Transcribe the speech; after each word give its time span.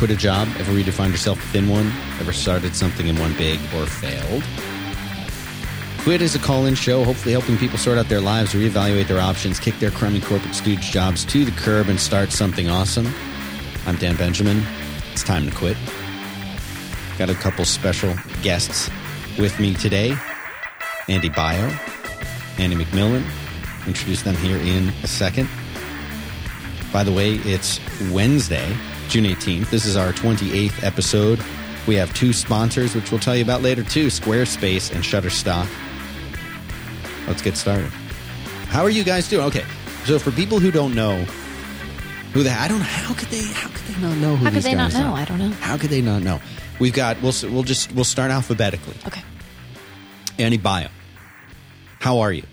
Quit 0.00 0.12
a 0.12 0.16
job? 0.16 0.48
Ever 0.56 0.72
redefined 0.72 1.10
yourself 1.10 1.36
within 1.36 1.68
one? 1.68 1.92
Ever 2.20 2.32
started 2.32 2.74
something 2.74 3.08
in 3.08 3.16
one 3.16 3.34
big 3.34 3.60
or 3.74 3.84
failed? 3.84 4.42
Quit 5.98 6.22
is 6.22 6.34
a 6.34 6.38
call 6.38 6.64
in 6.64 6.74
show, 6.74 7.04
hopefully 7.04 7.32
helping 7.32 7.58
people 7.58 7.76
sort 7.76 7.98
out 7.98 8.08
their 8.08 8.22
lives, 8.22 8.54
reevaluate 8.54 9.08
their 9.08 9.20
options, 9.20 9.60
kick 9.60 9.78
their 9.78 9.90
crummy 9.90 10.20
corporate 10.20 10.54
stooge 10.54 10.90
jobs 10.90 11.22
to 11.26 11.44
the 11.44 11.50
curb, 11.50 11.90
and 11.90 12.00
start 12.00 12.32
something 12.32 12.70
awesome. 12.70 13.12
I'm 13.84 13.96
Dan 13.96 14.16
Benjamin. 14.16 14.62
It's 15.12 15.22
time 15.22 15.44
to 15.44 15.54
quit. 15.54 15.76
Got 17.18 17.28
a 17.28 17.34
couple 17.34 17.66
special 17.66 18.14
guests 18.40 18.88
with 19.38 19.60
me 19.60 19.74
today 19.74 20.16
Andy 21.08 21.28
Baio, 21.28 21.68
Andy 22.58 22.82
McMillan. 22.82 23.22
Introduce 23.86 24.22
them 24.22 24.36
here 24.36 24.56
in 24.56 24.94
a 25.02 25.06
second. 25.06 25.46
By 26.90 27.04
the 27.04 27.12
way, 27.12 27.34
it's 27.34 27.78
Wednesday, 28.10 28.74
June 29.10 29.24
18th. 29.24 29.70
This 29.70 29.86
is 29.86 29.96
our 29.96 30.12
28th 30.12 30.84
episode. 30.84 31.40
We 31.88 31.96
have 31.96 32.14
two 32.14 32.32
sponsors, 32.32 32.94
which 32.94 33.10
we'll 33.10 33.18
tell 33.18 33.34
you 33.34 33.42
about 33.42 33.60
later, 33.60 33.82
too 33.82 34.06
Squarespace 34.06 34.94
and 34.94 35.02
Shutterstock. 35.02 35.68
Let's 37.26 37.42
get 37.42 37.56
started. 37.56 37.88
How 38.68 38.82
are 38.82 38.90
you 38.90 39.02
guys 39.02 39.28
doing? 39.28 39.46
Okay, 39.46 39.64
so 40.04 40.20
for 40.20 40.30
people 40.30 40.60
who 40.60 40.70
don't 40.70 40.94
know 40.94 41.16
who 42.32 42.44
they, 42.44 42.50
I 42.50 42.68
don't 42.68 42.78
know, 42.78 42.84
how 42.84 43.12
could 43.14 43.28
they, 43.28 43.42
how 43.52 43.68
could 43.68 43.82
they 43.92 44.00
not 44.00 44.16
know 44.18 44.36
who 44.36 44.44
How 44.44 44.50
could 44.50 44.54
these 44.58 44.64
they 44.64 44.74
not 44.76 44.92
guys 44.92 45.00
know? 45.00 45.08
are? 45.08 45.16
I 45.16 45.24
don't 45.24 45.38
know. 45.40 45.50
How 45.50 45.76
could 45.76 45.90
they 45.90 46.02
not 46.02 46.22
know? 46.22 46.40
We've 46.78 46.92
got, 46.92 47.20
we'll, 47.20 47.34
we'll 47.50 47.64
just, 47.64 47.90
we'll 47.92 48.04
start 48.04 48.30
alphabetically. 48.30 48.94
Okay. 49.08 49.22
Andy 50.38 50.56
Baio, 50.58 50.88
how 51.98 52.20
are 52.20 52.32
you? 52.32 52.44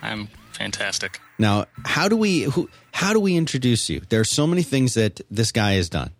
I'm 0.00 0.28
fantastic. 0.52 1.20
Now, 1.38 1.66
how 1.84 2.08
do 2.08 2.16
we 2.16 2.42
who, 2.44 2.70
how 2.96 3.12
do 3.12 3.20
we 3.20 3.36
introduce 3.36 3.90
you? 3.90 4.00
There 4.08 4.20
are 4.20 4.24
so 4.24 4.46
many 4.46 4.62
things 4.62 4.94
that 4.94 5.20
this 5.30 5.52
guy 5.52 5.72
has 5.72 5.90
done, 5.90 6.12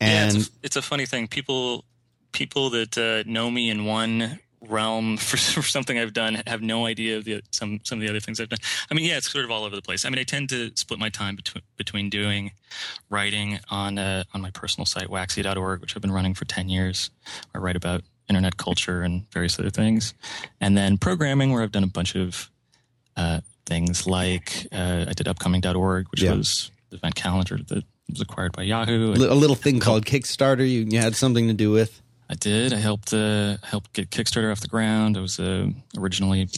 yeah, 0.00 0.06
and 0.06 0.36
it's 0.36 0.48
a, 0.48 0.50
it's 0.62 0.76
a 0.76 0.82
funny 0.82 1.04
thing. 1.04 1.28
People 1.28 1.84
people 2.32 2.70
that 2.70 2.96
uh, 2.96 3.30
know 3.30 3.50
me 3.50 3.68
in 3.68 3.84
one 3.84 4.40
realm 4.62 5.16
for, 5.18 5.36
for 5.36 5.60
something 5.60 5.98
I've 5.98 6.14
done 6.14 6.42
have 6.46 6.62
no 6.62 6.86
idea 6.86 7.18
of 7.18 7.24
the 7.24 7.42
some 7.50 7.80
some 7.84 7.98
of 7.98 8.02
the 8.02 8.08
other 8.08 8.18
things 8.18 8.40
I've 8.40 8.48
done. 8.48 8.60
I 8.90 8.94
mean, 8.94 9.04
yeah, 9.04 9.18
it's 9.18 9.30
sort 9.30 9.44
of 9.44 9.50
all 9.50 9.64
over 9.64 9.76
the 9.76 9.82
place. 9.82 10.06
I 10.06 10.08
mean, 10.08 10.18
I 10.18 10.22
tend 10.22 10.48
to 10.48 10.70
split 10.74 10.98
my 10.98 11.10
time 11.10 11.36
between 11.36 11.62
between 11.76 12.08
doing 12.08 12.52
writing 13.10 13.60
on 13.70 13.98
uh, 13.98 14.24
on 14.32 14.40
my 14.40 14.50
personal 14.50 14.86
site 14.86 15.10
waxy.org, 15.10 15.82
which 15.82 15.94
I've 15.94 16.02
been 16.02 16.12
running 16.12 16.32
for 16.32 16.46
ten 16.46 16.70
years. 16.70 17.10
I 17.54 17.58
write 17.58 17.76
about 17.76 18.04
internet 18.26 18.56
culture 18.56 19.02
and 19.02 19.30
various 19.32 19.58
other 19.58 19.68
things, 19.68 20.14
and 20.62 20.78
then 20.78 20.96
programming, 20.96 21.52
where 21.52 21.62
I've 21.62 21.72
done 21.72 21.84
a 21.84 21.88
bunch 21.88 22.16
of 22.16 22.50
uh, 23.18 23.40
things 23.66 24.06
like 24.06 24.66
uh, 24.72 25.06
I 25.08 25.12
did 25.12 25.28
upcoming.org, 25.28 26.06
which 26.10 26.22
Yeah. 26.22 26.34
was 26.34 26.70
the 26.90 26.96
event 26.96 27.14
calendar 27.14 27.58
that 27.68 27.84
was 28.10 28.20
acquired 28.20 28.52
by 28.52 28.62
Yahoo. 28.62 29.12
a 29.12 29.34
little 29.34 29.56
thing 29.56 29.80
called 29.80 30.04
Kickstarter. 30.04 30.58
You, 30.68 30.86
you 30.88 30.98
had 30.98 31.16
something 31.16 31.48
to 31.48 31.54
do 31.54 31.70
with. 31.70 32.00
I 32.28 32.34
did. 32.34 32.72
I 32.72 32.76
helped 32.78 33.12
uh, 33.12 33.56
helped 33.62 33.92
get 33.92 34.10
Kickstarter 34.10 34.50
off 34.50 34.60
the 34.60 34.68
ground. 34.68 35.16
I 35.16 35.20
was 35.20 35.38
uh, 35.38 35.68
originally 35.96 36.48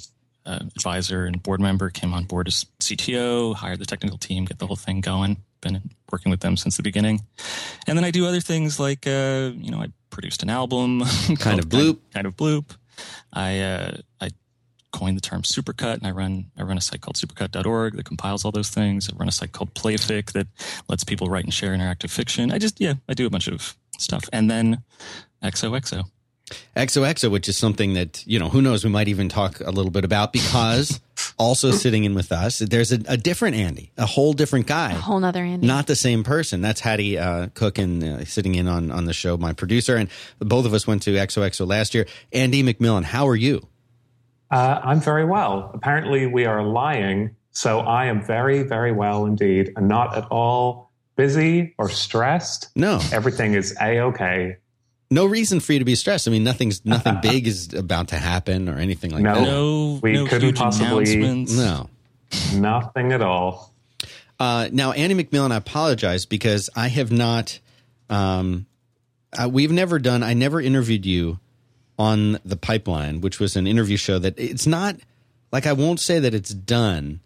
uh, 0.45 0.61
advisor 0.77 1.25
and 1.27 1.43
board 1.43 1.61
member. 1.61 1.91
Came 1.91 2.15
on 2.15 2.25
board 2.25 2.47
as 2.49 2.65
CTO, 2.81 3.55
hired 3.55 3.79
the 3.81 3.87
technical 3.87 4.17
team, 4.19 4.45
get 4.45 4.59
the 4.59 4.67
whole 4.67 4.77
thing 4.77 5.01
going. 5.01 5.39
Been 5.61 5.81
working 6.13 6.31
with 6.31 6.41
them 6.41 6.57
since 6.57 6.77
the 6.77 6.83
beginning, 6.85 7.23
and 7.89 7.97
then 7.99 8.05
I 8.05 8.11
do 8.13 8.27
other 8.27 8.41
things 8.41 8.79
like 8.79 9.07
uh, 9.07 9.51
you 9.57 9.71
know 9.71 9.79
I 9.83 9.87
produced 10.11 10.43
an 10.43 10.51
album, 10.51 11.01
Kind 11.39 11.59
of 11.59 11.67
bloop. 11.69 11.99
kind 12.13 12.27
of 12.27 12.37
bloop. 12.37 12.77
I 13.33 13.61
uh, 13.61 13.97
I 14.21 14.31
coined 14.97 15.17
the 15.17 15.21
term 15.21 15.43
supercut, 15.43 15.95
and 15.99 16.07
I 16.07 16.11
run 16.11 16.51
I 16.57 16.63
run 16.63 16.79
a 16.79 16.81
site 16.81 17.03
called 17.03 17.17
supercut.org 17.17 17.97
that 17.97 18.05
compiles 18.05 18.45
all 18.45 18.51
those 18.51 18.71
things. 18.71 19.11
I 19.11 19.17
run 19.17 19.29
a 19.29 19.33
site 19.33 19.53
called 19.53 19.75
Playfic 19.75 20.33
that 20.33 20.47
lets 20.89 21.05
people 21.05 21.29
write 21.29 21.45
and 21.45 21.53
share 21.53 21.77
interactive 21.77 22.11
fiction. 22.11 22.51
I 22.51 22.59
just 22.59 22.81
yeah 22.81 22.95
I 23.09 23.15
do 23.15 23.27
a 23.27 23.31
bunch 23.31 23.47
of 23.47 23.77
stuff, 23.99 24.25
and 24.33 24.51
then 24.51 24.83
XOXO. 25.43 26.05
XOXO, 26.77 27.31
which 27.31 27.49
is 27.49 27.59
something 27.59 27.95
that 27.95 28.27
you 28.27 28.39
know, 28.39 28.49
who 28.49 28.63
knows? 28.63 28.85
We 28.85 28.91
might 28.91 29.09
even 29.09 29.29
talk 29.29 29.61
a 29.61 29.71
little 29.71 29.91
bit 29.91 30.05
about 30.05 30.33
because 30.33 30.99
also 31.39 31.73
sitting 31.73 32.05
in 32.05 32.15
with 32.15 32.33
us, 32.33 32.61
there's 32.61 32.93
a, 32.93 33.01
a 33.07 33.17
different 33.19 33.57
Andy, 33.57 33.93
a 33.99 34.07
whole 34.07 34.33
different 34.33 34.67
guy. 34.67 34.93
A 34.93 34.95
whole 34.95 35.21
nother 35.21 35.45
Andy. 35.45 35.67
not 35.67 35.89
the 35.89 35.97
same 35.97 36.25
person. 36.25 36.63
That's 36.63 36.81
Haddie 36.81 37.19
uh, 37.19 37.49
Cooke 37.49 37.79
and 37.79 38.03
uh, 38.03 38.25
sitting 38.25 38.55
in 38.55 38.67
on 38.67 38.91
on 38.91 39.05
the 39.05 39.13
show, 39.13 39.37
my 39.37 39.53
producer, 39.53 39.97
and 39.97 40.09
both 40.39 40.65
of 40.65 40.73
us 40.73 40.87
went 40.87 41.03
to 41.03 41.11
XOXO 41.11 41.67
last 41.67 41.95
year. 41.95 42.07
Andy 42.33 42.63
McMillan, 42.63 43.05
how 43.05 43.29
are 43.29 43.37
you? 43.37 43.67
Uh, 44.51 44.81
I'm 44.83 45.01
very 45.01 45.25
well. 45.25 45.71
Apparently, 45.75 46.27
we 46.27 46.45
are 46.47 46.63
lying. 46.63 47.35
So 47.53 47.81
I 47.81 48.07
am 48.07 48.23
very, 48.25 48.63
very 48.63 48.93
well 48.93 49.25
indeed, 49.27 49.73
and 49.77 49.89
not 49.89 50.17
at 50.17 50.27
all 50.31 50.91
busy 51.17 51.75
or 51.79 51.89
stressed. 51.89 52.69
No, 52.77 53.01
Everything 53.13 53.55
is 53.55 53.75
a 53.81 54.01
okay. 54.01 54.57
no 55.11 55.25
reason 55.25 55.61
for 55.61 55.73
you 55.73 55.79
to 55.79 55.85
be 55.87 55.95
stressed. 55.95 56.29
I 56.29 56.31
mean, 56.31 56.45
nothing's 56.45 56.85
nothing 56.85 57.19
big 57.23 57.47
is 57.47 57.73
about 57.73 58.09
to 58.09 58.17
happen 58.17 58.69
or 58.69 58.77
anything 58.79 59.11
like 59.13 59.23
No. 59.23 59.35
that. 59.35 59.41
No, 59.43 59.99
We 60.03 60.13
no 60.13 60.27
couldn't 60.27 60.43
huge 60.49 60.59
possibly- 60.59 61.15
announcements. 61.15 61.57
No. 61.57 61.89
Nothing 62.55 63.13
at 63.13 63.23
all. 63.23 63.73
Uh, 64.39 64.69
now, 64.71 64.93
Andy 64.93 65.15
McMillan, 65.25 65.51
I 65.53 65.57
apologize 65.57 66.27
because 66.27 66.69
I 66.77 66.89
have 66.89 67.11
not. 67.11 67.59
Um, 68.11 68.67
uh, 69.33 69.49
we've 69.49 69.73
never 69.73 69.99
done. 69.99 70.23
I 70.23 70.35
never 70.35 70.61
interviewed 70.61 71.07
you 71.07 71.39
on 71.99 72.39
the 72.45 72.57
Pipeline, 72.57 73.21
which 73.21 73.41
was 73.41 73.57
an 73.57 73.67
interview 73.67 73.97
show 73.97 74.19
that 74.19 74.39
it's 74.39 74.67
not 74.67 74.97
like 75.53 75.67
I 75.67 75.73
won't 75.73 76.01
say 76.01 76.19
that 76.19 76.35
it's 76.35 76.53
done 76.53 77.21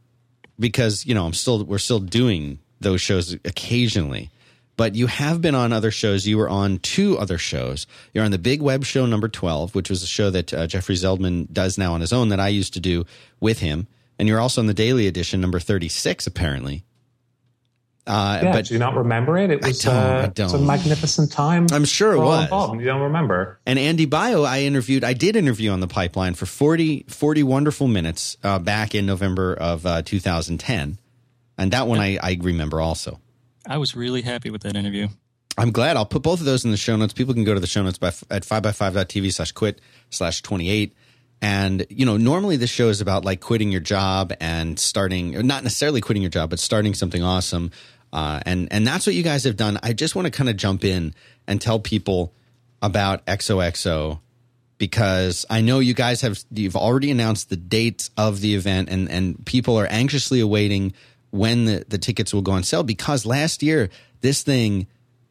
because 0.59 1.07
you 1.07 1.15
know 1.15 1.27
I'm 1.27 1.33
still 1.33 1.65
we're 1.65 1.79
still 1.79 2.01
doing 2.01 2.59
those 2.81 3.01
shows 3.01 3.33
occasionally. 3.45 4.31
But 4.77 4.95
you 4.95 5.09
have 5.09 5.43
been 5.43 5.55
on 5.55 5.75
other 5.75 5.91
shows. 5.91 6.27
You 6.27 6.39
were 6.39 6.49
on 6.49 6.79
two 6.79 7.19
other 7.19 7.37
shows. 7.37 7.87
You're 8.15 8.25
on 8.25 8.31
the 8.31 8.39
Big 8.39 8.63
Web 8.63 8.83
Show 8.83 9.05
number 9.05 9.29
12, 9.29 9.75
which 9.75 9.91
was 9.91 10.03
a 10.03 10.07
show 10.07 10.31
that 10.31 10.55
uh, 10.55 10.67
Jeffrey 10.67 10.95
Zeldman 10.95 11.53
does 11.53 11.77
now 11.77 11.93
on 11.93 12.01
his 12.01 12.15
own 12.15 12.31
that 12.31 12.41
I 12.41 12.49
used 12.49 12.73
to 12.73 12.81
do 12.81 13.05
with 13.41 13.59
him. 13.59 13.89
And 14.19 14.27
you're 14.27 14.41
also 14.41 14.63
on 14.63 14.69
the 14.69 14.75
Daily 14.75 15.07
Edition 15.07 15.39
number 15.39 15.61
36, 15.61 16.27
apparently. 16.27 16.83
Uh, 18.07 18.41
Yeah, 18.43 18.53
but 18.53 18.67
do 18.67 18.75
you 18.75 18.81
not 18.81 18.97
remember 18.97 19.37
it? 19.37 19.51
It 19.51 19.63
was 19.63 19.83
don't, 19.83 19.95
I 19.95 19.99
uh, 19.99 20.27
don't. 20.29 20.47
it's 20.47 20.55
a 20.55 20.59
magnificent 20.59 21.31
time. 21.33 21.67
I'm 21.73 21.85
sure 21.85 22.13
it 22.13 22.19
was. 22.19 22.45
involved. 22.45 22.81
You 22.81 22.87
don't 22.87 23.03
remember? 23.03 23.61
And 23.67 23.79
Andy 23.79 24.07
Baio, 24.07 24.47
I 24.47 24.63
interviewed, 24.63 25.05
I 25.05 25.13
did 25.13 25.37
interview 25.37 25.71
on 25.71 25.81
the 25.81 25.87
pipeline 25.87 26.35
for 26.35 26.47
40, 26.47 27.05
40 27.09 27.43
wonderful 27.43 27.89
minutes 27.89 28.37
uh, 28.43 28.59
back 28.59 28.95
in 28.95 29.07
November 29.07 29.55
of 29.55 29.87
uh, 29.87 30.03
2010. 30.03 30.99
And 31.59 31.73
that 31.73 31.87
one 31.87 32.01
I, 32.01 32.19
I 32.23 32.39
remember 32.41 32.81
also. 32.81 33.21
I 33.67 33.77
was 33.77 33.95
really 33.95 34.23
happy 34.23 34.51
with 34.51 34.63
that 34.63 34.77
interview. 34.77 35.09
I'm 35.59 35.73
glad. 35.73 35.97
I'll 35.97 36.07
put 36.07 36.23
both 36.23 36.41
of 36.41 36.47
those 36.47 36.65
in 36.65 36.71
the 36.71 36.79
show 36.79 36.97
notes. 36.97 37.13
People 37.13 37.35
can 37.35 37.45
go 37.45 37.53
to 37.53 37.61
the 37.61 37.67
show 37.67 37.83
notes 37.83 37.99
by, 37.99 38.13
at 38.31 38.45
5 38.45 38.63
by 38.63 38.71
5tv 38.71 39.33
slash 39.33 39.53
quit 39.53 39.81
slash 40.09 40.41
28. 40.41 40.95
And, 41.43 41.87
you 41.89 42.05
know, 42.05 42.17
normally 42.17 42.57
this 42.57 42.71
show 42.71 42.89
is 42.89 43.01
about 43.01 43.25
like 43.25 43.41
quitting 43.41 43.73
your 43.73 43.81
job 43.81 44.33
and 44.41 44.79
starting, 44.79 45.47
not 45.47 45.63
necessarily 45.63 46.01
quitting 46.01 46.23
your 46.23 46.31
job, 46.31 46.51
but 46.51 46.59
starting 46.59 46.95
something 46.95 47.23
awesome. 47.23 47.71
Uh, 48.13 48.41
and, 48.45 48.71
and 48.73 48.87
that's 48.87 49.07
what 49.07 49.15
you 49.15 49.23
guys 49.23 49.45
have 49.45 49.57
done. 49.57 49.79
I 49.83 49.93
just 49.93 50.15
want 50.15 50.27
to 50.27 50.31
kind 50.31 50.51
of 50.51 50.57
jump 50.57 50.85
in 50.85 51.15
and 51.47 51.61
tell 51.61 51.79
people 51.79 52.35
about 52.83 53.25
XOXO 53.27 54.21
because 54.77 55.47
I 55.49 55.61
know 55.61 55.79
you 55.79 55.95
guys 55.95 56.21
have, 56.23 56.43
you've 56.51 56.77
already 56.77 57.11
announced 57.11 57.49
the 57.49 57.57
dates 57.57 58.11
of 58.17 58.41
the 58.41 58.55
event 58.55 58.91
and, 58.91 59.11
and 59.11 59.45
people 59.47 59.79
are 59.79 59.87
anxiously 59.87 60.41
awaiting 60.41 60.93
when 61.31 61.65
the, 61.65 61.85
the 61.89 61.99
tickets 61.99 62.35
will 62.35 62.43
go 62.43 62.53
on 62.53 62.65
sale 62.65 62.83
because 62.83 63.25
last 63.25 63.63
year 63.63 63.89
this 64.21 64.43
thing 64.43 64.87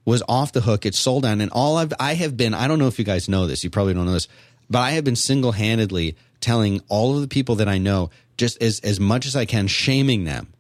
was 0.06 0.24
off 0.28 0.52
the 0.52 0.62
hook. 0.62 0.86
It 0.86 0.96
sold 0.96 1.26
out, 1.26 1.40
and 1.40 1.52
all 1.52 1.78
I've 1.78 1.94
I 2.00 2.16
have 2.16 2.36
been. 2.36 2.54
I 2.54 2.68
don't 2.68 2.80
know 2.80 2.88
if 2.88 3.00
you 3.00 3.06
guys 3.06 3.30
know 3.30 3.48
this. 3.48 3.64
You 3.64 3.70
probably 3.70 3.94
don't 3.94 4.06
know 4.06 4.14
this, 4.14 4.28
but 4.70 4.80
I 4.80 4.92
have 4.92 5.04
been 5.04 5.16
single 5.16 5.52
handedly 5.54 6.16
telling 6.42 6.82
all 6.88 7.16
of 7.16 7.22
the 7.22 7.28
people 7.28 7.56
that 7.56 7.68
I 7.68 7.78
know 7.78 8.10
just 8.38 8.62
as 8.62 8.80
as 8.82 9.00
much 9.00 9.26
as 9.26 9.36
I 9.36 9.46
can, 9.46 9.68
shaming 9.68 10.24
them 10.26 10.54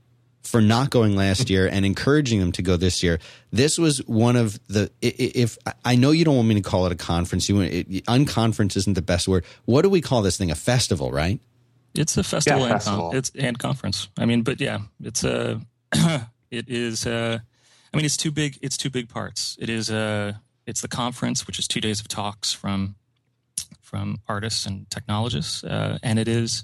for 0.44 0.62
not 0.62 0.90
going 0.90 1.16
last 1.16 1.50
year 1.54 1.68
and 1.68 1.86
encouraging 1.86 2.40
them 2.40 2.52
to 2.54 2.62
go 2.62 2.76
this 2.78 3.04
year. 3.04 3.20
This 3.52 3.78
was 3.78 4.00
one 4.08 4.36
of 4.36 4.60
the. 4.68 4.90
i- 5.04 5.08
i- 5.08 5.32
If 5.36 5.58
I 5.86 5.96
know 5.96 6.12
you 6.12 6.26
don't 6.26 6.36
want 6.36 6.48
me 6.48 6.56
to 6.56 6.62
call 6.62 6.86
it 6.88 6.92
a 6.92 6.96
conference, 6.96 7.48
you 7.48 7.56
want- 7.56 7.72
it, 7.72 7.88
unconference 8.06 8.76
isn't 8.76 8.94
the 8.96 9.02
best 9.02 9.28
word. 9.28 9.46
What 9.66 9.84
do 9.84 9.90
we 9.90 10.02
call 10.02 10.22
this 10.22 10.38
thing? 10.38 10.52
A 10.52 10.56
festival, 10.56 11.12
right? 11.12 11.40
It's 11.96 12.18
a 12.18 12.24
festival, 12.24 12.60
Yeah, 12.62 12.66
and, 12.66 12.74
festival. 12.74 13.10
Con- 13.10 13.18
it's 13.18 13.32
and 13.36 13.58
conference. 13.58 14.10
I 14.18 14.26
mean, 14.26 14.42
but 14.44 14.60
yeah, 14.62 14.80
it's 15.04 15.24
a. 15.24 15.62
it 16.52 16.68
is. 16.70 17.06
Uh, 17.08 17.40
I 17.94 17.98
mean, 17.98 18.06
it's 18.06 18.18
two 18.18 18.32
big. 18.32 18.58
It's 18.62 18.78
two 18.78 18.90
big 18.90 19.08
parts. 19.10 19.56
It 19.60 19.70
is. 19.70 19.90
Uh, 19.90 20.34
it's 20.68 20.82
the 20.82 20.88
conference, 20.88 21.48
which 21.48 21.58
is 21.60 21.68
two 21.68 21.82
days 21.82 22.00
of 22.00 22.08
talks 22.08 22.54
from 22.54 22.96
from 23.90 24.22
artists 24.28 24.68
and 24.68 24.90
technologists, 24.92 25.64
uh, 25.64 25.98
and 26.04 26.20
it 26.20 26.28
is. 26.28 26.64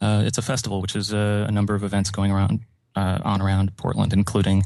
Uh, 0.00 0.24
it's 0.26 0.38
a 0.38 0.42
festival, 0.42 0.80
which 0.82 0.96
is 0.96 1.12
a, 1.12 1.46
a 1.48 1.52
number 1.52 1.74
of 1.74 1.84
events 1.84 2.10
going 2.10 2.32
around 2.32 2.60
uh, 2.96 3.18
on 3.24 3.40
around 3.40 3.76
Portland, 3.76 4.12
including, 4.12 4.64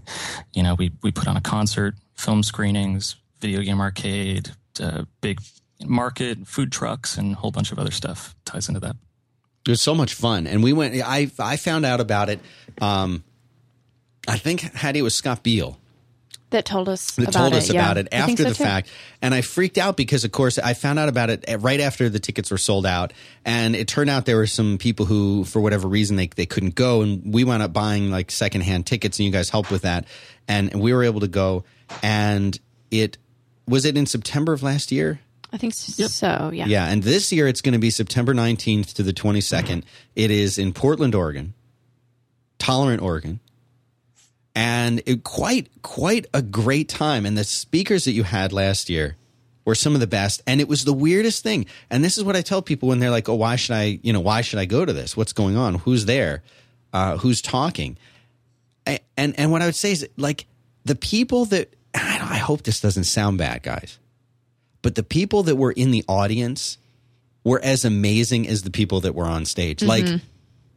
you 0.55 0.63
know, 0.63 0.75
we 0.75 0.91
we 1.03 1.13
put 1.13 1.29
on 1.29 1.37
a 1.37 1.41
concert, 1.41 1.95
film 2.15 2.43
screenings, 2.43 3.17
video 3.41 3.61
game 3.61 3.81
arcade, 3.81 4.51
uh, 4.83 5.05
big 5.21 5.41
market, 5.85 6.47
food 6.47 6.73
trucks, 6.73 7.19
and 7.19 7.33
a 7.33 7.37
whole 7.37 7.51
bunch 7.51 7.73
of 7.73 7.79
other 7.79 7.93
stuff 7.93 8.35
ties 8.45 8.69
into 8.69 8.81
that. 8.81 8.97
It 9.67 9.71
was 9.71 9.83
so 9.83 9.95
much 9.95 10.15
fun, 10.15 10.47
and 10.47 10.63
we 10.63 10.73
went. 10.73 10.95
I 11.05 11.31
I 11.39 11.57
found 11.59 11.85
out 11.85 12.01
about 12.01 12.31
it. 12.31 12.41
Um, 12.81 13.23
I 14.27 14.39
think 14.39 14.61
Haddie 14.61 15.03
was 15.03 15.15
Scott 15.15 15.43
Beale 15.43 15.79
that 16.50 16.65
told 16.65 16.89
us 16.89 17.12
that 17.12 17.29
about 17.29 17.33
told 17.33 17.53
it. 17.53 17.56
us 17.56 17.71
yeah. 17.71 17.81
about 17.81 17.99
it 17.99 18.09
after 18.12 18.37
so 18.37 18.49
the 18.49 18.55
too. 18.55 18.65
fact 18.65 18.91
and 19.21 19.35
i 19.35 19.41
freaked 19.41 19.79
out 19.79 19.97
because 19.97 20.25
of 20.25 20.33
course 20.33 20.59
i 20.59 20.75
found 20.75 20.99
out 20.99 21.09
about 21.09 21.31
it 21.31 21.45
right 21.61 21.81
after 21.81 22.09
the 22.09 22.19
tickets 22.19 22.50
were 22.50 22.59
sold 22.59 22.87
out 22.87 23.12
and 23.45 23.77
it 23.77 23.87
turned 23.89 24.11
out 24.11 24.27
there 24.27 24.37
were 24.37 24.47
some 24.47 24.79
people 24.79 25.06
who 25.06 25.45
for 25.45 25.61
whatever 25.61 25.89
reason 25.89 26.17
they, 26.17 26.27
they 26.29 26.47
couldn't 26.47 26.75
go 26.75 27.03
and 27.03 27.35
we 27.35 27.45
wound 27.45 27.62
up 27.62 27.73
buying 27.73 28.11
like 28.11 28.31
secondhand 28.31 28.87
tickets 28.87 29.19
and 29.19 29.27
you 29.27 29.33
guys 29.33 29.50
helped 29.50 29.71
with 29.71 29.83
that 29.83 30.06
and 30.47 30.81
we 30.81 30.93
were 30.93 31.05
able 31.05 31.21
to 31.21 31.29
go 31.29 31.65
and 32.03 32.59
it 32.91 33.19
was 33.67 33.85
it 33.85 33.97
in 33.97 34.06
september 34.06 34.53
of 34.53 34.62
last 34.62 34.93
year 34.93 35.21
I 35.50 35.56
think 35.56 35.73
so. 35.73 36.50
Yeah. 36.53 36.67
yeah 36.67 36.89
and 36.89 37.03
this 37.03 37.33
year 37.33 37.49
it's 37.49 37.62
going 37.62 37.73
to 37.73 37.79
be 37.79 37.91
september 37.91 38.35
19th 38.35 38.95
to 38.95 39.03
the 39.03 39.12
22nd 39.12 39.83
It 40.15 40.31
is 40.31 40.59
in 40.59 40.73
portland 40.73 41.15
oregon 41.15 41.55
tolerant 42.59 43.03
oregon 43.03 43.41
and 44.59 45.03
it, 45.07 45.23
quite 45.25 45.69
quite 45.83 46.27
a 46.35 46.43
great 46.43 46.89
time. 46.89 47.25
And 47.27 47.39
the 47.39 47.45
speakers 47.45 48.05
that 48.07 48.13
you 48.13 48.25
had 48.25 48.53
last 48.53 48.91
year 48.91 49.15
were 49.65 49.75
some 49.77 49.95
of 49.95 50.01
the 50.01 50.07
best. 50.07 50.43
And 50.47 50.61
it 50.61 50.69
was 50.69 50.85
the 50.85 50.93
weirdest 50.93 51.43
thing. 51.43 51.67
And 51.91 52.03
this 52.03 52.19
is 52.19 52.25
what 52.25 52.35
I 52.37 52.43
tell 52.43 52.61
people 52.63 52.89
when 52.89 52.99
they're 52.99 53.11
like, 53.19 53.29
"Oh, 53.29 53.35
why 53.37 53.57
should 53.57 53.77
I? 53.77 53.99
You 54.03 54.13
know, 54.13 54.21
why 54.21 54.41
should 54.43 54.59
I 54.59 54.65
go 54.65 54.85
to 54.85 54.93
this? 54.93 55.17
What's 55.17 55.33
going 55.33 55.57
on? 55.57 55.77
Who's 55.77 56.05
there? 56.07 56.43
Uh, 56.93 57.17
who's 57.19 57.41
talking?" 57.41 57.97
A- 58.87 59.01
And 59.17 59.39
and 59.39 59.53
what 59.53 59.63
I 59.63 59.67
would 59.67 59.77
say 59.77 59.93
is 59.93 60.07
like 60.17 60.47
the 60.85 60.97
people 60.97 61.45
that 61.47 61.73
I, 61.95 62.19
I 62.35 62.39
hope 62.39 62.63
this 62.63 62.81
doesn't 62.81 63.05
sound 63.05 63.39
bad, 63.39 63.63
guys, 63.63 63.99
but 64.83 64.95
the 64.97 65.03
people 65.03 65.43
that 65.45 65.57
were 65.57 65.73
in 65.73 65.91
the 65.93 66.05
audience 66.09 66.79
were 67.45 67.61
as 67.63 67.85
amazing 67.85 68.49
as 68.49 68.63
the 68.63 68.71
people 68.71 69.01
that 69.03 69.15
were 69.15 69.27
on 69.27 69.45
stage. 69.45 69.83
Like 69.83 70.05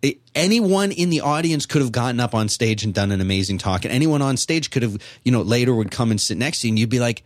it, 0.02 0.20
anyone 0.34 0.92
in 0.92 1.10
the 1.10 1.22
audience 1.22 1.66
could 1.66 1.82
have 1.82 1.92
gotten 1.92 2.20
up 2.20 2.34
on 2.34 2.50
stage 2.50 2.84
and 2.84 2.94
done 2.94 3.12
an 3.12 3.22
amazing 3.22 3.58
talk, 3.58 3.86
and 3.86 3.94
anyone 3.94 4.22
on 4.22 4.38
stage 4.38 4.72
could 4.72 4.84
have, 4.84 4.98
you 5.24 5.32
know, 5.32 5.42
later 5.42 5.74
would 5.74 5.92
come 5.92 6.12
and 6.12 6.20
sit 6.20 6.38
next 6.38 6.62
to 6.62 6.68
you, 6.68 6.72
and 6.72 6.80
you'd 6.80 6.90
be 6.90 7.00
like, 7.00 7.24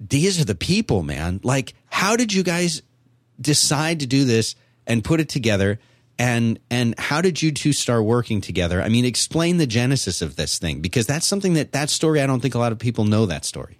"These 0.00 0.40
are 0.40 0.44
the 0.44 0.54
people, 0.54 1.02
man! 1.02 1.40
Like, 1.42 1.74
how 1.86 2.16
did 2.16 2.32
you 2.32 2.42
guys 2.42 2.82
decide 3.40 4.00
to 4.00 4.06
do 4.06 4.24
this 4.24 4.54
and 4.86 5.04
put 5.04 5.20
it 5.20 5.28
together?" 5.28 5.78
And 6.18 6.58
and 6.70 6.98
how 6.98 7.20
did 7.20 7.42
you 7.42 7.52
two 7.52 7.74
start 7.74 8.04
working 8.04 8.40
together? 8.40 8.80
I 8.80 8.88
mean, 8.88 9.04
explain 9.04 9.58
the 9.58 9.66
genesis 9.66 10.22
of 10.22 10.36
this 10.36 10.58
thing 10.58 10.80
because 10.80 11.06
that's 11.06 11.26
something 11.26 11.54
that 11.54 11.72
that 11.72 11.90
story. 11.90 12.22
I 12.22 12.26
don't 12.26 12.40
think 12.40 12.54
a 12.54 12.58
lot 12.58 12.72
of 12.72 12.78
people 12.78 13.04
know 13.04 13.26
that 13.26 13.44
story. 13.44 13.78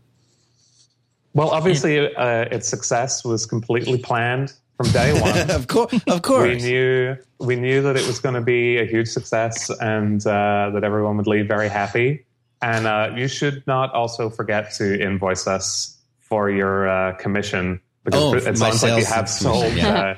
Well, 1.33 1.51
obviously, 1.51 2.15
uh, 2.15 2.47
its 2.51 2.69
success 2.69 3.25
was 3.25 3.47
completely 3.47 3.99
planned 3.99 4.55
from 4.77 4.91
day 4.91 5.13
one. 5.21 5.51
of 5.51 5.67
course, 5.69 5.93
of 6.07 6.23
course. 6.23 6.63
we 6.63 6.69
knew 6.69 7.17
we 7.39 7.57
knew 7.57 7.83
that 7.83 7.97
it 7.97 8.07
was 8.07 8.19
going 8.19 8.35
to 8.35 8.41
be 8.41 8.79
a 8.79 8.85
huge 8.85 9.09
success 9.09 9.71
and 9.81 10.25
uh, 10.27 10.71
that 10.75 10.85
everyone 10.85 11.17
would 11.17 11.27
leave 11.27 11.49
very 11.49 11.69
happy. 11.69 12.25
And 12.63 12.87
uh, 12.87 13.13
you 13.15 13.29
should 13.29 13.67
not 13.67 13.93
also 13.93 14.31
forget 14.31 14.73
to 14.75 15.01
invoice 15.01 15.47
us 15.47 15.99
for 16.21 16.51
your 16.51 16.89
uh, 16.89 17.13
commission 17.17 17.81
because 18.05 18.23
Oh, 18.23 18.35
it 18.51 18.57
sounds 18.57 18.83
like 18.83 18.99
you 18.99 19.05
have 19.05 19.29
sold 19.29 19.73
yeah. 19.75 19.89
uh, 19.89 20.15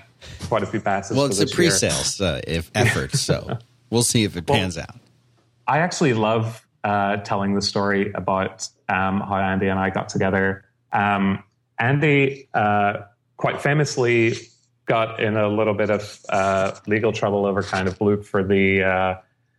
quite 0.47 0.63
a 0.63 0.67
few 0.67 0.81
passes. 0.81 1.17
Well, 1.17 1.27
for 1.27 1.43
it's 1.43 1.53
a 1.53 1.55
pre-sales 1.55 2.21
uh, 2.21 2.41
if 2.47 2.71
effort, 2.75 3.15
so 3.15 3.59
we'll 3.91 4.03
see 4.03 4.25
if 4.25 4.37
it 4.37 4.47
pans 4.47 4.79
out. 4.79 4.95
I 5.67 5.79
actually 5.79 6.15
love 6.15 6.67
uh, 6.85 7.19
telling 7.19 7.55
the 7.55 7.63
story 7.63 8.13
about 8.13 8.69
um, 8.89 9.21
how 9.21 9.37
Andy 9.37 9.67
and 9.69 9.79
I 9.79 9.91
got 9.91 10.09
together. 10.09 10.65
Um, 10.93 11.43
Andy 11.79 12.49
uh, 12.55 13.03
quite 13.39 13.63
famously 13.63 14.35
got 14.85 15.21
in 15.21 15.37
a 15.37 15.49
little 15.49 15.75
bit 15.75 15.91
of 15.91 16.21
uh, 16.29 16.73
legal 16.87 17.13
trouble 17.13 17.47
over 17.47 17.63
kind 17.63 17.89
of 17.89 17.99
Bloop 17.99 18.27
for 18.27 18.45
the 18.45 18.83
uh, 18.83 19.15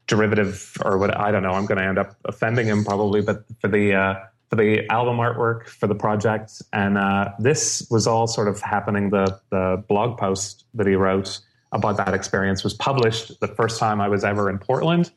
derivative 0.05 0.77
or 0.83 0.97
what 0.97 1.17
I 1.17 1.31
don't 1.31 1.41
know. 1.41 1.53
I'm 1.53 1.65
going 1.65 1.79
to 1.79 1.85
end 1.85 1.97
up 1.97 2.15
offending 2.25 2.67
him 2.67 2.85
probably, 2.85 3.21
but 3.21 3.45
for 3.59 3.69
the 3.69 3.95
uh, 3.95 4.15
for 4.49 4.57
the 4.57 4.89
album 4.91 5.17
artwork 5.17 5.67
for 5.67 5.87
the 5.87 5.95
project, 5.95 6.61
and 6.73 6.97
uh, 6.97 7.29
this 7.39 7.87
was 7.89 8.05
all 8.05 8.27
sort 8.27 8.47
of 8.47 8.59
happening. 8.59 9.09
The 9.09 9.39
the 9.49 9.83
blog 9.87 10.17
post 10.17 10.65
that 10.73 10.85
he 10.85 10.95
wrote 10.95 11.39
about 11.71 11.97
that 11.97 12.13
experience 12.13 12.63
was 12.63 12.73
published 12.73 13.39
the 13.39 13.47
first 13.47 13.79
time 13.79 14.01
I 14.01 14.09
was 14.09 14.23
ever 14.23 14.49
in 14.49 14.57
Portland, 14.57 15.11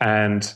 and 0.00 0.52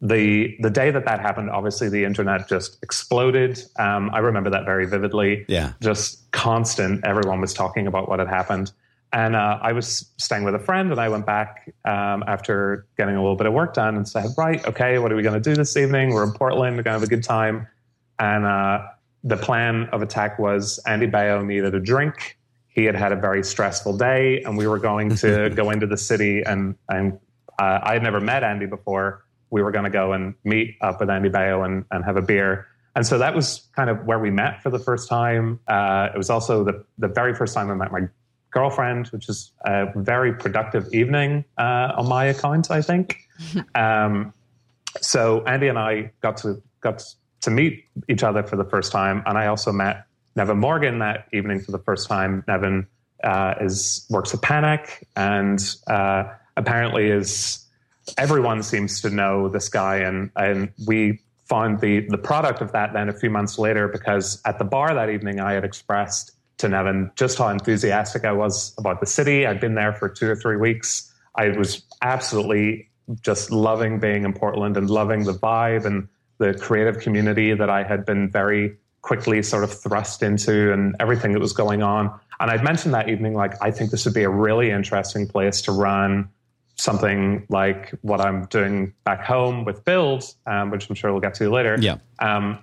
the 0.00 0.56
the 0.60 0.70
day 0.70 0.90
that 0.90 1.04
that 1.04 1.20
happened, 1.20 1.50
obviously 1.50 1.88
the 1.88 2.04
internet 2.04 2.48
just 2.48 2.82
exploded. 2.82 3.62
Um, 3.78 4.10
I 4.12 4.18
remember 4.18 4.50
that 4.50 4.64
very 4.64 4.86
vividly. 4.86 5.44
Yeah. 5.48 5.72
just 5.80 6.30
constant. 6.32 7.04
Everyone 7.04 7.40
was 7.40 7.54
talking 7.54 7.86
about 7.86 8.08
what 8.08 8.18
had 8.18 8.28
happened, 8.28 8.72
and 9.12 9.36
uh, 9.36 9.58
I 9.60 9.72
was 9.72 10.10
staying 10.16 10.44
with 10.44 10.54
a 10.54 10.58
friend, 10.58 10.90
and 10.90 11.00
I 11.00 11.08
went 11.08 11.26
back 11.26 11.72
um, 11.84 12.24
after 12.26 12.86
getting 12.96 13.14
a 13.14 13.20
little 13.20 13.36
bit 13.36 13.46
of 13.46 13.52
work 13.52 13.74
done, 13.74 13.96
and 13.96 14.08
said, 14.08 14.26
"Right, 14.36 14.66
okay, 14.66 14.98
what 14.98 15.12
are 15.12 15.16
we 15.16 15.22
going 15.22 15.40
to 15.40 15.50
do 15.50 15.54
this 15.54 15.76
evening? 15.76 16.10
We're 16.10 16.24
in 16.24 16.32
Portland. 16.32 16.76
We're 16.76 16.82
going 16.82 16.94
to 16.94 17.00
have 17.00 17.02
a 17.02 17.10
good 17.10 17.24
time." 17.24 17.68
And 18.18 18.44
uh, 18.44 18.86
the 19.22 19.36
plan 19.36 19.88
of 19.92 20.02
attack 20.02 20.38
was 20.38 20.80
Andy 20.86 21.06
Baio 21.06 21.44
needed 21.44 21.74
a 21.74 21.80
drink. 21.80 22.38
He 22.68 22.84
had 22.84 22.94
had 22.94 23.12
a 23.12 23.16
very 23.16 23.44
stressful 23.44 23.98
day, 23.98 24.42
and 24.42 24.56
we 24.56 24.66
were 24.66 24.78
going 24.78 25.14
to 25.16 25.50
go 25.54 25.70
into 25.70 25.86
the 25.86 25.98
city. 25.98 26.42
And 26.42 26.74
and 26.88 27.18
uh, 27.58 27.80
I 27.82 27.92
had 27.94 28.02
never 28.02 28.20
met 28.20 28.42
Andy 28.42 28.66
before. 28.66 29.24
We 29.52 29.62
were 29.62 29.70
going 29.70 29.84
to 29.84 29.90
go 29.90 30.12
and 30.12 30.34
meet 30.42 30.76
up 30.80 30.98
with 30.98 31.10
Andy 31.10 31.28
Baio 31.28 31.64
and, 31.64 31.84
and 31.92 32.04
have 32.04 32.16
a 32.16 32.22
beer. 32.22 32.66
And 32.96 33.06
so 33.06 33.18
that 33.18 33.34
was 33.34 33.68
kind 33.76 33.88
of 33.88 34.04
where 34.04 34.18
we 34.18 34.30
met 34.30 34.62
for 34.62 34.70
the 34.70 34.78
first 34.78 35.08
time. 35.08 35.60
Uh, 35.68 36.08
it 36.12 36.18
was 36.18 36.30
also 36.30 36.64
the, 36.64 36.84
the 36.98 37.08
very 37.08 37.34
first 37.34 37.54
time 37.54 37.70
I 37.70 37.74
met 37.74 37.92
my 37.92 38.08
girlfriend, 38.50 39.08
which 39.08 39.28
is 39.28 39.52
a 39.64 39.86
very 39.96 40.32
productive 40.34 40.92
evening 40.92 41.44
uh, 41.58 41.92
on 41.96 42.08
my 42.08 42.24
account, 42.26 42.70
I 42.70 42.82
think. 42.82 43.28
um, 43.74 44.32
so 45.00 45.42
Andy 45.44 45.68
and 45.68 45.78
I 45.78 46.12
got 46.20 46.36
to 46.38 46.62
got 46.80 47.02
to 47.42 47.50
meet 47.50 47.84
each 48.08 48.22
other 48.22 48.42
for 48.42 48.56
the 48.56 48.64
first 48.64 48.92
time, 48.92 49.22
and 49.26 49.36
I 49.38 49.46
also 49.46 49.72
met 49.72 50.06
Neven 50.36 50.60
Mrgan 50.60 51.00
that 51.00 51.26
evening 51.32 51.60
for 51.60 51.72
the 51.72 51.78
first 51.78 52.08
time. 52.08 52.44
Neven 52.46 52.86
uh, 53.24 53.54
is 53.60 54.06
works 54.10 54.34
at 54.34 54.42
Panic, 54.42 55.06
and 55.16 55.58
uh, 55.86 56.24
apparently 56.56 57.10
is 57.10 57.61
everyone 58.18 58.62
seems 58.62 59.00
to 59.02 59.10
know 59.10 59.48
this 59.48 59.68
guy, 59.68 59.96
and 59.98 60.30
and 60.36 60.72
we 60.86 61.20
found 61.46 61.80
the 61.80 62.06
the 62.08 62.18
product 62.18 62.60
of 62.60 62.72
that 62.72 62.92
then 62.92 63.08
a 63.08 63.12
few 63.12 63.30
months 63.30 63.58
later 63.58 63.88
because 63.88 64.40
at 64.44 64.58
the 64.58 64.64
bar 64.64 64.94
that 64.94 65.10
evening 65.10 65.40
I 65.40 65.52
had 65.52 65.64
expressed 65.64 66.32
to 66.58 66.68
Neven 66.68 67.14
just 67.16 67.38
how 67.38 67.48
enthusiastic 67.48 68.24
I 68.24 68.32
was 68.32 68.74
about 68.78 69.00
the 69.00 69.06
city. 69.06 69.46
I'd 69.46 69.60
been 69.60 69.74
there 69.74 69.92
for 69.92 70.08
two 70.08 70.30
or 70.30 70.36
three 70.36 70.56
weeks. 70.56 71.12
I 71.34 71.48
was 71.50 71.82
absolutely 72.02 72.88
just 73.20 73.50
loving 73.50 73.98
being 73.98 74.24
in 74.24 74.32
Portland 74.32 74.76
and 74.76 74.88
loving 74.88 75.24
the 75.24 75.34
vibe 75.34 75.84
and 75.84 76.08
the 76.38 76.54
creative 76.54 77.00
community 77.00 77.54
that 77.54 77.68
I 77.68 77.82
had 77.82 78.04
been 78.04 78.30
very 78.30 78.76
quickly 79.02 79.42
sort 79.42 79.64
of 79.64 79.72
thrust 79.72 80.22
into 80.22 80.72
and 80.72 80.94
everything 81.00 81.32
that 81.32 81.40
was 81.40 81.52
going 81.52 81.82
on. 81.82 82.12
And 82.40 82.50
I'd 82.50 82.64
mentioned 82.64 82.94
that 82.94 83.08
evening, 83.08 83.34
like, 83.34 83.60
I 83.60 83.70
think 83.70 83.90
this 83.90 84.04
would 84.04 84.14
be 84.14 84.22
a 84.22 84.30
really 84.30 84.70
interesting 84.70 85.26
place 85.26 85.62
to 85.62 85.72
run 85.72 86.28
something 86.82 87.46
like 87.48 87.94
what 88.02 88.20
I'm 88.20 88.46
doing 88.46 88.92
back 89.04 89.24
home 89.24 89.64
with 89.64 89.84
Build, 89.84 90.24
um, 90.46 90.70
which 90.70 90.90
I'm 90.90 90.96
sure 90.96 91.12
we'll 91.12 91.20
get 91.20 91.34
to 91.34 91.48
later. 91.48 91.76
Yeah. 91.80 91.98
Um, 92.18 92.58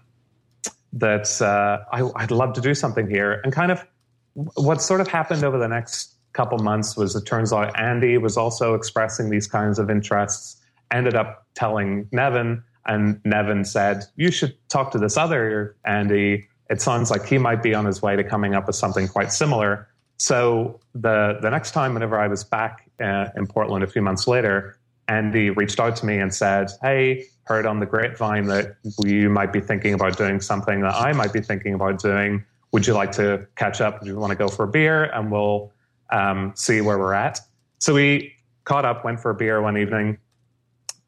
that 0.92 1.42
uh, 1.42 1.80
I, 1.92 2.10
I'd 2.16 2.32
love 2.32 2.54
to 2.54 2.62
do 2.62 2.74
something 2.74 3.10
here. 3.10 3.40
And 3.44 3.54
kind 3.54 3.72
of 3.72 3.86
what 4.34 4.82
sort 4.82 5.00
of 5.00 5.08
happened 5.08 5.44
over 5.44 5.58
the 5.58 5.68
next 5.68 6.16
couple 6.34 6.58
months 6.58 6.98
was 6.98 7.16
it 7.16 7.26
turns 7.26 7.54
out 7.54 7.80
Andy 7.80 8.18
was 8.18 8.36
also 8.36 8.74
expressing 8.74 9.30
these 9.30 9.48
kinds 9.48 9.80
of 9.80 9.90
interests, 9.90 10.58
ended 10.92 11.16
up 11.16 11.46
telling 11.56 12.06
Neven, 12.08 12.64
and 12.86 13.24
Neven 13.24 13.66
said, 13.66 14.04
You 14.16 14.32
should 14.32 14.58
talk 14.68 14.92
to 14.92 14.98
this 14.98 15.16
other 15.16 15.76
Andy. 15.86 16.48
It 16.70 16.82
sounds 16.82 17.10
like 17.10 17.26
he 17.26 17.38
might 17.38 17.64
be 17.64 17.74
on 17.74 17.86
his 17.86 18.02
way 18.02 18.16
to 18.16 18.24
coming 18.24 18.54
up 18.54 18.68
with 18.68 18.76
something 18.76 19.08
quite 19.08 19.32
similar. 19.32 19.88
So 20.18 20.80
the 20.94 21.40
the 21.42 21.50
next 21.50 21.72
time, 21.72 21.94
whenever 21.94 22.20
I 22.20 22.28
was 22.28 22.44
back 22.44 22.89
uh, 23.02 23.30
in 23.36 23.48
Portland 23.48 23.84
a 23.84 23.88
few 23.88 24.02
months 24.02 24.28
later, 24.28 24.78
Andy 25.08 25.50
reached 25.50 25.80
out 25.80 25.96
to 25.98 26.06
me 26.06 26.18
and 26.18 26.34
said, 26.34 26.70
"Hey, 26.82 27.26
heard 27.44 27.66
on 27.66 27.80
the 27.80 27.86
grapevine 27.86 28.46
that 28.46 28.78
you 29.04 29.30
might 29.30 29.52
be 29.52 29.60
thinking 29.60 29.94
about 29.94 30.18
doing 30.18 30.40
something 30.40 30.82
that 30.82 30.94
I 30.94 31.14
might 31.14 31.34
be 31.34 31.42
thinking 31.42 31.74
about 31.74 32.00
doing. 32.00 32.46
Would 32.72 32.86
you 32.86 32.94
like 32.94 33.12
to 33.14 33.48
catch 33.56 33.82
up? 33.82 34.02
Do 34.02 34.08
you 34.08 34.18
want 34.18 34.32
to 34.32 34.36
go 34.36 34.48
for 34.48 34.64
a 34.64 34.68
beer 34.68 35.06
and 35.06 35.32
we'll 35.32 35.72
um, 36.12 36.54
see 36.56 36.82
where 36.82 37.00
we're 37.00 37.14
at?" 37.14 37.40
So 37.80 37.94
we 37.94 38.34
caught 38.66 38.86
up, 38.86 39.04
went 39.04 39.20
for 39.20 39.32
a 39.32 39.36
beer 39.36 39.62
one 39.62 39.78
evening, 39.78 40.20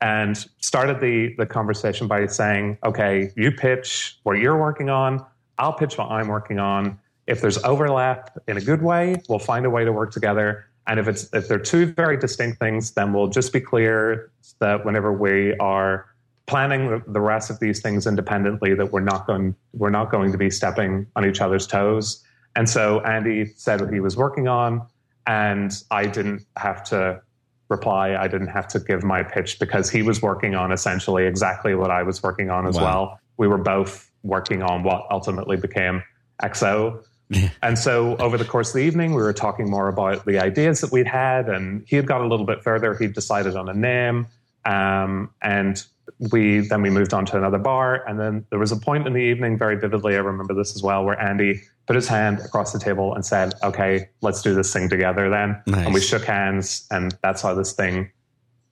and 0.02 0.36
started 0.60 1.00
the 1.00 1.36
the 1.38 1.46
conversation 1.46 2.08
by 2.08 2.26
saying, 2.26 2.80
"Okay, 2.84 3.32
you 3.36 3.52
pitch 3.52 4.18
what 4.24 4.40
you're 4.40 4.60
working 4.60 4.90
on. 4.90 5.24
I'll 5.60 5.74
pitch 5.74 5.98
what 5.98 6.10
I'm 6.10 6.28
working 6.28 6.60
on." 6.60 7.00
If 7.28 7.40
there's 7.40 7.64
overlap 7.64 8.38
in 8.48 8.58
a 8.58 8.62
good 8.62 8.82
way, 8.82 9.16
we'll 9.30 9.40
find 9.40 9.66
a 9.66 9.70
way 9.70 9.86
to 9.86 9.94
work 9.94 10.12
together. 10.12 10.66
And 10.88 11.00
if 11.00 11.08
it's 11.08 11.30
if 11.34 11.48
they're 11.48 11.60
two 11.60 11.86
very 11.86 12.18
distinct 12.18 12.60
things, 12.60 12.92
then 12.92 13.14
we'll 13.14 13.28
just 13.28 13.54
be 13.54 13.62
clear 13.62 14.32
that 14.60 14.86
whenever 14.86 15.14
we 15.14 15.56
are 15.58 16.08
planning 16.48 17.02
the, 17.08 17.22
rest 17.22 17.50
of 17.50 17.60
these 17.60 17.82
things 17.82 18.08
independently, 18.08 18.74
that 18.74 18.92
we're 18.92 19.00
not 19.00 19.26
going 19.28 19.56
we're 19.74 19.90
not 19.90 20.12
going 20.12 20.32
to 20.32 20.38
be 20.38 20.50
stepping 20.50 21.08
on 21.16 21.26
each 21.26 21.40
other's 21.40 21.68
toes. 21.68 22.24
And 22.56 22.70
so 22.70 23.00
Andy 23.02 23.46
said 23.56 23.80
what 23.80 23.94
he 23.94 24.00
was 24.00 24.18
working 24.18 24.48
on, 24.48 24.86
and 25.28 25.72
I 25.92 26.08
didn't 26.08 26.46
have 26.58 26.84
to 26.86 27.22
reply. 27.70 28.16
I 28.16 28.28
didn't 28.28 28.50
have 28.50 28.68
to 28.70 28.80
give 28.80 29.04
my 29.04 29.24
pitch 29.24 29.60
because 29.60 29.90
he 29.90 30.02
was 30.02 30.22
working 30.22 30.56
on 30.56 30.72
essentially 30.72 31.26
exactly 31.26 31.74
what 31.74 31.90
I 31.90 32.04
was 32.04 32.22
working 32.22 32.50
on 32.50 32.68
as 32.68 32.76
wow. 32.76 32.84
well. 32.84 33.20
We 33.38 33.48
were 33.48 33.58
both 33.58 34.12
working 34.24 34.62
on 34.62 34.84
what 34.84 35.08
ultimately 35.10 35.58
became 35.58 36.04
XO. 36.44 37.04
and 37.62 37.78
so 37.78 38.16
over 38.18 38.38
the 38.38 38.46
course 38.46 38.70
of 38.70 38.76
the 38.76 38.82
evening, 38.82 39.14
we 39.14 39.22
were 39.22 39.34
talking 39.34 39.70
more 39.70 39.88
about 39.88 40.26
the 40.26 40.40
ideas 40.40 40.82
that 40.82 40.92
we'd 40.92 41.08
had, 41.08 41.50
and 41.50 41.84
he 41.88 41.96
had 41.96 42.06
got 42.06 42.22
a 42.22 42.28
little 42.28 42.46
bit 42.46 42.64
further. 42.64 42.96
He'd 42.96 43.14
decided 43.14 43.56
on 43.56 43.70
a 43.70 43.74
name, 43.74 44.28
um, 44.66 45.30
and 45.42 45.84
we 46.32 46.60
then 46.60 46.82
we 46.82 46.90
moved 46.90 47.14
on 47.14 47.26
to 47.28 47.38
another 47.38 47.58
bar, 47.58 48.08
and 48.08 48.20
then 48.20 48.46
there 48.50 48.60
was 48.60 48.72
a 48.72 48.78
point 48.78 49.08
in 49.08 49.14
the 49.14 49.20
evening, 49.20 49.58
very 49.58 49.78
vividly, 49.78 50.16
I 50.16 50.20
remember 50.20 50.54
this 50.54 50.76
as 50.76 50.84
well, 50.84 51.06
where 51.06 51.20
Andy 51.20 51.62
put 51.88 51.96
his 51.96 52.08
hand 52.08 52.40
across 52.40 52.74
the 52.74 52.80
table 52.80 53.14
and 53.16 53.26
said, 53.26 53.54
"Okay, 53.64 54.10
let's 54.22 54.42
do 54.42 54.54
this 54.54 54.72
thing 54.74 54.90
together." 54.90 55.30
Then, 55.30 55.62
nice. 55.68 55.86
and 55.86 55.94
we 55.94 56.02
shook 56.02 56.24
hands, 56.24 56.86
and 56.92 57.16
that's 57.24 57.42
how 57.42 57.54
this 57.54 57.74
thing, 57.74 58.12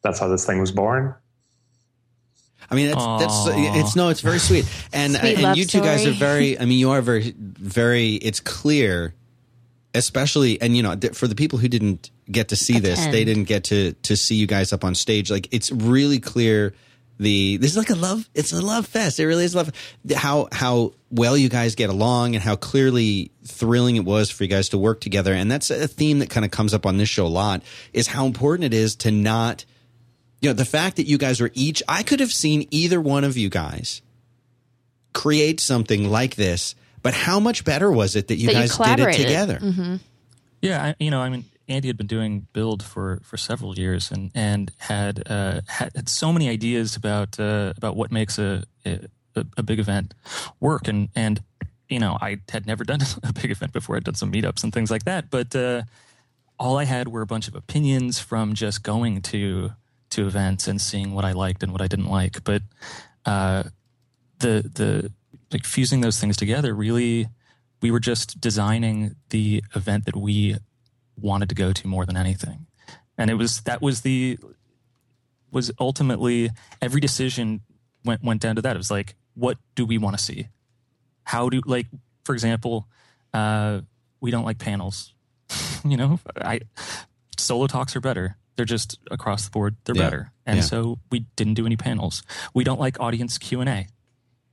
that's 0.01 0.19
how 0.19 0.27
this 0.27 0.45
thing 0.45 0.59
was 0.59 0.71
born. 0.71 1.15
I 2.71 2.75
mean, 2.75 2.87
that's, 2.87 3.05
that's 3.05 3.47
it's 3.47 3.95
no, 3.95 4.09
it's 4.09 4.21
very 4.21 4.39
sweet, 4.39 4.65
and 4.93 5.15
sweet 5.15 5.39
and 5.39 5.57
you 5.57 5.65
two 5.65 5.81
guys 5.81 6.05
are 6.05 6.11
very. 6.11 6.59
I 6.59 6.65
mean, 6.65 6.77
you 6.77 6.91
are 6.91 7.01
very, 7.01 7.33
very. 7.35 8.13
It's 8.13 8.39
clear, 8.39 9.15
especially, 9.95 10.61
and 10.61 10.77
you 10.77 10.83
know, 10.83 10.95
for 11.13 11.27
the 11.27 11.35
people 11.35 11.57
who 11.57 11.67
didn't 11.67 12.11
get 12.31 12.49
to 12.49 12.55
see 12.55 12.77
Attend. 12.77 12.85
this, 12.85 13.05
they 13.07 13.25
didn't 13.25 13.45
get 13.45 13.65
to 13.65 13.93
to 13.93 14.15
see 14.15 14.35
you 14.35 14.45
guys 14.45 14.71
up 14.71 14.83
on 14.83 14.93
stage. 14.93 15.31
Like, 15.31 15.47
it's 15.51 15.71
really 15.71 16.19
clear 16.19 16.73
the 17.19 17.57
this 17.57 17.71
is 17.71 17.77
like 17.77 17.89
a 17.89 17.95
love 17.95 18.29
it's 18.33 18.53
a 18.53 18.61
love 18.61 18.87
fest 18.87 19.19
it 19.19 19.27
really 19.27 19.43
is 19.43 19.53
love 19.53 19.71
how 20.15 20.47
how 20.51 20.93
well 21.11 21.35
you 21.35 21.49
guys 21.49 21.75
get 21.75 21.89
along 21.89 22.33
and 22.33 22.43
how 22.43 22.55
clearly 22.55 23.29
thrilling 23.43 23.97
it 23.97 24.05
was 24.05 24.31
for 24.31 24.43
you 24.43 24.49
guys 24.49 24.69
to 24.69 24.77
work 24.77 25.01
together 25.01 25.33
and 25.33 25.51
that's 25.51 25.69
a 25.69 25.87
theme 25.87 26.19
that 26.19 26.29
kind 26.29 26.45
of 26.45 26.51
comes 26.51 26.73
up 26.73 26.85
on 26.85 26.97
this 26.97 27.09
show 27.09 27.25
a 27.25 27.27
lot 27.27 27.61
is 27.91 28.07
how 28.07 28.25
important 28.25 28.63
it 28.63 28.73
is 28.73 28.95
to 28.95 29.11
not 29.11 29.65
you 30.41 30.49
know 30.49 30.53
the 30.53 30.65
fact 30.65 30.97
that 30.97 31.07
you 31.07 31.17
guys 31.17 31.41
were 31.41 31.51
each 31.53 31.83
i 31.87 32.03
could 32.03 32.19
have 32.19 32.31
seen 32.31 32.67
either 32.71 32.99
one 32.99 33.23
of 33.23 33.37
you 33.37 33.49
guys 33.49 34.01
create 35.13 35.59
something 35.59 36.09
like 36.09 36.35
this 36.35 36.75
but 37.01 37.13
how 37.13 37.39
much 37.39 37.63
better 37.63 37.91
was 37.91 38.15
it 38.15 38.27
that 38.27 38.35
you 38.35 38.47
that 38.47 38.53
guys 38.53 38.77
you 38.77 38.95
did 38.95 38.99
it 38.99 39.13
together? 39.13 39.57
Mm-hmm. 39.57 39.95
yeah 40.61 40.83
I, 40.83 40.95
you 40.99 41.11
know 41.11 41.21
i 41.21 41.29
mean 41.29 41.45
Andy 41.69 41.87
had 41.87 41.97
been 41.97 42.07
doing 42.07 42.47
build 42.51 42.81
for, 42.81 43.19
for 43.23 43.37
several 43.37 43.77
years 43.77 44.11
and 44.11 44.31
and 44.33 44.71
had 44.79 45.21
uh, 45.29 45.61
had, 45.67 45.91
had, 45.95 46.09
so 46.09 46.33
many 46.33 46.49
ideas 46.49 46.95
about 46.95 47.39
uh, 47.39 47.73
about 47.77 47.95
what 47.95 48.11
makes 48.11 48.39
a, 48.39 48.63
a, 48.85 49.07
a 49.55 49.63
big 49.63 49.79
event 49.79 50.15
work. 50.59 50.87
And 50.87 51.09
and 51.15 51.41
you 51.87 51.99
know 51.99 52.17
I 52.19 52.37
had 52.49 52.65
never 52.65 52.83
done 52.83 52.99
a 53.23 53.31
big 53.31 53.51
event 53.51 53.71
before. 53.71 53.95
I'd 53.95 54.03
done 54.03 54.15
some 54.15 54.31
meetups 54.31 54.63
and 54.63 54.73
things 54.73 54.89
like 54.89 55.05
that. 55.05 55.29
But 55.29 55.55
uh, 55.55 55.83
all 56.57 56.77
I 56.77 56.85
had 56.85 57.07
were 57.07 57.21
a 57.21 57.27
bunch 57.27 57.47
of 57.47 57.55
opinions 57.55 58.19
from 58.19 58.55
just 58.55 58.83
going 58.83 59.21
to 59.21 59.71
to 60.09 60.25
events 60.25 60.67
and 60.67 60.81
seeing 60.81 61.13
what 61.13 61.25
I 61.25 61.31
liked 61.31 61.63
and 61.63 61.71
what 61.71 61.81
I 61.81 61.87
didn't 61.87 62.09
like 62.09 62.43
but 62.43 62.61
uh, 63.25 63.63
the 64.39 64.69
the 64.73 65.11
like 65.51 65.65
fusing 65.65 66.01
those 66.01 66.19
things 66.19 66.37
together 66.37 66.73
really 66.73 67.27
we 67.81 67.91
were 67.91 67.99
just 67.99 68.39
designing 68.41 69.15
the 69.29 69.63
event 69.75 70.05
that 70.05 70.15
we 70.15 70.57
wanted 71.17 71.49
to 71.49 71.55
go 71.55 71.71
to 71.73 71.87
more 71.87 72.05
than 72.05 72.17
anything. 72.17 72.67
And 73.17 73.29
it 73.29 73.35
was 73.35 73.61
that 73.61 73.81
was 73.81 74.01
the 74.01 74.37
was 75.51 75.71
ultimately 75.79 76.51
every 76.81 77.01
decision 77.01 77.61
went 78.05 78.23
went 78.23 78.41
down 78.41 78.55
to 78.55 78.61
that. 78.61 78.75
It 78.75 78.77
was 78.79 78.91
like, 78.91 79.15
what 79.33 79.57
do 79.75 79.85
we 79.85 79.97
want 79.97 80.17
to 80.17 80.23
see? 80.23 80.47
How 81.23 81.49
do 81.49 81.61
like 81.65 81.87
for 82.23 82.33
example, 82.33 82.87
uh, 83.33 83.81
we 84.21 84.31
don't 84.31 84.45
like 84.45 84.57
panels. 84.57 85.13
you 85.85 85.97
know, 85.97 86.19
I 86.37 86.61
solo 87.37 87.67
talks 87.67 87.95
are 87.95 88.01
better. 88.01 88.37
They're 88.59 88.65
just 88.65 88.99
across 89.09 89.45
the 89.45 89.51
board. 89.51 89.77
They're 89.85 89.95
yeah. 89.95 90.03
better, 90.03 90.31
and 90.45 90.57
yeah. 90.57 90.63
so 90.63 90.99
we 91.09 91.21
didn't 91.37 91.53
do 91.53 91.65
any 91.65 91.77
panels. 91.77 92.23
We 92.53 92.65
don't 92.65 92.77
like 92.77 92.99
audience 92.99 93.37
Q 93.37 93.61
and 93.61 93.69
A. 93.69 93.87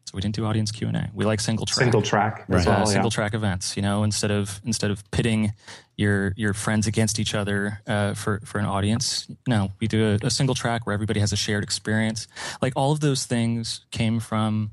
So 0.05 0.13
we 0.15 0.21
didn't 0.21 0.37
do 0.37 0.47
audience 0.47 0.71
Q 0.71 0.87
and 0.87 0.97
A. 0.97 1.11
We 1.13 1.25
like 1.25 1.41
single 1.41 1.67
track, 1.67 1.83
single 1.83 2.03
track, 2.03 2.45
right. 2.47 2.65
well, 2.65 2.83
uh, 2.83 2.87
single 2.87 3.11
track 3.11 3.35
events. 3.35 3.77
You 3.77 3.83
know, 3.83 4.05
instead 4.05 4.31
of 4.31 4.61
instead 4.65 4.93
of 4.93 5.03
pitting 5.11 5.55
your 5.97 6.33
your 6.37 6.55
friends 6.55 6.87
against 6.87 7.19
each 7.19 7.35
other 7.35 7.81
uh, 7.89 8.15
for 8.15 8.39
for 8.45 8.61
an 8.61 8.67
audience. 8.67 9.27
No, 9.49 9.73
we 9.81 9.89
do 9.89 10.17
a, 10.23 10.27
a, 10.27 10.31
single 10.31 10.55
track 10.55 10.87
where 10.87 10.95
everybody 10.95 11.19
has 11.19 11.33
a 11.33 11.37
shared 11.37 11.65
experience. 11.65 12.29
Like 12.63 12.75
all 12.77 12.93
of 12.93 13.01
those 13.01 13.25
things 13.25 13.85
came 13.91 14.21
from 14.21 14.71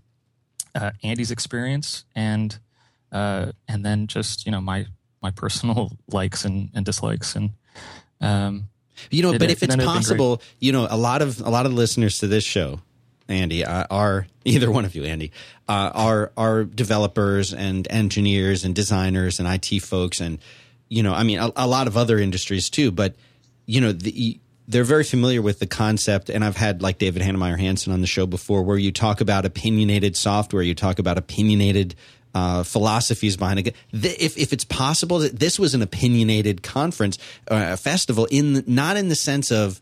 uh, 0.76 0.92
Andy's 1.02 1.32
experience 1.32 2.06
and 2.16 2.56
uh, 3.12 3.54
and 3.68 3.84
then 3.84 4.06
just 4.06 4.46
you 4.46 4.52
know 4.52 4.62
my 4.62 4.86
my 5.20 5.32
personal 5.32 5.98
likes 6.12 6.46
and, 6.46 6.70
and 6.76 6.86
dislikes 6.86 7.36
and. 7.36 7.54
Um, 8.22 8.70
you 9.12 9.24
know, 9.24 9.34
it, 9.34 9.40
but 9.40 9.52
if 9.52 9.64
it's 9.64 9.76
possible, 9.76 10.42
you 10.60 10.72
know, 10.72 10.88
a 10.90 10.98
lot 10.98 11.22
of 11.22 11.42
a 11.42 11.50
lot 11.50 11.66
of 11.66 11.74
listeners 11.74 12.20
to 12.20 12.28
this 12.28 12.44
show 12.44 12.80
Andy, 13.28 13.66
uh, 13.66 13.86
are 13.90 14.28
either 14.46 14.72
one 14.72 14.86
of 14.86 14.96
you, 14.96 15.04
Andy, 15.04 15.32
uh, 15.68 15.92
are 15.94 16.32
are 16.38 16.64
developers 16.64 17.54
and 17.54 17.88
engineers 17.90 18.64
and 18.64 18.76
designers 18.76 19.40
and 19.40 19.48
IT 19.48 19.82
folks, 19.82 20.20
and 20.20 20.40
you 20.90 21.04
know, 21.04 21.14
I 21.14 21.24
mean, 21.24 21.40
a, 21.40 21.52
a 21.56 21.68
lot 21.68 21.88
of 21.88 21.98
other 21.98 22.20
industries 22.20 22.70
too. 22.70 22.92
But 22.92 23.16
you 23.66 23.82
know, 23.82 23.92
the, 23.92 24.40
they're 24.68 24.84
very 24.84 25.04
familiar 25.04 25.42
with 25.42 25.60
the 25.60 25.68
concept, 25.68 26.30
and 26.30 26.44
I've 26.44 26.58
had 26.58 26.82
like 26.82 26.98
David 26.98 27.22
Heinemeier 27.22 27.60
Hansson 27.60 27.94
on 27.94 28.02
the 28.02 28.08
show 28.08 28.26
before, 28.26 28.64
where 28.64 28.78
you 28.78 28.92
talk 28.92 29.22
about 29.22 29.46
opinionated 29.46 30.16
software, 30.16 30.64
you 30.64 30.76
talk 30.76 31.00
about 31.00 31.18
opinionated 31.18 31.96
uh, 32.34 32.64
philosophies 32.64 33.38
behind 33.38 33.60
it. 33.60 33.76
If 33.92 34.38
if 34.38 34.54
it's 34.54 34.66
possible 34.66 35.20
that 35.20 35.40
this 35.40 35.60
was 35.60 35.74
an 35.76 35.82
opinionated 35.82 36.64
conference, 36.64 37.18
uh, 37.50 37.76
festival, 37.76 38.28
in 38.32 38.64
not 38.68 38.98
in 38.98 39.10
the 39.10 39.16
sense 39.16 39.52
of, 39.52 39.80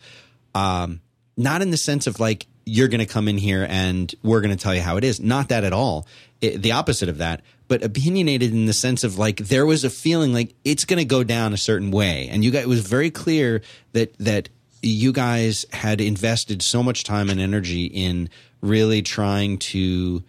um, 0.54 1.02
not 1.38 1.62
in 1.62 1.72
the 1.72 1.78
sense 1.78 2.08
of 2.08 2.20
like 2.20 2.48
you're 2.66 2.88
going 2.88 3.00
to 3.00 3.06
come 3.06 3.28
in 3.28 3.38
here 3.38 3.66
and 3.70 4.14
we're 4.24 4.42
going 4.42 4.56
to 4.56 4.62
tell 4.62 4.76
you 4.76 4.82
how 4.82 4.98
it 4.98 5.04
is. 5.04 5.20
Not 5.20 5.50
that 5.50 5.64
at 5.64 5.74
all. 5.74 6.08
It, 6.42 6.62
the 6.62 6.74
opposite 6.74 7.10
of 7.10 7.20
that, 7.20 7.42
but 7.68 7.84
opinionated 7.84 8.52
in 8.52 8.66
the 8.66 8.74
sense 8.74 9.04
of 9.04 9.18
like 9.18 9.38
there 9.38 9.66
was 9.66 9.84
a 9.84 9.90
feeling 9.90 10.34
like 10.34 10.54
it's 10.66 10.86
going 10.86 11.00
to 11.00 11.06
go 11.06 11.24
down 11.24 11.54
a 11.54 11.58
certain 11.58 11.92
way, 11.92 12.28
and 12.32 12.44
you 12.44 12.52
guys 12.52 12.64
it 12.64 12.68
was 12.70 12.82
very 12.82 13.12
clear 13.12 13.62
that 13.94 14.18
that 14.18 14.50
you 14.82 15.14
guys 15.14 15.66
had 15.72 16.02
invested 16.02 16.62
so 16.62 16.82
much 16.82 17.04
time 17.04 17.30
and 17.30 17.40
energy 17.40 17.86
in 17.86 18.30
really 18.62 19.02
trying 19.02 19.58
to 19.58 20.24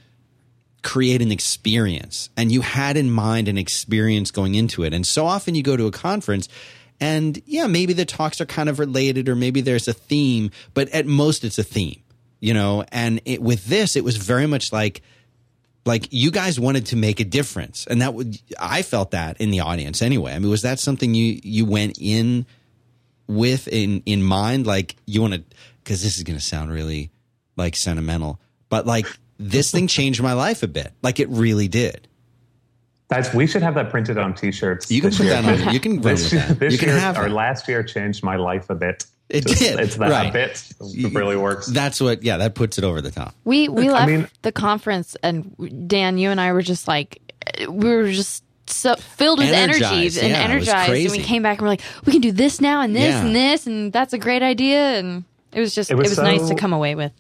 create 0.82 1.22
an 1.22 1.30
experience, 1.30 2.30
and 2.36 2.50
you 2.50 2.60
had 2.60 2.96
in 2.96 3.10
mind 3.10 3.48
an 3.48 3.58
experience 3.58 4.30
going 4.30 4.54
into 4.54 4.82
it. 4.84 4.92
And 4.92 5.06
so 5.06 5.26
often 5.26 5.54
you 5.54 5.62
go 5.62 5.76
to 5.76 5.86
a 5.86 5.92
conference 5.92 6.48
and 7.00 7.42
yeah, 7.46 7.66
maybe 7.66 7.92
the 7.94 8.04
talks 8.04 8.40
are 8.40 8.46
kind 8.46 8.68
of 8.68 8.78
related 8.78 9.28
or 9.28 9.34
maybe 9.34 9.60
there's 9.60 9.88
a 9.88 9.92
theme, 9.92 10.52
but 10.72 10.88
at 10.90 11.04
most 11.04 11.42
it's 11.44 11.58
a 11.58 11.64
theme 11.64 12.02
you 12.42 12.52
know? 12.52 12.84
And 12.92 13.22
it, 13.24 13.40
with 13.40 13.64
this 13.64 13.96
it 13.96 14.04
was 14.04 14.18
very 14.18 14.46
much 14.46 14.70
like 14.70 15.00
like 15.86 16.08
you 16.10 16.30
guys 16.30 16.60
wanted 16.60 16.86
to 16.86 16.96
make 16.96 17.18
a 17.18 17.24
difference. 17.24 17.86
And 17.86 18.02
that 18.02 18.12
would 18.12 18.38
i 18.60 18.82
felt 18.82 19.12
that 19.12 19.40
in 19.40 19.50
the 19.50 19.60
audience 19.60 20.02
anyway. 20.02 20.34
I 20.34 20.38
mean 20.38 20.50
was 20.50 20.62
that 20.62 20.78
something 20.78 21.14
you 21.14 21.40
you 21.42 21.64
went 21.64 21.96
in 21.98 22.44
with 23.26 23.68
in 23.68 24.02
in 24.04 24.22
mind? 24.22 24.66
Like 24.66 24.96
you 25.06 25.22
want 25.22 25.34
to 25.34 25.42
because 25.82 26.02
this 26.02 26.18
is 26.18 26.24
going 26.24 26.38
to 26.38 26.44
sound 26.44 26.70
really 26.70 27.10
like 27.56 27.76
sentimental 27.76 28.40
but 28.68 28.86
like 28.86 29.06
this 29.50 29.70
thing 29.70 29.86
changed 29.86 30.22
my 30.22 30.32
life 30.32 30.62
a 30.62 30.68
bit 30.68 30.92
like 31.02 31.20
it 31.20 31.28
really 31.28 31.68
did 31.68 32.08
that's 33.08 33.32
we 33.34 33.46
should 33.46 33.62
have 33.62 33.74
that 33.74 33.90
printed 33.90 34.18
on 34.18 34.34
t-shirts 34.34 34.90
you 34.90 35.00
can 35.00 35.10
put 35.10 35.20
year. 35.20 35.42
that 35.42 35.66
on 35.66 35.74
you 35.74 35.80
can 35.80 36.00
this, 36.00 36.30
this 36.30 36.72
you 36.72 36.78
can 36.78 36.88
year, 36.88 36.98
have 36.98 37.16
our 37.16 37.28
last 37.28 37.68
year 37.68 37.82
changed 37.82 38.22
my 38.22 38.36
life 38.36 38.70
a 38.70 38.74
bit 38.74 39.04
it 39.32 39.46
Just, 39.46 39.60
did. 39.60 39.80
It's 39.80 39.96
that 39.96 40.10
right. 40.10 40.32
bit 40.32 40.62
it 40.80 41.14
really 41.14 41.36
works. 41.36 41.66
That's 41.66 42.00
what. 42.02 42.22
Yeah, 42.22 42.36
that 42.36 42.54
puts 42.54 42.76
it 42.76 42.84
over 42.84 43.00
the 43.00 43.10
top. 43.10 43.34
We 43.44 43.66
we 43.66 43.88
left 43.88 44.02
I 44.02 44.06
mean, 44.06 44.28
the 44.42 44.52
conference, 44.52 45.16
and 45.22 45.88
Dan, 45.88 46.18
you 46.18 46.30
and 46.30 46.38
I 46.38 46.52
were 46.52 46.60
just 46.60 46.86
like, 46.86 47.18
we 47.66 47.88
were 47.88 48.10
just 48.10 48.44
so 48.66 48.94
filled 48.96 49.38
with 49.38 49.48
energized, 49.48 50.18
energy 50.18 50.20
and 50.20 50.28
yeah, 50.30 50.38
energized, 50.38 50.92
and 50.92 51.10
we 51.12 51.18
came 51.18 51.42
back 51.42 51.58
and 51.58 51.62
we're 51.62 51.70
like, 51.70 51.82
we 52.04 52.12
can 52.12 52.20
do 52.20 52.30
this 52.30 52.60
now 52.60 52.82
and 52.82 52.94
this 52.94 53.14
yeah. 53.14 53.24
and 53.24 53.34
this, 53.34 53.66
and 53.66 53.90
that's 53.90 54.12
a 54.12 54.18
great 54.18 54.42
idea, 54.42 54.98
and 54.98 55.24
it 55.52 55.60
was 55.60 55.74
just 55.74 55.90
it 55.90 55.94
was, 55.94 56.08
it 56.08 56.10
was 56.10 56.16
so, 56.16 56.24
nice 56.24 56.48
to 56.48 56.54
come 56.54 56.74
away 56.74 56.94
with. 56.94 57.12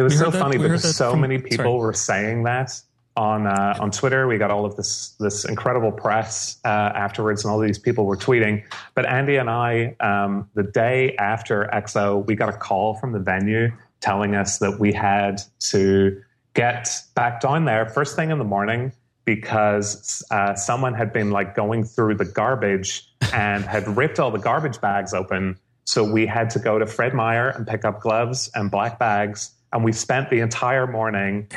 It 0.00 0.04
was 0.04 0.18
so 0.18 0.30
that, 0.30 0.40
funny 0.40 0.56
because 0.56 0.96
so 0.96 1.10
from, 1.10 1.20
many 1.20 1.38
people 1.38 1.64
sorry. 1.64 1.78
were 1.78 1.92
saying 1.92 2.44
that 2.44 2.80
on 3.18 3.46
uh, 3.46 3.76
on 3.78 3.90
Twitter. 3.90 4.26
We 4.26 4.38
got 4.38 4.50
all 4.50 4.64
of 4.64 4.76
this 4.76 5.10
this 5.20 5.44
incredible 5.44 5.92
press 5.92 6.58
uh, 6.64 6.68
afterwards, 6.68 7.44
and 7.44 7.52
all 7.52 7.58
these 7.58 7.78
people 7.78 8.06
were 8.06 8.16
tweeting. 8.16 8.64
But 8.94 9.04
Andy 9.04 9.36
and 9.36 9.50
I, 9.50 9.94
um, 10.00 10.48
the 10.54 10.62
day 10.62 11.16
after 11.16 11.68
EXO, 11.70 12.26
we 12.26 12.34
got 12.34 12.48
a 12.48 12.56
call 12.56 12.94
from 12.94 13.12
the 13.12 13.18
venue 13.18 13.72
telling 14.00 14.34
us 14.34 14.58
that 14.58 14.80
we 14.80 14.90
had 14.90 15.42
to 15.58 16.22
get 16.54 16.88
back 17.14 17.42
down 17.42 17.66
there 17.66 17.86
first 17.90 18.16
thing 18.16 18.30
in 18.30 18.38
the 18.38 18.44
morning 18.44 18.90
because 19.26 20.24
uh, 20.30 20.54
someone 20.54 20.94
had 20.94 21.12
been 21.12 21.30
like 21.30 21.54
going 21.54 21.84
through 21.84 22.14
the 22.14 22.24
garbage 22.24 23.06
and 23.34 23.64
had 23.64 23.86
ripped 23.98 24.18
all 24.18 24.30
the 24.30 24.38
garbage 24.38 24.80
bags 24.80 25.12
open. 25.12 25.58
So 25.84 26.10
we 26.10 26.26
had 26.26 26.48
to 26.50 26.58
go 26.58 26.78
to 26.78 26.86
Fred 26.86 27.12
Meyer 27.12 27.50
and 27.50 27.66
pick 27.66 27.84
up 27.84 28.00
gloves 28.00 28.50
and 28.54 28.70
black 28.70 28.98
bags 28.98 29.50
and 29.72 29.84
we 29.84 29.92
spent 29.92 30.30
the 30.30 30.40
entire 30.40 30.86
morning 30.86 31.48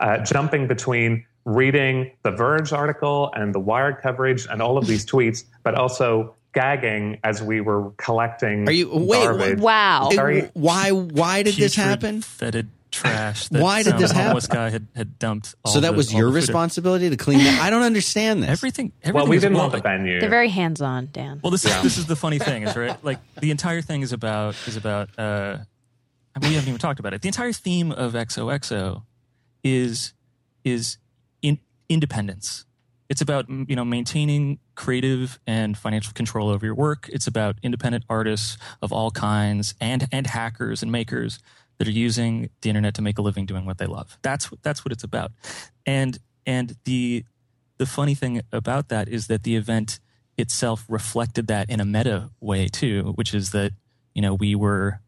uh, 0.00 0.18
jumping 0.18 0.66
between 0.66 1.24
reading 1.44 2.10
the 2.22 2.30
Verge 2.30 2.72
article 2.72 3.30
and 3.34 3.54
the 3.54 3.60
Wired 3.60 3.98
coverage 4.02 4.46
and 4.50 4.60
all 4.60 4.76
of 4.76 4.86
these 4.86 5.06
tweets, 5.10 5.44
but 5.62 5.74
also 5.74 6.34
gagging 6.52 7.18
as 7.24 7.42
we 7.42 7.60
were 7.60 7.90
collecting. 7.96 8.68
Are 8.68 8.72
you 8.72 8.90
wait? 8.92 9.24
Garbage. 9.24 9.58
Wow. 9.60 10.10
It, 10.12 10.50
why? 10.54 10.90
Why 10.90 11.42
did 11.42 11.54
this 11.54 11.74
happen? 11.74 12.22
Fetid 12.22 12.68
trash. 12.90 13.50
why 13.50 13.82
did 13.82 13.98
this 13.98 14.10
happen? 14.10 14.26
Homeless 14.28 14.46
guy 14.46 14.70
had, 14.70 14.86
had 14.94 15.18
dumped. 15.18 15.54
so 15.66 15.80
that 15.80 15.90
the, 15.90 15.96
was 15.96 16.12
your 16.12 16.30
responsibility 16.30 17.10
to 17.10 17.16
clean 17.16 17.38
that. 17.38 17.60
I 17.60 17.70
don't 17.70 17.82
understand 17.82 18.42
this. 18.42 18.50
Everything. 18.50 18.92
everything 19.02 19.14
well, 19.14 19.26
we 19.26 19.38
didn't 19.38 19.54
well, 19.54 19.64
want 19.64 19.72
the 19.72 19.80
venue. 19.80 20.20
They're 20.20 20.30
very 20.30 20.48
hands 20.48 20.80
on, 20.80 21.08
Dan. 21.12 21.40
Well, 21.42 21.50
this 21.50 21.64
yeah. 21.64 21.78
is 21.78 21.82
this 21.82 21.98
is 21.98 22.06
the 22.06 22.16
funny 22.16 22.38
thing, 22.38 22.62
is 22.64 22.76
right. 22.76 23.02
Like 23.04 23.18
the 23.40 23.50
entire 23.50 23.82
thing 23.82 24.02
is 24.02 24.12
about 24.12 24.56
is 24.66 24.76
about. 24.76 25.16
uh 25.18 25.58
Mean, 26.40 26.50
we 26.50 26.54
haven't 26.54 26.68
even 26.68 26.78
talked 26.78 27.00
about 27.00 27.14
it. 27.14 27.22
The 27.22 27.28
entire 27.28 27.52
theme 27.52 27.92
of 27.92 28.12
XOXO 28.12 29.02
is 29.64 30.12
is 30.64 30.98
in, 31.42 31.58
independence. 31.88 32.64
It's 33.08 33.20
about 33.20 33.48
you 33.48 33.76
know 33.76 33.84
maintaining 33.84 34.58
creative 34.74 35.40
and 35.46 35.76
financial 35.76 36.12
control 36.12 36.48
over 36.48 36.64
your 36.64 36.74
work. 36.74 37.08
It's 37.12 37.26
about 37.26 37.56
independent 37.62 38.04
artists 38.08 38.58
of 38.82 38.92
all 38.92 39.10
kinds 39.10 39.74
and 39.80 40.06
and 40.12 40.26
hackers 40.26 40.82
and 40.82 40.92
makers 40.92 41.38
that 41.78 41.88
are 41.88 41.92
using 41.92 42.50
the 42.60 42.68
internet 42.68 42.94
to 42.94 43.02
make 43.02 43.18
a 43.18 43.22
living 43.22 43.46
doing 43.46 43.64
what 43.64 43.78
they 43.78 43.86
love. 43.86 44.18
That's 44.22 44.50
that's 44.62 44.84
what 44.84 44.92
it's 44.92 45.04
about. 45.04 45.32
And 45.86 46.18
and 46.46 46.76
the 46.84 47.24
the 47.78 47.86
funny 47.86 48.14
thing 48.14 48.42
about 48.52 48.88
that 48.88 49.08
is 49.08 49.28
that 49.28 49.44
the 49.44 49.56
event 49.56 50.00
itself 50.36 50.84
reflected 50.88 51.46
that 51.46 51.70
in 51.70 51.80
a 51.80 51.84
meta 51.84 52.30
way 52.40 52.68
too, 52.68 53.12
which 53.14 53.32
is 53.32 53.50
that 53.52 53.72
you 54.14 54.20
know 54.20 54.34
we 54.34 54.54
were 54.54 55.00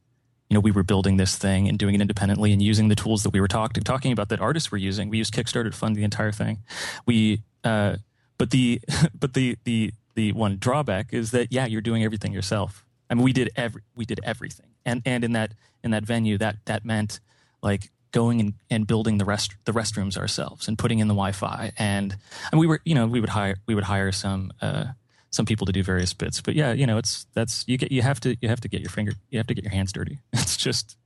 you 0.50 0.54
know 0.54 0.60
we 0.60 0.72
were 0.72 0.82
building 0.82 1.16
this 1.16 1.36
thing 1.36 1.68
and 1.68 1.78
doing 1.78 1.94
it 1.94 2.00
independently 2.00 2.52
and 2.52 2.60
using 2.60 2.88
the 2.88 2.96
tools 2.96 3.22
that 3.22 3.30
we 3.30 3.40
were 3.40 3.48
talk- 3.48 3.72
talking 3.84 4.12
about 4.12 4.28
that 4.28 4.40
artists 4.40 4.70
were 4.70 4.78
using. 4.78 5.08
We 5.08 5.18
used 5.18 5.32
Kickstarter 5.32 5.70
to 5.70 5.76
fund 5.76 5.94
the 5.96 6.02
entire 6.02 6.32
thing. 6.32 6.58
We 7.06 7.42
uh, 7.62 7.96
but 8.36 8.50
the 8.50 8.80
but 9.18 9.34
the 9.34 9.56
the 9.64 9.92
the 10.16 10.32
one 10.32 10.58
drawback 10.58 11.12
is 11.12 11.30
that 11.30 11.52
yeah, 11.52 11.66
you're 11.66 11.80
doing 11.80 12.02
everything 12.02 12.32
yourself. 12.32 12.84
I 13.08 13.14
mean, 13.14 13.24
we 13.24 13.32
did 13.32 13.50
every 13.56 13.82
we 13.94 14.04
did 14.04 14.20
everything, 14.24 14.66
and 14.84 15.02
and 15.06 15.24
in 15.24 15.32
that 15.32 15.54
in 15.84 15.92
that 15.92 16.04
venue, 16.04 16.36
that 16.38 16.56
that 16.66 16.84
meant 16.84 17.20
like 17.62 17.90
going 18.12 18.40
and, 18.40 18.54
and 18.68 18.88
building 18.88 19.18
the 19.18 19.24
rest 19.24 19.54
the 19.66 19.72
restrooms 19.72 20.18
ourselves 20.18 20.66
and 20.66 20.76
putting 20.76 20.98
in 20.98 21.06
the 21.06 21.14
Wi-Fi, 21.14 21.72
and 21.78 22.16
and 22.50 22.58
we 22.58 22.66
were 22.66 22.80
you 22.84 22.96
know 22.96 23.06
we 23.06 23.20
would 23.20 23.30
hire 23.30 23.56
we 23.66 23.74
would 23.76 23.84
hire 23.84 24.10
some. 24.10 24.52
Uh, 24.60 24.86
some 25.30 25.46
people 25.46 25.66
to 25.66 25.72
do 25.72 25.82
various 25.82 26.12
bits, 26.12 26.40
but 26.40 26.54
yeah, 26.54 26.72
you 26.72 26.86
know, 26.86 26.98
it's 26.98 27.26
that's 27.34 27.64
you 27.66 27.78
get 27.78 27.92
you 27.92 28.02
have 28.02 28.20
to 28.20 28.36
you 28.40 28.48
have 28.48 28.60
to 28.60 28.68
get 28.68 28.80
your 28.80 28.90
finger 28.90 29.12
you 29.30 29.38
have 29.38 29.46
to 29.46 29.54
get 29.54 29.64
your 29.64 29.72
hands 29.72 29.92
dirty. 29.92 30.18
It's 30.32 30.56
just 30.56 30.96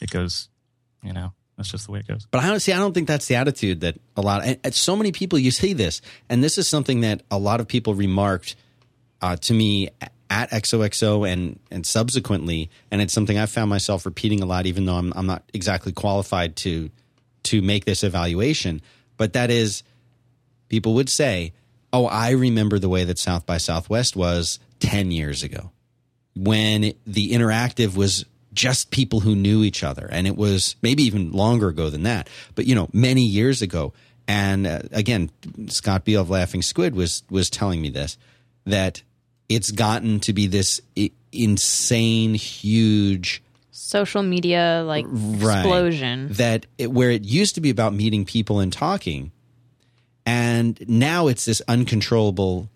it 0.00 0.10
goes, 0.10 0.48
you 1.02 1.12
know. 1.12 1.32
That's 1.58 1.72
just 1.72 1.86
the 1.86 1.92
way 1.92 1.98
it 1.98 2.06
goes. 2.06 2.24
But 2.30 2.44
I 2.44 2.46
don't. 2.46 2.68
I 2.68 2.76
don't 2.76 2.94
think 2.94 3.08
that's 3.08 3.26
the 3.26 3.34
attitude 3.34 3.80
that 3.80 3.98
a 4.16 4.22
lot. 4.22 4.44
And, 4.44 4.60
and 4.62 4.72
so 4.72 4.94
many 4.94 5.10
people 5.10 5.40
you 5.40 5.50
see 5.50 5.72
this, 5.72 6.00
and 6.28 6.42
this 6.42 6.56
is 6.56 6.68
something 6.68 7.00
that 7.00 7.22
a 7.32 7.38
lot 7.38 7.58
of 7.58 7.66
people 7.66 7.94
remarked 7.94 8.54
uh, 9.20 9.34
to 9.36 9.52
me 9.52 9.88
at 10.30 10.50
XOXO 10.50 11.28
and 11.28 11.58
and 11.72 11.84
subsequently, 11.84 12.70
and 12.92 13.02
it's 13.02 13.12
something 13.12 13.36
I've 13.36 13.50
found 13.50 13.70
myself 13.70 14.06
repeating 14.06 14.40
a 14.40 14.46
lot, 14.46 14.66
even 14.66 14.86
though 14.86 14.94
I'm 14.94 15.12
I'm 15.16 15.26
not 15.26 15.42
exactly 15.52 15.90
qualified 15.90 16.54
to 16.56 16.90
to 17.44 17.60
make 17.60 17.84
this 17.84 18.04
evaluation. 18.04 18.80
But 19.16 19.32
that 19.32 19.50
is, 19.50 19.82
people 20.68 20.94
would 20.94 21.08
say, 21.08 21.54
"Oh, 21.92 22.06
I 22.06 22.30
remember 22.30 22.78
the 22.78 22.88
way 22.88 23.04
that 23.04 23.18
South 23.18 23.46
by 23.46 23.58
Southwest 23.58 24.16
was 24.16 24.58
ten 24.80 25.10
years 25.10 25.42
ago, 25.42 25.70
when 26.34 26.92
the 27.06 27.32
interactive 27.32 27.96
was 27.96 28.24
just 28.54 28.90
people 28.90 29.20
who 29.20 29.36
knew 29.36 29.62
each 29.62 29.84
other. 29.84 30.08
And 30.10 30.26
it 30.26 30.36
was 30.36 30.74
maybe 30.82 31.04
even 31.04 31.32
longer 31.32 31.68
ago 31.68 31.90
than 31.90 32.02
that, 32.04 32.28
but 32.54 32.66
you 32.66 32.74
know, 32.74 32.88
many 32.92 33.22
years 33.22 33.62
ago. 33.62 33.92
And 34.26 34.66
uh, 34.66 34.80
again, 34.92 35.30
Scott 35.68 36.04
Beale 36.04 36.20
of 36.20 36.30
Laughing 36.30 36.60
Squid 36.60 36.94
was 36.94 37.22
was 37.30 37.48
telling 37.48 37.80
me 37.80 37.88
this 37.88 38.18
that 38.66 39.02
it's 39.48 39.70
gotten 39.70 40.20
to 40.20 40.32
be 40.32 40.46
this 40.46 40.80
I- 40.98 41.12
insane, 41.32 42.34
huge 42.34 43.42
social 43.70 44.22
media 44.22 44.82
like 44.86 45.06
right, 45.08 45.60
explosion 45.60 46.28
that 46.32 46.66
it, 46.76 46.90
where 46.90 47.10
it 47.10 47.24
used 47.24 47.54
to 47.54 47.60
be 47.60 47.70
about 47.70 47.94
meeting 47.94 48.24
people 48.24 48.60
and 48.60 48.72
talking, 48.72 49.32
and 50.28 50.86
now 50.86 51.28
it's 51.28 51.46
this 51.46 51.62
uncontrollable, 51.68 52.68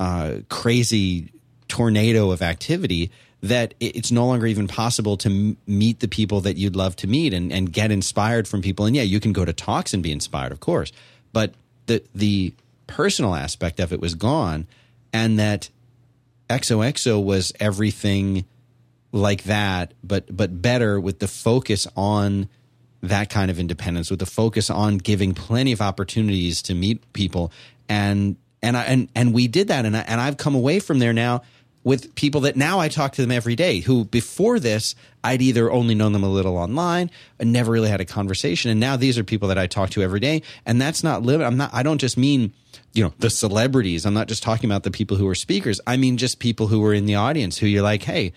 uh, 0.00 0.38
crazy 0.48 1.30
tornado 1.68 2.32
of 2.32 2.42
activity 2.42 3.12
that 3.44 3.74
it's 3.78 4.10
no 4.10 4.26
longer 4.26 4.44
even 4.48 4.66
possible 4.66 5.16
to 5.18 5.56
meet 5.68 6.00
the 6.00 6.08
people 6.08 6.40
that 6.40 6.56
you'd 6.56 6.74
love 6.74 6.96
to 6.96 7.06
meet 7.06 7.32
and, 7.32 7.52
and 7.52 7.72
get 7.72 7.92
inspired 7.92 8.48
from 8.48 8.60
people. 8.60 8.86
And 8.86 8.96
yeah, 8.96 9.02
you 9.02 9.20
can 9.20 9.32
go 9.32 9.44
to 9.44 9.52
talks 9.52 9.94
and 9.94 10.02
be 10.02 10.10
inspired, 10.10 10.50
of 10.50 10.58
course, 10.58 10.90
but 11.32 11.54
the 11.86 12.02
the 12.12 12.52
personal 12.88 13.36
aspect 13.36 13.78
of 13.78 13.92
it 13.92 14.00
was 14.00 14.16
gone, 14.16 14.66
and 15.12 15.38
that 15.38 15.70
XOXO 16.48 17.22
was 17.22 17.52
everything 17.60 18.46
like 19.12 19.44
that, 19.44 19.94
but 20.02 20.36
but 20.36 20.60
better 20.60 20.98
with 20.98 21.20
the 21.20 21.28
focus 21.28 21.86
on 21.96 22.48
that 23.02 23.30
kind 23.30 23.50
of 23.50 23.58
independence, 23.58 24.10
with 24.10 24.20
the 24.20 24.26
focus 24.26 24.70
on 24.70 24.98
giving 24.98 25.34
plenty 25.34 25.72
of 25.72 25.80
opportunities 25.80 26.62
to 26.62 26.74
meet 26.74 27.12
people, 27.12 27.52
and 27.88 28.36
and 28.62 28.76
I, 28.76 28.84
and 28.84 29.08
and 29.14 29.32
we 29.34 29.48
did 29.48 29.68
that, 29.68 29.84
and 29.84 29.96
I, 29.96 30.00
and 30.00 30.20
I've 30.20 30.36
come 30.36 30.54
away 30.54 30.80
from 30.80 30.98
there 30.98 31.12
now 31.12 31.42
with 31.82 32.14
people 32.14 32.42
that 32.42 32.56
now 32.56 32.78
I 32.78 32.88
talk 32.88 33.12
to 33.12 33.22
them 33.22 33.30
every 33.30 33.56
day 33.56 33.80
who 33.80 34.04
before 34.04 34.60
this 34.60 34.94
I'd 35.24 35.40
either 35.40 35.70
only 35.70 35.94
known 35.94 36.12
them 36.12 36.22
a 36.22 36.28
little 36.28 36.56
online 36.56 37.10
and 37.38 37.52
never 37.52 37.72
really 37.72 37.88
had 37.88 38.00
a 38.00 38.04
conversation. 38.04 38.70
And 38.70 38.80
now 38.80 38.96
these 38.96 39.18
are 39.18 39.24
people 39.24 39.48
that 39.48 39.58
I 39.58 39.66
talk 39.66 39.90
to 39.90 40.02
every 40.02 40.20
day. 40.20 40.42
And 40.66 40.80
that's 40.80 41.02
not 41.02 41.22
living 41.22 41.46
I'm 41.46 41.56
not 41.56 41.72
I 41.72 41.82
don't 41.82 41.98
just 41.98 42.18
mean 42.18 42.52
you 42.92 43.04
know 43.04 43.14
the 43.18 43.30
celebrities. 43.30 44.04
I'm 44.04 44.14
not 44.14 44.28
just 44.28 44.42
talking 44.42 44.68
about 44.68 44.82
the 44.82 44.90
people 44.90 45.16
who 45.16 45.26
are 45.28 45.34
speakers. 45.34 45.80
I 45.86 45.96
mean 45.96 46.16
just 46.16 46.38
people 46.38 46.66
who 46.66 46.80
were 46.80 46.94
in 46.94 47.06
the 47.06 47.14
audience 47.14 47.58
who 47.58 47.66
you're 47.66 47.82
like 47.82 48.02
hey 48.02 48.32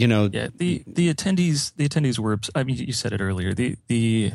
you 0.00 0.06
know 0.06 0.28
yeah 0.32 0.48
the 0.54 0.82
the 0.86 1.12
attendees 1.12 1.72
the 1.76 1.88
attendees 1.88 2.18
were 2.18 2.38
I 2.54 2.64
mean 2.64 2.76
you 2.76 2.92
said 2.92 3.12
it 3.12 3.20
earlier 3.20 3.52
the 3.54 3.76
the 3.88 4.32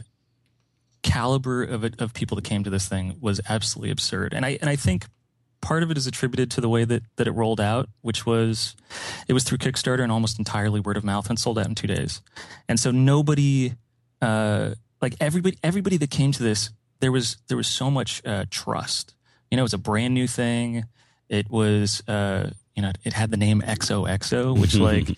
caliber 1.01 1.63
of 1.63 1.83
it, 1.83 2.01
of 2.01 2.13
people 2.13 2.35
that 2.35 2.43
came 2.43 2.63
to 2.63 2.69
this 2.69 2.87
thing 2.87 3.17
was 3.21 3.39
absolutely 3.47 3.91
absurd 3.91 4.33
and 4.33 4.45
I 4.45 4.57
and 4.61 4.69
I 4.69 4.75
think 4.75 5.05
part 5.65 5.81
of 5.81 5.89
it 5.89 5.97
is 5.97 6.05
attributed 6.05 6.51
to 6.51 6.61
the 6.61 6.69
way 6.69 6.85
that, 6.85 7.01
that 7.15 7.27
it 7.27 7.31
rolled 7.31 7.59
out, 7.59 7.89
which 8.01 8.23
was 8.23 8.75
it 9.27 9.33
was 9.33 9.43
through 9.43 9.57
Kickstarter 9.57 10.03
and 10.03 10.11
almost 10.11 10.37
entirely 10.37 10.79
word 10.79 10.95
of 10.95 11.03
mouth 11.03 11.27
and 11.27 11.39
sold 11.39 11.57
out 11.57 11.65
in 11.65 11.73
two 11.73 11.87
days. 11.87 12.21
And 12.69 12.79
so 12.79 12.91
nobody, 12.91 13.73
uh, 14.21 14.75
like 15.01 15.15
everybody, 15.19 15.57
everybody 15.63 15.97
that 15.97 16.11
came 16.11 16.31
to 16.33 16.43
this, 16.43 16.69
there 16.99 17.11
was 17.11 17.37
there 17.47 17.57
was 17.57 17.67
so 17.67 17.89
much 17.89 18.21
uh, 18.25 18.45
trust. 18.51 19.15
You 19.49 19.57
know, 19.57 19.61
it 19.61 19.63
was 19.63 19.73
a 19.73 19.79
brand 19.79 20.13
new 20.13 20.27
thing. 20.27 20.85
It 21.29 21.49
was, 21.49 22.03
uh, 22.07 22.51
you 22.75 22.83
know, 22.83 22.91
it 23.03 23.13
had 23.13 23.31
the 23.31 23.37
name 23.37 23.61
XOXO, 23.61 24.59
which 24.59 24.75
like 24.89 25.17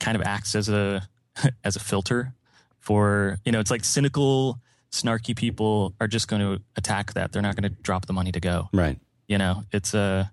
kind 0.00 0.16
of 0.16 0.22
acts 0.22 0.54
as 0.54 0.68
a 0.68 1.08
as 1.64 1.76
a 1.76 1.80
filter 1.80 2.34
for 2.78 3.38
you 3.44 3.52
know, 3.52 3.60
it's 3.60 3.70
like 3.70 3.84
cynical 3.84 4.60
snarky 4.94 5.36
people 5.36 5.94
are 6.00 6.06
just 6.06 6.28
going 6.28 6.40
to 6.40 6.62
attack 6.76 7.14
that. 7.14 7.32
They're 7.32 7.42
not 7.42 7.56
going 7.56 7.70
to 7.70 7.82
drop 7.82 8.06
the 8.06 8.12
money 8.12 8.32
to 8.32 8.40
go. 8.40 8.68
Right. 8.72 8.98
You 9.28 9.38
know, 9.38 9.64
it's 9.72 9.94
a. 9.94 10.30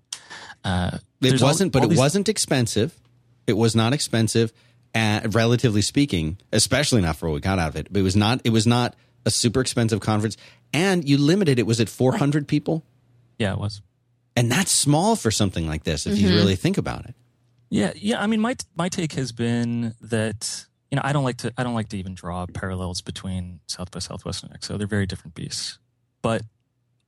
Uh, 0.64 0.98
it 1.20 1.40
wasn't, 1.40 1.74
all, 1.74 1.80
but 1.80 1.80
all 1.80 1.86
it 1.86 1.90
these... 1.90 1.98
wasn't 1.98 2.28
expensive. 2.28 2.98
It 3.46 3.54
was 3.54 3.74
not 3.74 3.92
expensive, 3.92 4.52
and 4.94 5.34
relatively 5.34 5.82
speaking, 5.82 6.38
especially 6.52 7.02
not 7.02 7.16
for 7.16 7.28
what 7.28 7.34
we 7.34 7.40
got 7.40 7.58
out 7.58 7.70
of 7.70 7.76
it. 7.76 7.88
But 7.90 8.00
it 8.00 8.02
was 8.02 8.16
not. 8.16 8.40
It 8.44 8.50
was 8.50 8.66
not 8.66 8.94
a 9.26 9.30
super 9.30 9.60
expensive 9.60 10.00
conference, 10.00 10.36
and 10.72 11.08
you 11.08 11.18
limited 11.18 11.58
it. 11.58 11.66
Was 11.66 11.80
it 11.80 11.88
four 11.88 12.16
hundred 12.16 12.46
people? 12.46 12.84
Yeah, 13.38 13.52
it 13.54 13.58
was. 13.58 13.82
And 14.36 14.50
that's 14.50 14.70
small 14.70 15.16
for 15.16 15.30
something 15.30 15.66
like 15.66 15.84
this, 15.84 16.06
if 16.06 16.14
mm-hmm. 16.14 16.28
you 16.28 16.34
really 16.34 16.56
think 16.56 16.78
about 16.78 17.06
it. 17.06 17.14
Yeah, 17.72 17.92
yeah. 17.96 18.22
I 18.22 18.26
mean, 18.26 18.40
my 18.40 18.54
my 18.76 18.90
take 18.90 19.14
has 19.14 19.32
been 19.32 19.94
that 20.02 20.66
you 20.90 20.96
know 20.96 21.02
I 21.02 21.14
don't 21.14 21.24
like 21.24 21.38
to 21.38 21.52
I 21.56 21.64
don't 21.64 21.72
like 21.72 21.88
to 21.88 21.96
even 21.96 22.14
draw 22.14 22.44
parallels 22.46 23.00
between 23.00 23.60
South 23.66 23.90
by 23.90 23.98
Southwest 23.98 24.44
and 24.44 24.52
XO. 24.52 24.76
They're 24.76 24.86
very 24.86 25.06
different 25.06 25.34
beasts. 25.34 25.78
But 26.20 26.42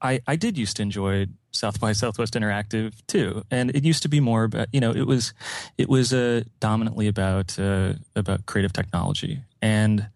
I, 0.00 0.20
I 0.26 0.36
did 0.36 0.56
used 0.56 0.76
to 0.76 0.82
enjoy 0.82 1.26
South 1.50 1.78
by 1.78 1.92
Southwest 1.92 2.32
Interactive 2.32 2.94
too, 3.06 3.44
and 3.50 3.76
it 3.76 3.84
used 3.84 4.02
to 4.04 4.08
be 4.08 4.20
more 4.20 4.44
about 4.44 4.68
you 4.72 4.80
know 4.80 4.90
it 4.90 5.06
was 5.06 5.34
it 5.76 5.90
was 5.90 6.14
uh, 6.14 6.44
dominantly 6.60 7.08
about 7.08 7.58
uh, 7.58 7.92
about 8.16 8.46
creative 8.46 8.72
technology 8.72 9.42
and 9.60 10.08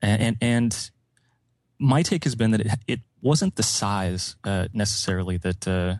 and 0.00 0.36
and 0.40 0.90
my 1.80 2.02
take 2.02 2.22
has 2.22 2.36
been 2.36 2.52
that 2.52 2.60
it, 2.60 2.72
it 2.86 3.00
wasn't 3.20 3.56
the 3.56 3.64
size 3.64 4.36
uh, 4.44 4.68
necessarily 4.72 5.38
that 5.38 5.66
uh, 5.66 5.96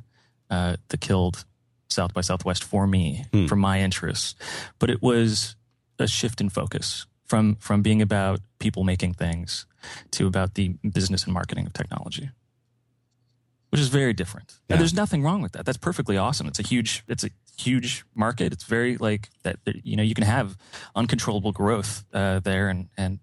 uh, 0.54 0.76
that 0.88 1.00
killed 1.00 1.44
South 1.90 2.14
by 2.14 2.20
Southwest 2.20 2.64
for 2.64 2.87
me 2.87 3.24
hmm. 3.33 3.46
for 3.46 3.57
my 3.57 3.81
interests, 3.81 4.35
but 4.79 4.90
it 4.90 5.03
was 5.03 5.57
a 5.98 6.07
shift 6.07 6.40
in 6.40 6.48
focus 6.48 7.07
from 7.24 7.57
from 7.57 7.83
being 7.83 8.03
about 8.03 8.40
people 8.59 8.85
making 8.85 9.14
things 9.14 9.66
to 10.11 10.27
about 10.27 10.55
the 10.55 10.68
business 10.92 11.24
and 11.24 11.33
marketing 11.33 11.66
of 11.66 11.72
technology 11.72 12.31
which 13.70 13.81
is 13.81 13.88
very 13.88 14.12
different. 14.12 14.55
Yeah. 14.68 14.74
And 14.74 14.81
there's 14.81 14.94
nothing 14.94 15.22
wrong 15.22 15.42
with 15.42 15.53
that. 15.53 15.66
That's 15.66 15.79
perfectly 15.79 16.16
awesome. 16.16 16.46
It's 16.46 16.59
a 16.59 16.62
huge, 16.62 17.05
it's 17.07 17.24
a 17.24 17.31
huge 17.59 18.05
market. 18.14 18.53
It's 18.53 18.64
very 18.64 18.96
like 18.96 19.29
that. 19.42 19.59
You 19.66 19.96
know, 19.96 20.03
you 20.03 20.14
can 20.14 20.24
have 20.24 20.57
uncontrollable 20.94 21.53
growth 21.53 22.05
uh, 22.12 22.40
there, 22.40 22.68
and 22.68 22.88
and 22.96 23.18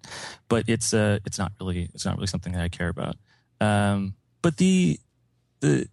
but 0.47 0.65
it's 0.67 0.93
uh 0.93 1.19
it's 1.25 1.39
not 1.39 1.53
really 1.59 1.89
it's 1.93 2.05
not 2.05 2.15
really 2.15 2.27
something 2.27 2.53
that 2.53 2.61
I 2.61 2.69
care 2.69 2.89
about. 2.89 3.15
Um, 3.59 4.15
but 4.41 4.57
the 4.57 4.99
the 5.61 5.87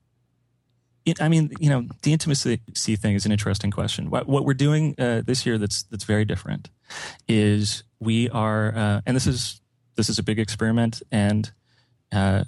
it, 1.04 1.20
I 1.20 1.28
mean, 1.28 1.50
you 1.58 1.68
know, 1.68 1.86
the 2.02 2.12
intimacy 2.12 2.58
thing 2.96 3.14
is 3.14 3.26
an 3.26 3.32
interesting 3.32 3.70
question. 3.70 4.10
What, 4.10 4.28
what 4.28 4.44
we're 4.44 4.54
doing 4.54 4.94
uh, 4.98 5.22
this 5.24 5.44
year 5.44 5.58
that's 5.58 5.82
that's 5.84 6.04
very 6.04 6.24
different 6.24 6.70
is 7.28 7.84
we 7.98 8.28
are, 8.30 8.74
uh, 8.74 9.00
and 9.06 9.16
this 9.16 9.26
is 9.26 9.60
this 9.96 10.08
is 10.08 10.18
a 10.18 10.22
big 10.22 10.38
experiment, 10.38 11.02
and 11.10 11.50
uh, 12.12 12.44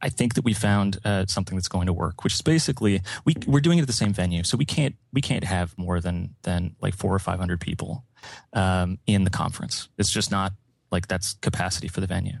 I 0.00 0.10
think 0.10 0.34
that 0.34 0.44
we 0.44 0.52
found 0.52 0.98
uh, 1.04 1.24
something 1.26 1.56
that's 1.56 1.68
going 1.68 1.86
to 1.86 1.92
work, 1.92 2.24
which 2.24 2.34
is 2.34 2.42
basically 2.42 3.00
we 3.24 3.34
we're 3.46 3.60
doing 3.60 3.78
it 3.78 3.82
at 3.82 3.86
the 3.86 3.94
same 3.94 4.12
venue, 4.12 4.44
so 4.44 4.56
we 4.58 4.66
can't 4.66 4.96
we 5.12 5.22
can't 5.22 5.44
have 5.44 5.76
more 5.78 6.00
than 6.00 6.34
than 6.42 6.76
like 6.80 6.94
four 6.94 7.14
or 7.14 7.18
five 7.18 7.38
hundred 7.38 7.60
people 7.60 8.04
um, 8.52 8.98
in 9.06 9.24
the 9.24 9.30
conference. 9.30 9.88
It's 9.96 10.10
just 10.10 10.30
not 10.30 10.52
like 10.94 11.08
that's 11.08 11.34
capacity 11.34 11.88
for 11.88 12.00
the 12.00 12.06
venue. 12.06 12.38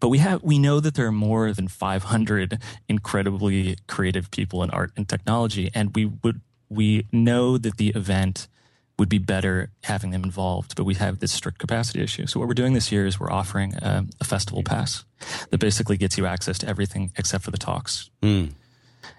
But 0.00 0.08
we 0.08 0.18
have 0.18 0.42
we 0.42 0.58
know 0.58 0.80
that 0.80 0.94
there 0.94 1.06
are 1.06 1.12
more 1.12 1.52
than 1.52 1.68
500 1.68 2.58
incredibly 2.88 3.76
creative 3.86 4.30
people 4.30 4.62
in 4.64 4.70
art 4.70 4.90
and 4.96 5.08
technology 5.08 5.70
and 5.74 5.94
we 5.94 6.06
would 6.06 6.40
we 6.68 7.06
know 7.12 7.58
that 7.58 7.76
the 7.76 7.90
event 7.90 8.48
would 8.98 9.08
be 9.08 9.18
better 9.18 9.70
having 9.84 10.10
them 10.10 10.22
involved, 10.22 10.74
but 10.76 10.84
we 10.84 10.94
have 10.94 11.18
this 11.18 11.32
strict 11.32 11.58
capacity 11.58 12.02
issue. 12.02 12.26
So 12.26 12.38
what 12.38 12.48
we're 12.48 12.54
doing 12.54 12.72
this 12.72 12.92
year 12.92 13.06
is 13.06 13.18
we're 13.18 13.32
offering 13.32 13.74
a, 13.74 14.06
a 14.20 14.24
festival 14.24 14.62
pass 14.62 15.04
that 15.50 15.58
basically 15.58 15.96
gets 15.96 16.16
you 16.18 16.26
access 16.26 16.58
to 16.58 16.68
everything 16.68 17.12
except 17.16 17.44
for 17.44 17.50
the 17.50 17.58
talks. 17.58 18.10
Mm. 18.22 18.52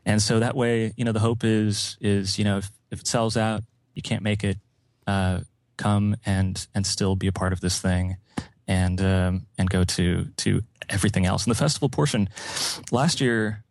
And 0.05 0.21
so 0.21 0.39
that 0.39 0.55
way, 0.55 0.93
you 0.95 1.05
know, 1.05 1.11
the 1.11 1.19
hope 1.19 1.43
is 1.43 1.97
is 2.01 2.37
you 2.39 2.45
know 2.45 2.57
if, 2.57 2.71
if 2.91 3.01
it 3.01 3.07
sells 3.07 3.37
out, 3.37 3.63
you 3.93 4.01
can't 4.01 4.23
make 4.23 4.43
it. 4.43 4.57
Uh, 5.05 5.41
come 5.77 6.15
and 6.25 6.67
and 6.75 6.85
still 6.85 7.15
be 7.15 7.27
a 7.27 7.31
part 7.31 7.53
of 7.53 7.61
this 7.61 7.79
thing 7.79 8.17
and 8.67 9.01
um, 9.01 9.47
and 9.57 9.69
go 9.69 9.83
to 9.83 10.25
to 10.37 10.61
everything 10.89 11.25
else. 11.25 11.45
And 11.45 11.51
the 11.51 11.57
festival 11.57 11.89
portion 11.89 12.29
last 12.91 13.21
year, 13.21 13.63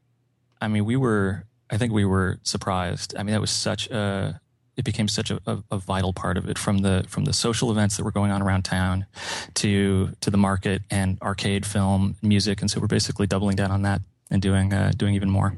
I 0.60 0.68
mean, 0.68 0.84
we 0.84 0.96
were 0.96 1.44
I 1.70 1.78
think 1.78 1.92
we 1.92 2.04
were 2.04 2.38
surprised. 2.42 3.14
I 3.16 3.22
mean, 3.22 3.32
that 3.32 3.40
was 3.40 3.50
such 3.50 3.88
a 3.90 4.40
it 4.76 4.84
became 4.84 5.08
such 5.08 5.30
a, 5.30 5.40
a, 5.46 5.58
a, 5.70 5.76
vital 5.78 6.14
part 6.14 6.38
of 6.38 6.48
it 6.48 6.58
from 6.58 6.78
the 6.78 7.04
from 7.08 7.24
the 7.24 7.32
social 7.32 7.70
events 7.70 7.96
that 7.96 8.04
were 8.04 8.10
going 8.10 8.30
on 8.30 8.42
around 8.42 8.62
town 8.62 9.06
to 9.54 10.10
to 10.20 10.30
the 10.30 10.38
market 10.38 10.82
and 10.90 11.20
arcade 11.20 11.66
film 11.66 12.16
music 12.22 12.62
and 12.62 12.70
so 12.70 12.80
we're 12.80 12.86
basically 12.86 13.26
doubling 13.26 13.54
down 13.54 13.70
on 13.70 13.82
that 13.82 14.00
and 14.30 14.40
doing 14.40 14.72
uh, 14.72 14.90
doing 14.96 15.14
even 15.14 15.28
more 15.28 15.56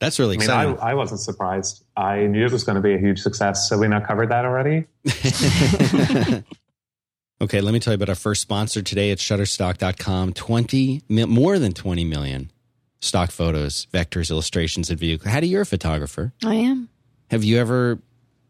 that's 0.00 0.18
really 0.20 0.36
exciting. 0.36 0.54
I, 0.54 0.66
mean, 0.66 0.80
I, 0.80 0.90
I, 0.90 0.94
wasn't 0.94 1.20
surprised. 1.20 1.84
I 1.96 2.26
knew 2.26 2.46
it 2.46 2.52
was 2.52 2.62
going 2.62 2.76
to 2.76 2.80
be 2.80 2.94
a 2.94 2.98
huge 2.98 3.18
success. 3.18 3.68
So 3.68 3.76
we 3.76 3.88
not 3.88 4.06
covered 4.06 4.28
that 4.28 4.44
already. 4.44 4.86
Okay, 7.40 7.60
let 7.60 7.72
me 7.72 7.78
tell 7.78 7.92
you 7.92 7.96
about 7.96 8.08
our 8.08 8.16
first 8.16 8.42
sponsor 8.42 8.82
today 8.82 9.12
at 9.12 9.18
Shutterstock.com. 9.18 10.32
20, 10.32 11.02
more 11.08 11.58
than 11.60 11.72
20 11.72 12.04
million 12.04 12.50
stock 13.00 13.30
photos, 13.30 13.86
vectors, 13.94 14.30
illustrations, 14.30 14.90
and 14.90 14.98
video. 14.98 15.18
How 15.24 15.38
do 15.38 15.46
you're 15.46 15.62
a 15.62 15.66
photographer? 15.66 16.32
I 16.44 16.54
am. 16.54 16.88
Have 17.30 17.44
you 17.44 17.58
ever, 17.58 18.00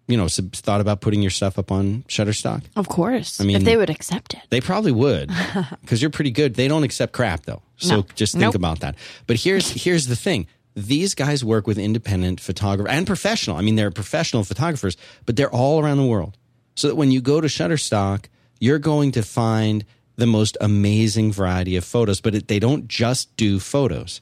you 0.07 0.17
know, 0.17 0.27
thought 0.29 0.81
about 0.81 1.03
putting 1.03 1.21
your 1.21 1.31
stuff 1.31 1.59
up 1.59 1.71
on 1.71 2.03
Shutterstock? 2.05 2.63
Of 2.77 2.89
course. 2.89 3.43
I 3.43 3.45
mean, 3.45 3.57
if 3.57 3.65
they 3.65 3.77
would 3.77 3.91
accept 3.91 4.33
it. 4.33 4.41
They 4.49 4.63
probably 4.63 4.93
would 4.93 5.31
because 5.83 6.01
you're 6.01 6.11
pretty 6.11 6.31
good. 6.31 6.55
They 6.55 6.67
don't 6.67 6.85
accept 6.85 7.13
crap 7.13 7.45
though. 7.45 7.61
So 7.77 7.97
no. 7.97 8.07
just 8.15 8.33
think 8.33 8.43
nope. 8.43 8.55
about 8.55 8.81
that. 8.81 8.95
But 9.27 9.37
here's, 9.37 9.69
here's 9.69 10.07
the 10.07 10.17
thing. 10.17 10.47
These 10.75 11.15
guys 11.15 11.45
work 11.45 11.67
with 11.67 11.77
independent 11.77 12.41
photographers 12.41 12.97
and 12.97 13.07
professional. 13.07 13.59
I 13.59 13.61
mean, 13.61 13.77
they're 13.77 13.91
professional 13.91 14.45
photographers, 14.45 14.97
but 15.27 15.37
they're 15.37 15.51
all 15.51 15.79
around 15.79 15.99
the 15.99 16.07
world. 16.07 16.39
So 16.75 16.89
that 16.89 16.95
when 16.95 17.11
you 17.11 17.21
go 17.21 17.41
to 17.43 17.49
Shutterstock, 17.49 18.27
you're 18.61 18.79
going 18.79 19.13
to 19.13 19.23
find 19.23 19.85
the 20.17 20.27
most 20.27 20.57
amazing 20.61 21.33
variety 21.33 21.77
of 21.77 21.85
photos. 21.85 22.21
But 22.21 22.35
it, 22.35 22.49
they 22.49 22.59
don't 22.59 22.89
just 22.89 23.37
do 23.37 23.59
photos, 23.59 24.21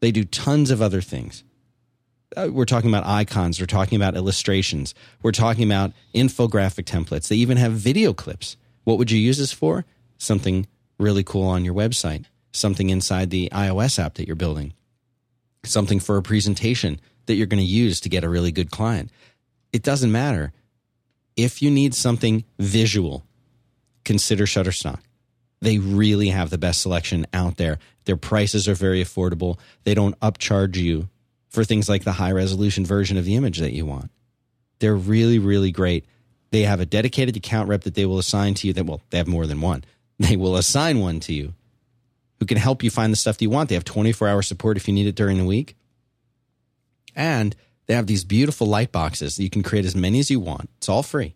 they 0.00 0.10
do 0.10 0.24
tons 0.24 0.70
of 0.70 0.80
other 0.80 1.00
things. 1.00 1.42
Uh, 2.36 2.48
we're 2.50 2.64
talking 2.64 2.90
about 2.90 3.06
icons, 3.06 3.60
we're 3.60 3.66
talking 3.66 3.96
about 3.96 4.16
illustrations, 4.16 4.94
we're 5.22 5.32
talking 5.32 5.64
about 5.64 5.92
infographic 6.14 6.84
templates. 6.84 7.28
They 7.28 7.36
even 7.36 7.56
have 7.56 7.72
video 7.72 8.12
clips. 8.12 8.56
What 8.84 8.98
would 8.98 9.10
you 9.10 9.18
use 9.18 9.38
this 9.38 9.52
for? 9.52 9.84
Something 10.18 10.66
really 10.98 11.24
cool 11.24 11.46
on 11.46 11.64
your 11.64 11.74
website, 11.74 12.24
something 12.52 12.90
inside 12.90 13.30
the 13.30 13.48
iOS 13.52 13.98
app 13.98 14.14
that 14.14 14.26
you're 14.26 14.36
building, 14.36 14.72
something 15.64 16.00
for 16.00 16.16
a 16.16 16.22
presentation 16.22 17.00
that 17.26 17.34
you're 17.34 17.46
going 17.46 17.62
to 17.62 17.64
use 17.64 18.00
to 18.00 18.08
get 18.08 18.24
a 18.24 18.28
really 18.28 18.52
good 18.52 18.70
client. 18.70 19.10
It 19.72 19.82
doesn't 19.82 20.12
matter. 20.12 20.52
If 21.36 21.60
you 21.60 21.70
need 21.70 21.94
something 21.94 22.44
visual, 22.58 23.25
consider 24.06 24.46
Shutterstock. 24.46 25.00
They 25.60 25.78
really 25.78 26.28
have 26.28 26.48
the 26.48 26.58
best 26.58 26.80
selection 26.80 27.26
out 27.34 27.56
there. 27.56 27.78
Their 28.04 28.16
prices 28.16 28.68
are 28.68 28.74
very 28.74 29.02
affordable. 29.02 29.58
They 29.84 29.94
don't 29.94 30.18
upcharge 30.20 30.76
you 30.76 31.08
for 31.48 31.64
things 31.64 31.88
like 31.88 32.04
the 32.04 32.12
high 32.12 32.32
resolution 32.32 32.86
version 32.86 33.16
of 33.16 33.24
the 33.24 33.34
image 33.34 33.58
that 33.58 33.72
you 33.72 33.84
want. 33.84 34.10
They're 34.78 34.96
really, 34.96 35.38
really 35.38 35.72
great. 35.72 36.06
They 36.50 36.62
have 36.62 36.80
a 36.80 36.86
dedicated 36.86 37.36
account 37.36 37.68
rep 37.68 37.82
that 37.82 37.94
they 37.94 38.06
will 38.06 38.18
assign 38.18 38.54
to 38.54 38.66
you 38.66 38.72
that, 38.74 38.86
well, 38.86 39.00
they 39.10 39.18
have 39.18 39.26
more 39.26 39.46
than 39.46 39.60
one. 39.60 39.84
They 40.18 40.36
will 40.36 40.56
assign 40.56 41.00
one 41.00 41.20
to 41.20 41.34
you 41.34 41.52
who 42.40 42.46
can 42.46 42.56
help 42.56 42.82
you 42.82 42.88
find 42.88 43.12
the 43.12 43.18
stuff 43.18 43.36
that 43.36 43.44
you 43.44 43.50
want. 43.50 43.68
They 43.68 43.74
have 43.74 43.84
24 43.84 44.26
hour 44.26 44.40
support 44.40 44.78
if 44.78 44.88
you 44.88 44.94
need 44.94 45.06
it 45.06 45.14
during 45.14 45.36
the 45.36 45.44
week. 45.44 45.76
And 47.14 47.54
they 47.84 47.92
have 47.92 48.06
these 48.06 48.24
beautiful 48.24 48.66
light 48.66 48.92
boxes 48.92 49.36
that 49.36 49.42
you 49.42 49.50
can 49.50 49.62
create 49.62 49.84
as 49.84 49.94
many 49.94 50.18
as 50.18 50.30
you 50.30 50.40
want. 50.40 50.70
It's 50.78 50.88
all 50.88 51.02
free 51.02 51.35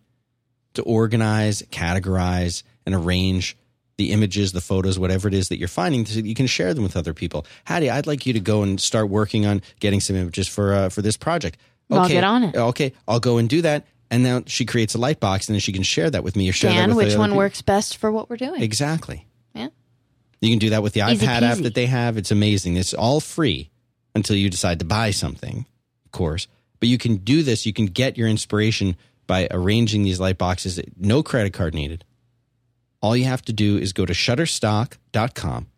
to 0.74 0.82
organize, 0.82 1.62
categorize, 1.70 2.62
and 2.86 2.94
arrange 2.94 3.56
the 3.96 4.12
images, 4.12 4.52
the 4.52 4.60
photos, 4.60 4.98
whatever 4.98 5.28
it 5.28 5.34
is 5.34 5.50
that 5.50 5.58
you're 5.58 5.68
finding, 5.68 6.06
so 6.06 6.20
you 6.20 6.34
can 6.34 6.46
share 6.46 6.72
them 6.72 6.82
with 6.82 6.96
other 6.96 7.12
people. 7.12 7.44
Haddie, 7.64 7.90
I'd 7.90 8.06
like 8.06 8.24
you 8.24 8.32
to 8.32 8.40
go 8.40 8.62
and 8.62 8.80
start 8.80 9.10
working 9.10 9.44
on 9.44 9.60
getting 9.78 10.00
some 10.00 10.16
images 10.16 10.48
for 10.48 10.72
uh, 10.72 10.88
for 10.88 11.02
this 11.02 11.16
project. 11.16 11.58
Okay, 11.90 12.00
I'll 12.00 12.08
get 12.08 12.24
on 12.24 12.44
it. 12.44 12.56
Okay, 12.56 12.92
I'll 13.06 13.20
go 13.20 13.36
and 13.38 13.48
do 13.48 13.62
that. 13.62 13.86
And 14.10 14.24
now 14.24 14.42
she 14.46 14.64
creates 14.64 14.94
a 14.94 14.98
light 14.98 15.20
box, 15.20 15.48
and 15.48 15.54
then 15.54 15.60
she 15.60 15.72
can 15.72 15.82
share 15.82 16.10
that 16.10 16.24
with 16.24 16.34
me 16.34 16.48
or 16.48 16.52
share 16.52 16.72
Dan, 16.72 16.88
that 16.88 16.96
with 16.96 17.08
which 17.08 17.16
one 17.16 17.36
works 17.36 17.62
best 17.62 17.98
for 17.98 18.10
what 18.10 18.28
we're 18.28 18.36
doing. 18.36 18.62
Exactly. 18.62 19.26
Yeah. 19.54 19.68
You 20.40 20.50
can 20.50 20.58
do 20.58 20.70
that 20.70 20.82
with 20.82 20.94
the 20.94 21.02
Easy 21.02 21.26
iPad 21.26 21.40
peasy. 21.40 21.42
app 21.42 21.58
that 21.58 21.74
they 21.74 21.86
have. 21.86 22.16
It's 22.16 22.30
amazing. 22.30 22.76
It's 22.76 22.94
all 22.94 23.20
free 23.20 23.70
until 24.14 24.34
you 24.36 24.50
decide 24.50 24.78
to 24.80 24.84
buy 24.84 25.10
something, 25.10 25.66
of 26.06 26.12
course. 26.12 26.48
But 26.80 26.88
you 26.88 26.98
can 26.98 27.16
do 27.16 27.42
this. 27.42 27.66
You 27.66 27.72
can 27.72 27.86
get 27.86 28.16
your 28.16 28.26
inspiration 28.26 28.96
by 29.30 29.46
arranging 29.52 30.02
these 30.02 30.18
light 30.18 30.38
boxes. 30.38 30.80
No 30.98 31.22
credit 31.22 31.52
card 31.52 31.72
needed. 31.72 32.04
All 33.00 33.16
you 33.16 33.26
have 33.26 33.42
to 33.42 33.52
do 33.52 33.78
is 33.78 33.92
go 33.92 34.04
to 34.04 34.12
shutterstock.com. 34.12 35.68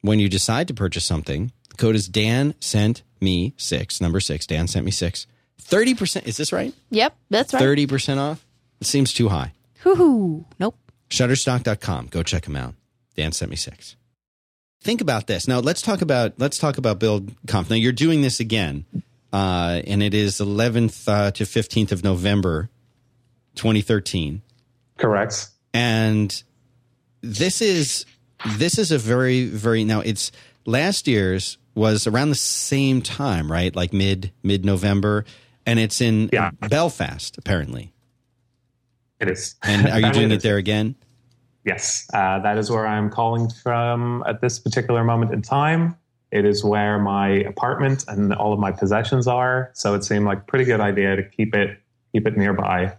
When 0.00 0.18
you 0.18 0.30
decide 0.30 0.68
to 0.68 0.74
purchase 0.74 1.04
something, 1.04 1.52
the 1.68 1.76
code 1.76 1.94
is 1.94 2.08
Dan 2.08 2.54
sent 2.60 3.02
me 3.20 3.52
six, 3.58 4.00
number 4.00 4.20
six. 4.20 4.46
Dan 4.46 4.68
sent 4.68 4.86
me 4.86 4.90
six. 4.90 5.26
30%. 5.64 6.26
Is 6.26 6.38
this 6.38 6.50
right? 6.50 6.72
Yep, 6.88 7.14
that's 7.28 7.52
right. 7.52 7.62
30% 7.62 8.16
off? 8.16 8.42
It 8.80 8.86
seems 8.86 9.12
too 9.12 9.28
high. 9.28 9.52
Hoo 9.80 9.94
hoo, 9.94 10.46
Nope. 10.58 10.78
Shutterstock.com. 11.10 12.06
Go 12.06 12.22
check 12.22 12.44
them 12.44 12.56
out. 12.56 12.74
Dan 13.16 13.32
sent 13.32 13.50
me 13.50 13.56
six. 13.56 13.96
Think 14.80 15.02
about 15.02 15.26
this. 15.26 15.46
Now 15.46 15.58
let's 15.58 15.82
talk 15.82 16.00
about 16.00 16.38
let's 16.38 16.56
talk 16.56 16.78
about 16.78 16.98
Build 16.98 17.32
Conf. 17.46 17.68
Now 17.68 17.76
you're 17.76 17.92
doing 17.92 18.22
this 18.22 18.40
again 18.40 18.86
uh, 19.32 19.80
and 19.86 20.02
it 20.02 20.14
is 20.14 20.38
11th 20.38 21.08
uh, 21.08 21.30
to 21.32 21.44
15th 21.44 21.92
of 21.92 22.04
November, 22.04 22.68
2013. 23.54 24.42
Correct. 24.98 25.48
And 25.74 26.42
this 27.22 27.62
is 27.62 28.04
this 28.56 28.76
is 28.78 28.90
a 28.90 28.98
very 28.98 29.46
very 29.46 29.84
now 29.84 30.00
it's 30.00 30.32
last 30.66 31.06
year's 31.06 31.58
was 31.74 32.06
around 32.06 32.28
the 32.28 32.34
same 32.34 33.00
time, 33.00 33.50
right? 33.50 33.74
Like 33.74 33.92
mid 33.92 34.32
mid 34.42 34.64
November, 34.64 35.24
and 35.64 35.78
it's 35.78 36.00
in 36.00 36.28
yeah. 36.32 36.50
Belfast 36.68 37.38
apparently. 37.38 37.92
It 39.20 39.30
is. 39.30 39.54
And 39.62 39.88
are 39.88 40.00
you 40.00 40.12
doing 40.12 40.30
it, 40.30 40.36
it 40.36 40.42
there 40.42 40.56
again? 40.56 40.96
Yes, 41.64 42.08
uh, 42.12 42.40
that 42.40 42.58
is 42.58 42.70
where 42.70 42.86
I'm 42.86 43.08
calling 43.08 43.48
from 43.48 44.24
at 44.26 44.40
this 44.40 44.58
particular 44.58 45.04
moment 45.04 45.32
in 45.32 45.42
time. 45.42 45.96
It 46.32 46.46
is 46.46 46.64
where 46.64 46.98
my 46.98 47.28
apartment 47.28 48.06
and 48.08 48.32
all 48.32 48.54
of 48.54 48.58
my 48.58 48.72
possessions 48.72 49.26
are. 49.26 49.70
So 49.74 49.94
it 49.94 50.02
seemed 50.02 50.24
like 50.24 50.38
a 50.38 50.44
pretty 50.44 50.64
good 50.64 50.80
idea 50.80 51.14
to 51.14 51.22
keep 51.22 51.54
it 51.54 51.78
keep 52.12 52.26
it 52.26 52.36
nearby. 52.36 52.96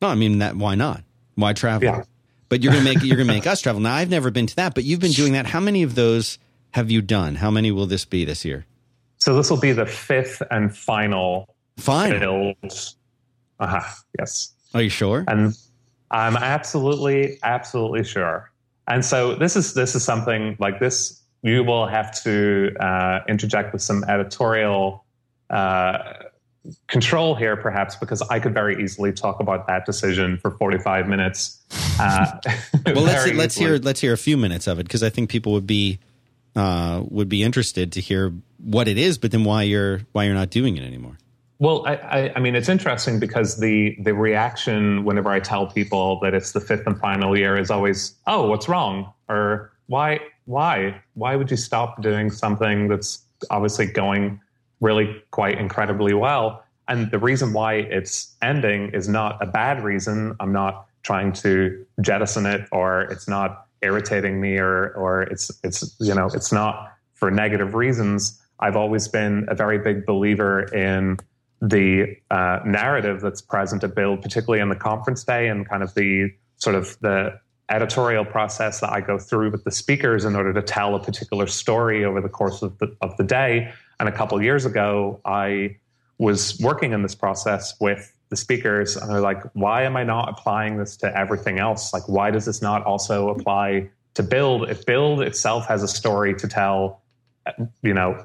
No, 0.00 0.08
I 0.08 0.14
mean 0.14 0.38
that. 0.38 0.56
Why 0.56 0.76
not? 0.76 1.02
Why 1.34 1.52
travel? 1.52 1.84
Yeah. 1.84 2.04
But 2.48 2.62
you're 2.62 2.72
gonna 2.72 2.84
make 2.84 3.02
you're 3.02 3.16
gonna 3.16 3.32
make 3.32 3.46
us 3.48 3.60
travel. 3.60 3.80
Now 3.80 3.94
I've 3.94 4.10
never 4.10 4.30
been 4.30 4.46
to 4.46 4.56
that, 4.56 4.74
but 4.74 4.84
you've 4.84 5.00
been 5.00 5.12
doing 5.12 5.32
that. 5.32 5.46
How 5.46 5.60
many 5.60 5.82
of 5.82 5.96
those 5.96 6.38
have 6.70 6.88
you 6.88 7.02
done? 7.02 7.34
How 7.34 7.50
many 7.50 7.72
will 7.72 7.86
this 7.86 8.04
be 8.04 8.24
this 8.24 8.44
year? 8.44 8.64
So 9.18 9.34
this 9.36 9.50
will 9.50 9.60
be 9.60 9.72
the 9.72 9.86
fifth 9.86 10.42
and 10.52 10.74
final. 10.74 11.54
Final. 11.78 12.54
Uh 13.58 13.66
huh. 13.66 13.80
Yes. 14.18 14.52
Are 14.72 14.82
you 14.82 14.88
sure? 14.88 15.24
And 15.26 15.52
I'm 16.12 16.36
absolutely, 16.36 17.38
absolutely 17.42 18.04
sure. 18.04 18.50
And 18.86 19.04
so 19.04 19.34
this 19.34 19.56
is 19.56 19.74
this 19.74 19.94
is 19.94 20.04
something 20.04 20.56
like 20.60 20.78
this 20.80 21.19
you 21.42 21.64
will 21.64 21.86
have 21.86 22.22
to 22.22 22.74
uh, 22.78 23.20
interject 23.28 23.72
with 23.72 23.82
some 23.82 24.04
editorial 24.04 25.04
uh, 25.48 26.14
control 26.86 27.34
here, 27.34 27.56
perhaps, 27.56 27.96
because 27.96 28.22
I 28.22 28.40
could 28.40 28.54
very 28.54 28.82
easily 28.82 29.12
talk 29.12 29.40
about 29.40 29.66
that 29.66 29.86
decision 29.86 30.38
for 30.38 30.50
45 30.50 31.08
minutes. 31.08 31.58
Uh, 31.98 32.38
well, 32.86 33.02
let's 33.02 33.32
let's 33.32 33.56
hear 33.56 33.78
let's 33.78 34.00
hear 34.00 34.12
a 34.12 34.18
few 34.18 34.36
minutes 34.36 34.66
of 34.66 34.78
it 34.78 34.84
because 34.84 35.02
I 35.02 35.10
think 35.10 35.30
people 35.30 35.52
would 35.52 35.66
be 35.66 35.98
uh, 36.56 37.02
would 37.08 37.28
be 37.28 37.42
interested 37.42 37.92
to 37.92 38.00
hear 38.00 38.32
what 38.58 38.88
it 38.88 38.98
is, 38.98 39.18
but 39.18 39.30
then 39.30 39.44
why 39.44 39.62
you're 39.62 40.00
why 40.12 40.24
you're 40.24 40.34
not 40.34 40.50
doing 40.50 40.76
it 40.76 40.84
anymore. 40.84 41.18
Well, 41.58 41.86
I, 41.86 41.94
I, 41.96 42.32
I, 42.36 42.40
mean, 42.40 42.54
it's 42.54 42.70
interesting 42.70 43.20
because 43.20 43.58
the 43.58 43.96
the 44.00 44.14
reaction 44.14 45.04
whenever 45.04 45.30
I 45.30 45.40
tell 45.40 45.66
people 45.66 46.18
that 46.20 46.32
it's 46.32 46.52
the 46.52 46.60
fifth 46.60 46.86
and 46.86 46.98
final 46.98 47.36
year 47.36 47.56
is 47.58 47.70
always, 47.70 48.14
"Oh, 48.26 48.48
what's 48.48 48.68
wrong?" 48.68 49.12
or 49.28 49.70
"Why? 49.86 50.20
Why? 50.50 51.00
Why 51.14 51.36
would 51.36 51.48
you 51.48 51.56
stop 51.56 52.02
doing 52.02 52.28
something 52.30 52.88
that's 52.88 53.24
obviously 53.50 53.86
going 53.86 54.40
really 54.80 55.22
quite 55.30 55.58
incredibly 55.58 56.12
well?" 56.12 56.64
And 56.88 57.08
the 57.12 57.20
reason 57.20 57.52
why 57.52 57.74
it's 57.74 58.34
ending 58.42 58.90
is 58.90 59.08
not 59.08 59.40
a 59.40 59.46
bad 59.46 59.84
reason. 59.84 60.34
I'm 60.40 60.52
not 60.52 60.86
trying 61.04 61.32
to 61.44 61.86
jettison 62.00 62.46
it, 62.46 62.66
or 62.72 63.02
it's 63.02 63.28
not 63.28 63.66
irritating 63.80 64.40
me, 64.40 64.58
or 64.58 64.88
or 64.94 65.22
it's 65.22 65.52
it's 65.62 65.94
you 66.00 66.14
know 66.16 66.26
it's 66.34 66.50
not 66.50 66.92
for 67.14 67.30
negative 67.30 67.76
reasons. 67.76 68.36
I've 68.58 68.76
always 68.76 69.06
been 69.06 69.46
a 69.48 69.54
very 69.54 69.78
big 69.78 70.04
believer 70.04 70.62
in 70.74 71.18
the 71.62 72.16
uh, 72.32 72.58
narrative 72.64 73.20
that's 73.20 73.40
present 73.40 73.84
at 73.84 73.94
Build, 73.94 74.20
particularly 74.20 74.60
in 74.60 74.68
the 74.68 74.74
conference 74.74 75.22
day 75.22 75.46
and 75.46 75.68
kind 75.68 75.84
of 75.84 75.94
the 75.94 76.32
sort 76.56 76.74
of 76.74 76.98
the 77.02 77.38
editorial 77.70 78.24
process 78.24 78.80
that 78.80 78.92
I 78.92 79.00
go 79.00 79.18
through 79.18 79.50
with 79.50 79.64
the 79.64 79.70
speakers 79.70 80.24
in 80.24 80.34
order 80.34 80.52
to 80.52 80.62
tell 80.62 80.94
a 80.94 81.02
particular 81.02 81.46
story 81.46 82.04
over 82.04 82.20
the 82.20 82.28
course 82.28 82.62
of 82.62 82.76
the, 82.78 82.94
of 83.00 83.16
the 83.16 83.24
day. 83.24 83.72
And 83.98 84.08
a 84.08 84.12
couple 84.12 84.42
years 84.42 84.66
ago, 84.66 85.20
I 85.24 85.76
was 86.18 86.58
working 86.60 86.92
in 86.92 87.02
this 87.02 87.14
process 87.14 87.74
with 87.80 88.12
the 88.28 88.36
speakers 88.36 88.96
and 88.96 89.10
they're 89.10 89.20
like, 89.20 89.42
why 89.54 89.82
am 89.84 89.96
I 89.96 90.04
not 90.04 90.28
applying 90.28 90.76
this 90.76 90.96
to 90.98 91.16
everything 91.16 91.58
else? 91.58 91.92
Like, 91.92 92.08
why 92.08 92.30
does 92.30 92.44
this 92.44 92.60
not 92.60 92.84
also 92.84 93.28
apply 93.30 93.88
to 94.14 94.22
Build? 94.22 94.68
If 94.68 94.86
Build 94.86 95.22
itself 95.22 95.66
has 95.66 95.82
a 95.82 95.88
story 95.88 96.34
to 96.36 96.48
tell, 96.48 97.02
you 97.82 97.94
know, 97.94 98.24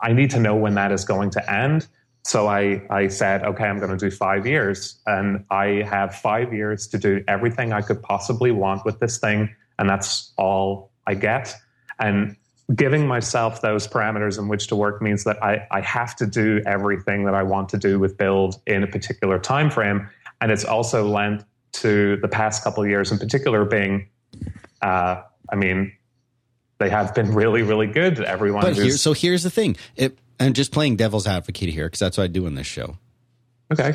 I 0.00 0.12
need 0.12 0.30
to 0.30 0.40
know 0.40 0.54
when 0.56 0.74
that 0.74 0.92
is 0.92 1.04
going 1.04 1.30
to 1.30 1.52
end 1.52 1.86
so 2.24 2.46
I, 2.46 2.82
I 2.88 3.08
said, 3.08 3.42
okay, 3.42 3.64
I'm 3.64 3.78
going 3.78 3.90
to 3.90 3.96
do 3.96 4.10
five 4.10 4.46
years. 4.46 5.00
And 5.06 5.44
I 5.50 5.84
have 5.88 6.14
five 6.14 6.52
years 6.52 6.86
to 6.88 6.98
do 6.98 7.24
everything 7.26 7.72
I 7.72 7.82
could 7.82 8.02
possibly 8.02 8.52
want 8.52 8.84
with 8.84 9.00
this 9.00 9.18
thing. 9.18 9.54
And 9.78 9.88
that's 9.88 10.32
all 10.36 10.92
I 11.06 11.14
get. 11.14 11.54
And 11.98 12.36
giving 12.74 13.06
myself 13.06 13.60
those 13.60 13.88
parameters 13.88 14.38
in 14.38 14.48
which 14.48 14.68
to 14.68 14.76
work 14.76 15.02
means 15.02 15.24
that 15.24 15.42
I, 15.42 15.66
I 15.70 15.80
have 15.80 16.14
to 16.16 16.26
do 16.26 16.62
everything 16.64 17.24
that 17.24 17.34
I 17.34 17.42
want 17.42 17.68
to 17.70 17.78
do 17.78 17.98
with 17.98 18.16
build 18.16 18.60
in 18.66 18.84
a 18.84 18.86
particular 18.86 19.38
time 19.38 19.68
frame. 19.68 20.08
And 20.40 20.52
it's 20.52 20.64
also 20.64 21.08
lent 21.08 21.44
to 21.72 22.16
the 22.18 22.28
past 22.28 22.62
couple 22.62 22.84
of 22.84 22.88
years 22.88 23.10
in 23.10 23.18
particular 23.18 23.64
being, 23.64 24.08
uh, 24.80 25.22
I 25.50 25.56
mean, 25.56 25.92
they 26.78 26.90
have 26.90 27.14
been 27.14 27.32
really, 27.34 27.62
really 27.62 27.86
good. 27.86 28.20
Everyone. 28.20 28.62
But 28.62 28.74
here, 28.74 28.90
so 28.90 29.12
here's 29.12 29.44
the 29.44 29.50
thing: 29.50 29.76
it, 29.94 30.18
and 30.42 30.54
just 30.54 30.72
playing 30.72 30.96
devil's 30.96 31.26
advocate 31.26 31.68
here 31.68 31.86
because 31.86 32.00
that's 32.00 32.18
what 32.18 32.24
I 32.24 32.28
do 32.28 32.46
in 32.46 32.54
this 32.54 32.66
show. 32.66 32.96
Okay. 33.72 33.94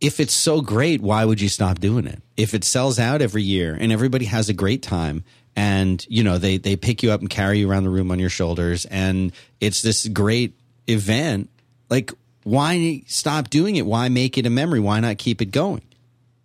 If 0.00 0.20
it's 0.20 0.34
so 0.34 0.62
great, 0.62 1.00
why 1.00 1.24
would 1.24 1.40
you 1.40 1.48
stop 1.48 1.78
doing 1.78 2.06
it? 2.06 2.22
If 2.36 2.54
it 2.54 2.64
sells 2.64 2.98
out 2.98 3.20
every 3.20 3.42
year 3.42 3.76
and 3.78 3.92
everybody 3.92 4.24
has 4.26 4.48
a 4.48 4.54
great 4.54 4.82
time 4.82 5.24
and 5.56 6.06
you 6.08 6.22
know 6.22 6.38
they 6.38 6.58
they 6.58 6.76
pick 6.76 7.02
you 7.02 7.10
up 7.10 7.20
and 7.20 7.28
carry 7.28 7.58
you 7.58 7.70
around 7.70 7.82
the 7.82 7.90
room 7.90 8.10
on 8.10 8.18
your 8.18 8.30
shoulders 8.30 8.86
and 8.86 9.32
it's 9.60 9.82
this 9.82 10.06
great 10.08 10.54
event, 10.88 11.50
like 11.90 12.12
why 12.44 13.02
stop 13.06 13.50
doing 13.50 13.76
it? 13.76 13.84
Why 13.84 14.08
make 14.08 14.38
it 14.38 14.46
a 14.46 14.50
memory? 14.50 14.80
Why 14.80 15.00
not 15.00 15.18
keep 15.18 15.42
it 15.42 15.50
going? 15.50 15.82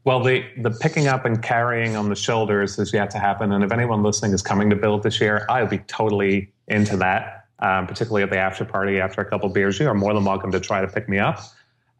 Well, 0.03 0.21
the, 0.21 0.45
the 0.57 0.69
picking 0.69 1.07
up 1.07 1.25
and 1.25 1.41
carrying 1.41 1.95
on 1.95 2.09
the 2.09 2.15
shoulders 2.15 2.77
is 2.77 2.93
yet 2.93 3.09
to 3.11 3.17
happen. 3.17 3.51
And 3.51 3.63
if 3.63 3.71
anyone 3.71 4.03
listening 4.03 4.33
is 4.33 4.43
coming 4.43 4.69
to 4.69 4.75
build 4.75 5.01
this 5.01 5.19
year, 5.19 5.47
I'll 5.49 5.65
be 5.65 5.79
totally 5.79 6.51
into 6.67 6.97
that 6.97 7.34
um, 7.59 7.87
particularly 7.87 8.23
at 8.23 8.29
the 8.29 8.37
after 8.37 8.65
party 8.65 8.99
after 8.99 9.21
a 9.21 9.25
couple 9.25 9.49
beers, 9.49 9.79
you 9.79 9.87
are 9.87 9.93
more 9.93 10.13
than 10.13 10.25
welcome 10.25 10.51
to 10.51 10.59
try 10.59 10.81
to 10.81 10.87
pick 10.87 11.07
me 11.07 11.19
up. 11.19 11.39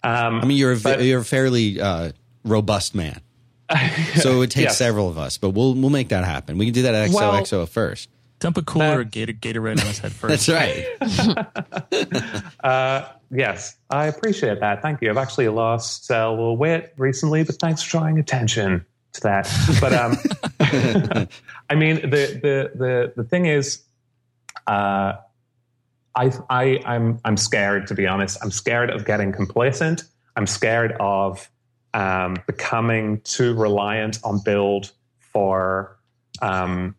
Um, 0.04 0.42
I 0.42 0.46
mean, 0.46 0.58
you're 0.58 0.74
a, 0.74 0.78
but, 0.78 1.04
you're 1.04 1.22
a 1.22 1.26
fairly 1.26 1.82
uh, 1.82 2.12
robust 2.44 2.94
man, 2.94 3.22
so 4.16 4.36
it 4.36 4.38
would 4.38 4.52
take 4.52 4.66
yes. 4.66 4.78
several 4.78 5.10
of 5.10 5.18
us, 5.18 5.38
but 5.38 5.52
we'll 5.52 5.74
we'll 5.74 5.90
make 5.90 6.10
that 6.10 6.24
happen. 6.24 6.58
We 6.58 6.66
can 6.66 6.74
do 6.74 6.84
that 6.84 6.94
at 6.94 7.10
XOXO 7.10 7.52
well, 7.52 7.66
first. 7.66 8.10
Dump 8.40 8.58
a 8.58 8.62
cooler 8.62 9.04
that, 9.04 9.12
Gator 9.12 9.34
Gatorade 9.34 9.80
on 9.80 9.88
his 9.88 10.00
head 10.00 10.12
first. 10.12 10.46
That's 10.46 10.50
right. 10.50 12.44
uh, 12.64 13.08
yes, 13.32 13.78
I 13.90 14.08
appreciate 14.08 14.60
that. 14.60 14.82
Thank 14.82 15.02
you. 15.02 15.10
I've 15.10 15.18
actually 15.18 15.48
lost 15.48 16.12
uh, 16.12 16.16
a 16.16 16.30
little 16.30 16.58
weight 16.58 16.90
recently, 16.98 17.44
but 17.44 17.56
thanks 17.56 17.82
for 17.82 17.92
drawing 17.92 18.20
attention 18.20 18.86
to 19.14 19.22
that. 19.22 19.50
But 19.80 19.94
um, 19.94 20.18
I 21.70 21.76
mean, 21.76 22.02
the 22.02 22.40
the 22.42 22.72
the 22.76 23.14
the 23.16 23.24
thing 23.24 23.46
is, 23.46 23.82
uh, 24.68 25.14
I, 26.16 26.32
I, 26.50 26.82
I'm, 26.86 27.20
I'm 27.26 27.38
scared 27.38 27.88
to 27.88 27.96
be 27.96 28.08
honest. 28.08 28.38
I'm 28.42 28.52
scared 28.52 28.90
of 28.90 29.06
getting 29.06 29.32
complacent. 29.32 30.04
I'm 30.36 30.48
scared 30.48 30.94
of 31.00 31.50
um, 31.94 32.38
becoming 32.46 33.22
too 33.22 33.54
reliant 33.54 34.20
on 34.24 34.42
build 34.44 34.92
for 35.20 35.98
um, 36.42 36.96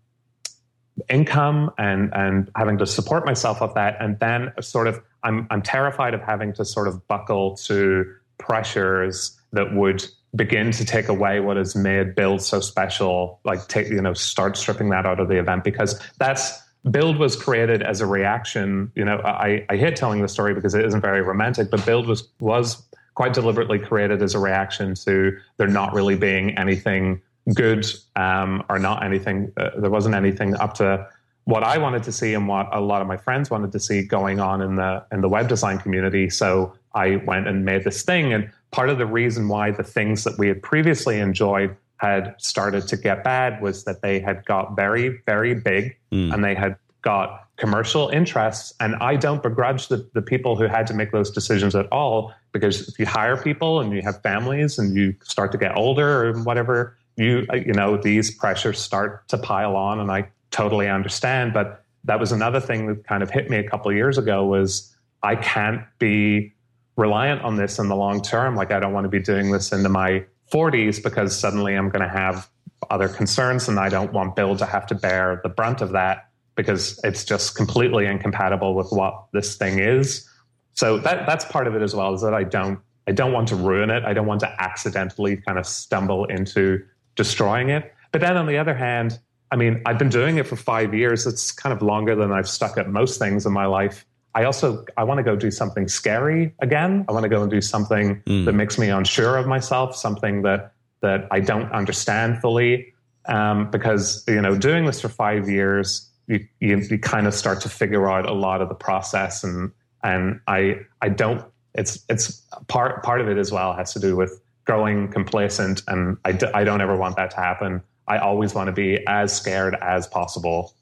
income 1.09 1.71
and 1.79 2.13
and 2.15 2.51
having 2.57 2.79
to 2.79 2.87
support 2.87 3.27
myself 3.27 3.61
of 3.61 3.75
that, 3.75 3.97
and 4.01 4.19
then 4.19 4.53
sort 4.61 4.89
of 4.89 5.01
I'm 5.23 5.47
I'm 5.51 5.63
terrified 5.63 6.15
of 6.15 6.23
having 6.23 6.53
to 6.55 6.65
sort 6.65 6.89
of 6.89 7.07
buckle 7.09 7.57
to 7.59 8.07
pressures 8.39 9.39
that 9.53 9.75
would 9.75 10.05
begin 10.35 10.71
to 10.71 10.85
take 10.85 11.09
away 11.09 11.41
what 11.41 11.57
has 11.57 11.77
made 11.77 12.15
build 12.15 12.43
so 12.43 12.61
special. 12.61 13.41
Like 13.45 13.69
take 13.69 13.89
you 13.89 14.01
know 14.01 14.15
start 14.15 14.57
stripping 14.57 14.89
that 14.91 15.05
out 15.05 15.21
of 15.21 15.29
the 15.29 15.39
event 15.39 15.65
because 15.65 16.01
that's 16.19 16.59
Build 16.91 17.19
was 17.19 17.35
created 17.35 17.83
as 17.83 18.01
a 18.01 18.07
reaction. 18.07 18.93
You 18.95 19.05
know, 19.05 19.19
I, 19.25 19.65
I 19.69 19.77
hate 19.77 19.97
telling 19.97 20.23
the 20.23 20.29
story 20.29 20.55
because 20.55 20.75
it 20.75 20.85
isn't 20.85 21.01
very 21.01 21.23
romantic, 21.23 21.71
but 21.71 21.85
Build 21.85 22.07
was 22.07 22.29
was 22.41 22.83
quite 23.15 23.33
deliberately 23.33 23.79
created 23.79 24.23
as 24.23 24.35
a 24.35 24.39
reaction 24.39 24.95
to 24.95 25.37
there 25.57 25.67
not 25.67 25.95
really 25.95 26.17
being 26.17 26.57
anything 26.59 27.21
good 27.55 27.87
um, 28.15 28.63
or 28.69 28.79
not 28.79 29.03
anything. 29.03 29.53
Uh, 29.57 29.71
there 29.79 29.91
wasn't 29.91 30.15
anything 30.15 30.55
up 30.57 30.75
to 30.75 31.09
what 31.45 31.63
I 31.63 31.79
wanted 31.79 32.03
to 32.05 32.13
see 32.13 32.35
and 32.35 32.47
what 32.47 32.69
a 32.73 32.81
lot 32.81 33.01
of 33.01 33.09
my 33.09 33.17
friends 33.17 33.51
wanted 33.51 33.73
to 33.73 33.81
see 33.81 34.03
going 34.03 34.41
on 34.41 34.61
in 34.61 34.77
the 34.77 35.05
in 35.11 35.21
the 35.23 35.29
web 35.29 35.49
design 35.49 35.79
community. 35.79 36.29
So 36.29 36.75
I 36.95 37.17
went 37.17 37.49
and 37.49 37.65
made 37.65 37.85
this 37.85 38.03
thing. 38.03 38.33
And 38.33 38.51
part 38.71 38.91
of 38.91 38.99
the 38.99 39.07
reason 39.07 39.49
why 39.49 39.71
the 39.71 39.85
things 39.85 40.25
that 40.25 40.39
we 40.39 40.49
had 40.49 40.63
previously 40.63 41.19
enjoyed 41.19 41.77
had 41.99 42.35
started 42.39 42.87
to 42.89 42.97
get 42.97 43.25
bad 43.25 43.63
was 43.63 43.85
that 43.85 44.03
they 44.03 44.21
had 44.21 44.45
got 44.45 44.77
very, 44.77 45.21
very 45.27 45.55
big 45.55 45.97
mm. 46.13 46.33
and 46.33 46.45
they 46.45 46.55
had 46.55 46.77
got 47.03 47.49
commercial 47.57 48.09
interests. 48.09 48.75
And 48.81 48.97
I 48.97 49.17
don't 49.17 49.43
begrudge 49.43 49.89
the, 49.89 50.09
the 50.13 50.21
people 50.21 50.57
who 50.57 50.65
had 50.65 50.87
to 50.89 50.95
make 50.95 51.13
those 51.13 51.31
decisions 51.31 51.75
at 51.75 51.91
all, 51.91 52.35
because 52.53 52.89
if 52.89 52.99
you 52.99 53.07
hire 53.07 53.37
people 53.37 53.81
and 53.81 53.93
you 53.93 54.03
have 54.03 54.21
families 54.23 54.79
and 54.79 54.95
you 54.95 55.15
start 55.23 55.53
to 55.53 55.59
get 55.59 55.77
older 55.77 56.27
or 56.27 56.43
whatever, 56.43 56.97
you, 57.17 57.47
you 57.55 57.73
know, 57.73 57.97
these 57.97 58.31
pressures 58.31 58.79
start 58.79 59.27
to 59.29 59.39
pile 59.39 59.75
on. 59.77 60.01
And 60.01 60.11
I 60.11 60.29
totally 60.51 60.89
understand. 60.89 61.55
But 61.55 61.83
that 62.05 62.21
was 62.21 62.31
another 62.31 62.61
thing 62.61 62.87
that 62.89 63.07
kind 63.07 63.23
of 63.23 63.31
hit 63.31 63.49
me 63.49 63.57
a 63.57 63.69
couple 63.69 63.91
of 63.91 63.97
years 63.97 64.19
ago 64.19 64.45
was 64.45 64.95
I 65.23 65.37
can't 65.37 65.83
be 65.99 66.53
reliant 66.97 67.43
on 67.43 67.57
this 67.57 67.79
in 67.79 67.89
the 67.89 67.97
long 67.97 68.21
term. 68.21 68.55
Like 68.55 68.71
I 68.71 68.81
don't 68.81 68.93
want 68.93 69.05
to 69.05 69.09
be 69.09 69.21
doing 69.21 69.51
this 69.51 69.73
into 69.73 69.89
my 69.89 70.25
40s 70.53 71.03
because 71.03 71.39
suddenly 71.39 71.75
I'm 71.75 71.89
going 71.89 72.03
to 72.03 72.09
have 72.09 72.49
other 72.91 73.09
concerns 73.09 73.69
and 73.69 73.79
I 73.79 73.89
don't 73.89 74.13
want 74.13 74.37
Build 74.37 74.59
to 74.59 74.67
have 74.67 74.87
to 74.89 74.95
bear 74.95 75.41
the 75.43 75.49
brunt 75.49 75.81
of 75.81 75.93
that 75.93 76.29
because 76.55 77.01
it's 77.05 77.25
just 77.25 77.57
completely 77.57 78.07
incompatible 78.07 78.75
with 78.75 78.89
what 78.91 79.27
this 79.33 79.57
thing 79.57 79.79
is. 79.79 80.29
So 80.73 80.99
that 80.99 81.27
that's 81.27 81.45
part 81.47 81.67
of 81.67 81.75
it 81.75 81.83
as 81.83 81.95
well 81.95 82.15
is 82.15 82.23
that 82.23 82.35
I 82.35 82.45
don't 82.45 82.79
I 83.07 83.13
don't 83.13 83.33
want 83.33 83.49
to 83.49 83.57
ruin 83.57 83.91
it. 83.91 84.05
I 84.05 84.13
don't 84.13 84.27
want 84.27 84.41
to 84.41 84.63
accidentally 84.63 85.37
kind 85.37 85.59
of 85.59 85.67
stumble 85.67 86.25
into 86.25 86.85
destroying 87.15 87.69
it. 87.71 87.95
But 88.11 88.21
then 88.21 88.37
on 88.37 88.47
the 88.47 88.59
other 88.59 88.75
hand, 88.75 89.19
I 89.53 89.57
mean, 89.57 89.81
I've 89.87 89.99
been 89.99 90.09
doing 90.09 90.39
it 90.39 90.47
for 90.47 90.57
5 90.57 90.93
years. 90.93 91.27
It's 91.27 91.53
kind 91.53 91.73
of 91.73 91.83
longer 91.83 92.17
than 92.17 92.33
I've 92.33 92.49
stuck 92.49 92.77
at 92.79 92.89
most 92.89 93.19
things 93.19 93.47
in 93.47 93.53
my 93.53 93.67
life. 93.67 94.05
I 94.37 94.45
also 94.45 94.85
I 94.99 95.05
want 95.05 95.17
to 95.17 95.25
go 95.25 95.35
do 95.35 95.51
something 95.51 95.89
scary 95.89 96.53
again. 96.59 97.07
I 97.09 97.13
want 97.13 97.23
to 97.23 97.29
go 97.31 97.41
and 97.41 97.51
do 97.51 97.63
something 97.63 98.23
mm. 98.27 98.45
that 98.45 98.53
makes 98.53 98.79
me 98.79 98.91
unsure 98.91 99.39
of 99.39 99.47
myself, 99.47 99.97
something 99.97 100.43
that 100.43 100.75
that 101.01 101.27
I 101.31 101.41
don't 101.41 101.73
understand 101.73 102.43
fully. 102.43 102.93
Um, 103.25 103.71
because 103.71 104.23
you 104.29 104.41
know, 104.43 104.57
doing 104.57 104.85
this 104.85 105.01
for 105.01 105.09
five 105.09 105.49
years, 105.49 106.09
you, 106.29 106.47
you, 106.61 106.77
you 106.77 106.99
kind 106.99 107.27
of 107.27 107.35
start 107.35 107.63
to 107.63 107.71
figure 107.71 108.09
out 108.11 108.29
a 108.29 108.35
lot 108.35 108.61
of 108.61 108.69
the 108.69 108.75
process, 108.75 109.43
and 109.43 109.73
and 110.05 110.39
I 110.47 110.81
I 111.01 111.09
don't. 111.09 111.43
It's 111.75 112.05
it's 112.11 112.43
part 112.69 113.03
part 113.03 113.23
of 113.23 113.29
it 113.29 113.39
as 113.39 113.51
well 113.51 113.73
has 113.73 113.95
to 113.95 114.01
do 114.01 114.17
with 114.17 114.39
growing 114.67 115.09
complacent, 115.09 115.83
and 115.89 116.19
I 116.27 116.33
d- 116.33 116.53
I 116.53 116.63
don't 116.63 116.83
ever 116.83 116.95
want 116.95 117.17
that 117.17 117.31
to 117.31 117.37
happen. 117.39 117.83
I 118.07 118.19
always 118.19 118.55
want 118.55 118.67
to 118.67 118.73
be 118.73 119.03
as 119.07 119.35
scared 119.35 119.77
as 119.81 120.07
possible 120.07 120.75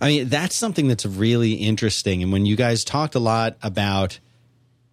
I 0.00 0.08
mean, 0.08 0.28
that's 0.28 0.54
something 0.54 0.88
that's 0.88 1.06
really 1.06 1.54
interesting. 1.54 2.22
And 2.22 2.32
when 2.32 2.46
you 2.46 2.56
guys 2.56 2.84
talked 2.84 3.14
a 3.14 3.20
lot 3.20 3.56
about, 3.62 4.18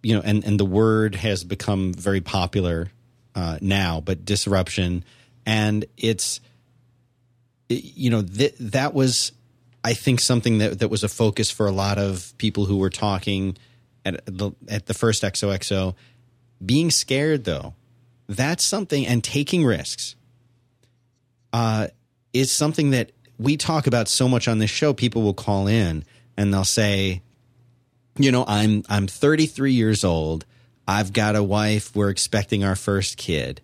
you 0.02 0.14
know, 0.14 0.22
and, 0.24 0.44
and 0.44 0.58
the 0.58 0.64
word 0.64 1.14
has 1.16 1.44
become 1.44 1.92
very 1.92 2.20
popular 2.20 2.90
uh, 3.34 3.58
now, 3.60 4.00
but 4.00 4.24
disruption, 4.24 5.04
and 5.46 5.84
it's, 5.96 6.40
you 7.68 8.10
know, 8.10 8.22
th- 8.22 8.54
that 8.58 8.94
was 8.94 9.32
I 9.84 9.94
think 9.94 10.20
something 10.20 10.58
that 10.58 10.78
that 10.78 10.88
was 10.88 11.02
a 11.02 11.08
focus 11.08 11.50
for 11.50 11.66
a 11.66 11.72
lot 11.72 11.98
of 11.98 12.32
people 12.38 12.66
who 12.66 12.76
were 12.76 12.90
talking 12.90 13.56
at 14.04 14.24
the 14.26 14.52
at 14.68 14.86
the 14.86 14.94
first 14.94 15.22
XOXO. 15.22 15.94
Being 16.64 16.90
scared 16.90 17.44
though, 17.44 17.74
that's 18.28 18.62
something, 18.62 19.06
and 19.06 19.24
taking 19.24 19.64
risks, 19.64 20.14
uh, 21.52 21.88
is 22.32 22.52
something 22.52 22.90
that 22.90 23.10
we 23.42 23.56
talk 23.56 23.86
about 23.86 24.08
so 24.08 24.28
much 24.28 24.48
on 24.48 24.58
this 24.58 24.70
show. 24.70 24.92
People 24.92 25.22
will 25.22 25.34
call 25.34 25.66
in 25.66 26.04
and 26.36 26.52
they'll 26.52 26.64
say, 26.64 27.22
you 28.16 28.32
know, 28.32 28.44
I'm 28.46 28.84
I'm 28.88 29.06
33 29.06 29.72
years 29.72 30.04
old. 30.04 30.44
I've 30.86 31.12
got 31.12 31.36
a 31.36 31.42
wife. 31.42 31.94
We're 31.94 32.10
expecting 32.10 32.64
our 32.64 32.76
first 32.76 33.16
kid. 33.16 33.60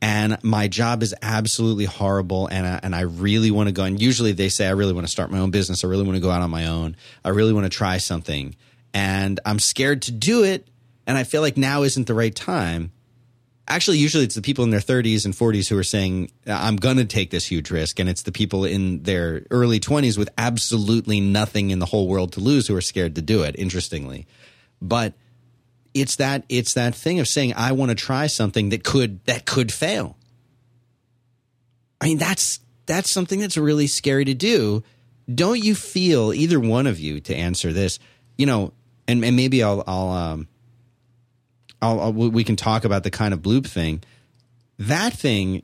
And 0.00 0.38
my 0.44 0.68
job 0.68 1.02
is 1.02 1.12
absolutely 1.22 1.84
horrible, 1.84 2.46
and 2.46 2.64
I, 2.64 2.78
and 2.84 2.94
I 2.94 3.00
really 3.00 3.50
want 3.50 3.68
to 3.68 3.72
go. 3.72 3.82
And 3.82 4.00
usually 4.00 4.30
they 4.30 4.48
say 4.48 4.68
I 4.68 4.70
really 4.70 4.92
want 4.92 5.04
to 5.08 5.10
start 5.10 5.32
my 5.32 5.40
own 5.40 5.50
business. 5.50 5.82
I 5.82 5.88
really 5.88 6.04
want 6.04 6.14
to 6.14 6.20
go 6.20 6.30
out 6.30 6.40
on 6.40 6.50
my 6.50 6.68
own. 6.68 6.94
I 7.24 7.30
really 7.30 7.52
want 7.52 7.64
to 7.64 7.76
try 7.76 7.98
something, 7.98 8.54
and 8.94 9.40
I'm 9.44 9.58
scared 9.58 10.02
to 10.02 10.12
do 10.12 10.44
it. 10.44 10.68
And 11.04 11.18
I 11.18 11.24
feel 11.24 11.40
like 11.40 11.56
now 11.56 11.82
isn't 11.82 12.06
the 12.06 12.14
right 12.14 12.34
time 12.34 12.92
actually 13.68 13.98
usually 13.98 14.24
it's 14.24 14.34
the 14.34 14.42
people 14.42 14.64
in 14.64 14.70
their 14.70 14.80
30s 14.80 15.24
and 15.24 15.34
40s 15.34 15.68
who 15.68 15.78
are 15.78 15.84
saying 15.84 16.30
i'm 16.46 16.76
going 16.76 16.96
to 16.96 17.04
take 17.04 17.30
this 17.30 17.46
huge 17.46 17.70
risk. 17.70 17.98
And 17.98 18.08
it's 18.08 18.22
the 18.22 18.32
people 18.32 18.64
in 18.64 19.02
their 19.02 19.46
early 19.50 19.80
20s 19.80 20.18
with 20.18 20.30
absolutely 20.38 21.20
nothing 21.20 21.70
in 21.70 21.78
the 21.78 21.86
whole 21.86 22.08
world 22.08 22.32
to 22.32 22.40
lose 22.40 22.66
who 22.66 22.76
are 22.76 22.80
scared 22.80 23.14
to 23.16 23.22
do 23.22 23.42
it 23.42 23.54
interestingly. 23.58 24.26
But 24.80 25.14
it's 25.94 26.16
that 26.16 26.44
it's 26.48 26.74
that 26.74 26.94
thing 26.94 27.18
of 27.18 27.26
saying 27.26 27.54
i 27.56 27.72
want 27.72 27.88
to 27.90 27.94
try 27.94 28.26
something 28.26 28.68
that 28.68 28.84
could 28.84 29.24
that 29.24 29.46
could 29.46 29.72
fail. 29.72 30.16
I 32.00 32.06
mean 32.06 32.18
that's 32.18 32.60
that's 32.86 33.10
something 33.10 33.40
that's 33.40 33.56
really 33.56 33.86
scary 33.86 34.24
to 34.24 34.34
do. 34.34 34.82
Don't 35.32 35.62
you 35.62 35.74
feel 35.74 36.32
either 36.32 36.58
one 36.58 36.86
of 36.86 36.98
you 36.98 37.20
to 37.20 37.34
answer 37.34 37.72
this 37.72 37.98
you 38.38 38.46
know 38.46 38.72
and, 39.06 39.22
and 39.22 39.36
maybe 39.36 39.62
i'll 39.62 39.84
i'll 39.86 40.08
um 40.08 40.48
I'll, 41.80 42.00
I'll, 42.00 42.12
we 42.12 42.44
can 42.44 42.56
talk 42.56 42.84
about 42.84 43.04
the 43.04 43.10
kind 43.10 43.32
of 43.32 43.40
bloop 43.40 43.66
thing. 43.66 44.02
That 44.78 45.12
thing, 45.12 45.62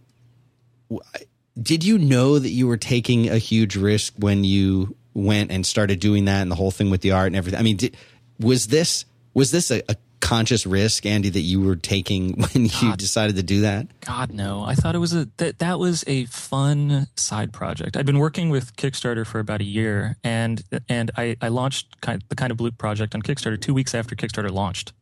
did 1.61 1.85
you 1.85 1.99
know 1.99 2.39
that 2.39 2.51
you 2.51 2.67
were 2.67 2.77
taking 2.77 3.29
a 3.29 3.39
huge 3.39 3.77
risk 3.77 4.15
when 4.19 4.45
you 4.45 4.97
went 5.15 5.51
and 5.53 5.65
started 5.65 6.01
doing 6.01 6.25
that 6.25 6.43
and 6.43 6.51
the 6.51 6.57
whole 6.57 6.71
thing 6.71 6.91
with 6.91 7.01
the 7.01 7.13
art 7.13 7.29
and 7.29 7.37
everything? 7.37 7.59
I 7.59 7.63
mean, 7.63 7.77
did, 7.77 7.97
was 8.41 8.67
this 8.69 9.05
was 9.35 9.51
this 9.51 9.71
a, 9.71 9.83
a, 9.89 9.97
conscious 10.21 10.65
risk, 10.65 11.05
Andy, 11.05 11.29
that 11.29 11.41
you 11.41 11.61
were 11.61 11.77
taking 11.77 12.33
when 12.41 12.65
you 12.65 12.71
God, 12.81 12.99
decided 12.99 13.37
to 13.37 13.43
do 13.43 13.61
that? 13.61 13.87
God, 14.01 14.33
no. 14.33 14.65
I 14.65 14.75
thought 14.75 14.95
it 14.95 14.99
was 14.99 15.15
a 15.15 15.29
that 15.37 15.59
that 15.59 15.79
was 15.79 16.03
a 16.07 16.25
fun 16.27 17.09
side 17.17 17.53
project. 17.53 17.97
I'd 17.97 18.07
been 18.07 18.19
working 18.19 18.49
with 18.49 18.75
Kickstarter 18.77 19.27
for 19.27 19.39
about 19.39 19.61
a 19.61 19.65
year, 19.65 20.17
and 20.25 20.65
and 20.89 21.11
I, 21.17 21.37
I 21.43 21.49
launched 21.49 22.01
kind 22.01 22.23
of, 22.23 22.29
the 22.31 22.37
kind 22.37 22.51
of 22.51 22.57
bloop 22.57 22.79
project 22.79 23.15
on 23.15 23.21
Kickstarter 23.21 23.61
two 23.61 23.75
weeks 23.75 23.95
after 23.95 24.17
Kickstarter 24.17 24.51
launched. 24.51 24.95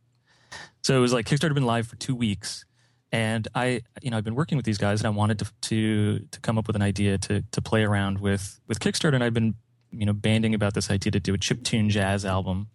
So 0.83 0.97
it 0.97 0.99
was 0.99 1.13
like 1.13 1.25
Kickstarter 1.25 1.43
had 1.43 1.53
been 1.55 1.65
live 1.65 1.87
for 1.87 1.95
two 1.95 2.15
weeks, 2.15 2.65
and 3.11 3.47
I, 3.55 3.81
you 4.01 4.11
know, 4.11 4.17
I've 4.17 4.23
been 4.23 4.35
working 4.35 4.57
with 4.57 4.65
these 4.65 4.77
guys, 4.77 4.99
and 4.99 5.07
I 5.07 5.11
wanted 5.11 5.39
to 5.39 5.51
to 5.69 6.19
to 6.19 6.39
come 6.41 6.57
up 6.57 6.67
with 6.67 6.75
an 6.75 6.81
idea 6.81 7.17
to 7.19 7.41
to 7.51 7.61
play 7.61 7.83
around 7.83 8.19
with 8.19 8.59
with 8.67 8.79
Kickstarter, 8.79 9.15
and 9.15 9.23
I've 9.23 9.33
been, 9.33 9.55
you 9.91 10.05
know, 10.05 10.13
banding 10.13 10.53
about 10.53 10.73
this 10.73 10.91
idea 10.91 11.11
to 11.11 11.19
do 11.19 11.33
a 11.33 11.37
chip 11.37 11.63
tune 11.63 11.89
jazz 11.89 12.25
album 12.25 12.67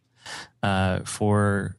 uh, 0.63 1.01
for 1.01 1.77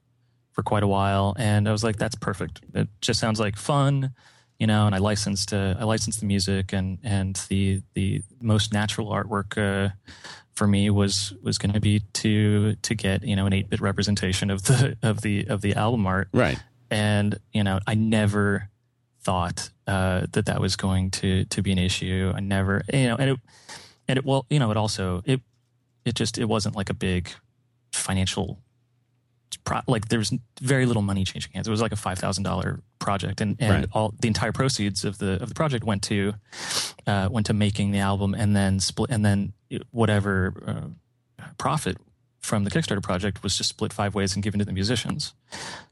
for 0.52 0.62
quite 0.64 0.84
a 0.84 0.88
while, 0.88 1.36
and 1.38 1.68
I 1.68 1.72
was 1.72 1.84
like, 1.84 1.96
that's 1.96 2.16
perfect. 2.16 2.62
It 2.74 2.88
just 3.02 3.20
sounds 3.20 3.40
like 3.40 3.56
fun 3.56 4.14
you 4.60 4.68
know, 4.68 4.86
and 4.86 4.94
I 4.94 4.98
licensed 4.98 5.54
uh, 5.54 5.76
I 5.80 5.86
licensed 5.86 6.20
the 6.20 6.26
music 6.26 6.74
and 6.74 7.00
and 7.02 7.42
the 7.48 7.82
the 7.94 8.22
most 8.42 8.74
natural 8.74 9.08
artwork 9.10 9.58
uh, 9.58 9.92
for 10.60 10.68
me 10.68 10.90
was 10.90 11.34
was 11.42 11.58
going 11.58 11.72
to 11.72 11.80
be 11.80 12.02
to 12.12 12.76
to 12.76 12.94
get 12.94 13.24
you 13.24 13.34
know 13.34 13.46
an 13.46 13.54
eight 13.54 13.70
bit 13.70 13.80
representation 13.80 14.52
of 14.52 14.64
the 14.64 14.98
of 15.02 15.22
the 15.22 15.48
of 15.48 15.62
the 15.62 15.74
album 15.74 16.06
art, 16.06 16.28
right? 16.34 16.60
And 16.92 17.40
you 17.54 17.64
know, 17.64 17.80
I 17.88 17.96
never 17.96 18.70
thought 19.22 19.70
uh, 19.88 20.28
that 20.34 20.48
that 20.48 20.60
was 20.60 20.76
going 20.76 21.12
to 21.12 21.46
to 21.46 21.62
be 21.62 21.72
an 21.72 21.78
issue. 21.78 22.34
I 22.36 22.42
never, 22.42 22.84
you 22.92 23.08
know, 23.08 23.16
and 23.16 23.30
it 23.32 23.40
and 24.10 24.18
it 24.20 24.26
well, 24.26 24.46
you 24.50 24.60
know, 24.60 24.70
it 24.70 24.76
also 24.76 25.22
it 25.24 25.40
it 26.04 26.16
just 26.16 26.38
it 26.38 26.46
wasn't 26.46 26.76
like 26.76 26.90
a 26.90 26.94
big 26.94 27.30
financial 27.94 28.60
pro- 29.58 29.82
like 29.88 30.10
there 30.10 30.20
was 30.20 30.34
very 30.62 30.86
little 30.86 31.02
money 31.02 31.24
changing 31.24 31.52
hands. 31.54 31.68
It 31.68 31.72
was 31.72 31.82
like 31.82 31.92
a 31.92 31.98
five 31.98 32.20
thousand 32.20 32.44
dollar 32.44 32.82
project, 33.00 33.42
and 33.42 33.58
and 33.60 33.72
right. 33.72 33.90
all 33.94 34.14
the 34.20 34.28
entire 34.28 34.52
proceeds 34.52 35.06
of 35.06 35.18
the 35.18 35.42
of 35.42 35.50
the 35.50 35.56
project 35.56 35.84
went 35.84 36.04
to 36.04 36.34
uh, 37.08 37.30
went 37.32 37.46
to 37.48 37.54
making 37.54 37.92
the 37.92 38.00
album, 38.00 38.34
and 38.34 38.56
then 38.56 38.80
split, 38.80 39.10
and 39.10 39.26
then 39.26 39.54
whatever 39.92 40.54
uh, 40.66 41.44
profit 41.58 41.98
from 42.42 42.64
the 42.64 42.72
Kickstarter 42.72 43.04
project 43.04 43.44
was 43.44 43.58
just 43.58 43.70
split 43.70 43.92
five 43.94 44.16
ways 44.16 44.34
and 44.34 44.44
given 44.44 44.60
to 44.60 44.66
the 44.66 44.72
musicians. 44.72 45.34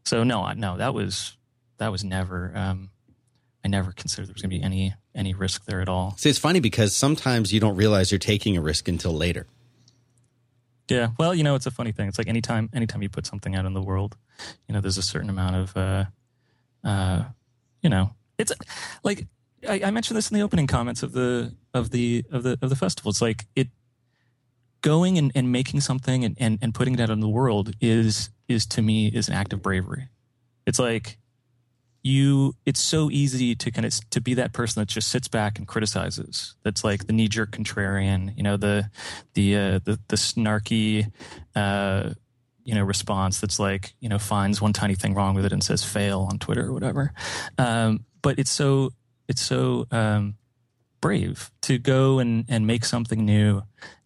So 0.05 0.23
no, 0.23 0.51
no, 0.53 0.77
that 0.77 0.93
was 0.93 1.37
that 1.77 1.91
was 1.91 2.03
never. 2.03 2.51
Um, 2.55 2.89
I 3.65 3.69
never 3.69 3.91
considered 3.91 4.27
there 4.27 4.33
was 4.33 4.41
going 4.41 4.51
to 4.51 4.57
be 4.57 4.63
any 4.63 4.93
any 5.13 5.33
risk 5.33 5.65
there 5.65 5.81
at 5.81 5.89
all. 5.89 6.15
See, 6.17 6.29
it's 6.29 6.39
funny 6.39 6.59
because 6.59 6.95
sometimes 6.95 7.51
you 7.51 7.59
don't 7.59 7.75
realize 7.75 8.11
you're 8.11 8.19
taking 8.19 8.55
a 8.55 8.61
risk 8.61 8.87
until 8.87 9.13
later. 9.13 9.47
Yeah, 10.89 11.09
well, 11.19 11.35
you 11.35 11.43
know, 11.43 11.55
it's 11.55 11.65
a 11.65 11.71
funny 11.71 11.91
thing. 11.91 12.07
It's 12.07 12.17
like 12.17 12.27
anytime 12.27 12.69
anytime 12.73 13.01
you 13.01 13.09
put 13.09 13.25
something 13.25 13.55
out 13.55 13.65
in 13.65 13.73
the 13.73 13.81
world, 13.81 14.15
you 14.67 14.73
know, 14.73 14.81
there's 14.81 14.97
a 14.97 15.01
certain 15.01 15.29
amount 15.29 15.55
of, 15.55 15.77
uh, 15.77 16.05
uh, 16.83 17.23
you 17.81 17.89
know, 17.89 18.11
it's 18.37 18.53
like 19.03 19.27
I, 19.67 19.81
I 19.85 19.91
mentioned 19.91 20.17
this 20.17 20.31
in 20.31 20.35
the 20.35 20.43
opening 20.43 20.67
comments 20.67 21.03
of 21.03 21.11
the 21.11 21.53
of 21.73 21.89
the 21.91 22.23
of 22.31 22.43
the 22.43 22.57
of 22.61 22.69
the 22.69 22.75
festival. 22.75 23.09
It's 23.09 23.21
like 23.21 23.45
it 23.55 23.67
going 24.81 25.17
and, 25.17 25.31
and 25.35 25.51
making 25.51 25.81
something 25.81 26.23
and, 26.23 26.37
and, 26.39 26.59
and 26.61 26.73
putting 26.73 26.93
it 26.93 26.99
out 26.99 27.09
in 27.09 27.19
the 27.19 27.27
world 27.27 27.73
is 27.81 28.29
is 28.47 28.65
to 28.67 28.81
me 28.81 29.07
is 29.07 29.27
an 29.27 29.33
act 29.33 29.51
of 29.51 29.61
bravery. 29.61 30.07
It's 30.65 30.79
like 30.79 31.17
you 32.07 32.55
it's 32.65 32.79
so 32.79 33.11
easy 33.11 33.55
to 33.55 33.71
kind 33.71 33.85
of 33.85 34.09
to 34.09 34.21
be 34.21 34.33
that 34.35 34.53
person 34.53 34.81
that 34.81 34.87
just 34.87 35.09
sits 35.09 35.27
back 35.27 35.59
and 35.59 35.67
criticizes. 35.67 36.55
That's 36.63 36.83
like 36.83 37.07
the 37.07 37.13
knee-jerk 37.13 37.51
contrarian 37.51 38.35
you 38.37 38.43
know 38.43 38.57
the 38.57 38.89
the 39.33 39.55
uh, 39.55 39.79
the, 39.83 39.99
the 40.07 40.15
snarky 40.15 41.11
uh, 41.55 42.11
you 42.63 42.75
know 42.75 42.83
response 42.83 43.39
that's 43.39 43.59
like 43.59 43.93
you 43.99 44.09
know 44.09 44.19
finds 44.19 44.61
one 44.61 44.73
tiny 44.73 44.95
thing 44.95 45.13
wrong 45.13 45.35
with 45.35 45.45
it 45.45 45.53
and 45.53 45.63
says 45.63 45.83
fail 45.83 46.27
on 46.31 46.39
twitter 46.39 46.65
or 46.65 46.73
whatever. 46.73 47.13
Um, 47.57 48.05
but 48.21 48.39
it's 48.39 48.51
so 48.51 48.91
it's 49.27 49.41
so 49.41 49.85
um, 49.91 50.35
brave 51.01 51.51
to 51.61 51.77
go 51.77 52.19
and 52.19 52.45
and 52.47 52.65
make 52.65 52.85
something 52.85 53.25
new 53.25 53.63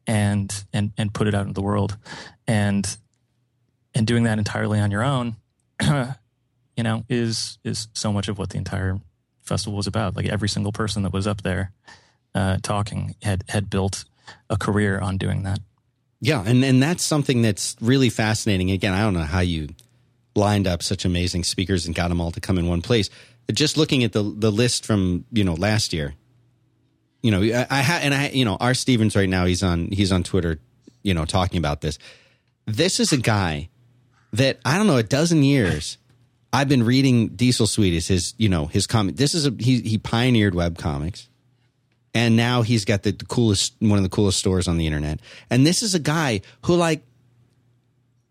and 0.07 0.65
and 0.73 0.91
and 0.97 1.13
put 1.13 1.27
it 1.27 1.35
out 1.35 1.41
into 1.41 1.53
the 1.53 1.61
world. 1.61 1.97
And 2.47 2.97
and 3.93 4.07
doing 4.07 4.23
that 4.23 4.37
entirely 4.37 4.79
on 4.79 4.91
your 4.91 5.03
own 5.03 5.35
you 6.81 6.83
know, 6.83 7.03
is 7.09 7.59
is 7.63 7.89
so 7.93 8.11
much 8.11 8.27
of 8.27 8.39
what 8.39 8.49
the 8.49 8.57
entire 8.57 8.99
festival 9.43 9.77
was 9.77 9.85
about. 9.85 10.15
Like 10.15 10.25
every 10.25 10.49
single 10.49 10.71
person 10.71 11.03
that 11.03 11.13
was 11.13 11.27
up 11.27 11.43
there 11.43 11.73
uh, 12.33 12.57
talking 12.63 13.13
had 13.21 13.43
had 13.49 13.69
built 13.69 14.05
a 14.49 14.57
career 14.57 14.97
on 14.97 15.19
doing 15.19 15.43
that. 15.43 15.59
Yeah, 16.21 16.43
and 16.43 16.65
and 16.65 16.81
that's 16.81 17.03
something 17.03 17.43
that's 17.43 17.75
really 17.81 18.09
fascinating. 18.09 18.71
Again, 18.71 18.93
I 18.93 19.01
don't 19.01 19.13
know 19.13 19.19
how 19.19 19.41
you 19.41 19.69
lined 20.35 20.65
up 20.65 20.81
such 20.81 21.05
amazing 21.05 21.43
speakers 21.43 21.85
and 21.85 21.93
got 21.93 22.07
them 22.07 22.19
all 22.19 22.31
to 22.31 22.41
come 22.41 22.57
in 22.57 22.65
one 22.65 22.81
place. 22.81 23.11
Just 23.51 23.77
looking 23.77 24.03
at 24.03 24.13
the 24.13 24.23
the 24.23 24.51
list 24.51 24.83
from 24.83 25.25
you 25.31 25.43
know 25.43 25.53
last 25.53 25.93
year, 25.93 26.15
you 27.21 27.29
know, 27.29 27.43
I, 27.43 27.67
I 27.69 27.81
ha, 27.83 27.99
and 28.01 28.11
I 28.11 28.29
you 28.29 28.43
know, 28.43 28.57
R. 28.59 28.73
Stevens 28.73 29.15
right 29.15 29.29
now 29.29 29.45
he's 29.45 29.61
on 29.61 29.91
he's 29.91 30.11
on 30.11 30.23
Twitter, 30.23 30.57
you 31.03 31.13
know, 31.13 31.25
talking 31.25 31.59
about 31.59 31.81
this. 31.81 31.99
This 32.65 32.99
is 32.99 33.13
a 33.13 33.17
guy 33.17 33.69
that 34.33 34.57
I 34.65 34.79
don't 34.79 34.87
know 34.87 34.97
a 34.97 35.03
dozen 35.03 35.43
years 35.43 35.99
I've 36.53 36.67
been 36.67 36.83
reading 36.83 37.29
Diesel 37.29 37.67
Sweeties, 37.67 38.07
his 38.07 38.33
you 38.37 38.49
know 38.49 38.65
his 38.65 38.87
comic. 38.87 39.15
This 39.15 39.33
is 39.33 39.45
a 39.45 39.51
he 39.57 39.81
he 39.81 39.97
pioneered 39.97 40.53
web 40.53 40.77
comics, 40.77 41.29
and 42.13 42.35
now 42.35 42.61
he's 42.61 42.85
got 42.85 43.03
the, 43.03 43.11
the 43.11 43.25
coolest 43.25 43.73
one 43.79 43.97
of 43.97 44.03
the 44.03 44.09
coolest 44.09 44.39
stores 44.39 44.67
on 44.67 44.77
the 44.77 44.85
internet. 44.85 45.19
And 45.49 45.65
this 45.65 45.81
is 45.81 45.95
a 45.95 45.99
guy 45.99 46.41
who 46.65 46.75
like 46.75 47.03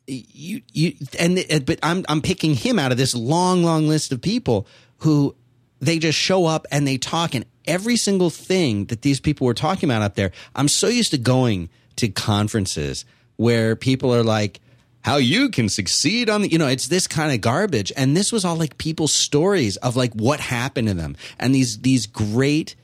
you 0.07 0.61
you 0.73 0.95
and 1.19 1.45
but 1.65 1.79
I'm 1.83 2.05
I'm 2.09 2.21
picking 2.21 2.55
him 2.55 2.79
out 2.79 2.93
of 2.93 2.99
this 2.99 3.15
long 3.15 3.63
long 3.63 3.89
list 3.89 4.13
of 4.13 4.21
people 4.21 4.67
who 4.99 5.35
they 5.81 5.99
just 5.99 6.19
show 6.19 6.47
up 6.47 6.67
and 6.71 6.87
they 6.87 6.99
talk 6.99 7.35
and 7.35 7.47
every 7.67 7.97
single 7.97 8.31
thing 8.31 8.87
that 8.87 9.03
these 9.03 9.21
people 9.21 9.47
were 9.47 9.55
talking 9.55 9.89
about 9.89 10.03
up 10.03 10.15
there. 10.15 10.33
I'm 10.55 10.69
so 10.69 10.89
used 10.89 11.13
to 11.13 11.19
going 11.19 11.71
to 11.97 12.09
conferences 12.09 13.05
where 13.37 13.77
people 13.77 14.15
are 14.15 14.23
like 14.23 14.61
how 15.03 15.17
you 15.17 15.49
can 15.49 15.69
succeed 15.69 16.29
on 16.29 16.43
the 16.43 16.51
you 16.51 16.59
know 16.59 16.67
it's 16.67 16.89
this 16.89 17.07
kind 17.07 17.33
of 17.33 17.41
garbage. 17.41 17.93
And 17.97 18.17
this 18.17 18.33
was 18.33 18.45
all 18.45 18.57
like 18.57 18.79
people's 18.79 19.15
stories 19.15 19.77
of 19.79 19.97
like 19.97 20.13
what 20.15 20.41
happened 20.41 20.89
to 20.89 20.95
them. 20.95 21.17
And 21.39 21.55
these 21.55 21.79
these 21.81 22.07
great 22.07 22.77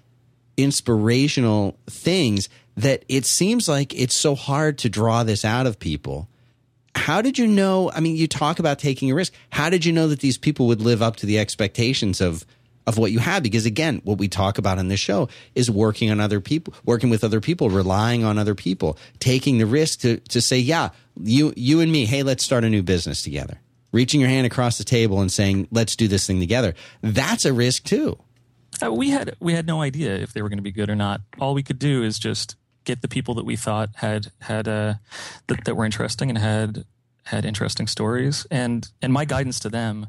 inspirational 0.56 1.78
things 1.88 2.48
that 2.76 3.04
it 3.08 3.26
seems 3.26 3.68
like 3.68 3.94
it's 3.94 4.16
so 4.16 4.34
hard 4.34 4.78
to 4.78 4.88
draw 4.88 5.22
this 5.22 5.44
out 5.44 5.66
of 5.66 5.78
people. 5.78 6.28
How 6.94 7.20
did 7.20 7.38
you 7.38 7.46
know 7.46 7.90
i 7.94 8.00
mean 8.00 8.16
you 8.16 8.26
talk 8.26 8.58
about 8.58 8.78
taking 8.78 9.10
a 9.10 9.14
risk. 9.14 9.32
How 9.50 9.68
did 9.68 9.84
you 9.84 9.92
know 9.92 10.08
that 10.08 10.20
these 10.20 10.38
people 10.38 10.66
would 10.68 10.80
live 10.80 11.02
up 11.02 11.16
to 11.16 11.26
the 11.26 11.38
expectations 11.38 12.20
of 12.20 12.46
of 12.86 12.98
what 12.98 13.12
you 13.12 13.18
have. 13.18 13.42
Because 13.42 13.66
again 13.66 14.00
what 14.04 14.18
we 14.18 14.28
talk 14.28 14.58
about 14.58 14.78
in 14.78 14.88
this 14.88 15.00
show 15.00 15.28
is 15.54 15.70
working 15.70 16.10
on 16.10 16.20
other 16.20 16.40
people 16.40 16.74
working 16.84 17.10
with 17.10 17.24
other 17.24 17.40
people 17.40 17.70
relying 17.70 18.24
on 18.24 18.38
other 18.38 18.54
people 18.54 18.98
taking 19.18 19.58
the 19.58 19.66
risk 19.66 20.00
to 20.00 20.18
to 20.18 20.40
say 20.40 20.58
yeah 20.58 20.90
you 21.20 21.52
you 21.56 21.80
and 21.80 21.90
me 21.90 22.06
hey 22.06 22.22
let's 22.22 22.44
start 22.44 22.64
a 22.64 22.70
new 22.70 22.82
business 22.82 23.22
together. 23.22 23.60
Reaching 23.92 24.20
your 24.20 24.28
hand 24.28 24.46
across 24.46 24.78
the 24.78 24.84
table 24.84 25.20
and 25.20 25.32
saying 25.32 25.68
let's 25.70 25.96
do 25.96 26.08
this 26.08 26.26
thing 26.26 26.40
together. 26.40 26.74
That's 27.02 27.44
a 27.44 27.52
risk 27.52 27.84
too. 27.84 28.18
Uh, 28.82 28.92
we 28.92 29.10
had 29.10 29.34
we 29.40 29.54
had 29.54 29.66
no 29.66 29.80
idea 29.80 30.14
if 30.16 30.32
they 30.32 30.42
were 30.42 30.48
going 30.48 30.58
to 30.58 30.62
be 30.62 30.72
good 30.72 30.90
or 30.90 30.96
not. 30.96 31.20
All 31.38 31.54
we 31.54 31.62
could 31.62 31.78
do 31.78 32.02
is 32.02 32.18
just 32.18 32.56
get 32.84 33.02
the 33.02 33.08
people 33.08 33.34
that 33.34 33.44
we 33.44 33.56
thought 33.56 33.90
had 33.96 34.28
had 34.40 34.68
uh, 34.68 34.94
that, 35.48 35.64
that 35.64 35.74
were 35.76 35.84
interesting 35.84 36.28
and 36.28 36.38
had 36.38 36.84
had 37.24 37.44
interesting 37.44 37.86
stories. 37.86 38.46
And 38.50 38.88
and 39.02 39.12
my 39.12 39.24
guidance 39.24 39.60
to 39.60 39.68
them 39.68 40.08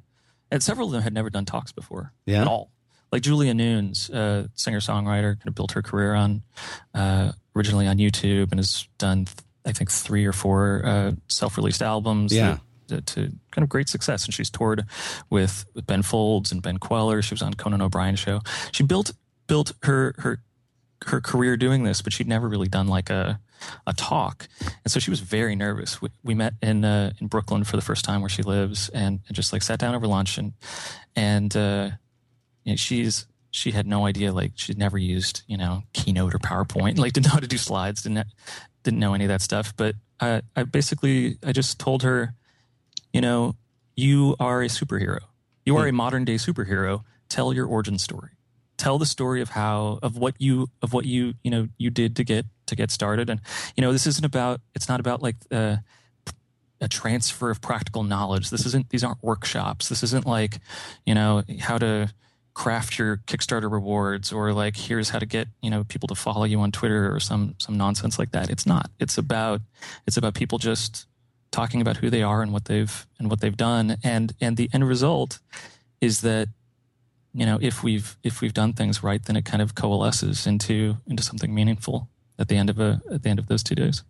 and 0.51 0.61
several 0.63 0.87
of 0.87 0.93
them 0.93 1.01
had 1.01 1.13
never 1.13 1.29
done 1.29 1.45
talks 1.45 1.71
before 1.71 2.13
yeah. 2.25 2.41
at 2.41 2.47
all. 2.47 2.71
Like 3.11 3.21
Julia 3.21 3.53
Nunes, 3.53 4.09
uh, 4.09 4.47
singer 4.53 4.79
songwriter, 4.79 5.39
kind 5.39 5.47
of 5.47 5.55
built 5.55 5.71
her 5.71 5.81
career 5.81 6.13
on 6.13 6.41
uh, 6.93 7.31
originally 7.55 7.87
on 7.87 7.97
YouTube 7.97 8.51
and 8.51 8.59
has 8.59 8.87
done 8.97 9.27
I 9.67 9.73
think 9.73 9.91
three 9.91 10.25
or 10.25 10.33
four 10.33 10.81
uh, 10.85 11.11
self 11.27 11.57
released 11.57 11.81
albums. 11.81 12.33
Yeah. 12.33 12.57
To, 12.87 13.01
to, 13.01 13.21
kind 13.51 13.63
of 13.63 13.67
great 13.67 13.89
success, 13.89 14.23
and 14.23 14.33
she's 14.33 14.49
toured 14.49 14.85
with, 15.29 15.65
with 15.73 15.85
Ben 15.85 16.03
Folds 16.03 16.53
and 16.53 16.61
Ben 16.61 16.77
Kweller. 16.77 17.21
She 17.21 17.33
was 17.33 17.41
on 17.41 17.53
Conan 17.53 17.81
O'Brien 17.81 18.15
show. 18.15 18.39
She 18.71 18.83
built 18.83 19.11
built 19.47 19.73
her 19.83 20.15
her 20.19 20.41
her 21.05 21.19
career 21.19 21.57
doing 21.57 21.83
this, 21.83 22.01
but 22.01 22.13
she'd 22.13 22.29
never 22.29 22.47
really 22.47 22.69
done 22.69 22.87
like 22.87 23.09
a 23.09 23.41
a 23.86 23.93
talk, 23.93 24.47
and 24.62 24.91
so 24.91 24.99
she 24.99 25.10
was 25.10 25.20
very 25.20 25.55
nervous. 25.55 26.01
We, 26.01 26.10
we 26.24 26.36
met 26.36 26.53
in 26.62 26.86
uh, 26.86 27.14
in 27.20 27.28
Brooklyn 27.28 27.64
for 27.64 27.76
the 27.76 27.82
first 27.82 28.05
time 28.05 28.22
where 28.22 28.30
she 28.30 28.43
lives, 28.43 28.89
and, 28.89 29.22
and 29.28 29.36
just 29.36 29.53
like 29.53 29.62
sat 29.62 29.80
down 29.80 29.95
over 29.95 30.08
lunch, 30.08 30.38
and 30.38 30.53
and 31.16 31.55
uh, 31.55 31.89
you 32.64 32.74
know, 32.74 32.76
she's 32.76 33.28
she 33.51 33.72
had 33.72 33.88
no 33.88 34.05
idea 34.05 34.32
like 34.32 34.51
she'd 34.55 34.78
never 34.78 34.97
used 34.97 35.43
you 35.47 35.58
know 35.58 35.84
Keynote 35.93 36.36
or 36.36 36.39
PowerPoint, 36.39 36.97
like 36.99 37.14
didn't 37.14 37.28
know 37.28 37.34
how 37.34 37.39
to 37.39 37.47
do 37.47 37.58
slides, 37.58 38.03
didn't 38.03 38.28
didn't 38.84 38.99
know 38.99 39.14
any 39.14 39.26
of 39.26 39.30
that 39.30 39.41
stuff. 39.41 39.74
But 39.76 39.95
I, 40.20 40.41
I 40.55 40.64
basically 40.64 41.38
I 41.45 41.51
just 41.51 41.80
told 41.80 42.03
her, 42.03 42.34
you 43.14 43.22
know, 43.22 43.55
you 43.95 44.36
are 44.39 44.62
a 44.62 44.68
superhero. 44.68 45.20
You 45.66 45.76
are 45.76 45.88
a 45.88 45.91
modern 45.91 46.24
day 46.24 46.36
superhero. 46.36 47.03
Tell 47.28 47.51
your 47.51 47.68
origin 47.68 47.97
story 47.97 48.38
tell 48.78 48.97
the 48.97 49.05
story 49.05 49.41
of 49.41 49.49
how 49.49 49.99
of 50.01 50.18
what 50.18 50.36
you 50.38 50.70
of 50.82 50.93
what 50.93 51.05
you 51.05 51.34
you 51.43 51.51
know 51.51 51.68
you 51.78 51.89
did 51.89 52.16
to 52.16 52.24
get 52.24 52.45
to 52.68 52.76
get 52.76 52.91
started. 52.91 53.30
And 53.30 53.41
you 53.76 53.82
know 53.82 53.91
this 53.91 54.07
isn't 54.07 54.26
about 54.26 54.61
it's 54.76 54.88
not 54.88 54.99
about 54.99 55.22
like 55.22 55.36
uh, 55.51 55.78
a 56.80 56.88
transfer 56.88 57.49
of 57.49 57.61
practical 57.61 58.03
knowledge. 58.03 58.49
This 58.49 58.65
isn't 58.65 58.89
these 58.89 59.03
aren't 59.03 59.24
workshops. 59.24 59.89
This 59.89 60.03
isn't 60.03 60.26
like 60.26 60.59
you 61.05 61.15
know 61.15 61.43
how 61.59 61.78
to 61.78 62.13
craft 62.53 62.97
your 62.97 63.18
kickstarter 63.28 63.72
rewards 63.72 64.34
or 64.34 64.51
like 64.51 64.76
here's 64.76 65.09
how 65.09 65.20
to 65.20 65.28
get 65.28 65.47
you 65.61 65.70
know 65.70 65.84
people 65.84 66.07
to 66.07 66.15
follow 66.15 66.43
you 66.43 66.59
on 66.59 66.72
twitter 66.72 67.13
or 67.13 67.20
some 67.20 67.55
some 67.57 67.78
nonsense 67.78 68.18
like 68.20 68.32
that. 68.32 68.49
It's 68.49 68.65
not. 68.65 68.89
It's 68.99 69.18
about 69.18 69.61
it's 70.05 70.18
about 70.18 70.34
people 70.34 70.57
just 70.57 71.07
talking 71.51 71.82
about 71.82 71.97
who 71.97 72.09
they 72.09 72.24
are 72.24 72.41
and 72.41 72.51
what 72.51 72.65
they've 72.65 73.07
and 73.20 73.30
what 73.30 73.41
they've 73.41 73.57
done. 73.57 73.97
And 74.03 74.34
and 74.41 74.57
the 74.57 74.70
end 74.74 74.88
result 74.88 75.39
is 76.01 76.22
that 76.22 76.49
you 77.34 77.45
know, 77.45 77.59
if 77.61 77.84
we've 77.84 78.18
if 78.24 78.41
we've 78.41 78.53
done 78.53 78.74
things 78.74 79.03
right, 79.03 79.24
then 79.24 79.36
it 79.36 79.45
kind 79.45 79.61
of 79.61 79.76
coalesces 79.76 80.47
into 80.47 80.97
into 81.07 81.24
something 81.24 81.53
meaningful 81.53 82.09
at 82.39 82.47
the 82.47 82.55
end 82.55 82.69
of 82.69 82.79
a 82.79 83.01
at 83.11 83.23
the 83.23 83.29
end 83.29 83.39
of 83.39 83.47
those 83.47 83.63
two 83.63 83.75
days. 83.75 84.03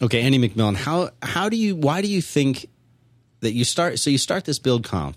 Okay, 0.00 0.22
Andy 0.22 0.38
McMillan, 0.38 0.76
how 0.76 1.10
how 1.22 1.48
do 1.48 1.56
you 1.56 1.74
why 1.76 2.02
do 2.02 2.08
you 2.08 2.22
think 2.22 2.68
that 3.40 3.52
you 3.52 3.64
start 3.64 3.98
so 3.98 4.10
you 4.10 4.18
start 4.18 4.44
this 4.44 4.58
build 4.58 4.84
conf? 4.84 5.16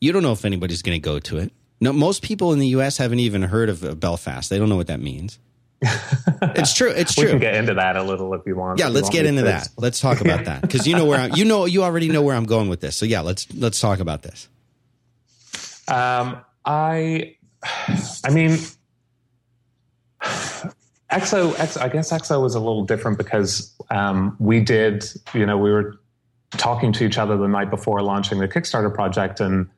You 0.00 0.12
don't 0.12 0.22
know 0.22 0.32
if 0.32 0.44
anybody's 0.44 0.82
going 0.82 0.96
to 0.96 1.04
go 1.04 1.18
to 1.18 1.38
it. 1.38 1.52
No, 1.80 1.92
most 1.92 2.22
people 2.22 2.52
in 2.52 2.58
the 2.58 2.68
U.S. 2.68 2.98
haven't 2.98 3.20
even 3.20 3.42
heard 3.42 3.68
of 3.68 4.00
Belfast. 4.00 4.50
They 4.50 4.58
don't 4.58 4.68
know 4.68 4.76
what 4.76 4.86
that 4.88 5.00
means. 5.00 5.38
it's 5.82 6.74
true. 6.74 6.90
It's 6.90 7.14
true. 7.14 7.24
We 7.24 7.30
can 7.30 7.40
get 7.40 7.54
into 7.56 7.74
that 7.74 7.96
a 7.96 8.02
little 8.02 8.32
if 8.34 8.42
you 8.46 8.56
want. 8.56 8.78
Yeah, 8.78 8.88
let's 8.88 9.04
want 9.04 9.14
get 9.14 9.26
into 9.26 9.42
that. 9.42 9.68
Let's 9.76 10.00
talk 10.00 10.20
about 10.20 10.44
that 10.44 10.62
because 10.62 10.86
you 10.86 10.96
know 10.96 11.04
where 11.04 11.18
I'm, 11.18 11.32
you 11.34 11.44
know 11.44 11.64
you 11.64 11.82
already 11.82 12.08
know 12.08 12.22
where 12.22 12.36
I'm 12.36 12.46
going 12.46 12.68
with 12.68 12.80
this. 12.80 12.96
So 12.96 13.06
yeah, 13.06 13.20
let's 13.20 13.52
let's 13.54 13.80
talk 13.80 14.00
about 14.00 14.22
this. 14.22 14.48
Um, 15.88 16.38
I, 16.64 17.36
I 18.24 18.30
mean, 18.30 18.58
XOXO, 20.24 21.52
XOXO, 21.54 21.80
I 21.80 21.88
guess 21.88 22.10
XOXO 22.10 22.42
was 22.42 22.54
a 22.54 22.60
little 22.60 22.84
different 22.84 23.18
because 23.18 23.74
um, 23.90 24.36
we 24.38 24.60
did, 24.60 25.04
you 25.32 25.46
know, 25.46 25.58
we 25.58 25.70
were 25.70 26.00
talking 26.52 26.92
to 26.92 27.04
each 27.04 27.18
other 27.18 27.36
the 27.36 27.48
night 27.48 27.70
before 27.70 28.02
launching 28.02 28.38
the 28.38 28.48
Kickstarter 28.48 28.92
project 28.92 29.40
and 29.40 29.68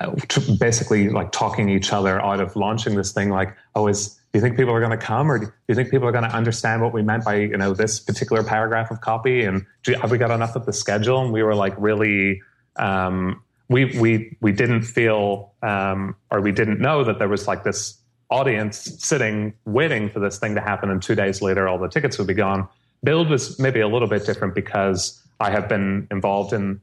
uh, 0.00 0.14
basically 0.58 1.08
like 1.08 1.32
talking 1.32 1.68
each 1.68 1.92
other 1.92 2.20
out 2.20 2.40
of 2.40 2.56
launching 2.56 2.94
this 2.94 3.12
thing. 3.12 3.30
Like, 3.30 3.56
oh, 3.74 3.88
is 3.88 4.08
do 4.08 4.38
you 4.38 4.40
think 4.40 4.56
people 4.56 4.72
are 4.74 4.80
going 4.80 4.98
to 4.98 5.04
come, 5.04 5.30
or 5.30 5.38
do 5.38 5.52
you 5.68 5.74
think 5.74 5.90
people 5.90 6.06
are 6.08 6.12
going 6.12 6.24
to 6.24 6.34
understand 6.34 6.82
what 6.82 6.92
we 6.92 7.02
meant 7.02 7.24
by 7.24 7.36
you 7.36 7.56
know 7.56 7.72
this 7.72 8.00
particular 8.00 8.42
paragraph 8.42 8.90
of 8.90 9.00
copy? 9.00 9.44
And 9.44 9.64
do, 9.84 9.94
have 9.94 10.10
we 10.10 10.18
got 10.18 10.30
enough 10.30 10.56
of 10.56 10.66
the 10.66 10.72
schedule? 10.72 11.22
And 11.22 11.32
we 11.32 11.42
were 11.42 11.54
like 11.54 11.74
really 11.78 12.42
um, 12.76 13.42
we 13.68 13.86
we 13.98 14.36
we 14.40 14.52
didn't 14.52 14.82
feel 14.82 15.52
um, 15.62 16.16
or 16.30 16.40
we 16.40 16.52
didn't 16.52 16.80
know 16.80 17.04
that 17.04 17.18
there 17.18 17.28
was 17.28 17.46
like 17.46 17.64
this 17.64 17.98
audience 18.30 18.92
sitting 18.98 19.52
waiting 19.64 20.08
for 20.08 20.20
this 20.20 20.38
thing 20.38 20.54
to 20.54 20.60
happen 20.60 20.90
and 20.90 21.02
two 21.02 21.14
days 21.14 21.40
later 21.40 21.68
all 21.68 21.78
the 21.78 21.88
tickets 21.88 22.18
would 22.18 22.26
be 22.26 22.34
gone. 22.34 22.68
Build 23.04 23.28
was 23.28 23.58
maybe 23.58 23.80
a 23.80 23.88
little 23.88 24.08
bit 24.08 24.26
different 24.26 24.54
because 24.54 25.22
i 25.38 25.50
have 25.50 25.68
been 25.68 26.08
involved 26.10 26.52
in 26.52 26.80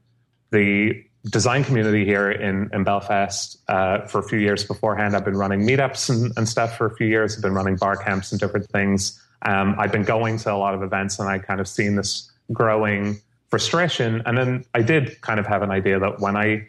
the 0.51 1.03
design 1.29 1.63
community 1.63 2.05
here 2.05 2.31
in, 2.31 2.69
in 2.73 2.83
belfast 2.83 3.57
uh, 3.67 4.05
for 4.07 4.19
a 4.19 4.23
few 4.23 4.39
years 4.39 4.63
beforehand. 4.63 5.15
I've 5.15 5.25
been 5.25 5.37
running 5.37 5.61
meetups 5.61 6.09
and, 6.09 6.31
and, 6.37 6.47
stuff 6.47 6.77
for 6.77 6.85
a 6.85 6.95
few 6.95 7.07
years. 7.07 7.35
I've 7.35 7.41
been 7.41 7.53
running 7.53 7.77
bar 7.77 7.97
camps 7.97 8.31
and 8.31 8.39
different 8.39 8.67
things. 8.69 9.19
Um, 9.41 9.75
i've 9.77 9.91
been 9.91 10.03
going 10.03 10.37
to 10.39 10.53
a 10.53 10.55
lot 10.55 10.73
of 10.73 10.81
events 10.81 11.19
and 11.19 11.27
i 11.27 11.39
kind 11.39 11.59
of 11.59 11.67
seen 11.67 11.95
this 11.95 12.31
growing 12.53 13.19
frustration. 13.49 14.21
And 14.25 14.37
then 14.37 14.65
i 14.73 14.81
did 14.81 15.19
kind 15.21 15.39
of 15.41 15.45
have 15.47 15.61
an 15.61 15.71
idea 15.71 15.99
that 15.99 16.21
when 16.21 16.37
i 16.37 16.67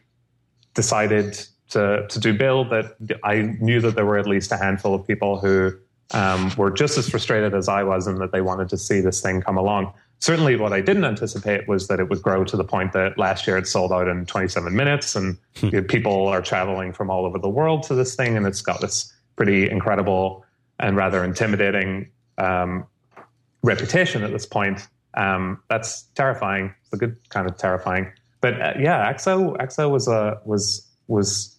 decided 0.75 1.47
to 1.75 2.07
to 2.09 2.18
do 2.18 2.33
build 2.33 2.70
that 2.70 2.97
I 3.22 3.43
knew 3.61 3.81
that 3.81 3.95
there 3.95 4.07
were 4.07 4.18
at 4.18 4.27
least 4.27 4.51
a 4.51 4.57
handful 4.57 4.95
of 4.95 5.07
people 5.07 5.39
who 5.39 5.72
um, 6.12 6.53
were 6.57 6.70
just 6.70 6.97
as 6.99 7.09
frustrated 7.09 7.55
as 7.55 7.68
I 7.68 7.83
was 7.83 8.07
and 8.07 8.20
that 8.20 8.33
they 8.33 8.41
wanted 8.41 8.68
to 8.70 8.79
see 8.79 9.01
this 9.01 9.20
thing 9.20 9.43
come 9.43 9.57
along. 9.57 9.93
Certainly, 10.20 10.57
what 10.57 10.72
I 10.72 10.81
didn't 10.81 11.05
anticipate 11.05 11.68
was 11.68 11.89
that 11.89 12.01
it 12.01 12.09
would 12.09 12.22
grow 12.22 12.45
to 12.45 12.57
the 12.57 12.64
point 12.64 12.93
that 12.93 13.18
last 13.18 13.47
year 13.47 13.59
it 13.59 13.66
sold 13.66 13.93
out 13.93 14.09
in 14.09 14.25
27 14.25 14.75
minutes, 14.75 15.14
and 15.14 15.37
hmm. 15.57 15.81
people 15.81 16.29
are 16.29 16.41
traveling 16.41 16.93
from 16.93 17.11
all 17.11 17.27
over 17.27 17.39
the 17.39 17.49
world 17.49 17.83
to 17.85 17.95
this 17.95 18.14
thing, 18.14 18.37
and 18.37 18.47
it's 18.47 18.62
got 18.62 18.81
this 18.81 19.12
pretty 19.37 19.68
incredible 19.68 20.45
and 20.81 20.97
rather 20.97 21.25
intimidating 21.25 22.09
um, 22.39 22.87
reputation 23.62 24.22
at 24.22 24.33
this 24.33 24.47
point. 24.47 24.87
Um, 25.14 25.61
that's 25.68 26.03
terrifying. 26.14 26.75
It's 26.85 26.93
a 26.93 26.97
good 26.97 27.16
kind 27.29 27.49
of 27.49 27.57
terrifying 27.59 28.11
but 28.45 28.61
uh, 28.61 28.75
yeah, 28.79 29.11
XOXO 29.11 29.57
XOXO 29.57 29.91
was 29.91 30.07
a 30.07 30.39
was 30.45 30.87
was 31.07 31.57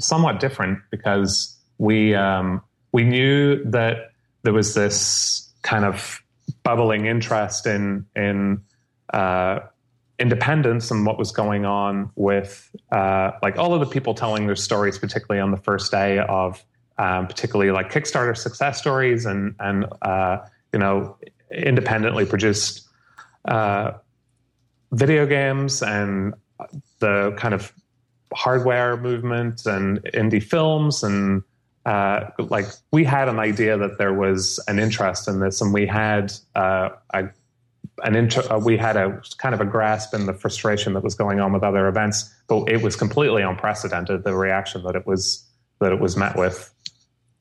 somewhat 0.00 0.40
different 0.40 0.80
because 0.90 1.56
we 1.78 2.14
um, 2.14 2.62
we 2.92 3.04
knew 3.04 3.62
that 3.64 4.12
there 4.42 4.52
was 4.52 4.74
this 4.74 5.50
kind 5.62 5.84
of 5.84 6.22
bubbling 6.62 7.06
interest 7.06 7.66
in 7.66 8.06
in 8.16 8.62
uh, 9.12 9.60
independence 10.18 10.90
and 10.90 11.06
what 11.06 11.18
was 11.18 11.30
going 11.30 11.64
on 11.64 12.10
with 12.16 12.70
uh, 12.92 13.30
like 13.42 13.56
all 13.56 13.74
of 13.74 13.80
the 13.80 13.86
people 13.86 14.14
telling 14.14 14.46
their 14.46 14.56
stories, 14.56 14.98
particularly 14.98 15.40
on 15.40 15.50
the 15.50 15.56
first 15.56 15.90
day 15.90 16.18
of 16.18 16.64
um, 16.98 17.26
particularly 17.26 17.70
like 17.70 17.92
Kickstarter 17.92 18.36
success 18.36 18.78
stories 18.78 19.24
and 19.26 19.54
and 19.60 19.86
uh, 20.02 20.38
you 20.72 20.78
know 20.78 21.16
independently 21.50 22.26
produced 22.26 22.88
uh, 23.46 23.92
video 24.92 25.26
games 25.26 25.82
and 25.82 26.34
the 26.98 27.34
kind 27.38 27.54
of 27.54 27.72
hardware 28.32 28.96
movement 28.96 29.66
and 29.66 30.02
indie 30.14 30.42
films 30.42 31.02
and 31.02 31.42
uh, 31.86 32.30
like 32.38 32.66
we 32.92 33.04
had 33.04 33.28
an 33.28 33.38
idea 33.38 33.78
that 33.78 33.96
there 33.96 34.12
was 34.12 34.62
an 34.68 34.78
interest 34.78 35.26
in 35.26 35.40
this 35.40 35.60
and 35.60 35.72
we 35.72 35.86
had 35.86 36.32
uh, 36.54 36.90
a, 37.14 37.24
an 38.04 38.14
inter- 38.14 38.46
uh, 38.50 38.58
we 38.58 38.76
had 38.76 38.96
a 38.96 39.22
kind 39.38 39.54
of 39.54 39.60
a 39.60 39.64
grasp 39.64 40.12
in 40.12 40.26
the 40.26 40.34
frustration 40.34 40.92
that 40.92 41.02
was 41.02 41.14
going 41.14 41.40
on 41.40 41.52
with 41.52 41.62
other 41.62 41.88
events 41.88 42.34
but 42.46 42.68
it 42.68 42.82
was 42.82 42.96
completely 42.96 43.42
unprecedented 43.42 44.24
the 44.24 44.34
reaction 44.34 44.82
that 44.82 44.96
it 44.96 45.06
was 45.06 45.48
that 45.80 45.92
it 45.92 46.00
was 46.00 46.16
met 46.16 46.36
with. 46.36 46.72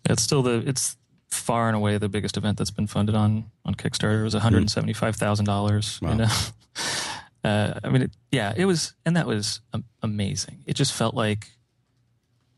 It's 0.05 0.21
still 0.21 0.43
the 0.43 0.63
it's 0.65 0.95
far 1.29 1.67
and 1.67 1.75
away 1.75 1.97
the 1.97 2.09
biggest 2.09 2.37
event 2.37 2.57
that's 2.57 2.71
been 2.71 2.87
funded 2.87 3.15
on 3.15 3.45
on 3.65 3.75
kickstarter. 3.75 4.21
It 4.21 4.23
was 4.23 4.35
$175000 4.35 6.01
wow. 6.01 6.09
you 6.09 6.15
know 6.15 6.27
uh, 7.43 7.79
I 7.83 7.89
mean, 7.89 8.03
it, 8.03 8.11
yeah, 8.31 8.53
it 8.55 8.65
was, 8.65 8.93
and 9.05 9.15
that 9.15 9.27
was 9.27 9.61
amazing. 10.01 10.63
It 10.65 10.75
just 10.75 10.93
felt 10.93 11.13
like 11.13 11.47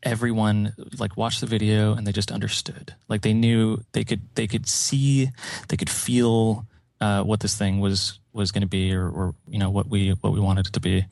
everyone 0.02 0.72
like 0.98 1.16
watched 1.16 1.40
the 1.40 1.46
video 1.46 1.94
and 1.94 2.06
they 2.06 2.12
just 2.12 2.32
understood. 2.32 2.94
Like 3.08 3.22
they 3.22 3.34
knew 3.34 3.82
they 3.92 4.04
could 4.04 4.22
they 4.34 4.46
could 4.46 4.66
see 4.66 5.30
they 5.68 5.76
could 5.76 5.90
feel 5.90 6.66
uh, 7.00 7.22
what 7.22 7.40
this 7.40 7.56
thing 7.56 7.80
was 7.80 8.18
was 8.32 8.52
going 8.52 8.62
to 8.62 8.68
be, 8.68 8.94
or, 8.94 9.08
or 9.08 9.34
you 9.48 9.58
know 9.58 9.70
what 9.70 9.88
we 9.88 10.10
what 10.20 10.32
we 10.32 10.40
wanted 10.40 10.66
it 10.66 10.72
to 10.74 10.80
be. 10.80 11.04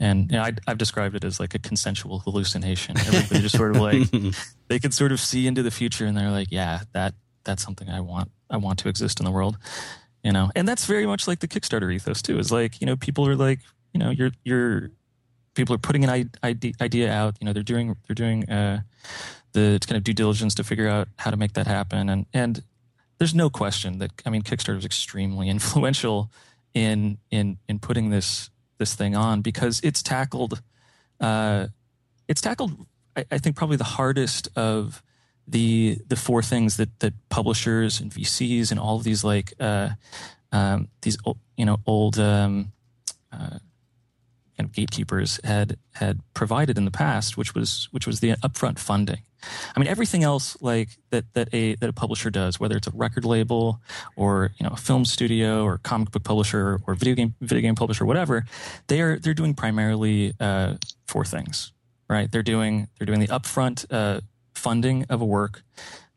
and 0.00 0.30
you 0.30 0.36
know, 0.36 0.44
I, 0.44 0.52
have 0.66 0.78
described 0.78 1.14
it 1.14 1.24
as 1.24 1.38
like 1.38 1.54
a 1.54 1.58
consensual 1.58 2.20
hallucination. 2.20 2.98
Everybody 2.98 3.40
just 3.40 3.56
sort 3.56 3.76
of 3.76 3.82
like 3.82 4.08
they 4.68 4.78
could 4.78 4.94
sort 4.94 5.12
of 5.12 5.20
see 5.20 5.46
into 5.46 5.62
the 5.62 5.70
future, 5.70 6.06
and 6.06 6.16
they're 6.16 6.30
like, 6.30 6.48
"Yeah, 6.50 6.80
that 6.92 7.14
that's 7.44 7.62
something 7.62 7.88
I 7.88 8.00
want. 8.00 8.30
I 8.50 8.56
want 8.56 8.78
to 8.80 8.88
exist 8.88 9.20
in 9.20 9.24
the 9.24 9.32
world." 9.32 9.56
You 10.24 10.32
know, 10.32 10.50
and 10.56 10.66
that's 10.66 10.86
very 10.86 11.06
much 11.06 11.28
like 11.28 11.40
the 11.40 11.48
Kickstarter 11.48 11.92
ethos 11.92 12.22
too. 12.22 12.38
Is 12.38 12.50
like 12.50 12.80
you 12.80 12.86
know, 12.86 12.96
people 12.96 13.28
are 13.28 13.36
like, 13.36 13.60
you 13.92 14.00
know, 14.00 14.10
you're 14.10 14.32
you're 14.42 14.90
people 15.54 15.74
are 15.74 15.78
putting 15.78 16.04
an 16.04 16.30
idea 16.42 17.12
out. 17.12 17.36
You 17.40 17.44
know, 17.44 17.52
they're 17.52 17.62
doing 17.62 17.94
they're 18.06 18.14
doing 18.14 18.48
uh, 18.48 18.80
the 19.52 19.78
kind 19.86 19.96
of 19.98 20.02
due 20.02 20.14
diligence 20.14 20.54
to 20.56 20.64
figure 20.64 20.88
out 20.88 21.08
how 21.18 21.30
to 21.30 21.36
make 21.36 21.52
that 21.52 21.66
happen, 21.66 22.08
and 22.08 22.26
and 22.32 22.62
there's 23.18 23.34
no 23.34 23.50
question 23.50 23.98
that 23.98 24.12
I 24.24 24.30
mean, 24.30 24.42
Kickstarter 24.42 24.78
is 24.78 24.84
extremely 24.86 25.48
influential 25.56 26.32
in 26.72 27.18
in 27.30 27.58
in 27.68 27.78
putting 27.78 28.10
this 28.10 28.50
this 28.78 28.94
thing 28.94 29.14
on 29.14 29.40
because 29.40 29.80
it's 29.84 30.02
tackled 30.02 30.60
uh, 31.20 31.68
it's 32.28 32.40
tackled 32.40 32.86
I, 33.16 33.24
I, 33.30 33.38
think 33.38 33.54
probably 33.54 33.76
the 33.76 33.84
hardest 33.84 34.48
of 34.56 35.02
the 35.46 35.98
the 36.08 36.16
four 36.16 36.42
things 36.42 36.76
that 36.76 37.00
that 37.00 37.14
publishers 37.28 38.00
and 38.00 38.10
VCs 38.10 38.70
and 38.70 38.80
all 38.80 38.96
of 38.96 39.04
these 39.04 39.24
like 39.24 39.52
uh, 39.60 39.90
um, 40.52 40.88
these 41.02 41.16
you 41.56 41.64
know 41.64 41.78
old 41.86 42.18
um, 42.18 42.72
uh, 43.32 43.58
kind 44.56 44.68
of 44.68 44.72
gatekeepers 44.72 45.40
had 45.44 45.76
had 45.94 46.20
provided 46.32 46.78
in 46.78 46.84
the 46.84 46.90
past, 46.90 47.36
which 47.36 47.54
was 47.54 47.88
which 47.90 48.06
was 48.06 48.20
the 48.20 48.32
upfront 48.36 48.78
funding. 48.78 49.22
I 49.76 49.80
mean, 49.80 49.88
everything 49.88 50.22
else 50.22 50.56
like 50.60 50.90
that 51.10 51.32
that 51.34 51.52
a 51.52 51.74
that 51.76 51.90
a 51.90 51.92
publisher 51.92 52.30
does, 52.30 52.58
whether 52.58 52.76
it's 52.76 52.86
a 52.86 52.92
record 52.92 53.24
label 53.24 53.80
or 54.16 54.52
you 54.58 54.64
know 54.64 54.72
a 54.72 54.76
film 54.76 55.04
studio 55.04 55.64
or 55.64 55.78
comic 55.78 56.10
book 56.10 56.24
publisher 56.24 56.80
or 56.86 56.94
video 56.94 57.14
game 57.14 57.34
video 57.40 57.62
game 57.62 57.74
publisher, 57.74 58.04
whatever, 58.04 58.44
they 58.86 59.00
are 59.00 59.18
they're 59.18 59.34
doing 59.34 59.54
primarily 59.54 60.32
uh, 60.40 60.74
four 61.06 61.24
things, 61.24 61.72
right? 62.08 62.30
They're 62.30 62.42
doing 62.42 62.88
they're 62.98 63.06
doing 63.06 63.20
the 63.20 63.28
upfront 63.28 63.86
uh, 63.90 64.20
funding 64.54 65.04
of 65.08 65.20
a 65.20 65.24
work. 65.24 65.62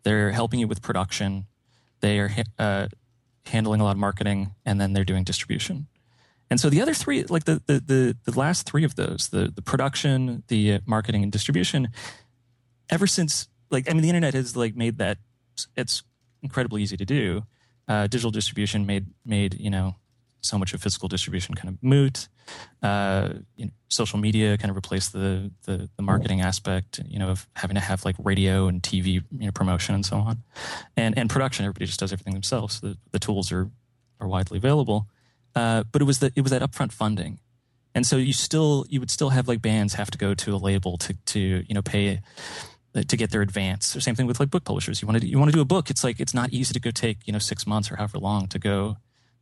They're 0.04 0.32
helping 0.32 0.60
you 0.60 0.68
with 0.68 0.82
production. 0.82 1.48
They 2.00 2.20
are 2.20 2.32
uh, 2.58 2.88
handling 3.46 3.82
a 3.82 3.84
lot 3.84 3.92
of 3.92 3.98
marketing, 3.98 4.54
and 4.66 4.80
then 4.80 4.94
they're 4.94 5.04
doing 5.04 5.24
distribution. 5.24 5.88
And 6.50 6.60
so 6.60 6.70
the 6.70 6.82
other 6.82 6.94
three, 6.94 7.24
like 7.24 7.46
the 7.46 7.62
the 7.66 7.80
the, 7.80 8.18
the 8.32 8.40
last 8.40 8.70
three 8.70 8.84
of 8.84 8.96
those, 8.96 9.30
the 9.30 9.52
the 9.54 9.62
production, 9.62 10.44
the 10.48 10.74
uh, 10.74 10.80
marketing, 10.86 11.24
and 11.24 11.32
distribution, 11.32 11.90
ever 12.90 13.08
since 13.08 13.50
like 13.70 13.90
I 13.90 13.94
mean 13.94 14.02
the 14.02 14.10
internet 14.10 14.34
has 14.34 14.56
like 14.56 14.76
made 14.76 14.98
that 15.00 15.18
it's 15.76 16.04
incredibly 16.42 16.84
easy 16.84 16.98
to 16.98 17.06
do. 17.06 17.44
Uh, 17.88 18.08
digital 18.08 18.32
distribution 18.32 18.86
made 18.86 19.08
made 19.26 19.60
you 19.60 19.70
know 19.70 19.96
so 20.42 20.58
much 20.58 20.74
of 20.74 20.82
physical 20.82 21.08
distribution 21.08 21.56
kind 21.56 21.70
of 21.70 21.82
moot. 21.82 22.28
Uh, 22.82 23.30
you 23.56 23.66
know, 23.66 23.72
social 23.90 24.20
media 24.20 24.58
kind 24.58 24.70
of 24.70 24.76
replaced 24.76 25.14
the, 25.14 25.52
the, 25.66 25.90
the 25.96 26.04
marketing 26.04 26.42
aspect, 26.42 27.00
you 27.08 27.20
know, 27.20 27.30
of 27.30 27.48
having 27.56 27.76
to 27.76 27.82
have 27.82 28.06
like 28.06 28.16
radio 28.24 28.68
and 28.68 28.82
TV 28.82 29.14
you 29.14 29.24
know, 29.32 29.52
promotion 29.52 29.96
and 29.96 30.06
so 30.06 30.18
on, 30.18 30.44
and 30.96 31.18
and 31.18 31.30
production. 31.30 31.66
Everybody 31.66 31.86
just 31.86 32.00
does 32.00 32.14
everything 32.14 32.34
themselves. 32.34 32.80
So 32.80 32.90
the, 32.90 32.98
the 33.12 33.20
tools 33.20 33.52
are 33.52 33.70
are 34.20 34.28
widely 34.28 34.58
available, 34.58 35.08
uh, 35.56 35.84
but 35.92 36.02
it 36.02 36.06
was 36.06 36.20
that 36.20 36.34
it 36.36 36.42
was 36.42 36.52
that 36.52 36.62
upfront 36.62 36.92
funding, 36.94 37.40
and 37.94 38.06
so 38.06 38.16
you 38.18 38.34
still 38.34 38.86
you 38.90 39.00
would 39.00 39.12
still 39.12 39.30
have 39.30 39.48
like 39.48 39.62
bands 39.62 39.96
have 39.96 40.12
to 40.12 40.18
go 40.18 40.34
to 40.34 40.56
a 40.56 40.58
label 40.58 40.98
to 41.00 41.14
to 41.14 41.40
you 41.68 41.74
know 41.74 41.82
pay 41.82 42.22
to 42.94 43.18
get 43.18 43.32
their 43.32 43.42
advance. 43.42 43.94
The 43.94 44.02
same 44.02 44.16
thing 44.16 44.26
with 44.26 44.40
like 44.40 44.50
book 44.50 44.64
publishers. 44.64 45.02
You 45.02 45.08
want 45.08 45.22
to 45.22 45.28
you 45.28 45.38
want 45.38 45.52
to 45.52 45.56
do 45.56 45.62
a 45.62 45.66
book. 45.66 45.90
It's 45.90 46.04
like 46.04 46.20
it's 46.20 46.34
not 46.34 46.52
easy 46.52 46.74
to 46.74 46.80
go 46.80 46.92
take 46.92 47.28
you 47.28 47.34
know 47.34 47.40
six 47.40 47.68
months 47.68 47.92
or 47.92 47.98
however 47.98 48.20
long 48.20 48.48
to 48.48 48.60
go 48.60 48.98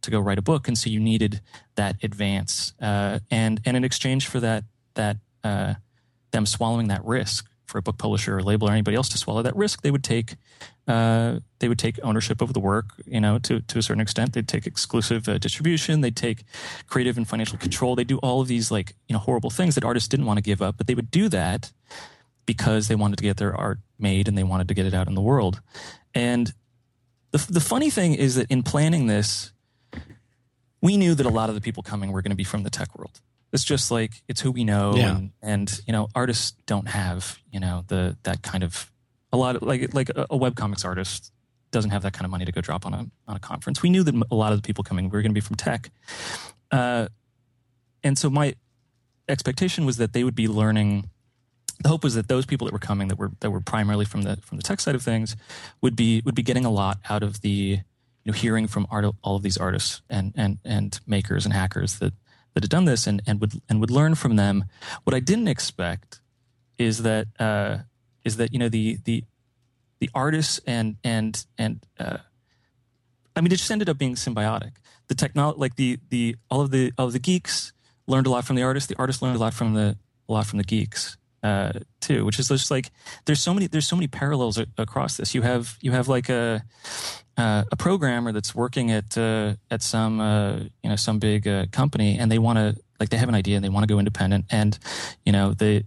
to 0.06 0.12
go 0.12 0.20
write 0.20 0.38
a 0.38 0.42
book, 0.42 0.68
and 0.68 0.78
so 0.78 0.90
you 0.90 1.00
needed 1.00 1.42
that 1.76 1.96
advance. 2.04 2.74
Uh, 2.82 3.20
and 3.30 3.62
and 3.66 3.78
in 3.78 3.84
exchange 3.84 4.28
for 4.28 4.40
that 4.40 4.64
that 4.96 5.18
uh, 5.44 5.76
them 6.32 6.46
swallowing 6.46 6.88
that 6.88 7.04
risk 7.04 7.48
for 7.66 7.80
a 7.80 7.82
book 7.82 7.98
publisher 7.98 8.38
or 8.38 8.44
label 8.44 8.70
or 8.70 8.72
anybody 8.72 8.96
else 8.96 9.10
to 9.10 9.18
swallow 9.18 9.42
that 9.42 9.56
risk, 9.56 9.82
they 9.82 9.92
would 9.92 10.04
take 10.04 10.36
uh, 10.88 11.40
they 11.60 11.68
would 11.68 11.80
take 11.80 12.00
ownership 12.04 12.42
of 12.42 12.54
the 12.54 12.60
work. 12.60 12.94
You 13.06 13.20
know, 13.20 13.40
to 13.40 13.60
to 13.60 13.80
a 13.80 13.82
certain 13.82 14.02
extent, 14.02 14.34
they'd 14.34 14.48
take 14.48 14.66
exclusive 14.66 15.28
uh, 15.28 15.38
distribution. 15.38 16.02
They'd 16.02 16.16
take 16.16 16.44
creative 16.88 17.18
and 17.18 17.28
financial 17.28 17.58
control. 17.58 17.96
They 17.96 18.04
do 18.04 18.18
all 18.20 18.42
of 18.42 18.48
these 18.48 18.72
like 18.72 18.96
you 19.08 19.14
know 19.14 19.20
horrible 19.20 19.50
things 19.50 19.76
that 19.76 19.84
artists 19.84 20.08
didn't 20.08 20.26
want 20.26 20.38
to 20.38 20.44
give 20.44 20.62
up, 20.62 20.78
but 20.78 20.88
they 20.88 20.96
would 20.96 21.12
do 21.12 21.30
that 21.30 21.72
because 22.46 22.88
they 22.88 22.96
wanted 22.96 23.18
to 23.18 23.24
get 23.24 23.38
their 23.38 23.56
art 23.56 23.80
made 23.98 24.28
and 24.28 24.38
they 24.38 24.44
wanted 24.44 24.68
to 24.68 24.74
get 24.74 24.86
it 24.86 24.94
out 24.94 25.08
in 25.08 25.16
the 25.16 25.22
world. 25.22 25.62
And 26.14 26.54
the, 27.32 27.46
the 27.50 27.60
funny 27.60 27.90
thing 27.90 28.14
is 28.14 28.36
that 28.36 28.50
in 28.50 28.64
planning 28.64 29.08
this, 29.08 29.52
we 30.82 30.98
knew 30.98 31.16
that 31.16 31.26
a 31.26 31.30
lot 31.30 31.50
of 31.50 31.56
the 31.56 31.62
people 31.62 31.84
coming 31.84 32.12
were 32.12 32.22
going 32.22 32.32
to 32.32 32.36
be 32.36 32.44
from 32.44 32.64
the 32.64 32.70
tech 32.70 32.98
world. 32.98 33.22
It's 33.54 33.64
just 33.64 33.92
like 33.92 34.24
it's 34.28 34.42
who 34.42 34.52
we 34.52 34.64
know, 34.64 34.96
yeah. 34.96 35.16
and, 35.16 35.32
and 35.42 35.82
you 35.88 35.94
know, 35.94 36.10
artists 36.14 36.52
don't 36.66 36.88
have 36.88 37.40
you 37.52 37.60
know 37.60 37.84
the 37.88 38.18
that 38.24 38.42
kind 38.42 38.64
of 38.64 38.92
a 39.32 39.38
lot 39.38 39.56
of 39.56 39.62
like 39.62 39.94
like 39.94 40.10
a, 40.10 40.28
a 40.30 40.38
web 40.38 40.56
comics 40.56 40.84
artist 40.84 41.32
doesn't 41.72 41.92
have 41.92 42.04
that 42.04 42.14
kind 42.14 42.26
of 42.26 42.32
money 42.32 42.46
to 42.46 42.52
go 42.52 42.62
drop 42.62 42.86
on 42.86 42.94
a 42.94 43.06
on 43.28 43.36
a 43.36 43.40
conference. 43.40 43.82
We 43.82 43.90
knew 43.90 44.04
that 44.04 44.16
a 44.30 44.36
lot 44.36 44.52
of 44.52 44.62
the 44.62 44.66
people 44.66 44.84
coming 44.84 45.10
were 45.10 45.22
going 45.22 45.32
to 45.32 45.36
be 45.36 45.42
from 45.42 45.56
tech, 45.56 45.90
uh, 46.72 47.08
and 48.04 48.18
so 48.18 48.30
my 48.30 48.56
expectation 49.30 49.86
was 49.86 49.98
that 49.98 50.14
they 50.14 50.24
would 50.24 50.36
be 50.36 50.48
learning 50.48 51.10
the 51.80 51.90
hope 51.90 52.04
was 52.04 52.16
that 52.16 52.28
those 52.28 52.46
people 52.46 52.66
that 52.66 52.74
were 52.74 52.80
coming 52.80 53.08
that 53.10 53.18
were 53.18 53.32
that 53.42 53.52
were 53.52 53.62
primarily 53.62 54.06
from 54.06 54.22
the 54.24 54.38
from 54.38 54.58
the 54.58 54.64
tech 54.64 54.80
side 54.80 54.96
of 54.96 55.04
things 55.04 55.36
would 55.82 55.96
be 55.96 56.22
would 56.26 56.36
be 56.36 56.44
getting 56.44 56.66
a 56.66 56.72
lot 56.72 57.00
out 57.10 57.24
of 57.24 57.42
the 57.42 57.80
you 58.26 58.32
know 58.32 58.38
hearing 58.38 58.68
from 58.68 58.88
art, 58.90 59.06
all 59.24 59.36
of 59.36 59.44
these 59.44 59.58
artists 59.58 60.02
and 60.10 60.34
and 60.36 60.58
and 60.66 61.00
makers 61.08 61.46
and 61.46 61.54
hackers 61.54 62.00
that 62.00 62.14
that 62.54 62.64
had 62.64 62.70
done 62.70 62.86
this 62.86 63.08
and 63.08 63.22
and 63.26 63.40
would 63.40 63.62
and 63.70 63.80
would 63.80 63.92
learn 63.92 64.16
from 64.16 64.36
them. 64.36 64.66
What 65.04 65.14
I 65.14 65.20
didn't 65.20 65.48
expect 65.48 66.20
is 66.78 67.04
that 67.04 67.28
uh, 67.40 67.78
is 68.24 68.38
that 68.38 68.52
you 68.52 68.60
know 68.60 68.70
the 68.70 68.98
the 69.06 69.24
the 70.00 70.10
artists 70.14 70.60
and 70.66 70.98
and 71.04 71.46
and 71.58 71.86
uh, 72.00 72.18
I 73.36 73.42
mean 73.42 73.52
it 73.52 73.58
just 73.58 73.72
ended 73.72 73.90
up 73.90 73.98
being 73.98 74.16
symbiotic. 74.16 74.74
The 75.08 75.16
technology, 75.16 75.60
like 75.60 75.76
the 75.76 76.00
the 76.10 76.36
all 76.50 76.62
of 76.62 76.72
the 76.72 76.92
all 76.98 77.06
of 77.06 77.14
the 77.14 77.20
geeks 77.20 77.74
learned 78.08 78.28
a 78.28 78.32
lot 78.32 78.46
from 78.46 78.56
the 78.56 78.64
artists. 78.64 78.90
The 78.90 78.98
artists 78.98 79.22
learned 79.22 79.36
a 79.36 79.40
lot 79.40 79.54
from 79.54 79.76
the 79.76 79.98
a 80.28 80.34
lot 80.34 80.48
from 80.48 80.58
the 80.58 80.64
geeks 80.64 81.18
uh, 81.46 81.72
too, 82.00 82.26
which 82.26 82.40
is 82.40 82.48
just 82.48 82.72
like 82.72 82.90
there's 83.26 83.40
so 83.40 83.54
many 83.54 83.68
there's 83.68 83.88
so 83.88 83.96
many 83.96 84.08
parallels 84.08 84.58
a- 84.58 84.66
across 84.80 85.18
this. 85.18 85.36
You 85.36 85.44
have 85.44 85.78
you 85.80 85.92
have 85.92 86.08
like 86.08 86.28
a 86.28 86.64
uh, 87.38 87.64
a 87.72 87.76
programmer 87.76 88.32
that's 88.32 88.56
working 88.56 88.90
at 88.90 89.16
uh, 89.16 89.54
at 89.70 89.84
some 89.84 90.20
uh, 90.20 90.56
you 90.82 90.90
know 90.90 90.96
some 90.96 91.20
big 91.20 91.48
uh, 91.48 91.68
company, 91.72 92.18
and 92.18 92.32
they 92.32 92.40
want 92.40 92.58
to 92.58 92.82
like 93.00 93.10
they 93.10 93.18
have 93.18 93.30
an 93.30 93.36
idea 93.36 93.56
and 93.58 93.64
they 93.64 93.70
want 93.70 93.84
to 93.88 93.94
go 93.94 94.00
independent, 94.00 94.46
and 94.50 94.80
you 95.24 95.32
know 95.32 95.54
they 95.54 95.84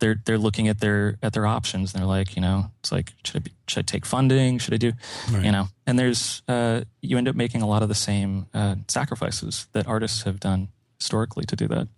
they're 0.00 0.20
they're 0.26 0.38
looking 0.38 0.68
at 0.68 0.80
their 0.80 1.16
at 1.22 1.32
their 1.32 1.46
options. 1.46 1.94
And 1.94 2.02
they're 2.02 2.08
like, 2.18 2.36
you 2.36 2.42
know, 2.42 2.70
it's 2.80 2.92
like 2.92 3.12
should 3.24 3.36
I 3.36 3.38
be, 3.38 3.52
should 3.66 3.80
I 3.80 3.86
take 3.86 4.04
funding? 4.04 4.58
Should 4.58 4.74
I 4.74 4.78
do, 4.78 4.92
right. 5.32 5.44
you 5.44 5.52
know? 5.52 5.68
And 5.86 5.98
there's 5.98 6.42
uh, 6.48 6.82
you 7.00 7.16
end 7.16 7.28
up 7.28 7.34
making 7.34 7.62
a 7.62 7.66
lot 7.66 7.82
of 7.82 7.88
the 7.88 7.94
same 7.94 8.46
sacrifices 8.88 9.68
that 9.72 9.86
artists 9.86 10.24
have 10.24 10.38
done 10.38 10.68
historically 10.98 11.46
to 11.46 11.56
do 11.56 11.66
that. 11.68 11.88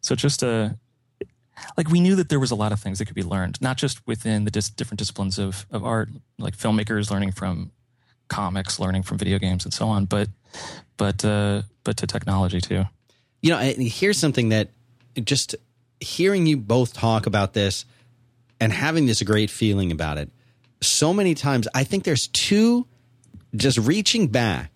So 0.00 0.14
just 0.14 0.42
a 0.42 0.78
like 1.76 1.88
we 1.88 2.00
knew 2.00 2.16
that 2.16 2.28
there 2.28 2.40
was 2.40 2.50
a 2.50 2.54
lot 2.54 2.72
of 2.72 2.80
things 2.80 2.98
that 2.98 3.06
could 3.06 3.14
be 3.14 3.22
learned, 3.22 3.60
not 3.60 3.76
just 3.76 4.06
within 4.06 4.44
the 4.44 4.50
dis- 4.50 4.70
different 4.70 4.98
disciplines 4.98 5.38
of, 5.38 5.66
of 5.70 5.84
art, 5.84 6.08
like 6.38 6.56
filmmakers 6.56 7.10
learning 7.10 7.32
from 7.32 7.70
comics, 8.28 8.78
learning 8.80 9.02
from 9.02 9.18
video 9.18 9.38
games, 9.38 9.64
and 9.64 9.72
so 9.72 9.88
on, 9.88 10.04
but 10.06 10.28
but 10.96 11.24
uh, 11.24 11.62
but 11.82 11.96
to 11.98 12.06
technology 12.06 12.60
too. 12.60 12.84
You 13.42 13.50
know, 13.50 13.58
here's 13.58 14.18
something 14.18 14.50
that 14.50 14.70
just 15.22 15.54
hearing 16.00 16.46
you 16.46 16.56
both 16.56 16.94
talk 16.94 17.26
about 17.26 17.52
this 17.52 17.84
and 18.60 18.72
having 18.72 19.06
this 19.06 19.22
great 19.22 19.50
feeling 19.50 19.92
about 19.92 20.18
it. 20.18 20.30
So 20.80 21.12
many 21.12 21.34
times, 21.34 21.68
I 21.74 21.84
think 21.84 22.04
there's 22.04 22.28
two. 22.28 22.86
Just 23.54 23.78
reaching 23.78 24.28
back 24.28 24.72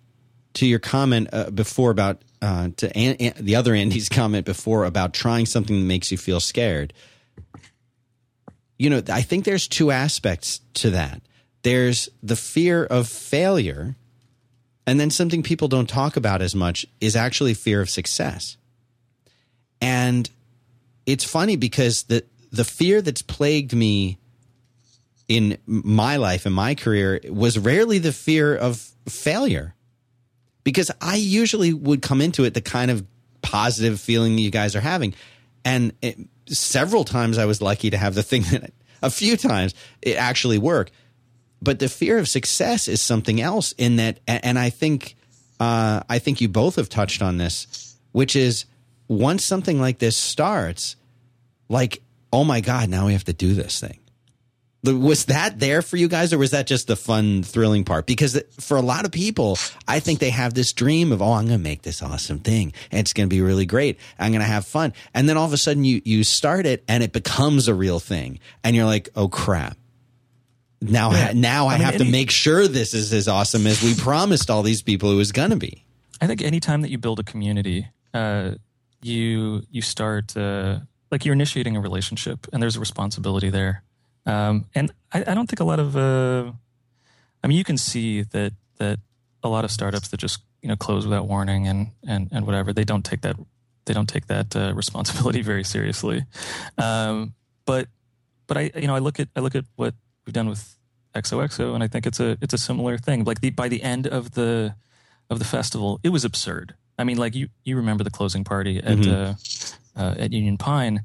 to 0.53 0.65
your 0.65 0.79
comment 0.79 1.27
uh, 1.33 1.49
before 1.49 1.91
about 1.91 2.21
uh, 2.41 2.69
to 2.77 2.95
An- 2.97 3.15
An- 3.19 3.43
the 3.43 3.55
other 3.55 3.73
Andy's 3.73 4.09
comment 4.09 4.45
before 4.45 4.85
about 4.85 5.13
trying 5.13 5.45
something 5.45 5.75
that 5.75 5.85
makes 5.85 6.11
you 6.11 6.17
feel 6.17 6.39
scared. 6.39 6.93
You 8.77 8.89
know, 8.89 9.01
I 9.09 9.21
think 9.21 9.45
there's 9.45 9.67
two 9.67 9.91
aspects 9.91 10.61
to 10.75 10.91
that. 10.91 11.21
There's 11.63 12.09
the 12.23 12.37
fear 12.37 12.85
of 12.85 13.07
failure, 13.07 13.95
and 14.87 14.99
then 14.99 15.09
something 15.09 15.43
people 15.43 15.67
don't 15.67 15.89
talk 15.89 16.15
about 16.15 16.41
as 16.41 16.55
much 16.55 16.85
is 17.01 17.15
actually 17.15 17.53
fear 17.53 17.81
of 17.81 17.89
success. 17.89 18.55
And 19.81 20.29
it's 21.05 21.23
funny 21.23 21.57
because 21.57 22.03
the 22.03 22.23
the 22.51 22.63
fear 22.63 23.01
that's 23.01 23.21
plagued 23.21 23.73
me 23.73 24.17
in 25.27 25.57
my 25.65 26.15
life 26.15 26.45
and 26.45 26.55
my 26.55 26.73
career 26.73 27.19
was 27.29 27.59
rarely 27.59 27.99
the 27.99 28.11
fear 28.11 28.55
of 28.55 28.79
failure 29.07 29.75
because 30.69 30.91
I 31.01 31.15
usually 31.15 31.73
would 31.73 32.03
come 32.03 32.21
into 32.21 32.43
it 32.43 32.53
the 32.53 32.61
kind 32.61 32.91
of 32.91 33.03
positive 33.41 33.99
feeling 33.99 34.37
you 34.37 34.51
guys 34.51 34.75
are 34.75 34.81
having. 34.81 35.15
And 35.65 35.93
it, 36.03 36.15
several 36.45 37.03
times 37.03 37.39
I 37.39 37.45
was 37.45 37.59
lucky 37.59 37.89
to 37.89 37.97
have 37.97 38.13
the 38.13 38.21
thing 38.21 38.43
that 38.51 38.71
a 39.01 39.09
few 39.09 39.35
times 39.35 39.73
it 40.03 40.15
actually 40.15 40.59
worked. 40.59 40.91
But 41.59 41.79
the 41.79 41.89
fear 41.89 42.19
of 42.19 42.29
success 42.29 42.87
is 42.87 43.01
something 43.01 43.41
else 43.41 43.73
in 43.79 43.95
that, 43.95 44.19
and 44.27 44.59
I 44.59 44.69
think, 44.69 45.15
uh, 45.59 46.03
I 46.07 46.19
think 46.19 46.39
you 46.39 46.47
both 46.47 46.75
have 46.75 46.87
touched 46.87 47.23
on 47.23 47.37
this, 47.37 47.97
which 48.11 48.35
is 48.35 48.65
once 49.07 49.43
something 49.43 49.81
like 49.81 49.97
this 49.97 50.15
starts, 50.15 50.97
like, 51.67 52.03
oh 52.31 52.43
my 52.43 52.61
God, 52.61 52.89
now 52.89 53.07
we 53.07 53.13
have 53.13 53.23
to 53.23 53.33
do 53.33 53.55
this 53.55 53.79
thing. 53.79 53.98
Was 54.81 55.25
that 55.25 55.59
there 55.59 55.81
for 55.81 55.97
you 55.97 56.07
guys, 56.07 56.31
or 56.31 56.37
was 56.37 56.51
that 56.51 56.65
just 56.65 56.87
the 56.87 56.95
fun, 56.95 57.43
thrilling 57.43 57.83
part? 57.83 58.05
Because 58.05 58.41
for 58.61 58.77
a 58.77 58.81
lot 58.81 59.03
of 59.03 59.11
people, 59.11 59.57
I 59.85 59.99
think 59.99 60.19
they 60.19 60.29
have 60.29 60.53
this 60.53 60.71
dream 60.71 61.11
of, 61.11 61.21
oh, 61.21 61.33
I'm 61.33 61.47
going 61.47 61.59
to 61.59 61.63
make 61.63 61.81
this 61.81 62.01
awesome 62.01 62.39
thing, 62.39 62.71
and 62.89 63.01
it's 63.01 63.11
going 63.11 63.27
to 63.27 63.33
be 63.33 63.41
really 63.41 63.65
great. 63.65 63.99
I'm 64.17 64.31
going 64.31 64.39
to 64.39 64.47
have 64.47 64.65
fun, 64.65 64.93
and 65.13 65.27
then 65.27 65.35
all 65.35 65.45
of 65.45 65.51
a 65.51 65.57
sudden, 65.57 65.83
you 65.83 66.01
you 66.05 66.23
start 66.23 66.65
it, 66.65 66.85
and 66.87 67.03
it 67.03 67.11
becomes 67.11 67.67
a 67.67 67.73
real 67.73 67.99
thing, 67.99 68.39
and 68.63 68.73
you're 68.73 68.85
like, 68.85 69.09
oh 69.17 69.27
crap! 69.27 69.77
Now, 70.81 71.11
yeah. 71.11 71.33
now 71.35 71.67
I, 71.67 71.73
I 71.73 71.77
mean, 71.77 71.85
have 71.85 71.95
any, 71.95 72.05
to 72.05 72.11
make 72.11 72.31
sure 72.31 72.65
this 72.65 72.93
is 72.93 73.11
as 73.11 73.27
awesome 73.27 73.67
as 73.67 73.83
we 73.83 73.95
promised 73.95 74.49
all 74.49 74.63
these 74.63 74.81
people 74.81 75.11
it 75.11 75.15
was 75.15 75.33
going 75.33 75.49
to 75.49 75.57
be. 75.57 75.83
I 76.21 76.27
think 76.27 76.41
anytime 76.41 76.83
that 76.83 76.89
you 76.89 76.97
build 76.97 77.19
a 77.19 77.23
community, 77.23 77.87
uh, 78.13 78.51
you 79.01 79.63
you 79.69 79.81
start 79.81 80.37
uh, 80.37 80.79
like 81.11 81.25
you're 81.25 81.33
initiating 81.33 81.75
a 81.75 81.81
relationship, 81.81 82.47
and 82.53 82.63
there's 82.63 82.77
a 82.77 82.79
responsibility 82.79 83.49
there 83.49 83.83
um, 84.29 84.65
and 84.75 84.91
I, 85.11 85.23
I, 85.27 85.33
don't 85.33 85.47
think 85.47 85.59
a 85.59 85.63
lot 85.63 85.79
of, 85.79 85.97
uh, 85.97 86.51
I 87.43 87.47
mean, 87.47 87.57
you 87.57 87.63
can 87.63 87.77
see 87.77 88.21
that 88.21 88.53
that 88.77 88.99
a 89.43 89.49
lot 89.49 89.65
of 89.65 89.71
startups 89.71 90.09
that 90.09 90.17
just 90.17 90.41
you 90.61 90.67
know 90.67 90.75
close 90.75 91.05
without 91.05 91.27
warning 91.27 91.67
and 91.67 91.87
and 92.07 92.29
and 92.31 92.45
whatever 92.45 92.73
they 92.73 92.83
don't 92.83 93.03
take 93.03 93.21
that 93.21 93.37
they 93.85 93.93
don't 93.93 94.09
take 94.09 94.27
that 94.27 94.55
uh, 94.55 94.73
responsibility 94.75 95.41
very 95.41 95.63
seriously. 95.63 96.25
Um, 96.77 97.33
but 97.65 97.87
but 98.47 98.57
I 98.57 98.71
you 98.75 98.87
know 98.87 98.95
I 98.95 98.99
look 98.99 99.19
at 99.19 99.29
I 99.35 99.39
look 99.39 99.55
at 99.55 99.65
what 99.75 99.95
we've 100.25 100.33
done 100.33 100.49
with 100.49 100.77
XOXO 101.15 101.73
and 101.73 101.83
I 101.83 101.87
think 101.87 102.05
it's 102.05 102.19
a 102.19 102.37
it's 102.41 102.53
a 102.53 102.57
similar 102.57 102.97
thing. 102.97 103.23
Like 103.23 103.41
the 103.41 103.49
by 103.49 103.67
the 103.67 103.81
end 103.81 104.07
of 104.07 104.31
the 104.31 104.75
of 105.29 105.39
the 105.39 105.45
festival, 105.45 105.99
it 106.03 106.09
was 106.09 106.23
absurd. 106.25 106.75
I 106.97 107.03
mean, 107.03 107.17
like 107.17 107.35
you 107.35 107.49
you 107.63 107.75
remember 107.77 108.03
the 108.03 108.11
closing 108.11 108.43
party 108.43 108.77
at 108.77 108.97
mm-hmm. 108.97 109.99
uh, 109.99 110.01
uh, 110.01 110.15
at 110.19 110.33
Union 110.33 110.57
Pine 110.57 111.03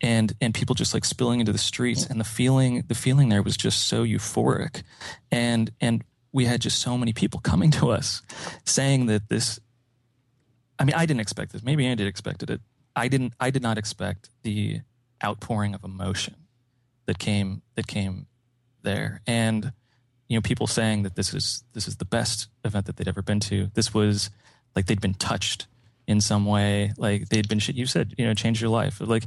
and 0.00 0.32
and 0.40 0.54
people 0.54 0.74
just 0.74 0.94
like 0.94 1.04
spilling 1.04 1.40
into 1.40 1.52
the 1.52 1.58
streets 1.58 2.06
and 2.06 2.20
the 2.20 2.24
feeling 2.24 2.84
the 2.88 2.94
feeling 2.94 3.28
there 3.28 3.42
was 3.42 3.56
just 3.56 3.86
so 3.86 4.04
euphoric. 4.04 4.82
And 5.30 5.70
and 5.80 6.04
we 6.32 6.46
had 6.46 6.60
just 6.60 6.80
so 6.80 6.98
many 6.98 7.12
people 7.12 7.40
coming 7.40 7.70
to 7.72 7.90
us 7.90 8.22
saying 8.64 9.06
that 9.06 9.28
this 9.28 9.60
I 10.78 10.84
mean 10.84 10.94
I 10.94 11.06
didn't 11.06 11.20
expect 11.20 11.52
this. 11.52 11.62
Maybe 11.62 11.86
Andy 11.86 12.04
expected 12.04 12.50
it. 12.50 12.60
I 12.96 13.08
didn't 13.08 13.34
I 13.40 13.50
did 13.50 13.62
not 13.62 13.78
expect 13.78 14.30
the 14.42 14.80
outpouring 15.24 15.74
of 15.74 15.84
emotion 15.84 16.36
that 17.06 17.18
came 17.18 17.62
that 17.76 17.86
came 17.86 18.26
there. 18.82 19.20
And 19.26 19.72
you 20.28 20.36
know 20.36 20.42
people 20.42 20.66
saying 20.66 21.02
that 21.02 21.16
this 21.16 21.34
is 21.34 21.64
this 21.72 21.88
is 21.88 21.96
the 21.96 22.04
best 22.04 22.48
event 22.64 22.86
that 22.86 22.96
they'd 22.96 23.08
ever 23.08 23.22
been 23.22 23.40
to. 23.40 23.70
This 23.74 23.94
was 23.94 24.30
like 24.74 24.86
they'd 24.86 25.00
been 25.00 25.14
touched 25.14 25.66
in 26.06 26.20
some 26.20 26.46
way. 26.46 26.92
Like 26.96 27.28
they'd 27.28 27.48
been 27.48 27.60
you 27.64 27.86
said 27.86 28.14
you 28.18 28.26
know 28.26 28.34
changed 28.34 28.60
your 28.60 28.70
life. 28.70 29.00
Like 29.00 29.24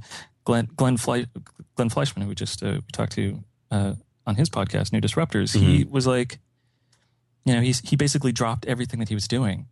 Glenn 0.47 0.69
Glenn, 0.77 0.95
Fle- 0.95 1.27
Glenn 1.75 1.89
Fleishman, 1.89 2.23
who 2.23 2.29
we 2.29 2.35
just 2.35 2.63
uh, 2.63 2.75
we 2.75 2.91
talked 2.93 3.11
to 3.13 3.43
uh, 3.69 3.95
on 4.25 4.35
his 4.35 4.49
podcast, 4.49 4.93
New 4.93 5.01
Disruptors, 5.01 5.53
mm-hmm. 5.53 5.65
he 5.65 5.83
was 5.83 6.07
like, 6.07 6.39
you 7.43 7.53
know, 7.53 7.59
he's 7.59 7.81
he 7.81 7.97
basically 7.97 8.31
dropped 8.31 8.65
everything 8.65 8.99
that 8.99 9.09
he 9.09 9.13
was 9.13 9.27
doing, 9.27 9.65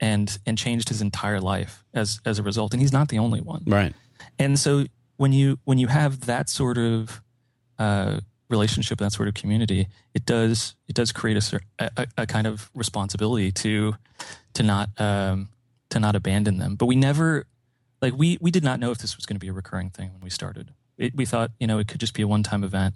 and 0.00 0.38
and 0.44 0.58
changed 0.58 0.90
his 0.90 1.00
entire 1.00 1.40
life 1.40 1.82
as 1.94 2.20
as 2.26 2.38
a 2.38 2.42
result. 2.42 2.74
And 2.74 2.82
he's 2.82 2.92
not 2.92 3.08
the 3.08 3.18
only 3.18 3.40
one, 3.40 3.62
right? 3.66 3.94
And 4.38 4.58
so 4.58 4.84
when 5.16 5.32
you 5.32 5.60
when 5.64 5.78
you 5.78 5.86
have 5.86 6.26
that 6.26 6.50
sort 6.50 6.76
of 6.76 7.22
uh, 7.78 8.20
relationship, 8.50 8.98
that 8.98 9.12
sort 9.12 9.28
of 9.28 9.34
community, 9.34 9.88
it 10.12 10.26
does 10.26 10.76
it 10.88 10.94
does 10.94 11.10
create 11.10 11.38
a, 11.38 11.90
a, 11.96 12.06
a 12.18 12.26
kind 12.26 12.46
of 12.46 12.70
responsibility 12.74 13.50
to 13.50 13.94
to 14.52 14.62
not 14.62 14.90
um, 14.98 15.48
to 15.88 15.98
not 15.98 16.14
abandon 16.14 16.58
them. 16.58 16.74
But 16.74 16.84
we 16.84 16.96
never 16.96 17.46
like 18.00 18.14
we 18.16 18.38
we 18.40 18.50
did 18.50 18.64
not 18.64 18.80
know 18.80 18.90
if 18.90 18.98
this 18.98 19.16
was 19.16 19.26
going 19.26 19.36
to 19.36 19.40
be 19.40 19.48
a 19.48 19.52
recurring 19.52 19.90
thing 19.90 20.12
when 20.12 20.22
we 20.22 20.30
started. 20.30 20.72
It, 20.96 21.14
we 21.14 21.24
thought 21.24 21.50
you 21.58 21.66
know 21.66 21.78
it 21.78 21.88
could 21.88 22.00
just 22.00 22.14
be 22.14 22.22
a 22.22 22.28
one 22.28 22.42
time 22.42 22.64
event, 22.64 22.94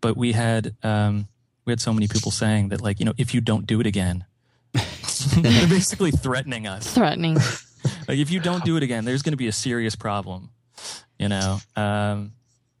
but 0.00 0.16
we 0.16 0.32
had 0.32 0.74
um, 0.82 1.28
we 1.64 1.72
had 1.72 1.80
so 1.80 1.92
many 1.92 2.08
people 2.08 2.30
saying 2.30 2.68
that 2.68 2.80
like 2.80 2.98
you 2.98 3.06
know 3.06 3.14
if 3.18 3.34
you 3.34 3.40
don't 3.40 3.66
do 3.66 3.80
it 3.80 3.86
again, 3.86 4.24
they're 4.72 5.68
basically 5.68 6.10
threatening 6.10 6.66
us. 6.66 6.92
Threatening. 6.92 7.34
like 8.08 8.18
if 8.18 8.30
you 8.30 8.40
don't 8.40 8.64
do 8.64 8.76
it 8.76 8.82
again, 8.82 9.04
there's 9.04 9.22
going 9.22 9.32
to 9.32 9.38
be 9.38 9.48
a 9.48 9.52
serious 9.52 9.96
problem. 9.96 10.50
You 11.18 11.28
know. 11.28 11.58
Um, 11.76 12.32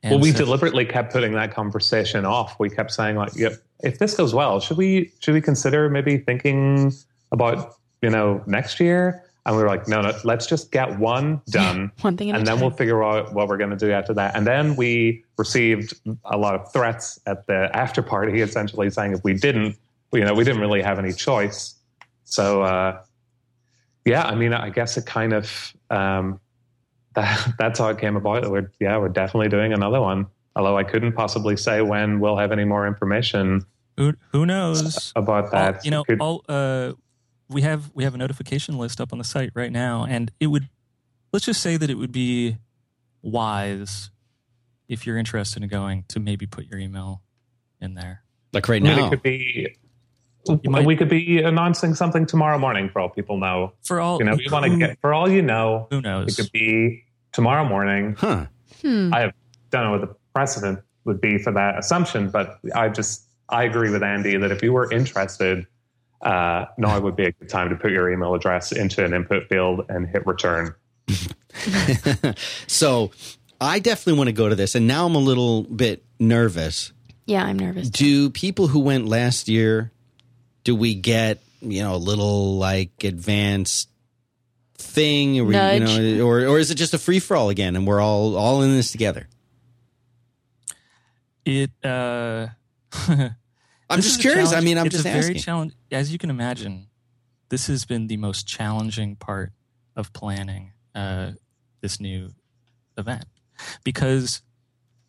well, 0.04 0.20
we 0.20 0.30
so, 0.32 0.38
deliberately 0.38 0.84
kept 0.84 1.12
putting 1.12 1.32
that 1.32 1.52
conversation 1.52 2.24
off. 2.24 2.58
We 2.60 2.70
kept 2.70 2.92
saying 2.92 3.16
like, 3.16 3.34
yep, 3.34 3.54
if 3.80 3.98
this 3.98 4.14
goes 4.14 4.34
well, 4.34 4.60
should 4.60 4.76
we 4.76 5.12
should 5.20 5.34
we 5.34 5.40
consider 5.40 5.88
maybe 5.88 6.18
thinking 6.18 6.92
about 7.32 7.74
you 8.02 8.10
know 8.10 8.42
next 8.46 8.80
year? 8.80 9.25
And 9.46 9.56
we 9.56 9.62
were 9.62 9.68
like, 9.68 9.86
no, 9.86 10.00
no, 10.02 10.12
let's 10.24 10.44
just 10.44 10.72
get 10.72 10.98
one 10.98 11.40
done. 11.50 11.92
one 12.00 12.16
thing 12.16 12.30
And 12.30 12.44
then 12.44 12.56
time. 12.56 12.60
we'll 12.60 12.72
figure 12.76 13.04
out 13.04 13.32
what 13.32 13.46
we're 13.46 13.56
going 13.56 13.70
to 13.70 13.76
do 13.76 13.92
after 13.92 14.12
that. 14.14 14.34
And 14.34 14.44
then 14.44 14.74
we 14.74 15.24
received 15.38 15.94
a 16.24 16.36
lot 16.36 16.56
of 16.56 16.72
threats 16.72 17.20
at 17.26 17.46
the 17.46 17.70
after 17.72 18.02
party, 18.02 18.40
essentially 18.42 18.90
saying 18.90 19.12
if 19.12 19.22
we 19.22 19.34
didn't, 19.34 19.76
you 20.12 20.24
know, 20.24 20.34
we 20.34 20.42
didn't 20.42 20.60
really 20.60 20.82
have 20.82 20.98
any 20.98 21.12
choice. 21.12 21.74
So, 22.24 22.62
uh, 22.62 23.00
yeah, 24.04 24.24
I 24.24 24.34
mean, 24.34 24.52
I 24.52 24.68
guess 24.70 24.96
it 24.96 25.06
kind 25.06 25.32
of, 25.32 25.72
um, 25.90 26.40
that, 27.14 27.54
that's 27.56 27.78
how 27.78 27.88
it 27.88 27.98
came 27.98 28.16
about. 28.16 28.50
We're, 28.50 28.70
yeah, 28.80 28.98
we're 28.98 29.08
definitely 29.08 29.48
doing 29.48 29.72
another 29.72 30.00
one. 30.00 30.26
Although 30.56 30.76
I 30.76 30.82
couldn't 30.84 31.12
possibly 31.12 31.56
say 31.56 31.82
when 31.82 32.18
we'll 32.18 32.36
have 32.36 32.50
any 32.50 32.64
more 32.64 32.86
information. 32.86 33.64
Who, 33.96 34.14
who 34.32 34.44
knows 34.44 35.12
about 35.14 35.52
that? 35.52 35.76
All, 35.76 35.80
you 35.84 35.90
know, 35.92 36.04
Could, 36.04 36.20
all, 36.20 36.44
uh, 36.48 36.92
we 37.48 37.62
have 37.62 37.90
we 37.94 38.04
have 38.04 38.14
a 38.14 38.18
notification 38.18 38.78
list 38.78 39.00
up 39.00 39.12
on 39.12 39.18
the 39.18 39.24
site 39.24 39.50
right 39.54 39.72
now, 39.72 40.04
and 40.04 40.30
it 40.40 40.48
would 40.48 40.68
let's 41.32 41.46
just 41.46 41.60
say 41.60 41.76
that 41.76 41.90
it 41.90 41.94
would 41.94 42.12
be 42.12 42.56
wise 43.22 44.10
if 44.88 45.06
you're 45.06 45.18
interested 45.18 45.62
in 45.62 45.68
going 45.68 46.04
to 46.08 46.20
maybe 46.20 46.46
put 46.46 46.66
your 46.66 46.78
email 46.78 47.22
in 47.80 47.94
there. 47.94 48.22
Like 48.52 48.68
right 48.68 48.82
now, 48.82 49.06
it 49.06 49.10
could 49.10 49.22
be. 49.22 49.76
Might, 50.64 50.86
we 50.86 50.94
could 50.94 51.08
be 51.08 51.42
announcing 51.42 51.96
something 51.96 52.24
tomorrow 52.24 52.56
morning 52.56 52.88
for 52.88 53.00
all 53.00 53.08
people 53.08 53.36
know. 53.36 53.72
For 53.82 54.00
all 54.00 54.18
you 54.20 54.24
know, 54.24 54.36
you 54.38 54.48
want 54.50 54.64
to 54.64 54.78
get 54.78 55.00
for 55.00 55.12
all 55.12 55.28
you 55.28 55.42
know. 55.42 55.88
Who 55.90 56.00
knows? 56.00 56.38
It 56.38 56.40
could 56.40 56.52
be 56.52 57.04
tomorrow 57.32 57.68
morning. 57.68 58.14
Huh. 58.16 58.46
Hmm. 58.80 59.12
I 59.12 59.32
don't 59.70 59.84
know 59.84 59.90
what 59.90 60.02
the 60.02 60.14
precedent 60.34 60.78
would 61.04 61.20
be 61.20 61.38
for 61.38 61.52
that 61.52 61.78
assumption, 61.78 62.30
but 62.30 62.60
I 62.76 62.88
just 62.90 63.24
I 63.48 63.64
agree 63.64 63.90
with 63.90 64.04
Andy 64.04 64.36
that 64.36 64.52
if 64.52 64.62
you 64.62 64.72
were 64.72 64.90
interested 64.92 65.66
uh, 66.26 66.66
now 66.76 66.98
would 66.98 67.14
be 67.14 67.24
a 67.24 67.32
good 67.32 67.48
time 67.48 67.70
to 67.70 67.76
put 67.76 67.92
your 67.92 68.10
email 68.10 68.34
address 68.34 68.72
into 68.72 69.04
an 69.04 69.14
input 69.14 69.48
field 69.48 69.86
and 69.88 70.08
hit 70.08 70.26
return. 70.26 70.74
so 72.66 73.12
I 73.60 73.78
definitely 73.78 74.18
want 74.18 74.28
to 74.28 74.32
go 74.32 74.48
to 74.48 74.56
this. 74.56 74.74
And 74.74 74.88
now 74.88 75.06
I'm 75.06 75.14
a 75.14 75.20
little 75.20 75.62
bit 75.62 76.04
nervous. 76.18 76.92
Yeah, 77.26 77.44
I'm 77.44 77.56
nervous. 77.56 77.90
Do 77.90 78.30
people 78.30 78.66
who 78.66 78.80
went 78.80 79.06
last 79.06 79.48
year, 79.48 79.92
do 80.64 80.74
we 80.74 80.94
get, 80.94 81.38
you 81.60 81.84
know, 81.84 81.94
a 81.94 81.96
little 81.96 82.58
like 82.58 83.04
advanced 83.04 83.88
thing 84.78 85.38
or, 85.38 85.52
you 85.52 85.80
know, 85.80 86.26
or, 86.26 86.44
or 86.44 86.58
is 86.58 86.72
it 86.72 86.74
just 86.74 86.92
a 86.92 86.98
free 86.98 87.20
for 87.20 87.36
all 87.36 87.50
again 87.50 87.76
and 87.76 87.86
we're 87.86 88.00
all, 88.00 88.36
all 88.36 88.62
in 88.62 88.72
this 88.72 88.90
together? 88.90 89.28
It, 91.44 91.70
uh, 91.84 92.48
I'm 93.88 94.00
just 94.00 94.20
curious. 94.20 94.52
I 94.52 94.60
mean, 94.60 94.78
I'm 94.78 94.86
it's 94.86 94.96
just 94.96 95.06
a 95.06 95.10
asking. 95.10 95.22
very 95.22 95.40
challenge. 95.40 95.72
As 95.92 96.12
you 96.12 96.18
can 96.18 96.30
imagine, 96.30 96.88
this 97.48 97.66
has 97.68 97.84
been 97.84 98.08
the 98.08 98.16
most 98.16 98.46
challenging 98.46 99.16
part 99.16 99.52
of 99.94 100.12
planning 100.12 100.72
uh, 100.94 101.32
this 101.80 102.00
new 102.00 102.30
event 102.98 103.26
because 103.84 104.42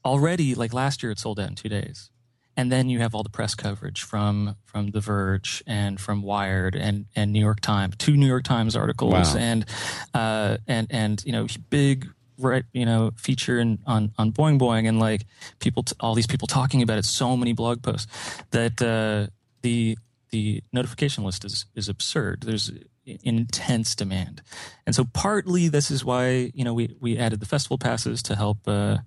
already, 0.06 0.56
like 0.56 0.74
last 0.74 1.02
year, 1.04 1.12
it 1.12 1.20
sold 1.20 1.40
out 1.40 1.50
in 1.50 1.56
two 1.56 1.70
days, 1.70 2.12
and 2.56 2.72
then 2.72 2.90
you 2.90 3.00
have 3.00 3.16
all 3.16 3.24
the 3.24 3.30
press 3.30 3.56
coverage 3.56 4.04
from 4.04 4.56
from 4.64 4.92
The 4.92 5.00
Verge 5.00 5.64
and 5.66 6.00
from 6.00 6.22
Wired 6.22 6.76
and 6.76 7.06
and 7.16 7.34
New 7.34 7.40
York 7.40 7.62
Times, 7.62 7.96
two 7.98 8.16
New 8.16 8.28
York 8.28 8.44
Times 8.44 8.76
articles, 8.76 9.14
wow. 9.14 9.36
and 9.38 9.66
uh, 10.14 10.58
and 10.68 10.88
and 10.90 11.24
you 11.26 11.32
know 11.32 11.48
big 11.70 12.08
right 12.38 12.64
you 12.74 12.86
know 12.86 13.12
feature 13.16 13.60
in, 13.60 13.80
on 13.86 14.12
on 14.18 14.32
Boing 14.32 14.60
Boing 14.60 14.88
and 14.88 15.00
like 15.00 15.26
people 15.60 15.84
t- 15.84 15.96
all 16.00 16.16
these 16.16 16.28
people 16.28 16.48
talking 16.48 16.82
about 16.82 16.98
it 16.98 17.06
so 17.06 17.36
many 17.36 17.54
blog 17.54 17.82
posts 17.82 18.08
that 18.52 18.82
uh, 18.82 19.32
the 19.62 19.98
the 20.30 20.64
notification 20.74 21.24
list 21.24 21.46
is 21.46 21.66
is 21.76 21.90
absurd. 21.90 22.44
There's 22.46 22.72
intense 23.06 23.96
demand. 23.96 24.42
And 24.86 24.94
so 24.94 25.06
partly 25.06 25.70
this 25.70 25.90
is 25.90 26.04
why 26.04 26.52
you 26.54 26.64
know 26.64 26.74
we 26.74 26.96
we 27.00 27.18
added 27.18 27.40
the 27.40 27.46
festival 27.46 27.78
passes 27.78 28.22
to 28.24 28.36
help 28.36 28.60
uh, 28.68 28.98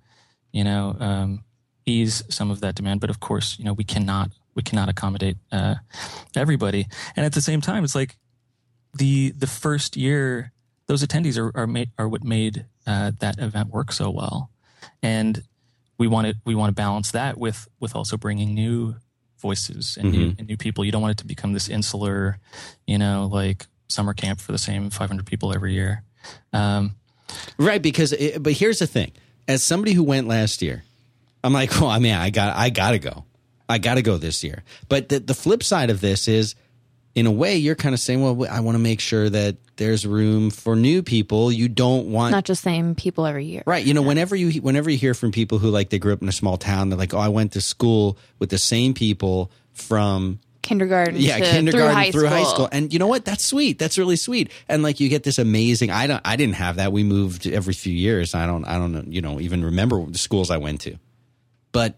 you 0.53 0.65
know 0.65 0.97
um, 0.99 1.45
ease 1.87 2.23
some 2.29 2.51
of 2.51 2.61
that 2.61 2.75
demand. 2.75 3.01
But 3.01 3.11
of 3.11 3.21
course 3.21 3.59
you 3.59 3.65
know 3.65 3.73
we 3.73 3.85
cannot 3.85 4.31
we 4.55 4.63
cannot 4.63 4.89
accommodate 4.89 5.37
uh, 5.53 5.77
everybody. 6.35 6.87
And 7.17 7.27
at 7.27 7.33
the 7.33 7.43
same 7.43 7.61
time 7.61 7.85
it's 7.85 7.95
like 7.95 8.17
the 8.95 9.31
the 9.33 9.47
first 9.47 9.97
year 9.97 10.53
those 10.87 11.05
attendees 11.05 11.39
are 11.39 11.57
are, 11.57 11.67
made, 11.67 11.91
are 11.99 12.09
what 12.09 12.25
made 12.25 12.67
uh, 12.91 13.13
that 13.21 13.39
event 13.39 13.71
work 13.71 13.93
so 13.93 14.11
well, 14.11 14.51
and 15.03 15.43
we 15.99 16.07
want 16.07 16.27
to 16.27 16.35
we 16.45 16.55
want 16.55 16.71
to 16.71 16.75
balance 16.75 17.13
that 17.13 17.39
with 17.39 17.69
with 17.79 17.95
also 17.95 18.17
bringing 18.17 18.55
new 18.55 18.97
voices 19.39 19.97
and, 19.97 20.13
mm-hmm. 20.13 20.21
new, 20.21 20.35
and 20.39 20.49
new 20.49 20.57
people. 20.57 20.85
You 20.85 20.93
don't 20.93 21.03
want 21.03 21.13
it 21.13 21.19
to 21.19 21.27
become 21.27 21.53
this 21.53 21.69
insular, 21.69 22.39
you 22.87 22.99
know, 22.99 23.29
like 23.33 23.67
summer 23.89 24.13
camp 24.13 24.41
for 24.41 24.53
the 24.53 24.59
same 24.59 24.91
500 24.91 25.25
people 25.25 25.55
every 25.55 25.73
year. 25.73 26.03
Um, 26.53 26.97
Right, 27.59 27.81
because 27.81 28.13
it, 28.13 28.43
but 28.43 28.55
here's 28.55 28.79
the 28.79 28.87
thing: 28.87 29.13
as 29.47 29.63
somebody 29.63 29.93
who 29.93 30.03
went 30.03 30.27
last 30.27 30.63
year, 30.63 30.83
I'm 31.45 31.53
like, 31.53 31.71
well, 31.81 31.91
I 31.91 31.99
mean, 31.99 32.15
I 32.15 32.31
got, 32.31 32.57
I 32.57 32.71
got 32.71 32.93
to 32.93 32.99
go, 32.99 33.25
I 33.69 33.79
got 33.79 33.95
to 33.95 34.03
go 34.03 34.17
this 34.17 34.43
year. 34.43 34.65
But 34.89 35.09
the, 35.09 35.21
the 35.21 35.35
flip 35.35 35.63
side 35.63 35.91
of 35.91 36.01
this 36.01 36.29
is, 36.29 36.55
in 37.15 37.27
a 37.27 37.31
way, 37.31 37.57
you're 37.57 37.75
kind 37.75 37.95
of 37.95 38.01
saying, 38.01 38.23
well, 38.23 38.47
I 38.51 38.61
want 38.61 38.77
to 38.77 38.81
make 38.81 39.01
sure 39.01 39.29
that 39.29 39.57
there's 39.77 40.07
room 40.07 40.51
for 40.51 40.77
new 40.77 41.03
people. 41.03 41.51
You 41.51 41.69
don't 41.69 42.13
want 42.13 42.33
not 42.33 42.45
just 42.45 42.63
the 42.63 42.71
same 42.71 42.95
people 42.95 43.27
every 43.27 43.47
year, 43.47 43.63
right? 43.67 43.85
You 43.85 43.95
know, 43.95 44.03
yeah. 44.03 44.09
whenever 44.09 44.37
you 44.37 44.61
whenever 44.61 44.91
you 44.91 44.99
hear 44.99 45.15
from 45.15 45.33
people 45.33 45.59
who 45.59 45.71
like 45.71 45.91
they 45.91 45.99
grew 45.99 46.13
up 46.13 46.23
in 46.23 46.29
a 46.29 46.33
small 46.33 46.57
town, 46.57 46.89
they're 46.89 46.99
like, 46.99 47.15
oh, 47.15 47.19
I 47.19 47.29
went 47.29 47.53
to 47.53 47.61
school 47.61 48.17
with 48.39 48.51
the 48.51 48.59
same 48.59 48.95
people 48.95 49.51
from 49.73 50.39
kindergarten 50.63 51.17
yeah 51.17 51.39
to, 51.39 51.45
kindergarten 51.45 51.89
through, 51.89 51.95
high, 51.95 52.11
through 52.11 52.27
high, 52.29 52.45
school. 52.45 52.69
and 52.71 52.93
you 52.93 52.99
know 52.99 53.07
what? 53.07 53.25
That's 53.25 53.45
sweet. 53.45 53.79
That's 53.79 53.99
really 53.99 54.17
sweet. 54.17 54.53
And 54.69 54.83
like 54.83 55.01
you 55.01 55.09
get 55.09 55.25
this 55.25 55.39
amazing 55.39 55.91
i 55.91 56.07
don't 56.07 56.21
i 56.25 56.37
didn't 56.37 56.57
have 56.57 56.77
that. 56.77 56.93
We 56.93 57.03
moved 57.03 57.47
every 57.47 57.75
few 57.75 57.93
years. 57.93 58.35
I 58.35 58.47
don't 58.47 58.65
i 58.67 58.79
don't 58.79 59.13
you 59.13 59.21
know 59.21 59.41
even 59.41 59.65
remember 59.65 60.05
the 60.07 60.19
schools 60.19 60.51
i 60.51 60.59
went 60.59 60.83
to. 60.83 60.97
But 61.73 61.97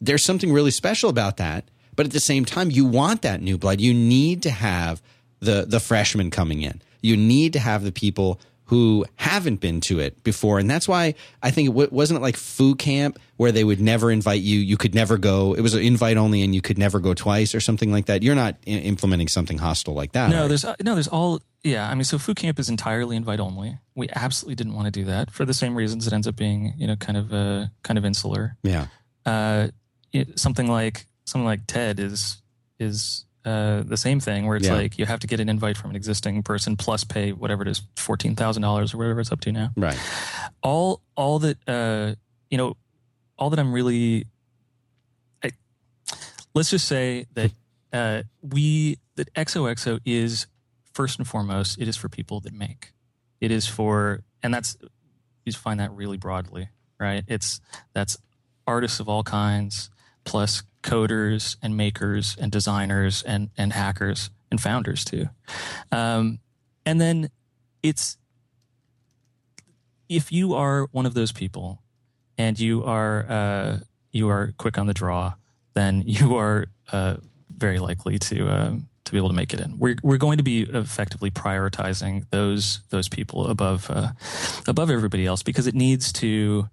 there's 0.00 0.24
something 0.24 0.52
really 0.52 0.70
special 0.70 1.10
about 1.10 1.38
that 1.38 1.64
but 1.96 2.06
at 2.06 2.12
the 2.12 2.20
same 2.20 2.44
time 2.44 2.70
you 2.70 2.84
want 2.84 3.22
that 3.22 3.40
new 3.40 3.58
blood 3.58 3.80
you 3.80 3.92
need 3.94 4.42
to 4.42 4.50
have 4.50 5.02
the 5.40 5.64
the 5.66 5.80
freshmen 5.80 6.30
coming 6.30 6.62
in 6.62 6.80
you 7.00 7.16
need 7.16 7.52
to 7.52 7.58
have 7.58 7.82
the 7.82 7.92
people 7.92 8.40
who 8.66 9.04
haven't 9.16 9.60
been 9.60 9.82
to 9.82 9.98
it 10.00 10.24
before. 10.24 10.58
And 10.58 10.70
that's 10.70 10.88
why 10.88 11.14
I 11.42 11.50
think 11.50 11.66
it 11.68 11.72
w- 11.72 11.90
wasn't 11.92 12.18
it 12.20 12.22
like 12.22 12.38
Foo 12.38 12.74
Camp 12.74 13.18
where 13.36 13.52
they 13.52 13.64
would 13.64 13.82
never 13.82 14.10
invite 14.10 14.40
you. 14.40 14.58
You 14.58 14.78
could 14.78 14.94
never 14.94 15.18
go. 15.18 15.52
It 15.52 15.60
was 15.60 15.74
an 15.74 15.82
invite 15.82 16.16
only 16.16 16.40
and 16.40 16.54
you 16.54 16.62
could 16.62 16.78
never 16.78 16.98
go 16.98 17.12
twice 17.12 17.54
or 17.54 17.60
something 17.60 17.92
like 17.92 18.06
that. 18.06 18.22
You're 18.22 18.34
not 18.34 18.56
I- 18.66 18.70
implementing 18.70 19.28
something 19.28 19.58
hostile 19.58 19.92
like 19.92 20.12
that. 20.12 20.30
No, 20.30 20.42
right? 20.42 20.48
there's, 20.48 20.64
uh, 20.64 20.74
no, 20.82 20.94
there's 20.94 21.08
all, 21.08 21.42
yeah. 21.62 21.86
I 21.86 21.94
mean, 21.94 22.04
so 22.04 22.16
Foo 22.16 22.32
Camp 22.32 22.58
is 22.58 22.70
entirely 22.70 23.14
invite 23.14 23.40
only. 23.40 23.78
We 23.94 24.08
absolutely 24.14 24.54
didn't 24.54 24.72
want 24.72 24.86
to 24.86 24.90
do 24.90 25.04
that 25.04 25.30
for 25.30 25.44
the 25.44 25.52
same 25.52 25.74
reasons. 25.74 26.06
It 26.06 26.14
ends 26.14 26.26
up 26.26 26.36
being, 26.36 26.72
you 26.78 26.86
know, 26.86 26.96
kind 26.96 27.18
of, 27.18 27.30
uh, 27.30 27.66
kind 27.82 27.98
of 27.98 28.06
insular. 28.06 28.56
Yeah. 28.62 28.86
Uh, 29.26 29.68
it, 30.14 30.38
something 30.38 30.66
like, 30.66 31.04
something 31.24 31.44
like 31.44 31.66
TED 31.66 32.00
is, 32.00 32.42
is, 32.78 33.24
uh, 33.44 33.82
the 33.82 33.96
same 33.96 34.20
thing 34.20 34.46
where 34.46 34.56
it's 34.56 34.68
yeah. 34.68 34.74
like 34.74 34.98
you 34.98 35.04
have 35.04 35.18
to 35.18 35.26
get 35.26 35.40
an 35.40 35.48
invite 35.48 35.76
from 35.76 35.90
an 35.90 35.96
existing 35.96 36.42
person 36.44 36.76
plus 36.76 37.02
pay 37.02 37.32
whatever 37.32 37.62
it 37.62 37.68
is 37.68 37.82
fourteen 37.96 38.36
thousand 38.36 38.62
dollars 38.62 38.94
or 38.94 38.98
whatever 38.98 39.18
it's 39.18 39.32
up 39.32 39.40
to 39.40 39.50
now. 39.50 39.70
Right. 39.76 39.98
All 40.62 41.02
all 41.16 41.40
that 41.40 41.56
uh, 41.66 42.14
you 42.50 42.58
know, 42.58 42.76
all 43.36 43.50
that 43.50 43.58
I'm 43.58 43.72
really. 43.72 44.26
I, 45.42 45.50
let's 46.54 46.70
just 46.70 46.86
say 46.86 47.26
that 47.34 47.50
uh, 47.92 48.22
we 48.42 48.98
that 49.16 49.32
XOXO 49.34 49.98
is 50.04 50.46
first 50.92 51.18
and 51.18 51.26
foremost 51.26 51.80
it 51.80 51.88
is 51.88 51.96
for 51.96 52.08
people 52.08 52.38
that 52.40 52.52
make. 52.52 52.92
It 53.40 53.50
is 53.50 53.66
for 53.66 54.22
and 54.42 54.54
that's 54.54 54.76
you 55.44 55.52
find 55.52 55.80
that 55.80 55.90
really 55.92 56.16
broadly, 56.16 56.68
right? 57.00 57.24
It's 57.26 57.60
that's 57.92 58.18
artists 58.68 59.00
of 59.00 59.08
all 59.08 59.24
kinds 59.24 59.90
plus 60.24 60.62
coders 60.82 61.56
and 61.62 61.76
makers 61.76 62.36
and 62.38 62.50
designers 62.50 63.22
and, 63.22 63.50
and 63.56 63.72
hackers 63.72 64.30
and 64.50 64.60
founders 64.60 65.04
too. 65.04 65.26
Um, 65.90 66.40
and 66.84 67.00
then 67.00 67.30
it's, 67.82 68.16
if 70.08 70.30
you 70.32 70.54
are 70.54 70.88
one 70.92 71.06
of 71.06 71.14
those 71.14 71.32
people 71.32 71.82
and 72.36 72.58
you 72.58 72.84
are, 72.84 73.26
uh, 73.28 73.78
you 74.10 74.28
are 74.28 74.52
quick 74.58 74.76
on 74.78 74.86
the 74.86 74.94
draw, 74.94 75.34
then 75.74 76.02
you 76.06 76.36
are, 76.36 76.66
uh, 76.90 77.16
very 77.56 77.78
likely 77.78 78.18
to, 78.18 78.48
uh, 78.48 78.74
to 79.04 79.12
be 79.12 79.18
able 79.18 79.28
to 79.28 79.34
make 79.34 79.54
it 79.54 79.60
in. 79.60 79.78
We're, 79.78 79.96
we're 80.02 80.16
going 80.16 80.38
to 80.38 80.42
be 80.42 80.62
effectively 80.62 81.30
prioritizing 81.30 82.28
those, 82.30 82.80
those 82.90 83.08
people 83.08 83.46
above, 83.46 83.88
uh, 83.88 84.08
above 84.66 84.90
everybody 84.90 85.26
else 85.26 85.42
because 85.42 85.66
it 85.66 85.74
needs 85.74 86.12
to, 86.14 86.68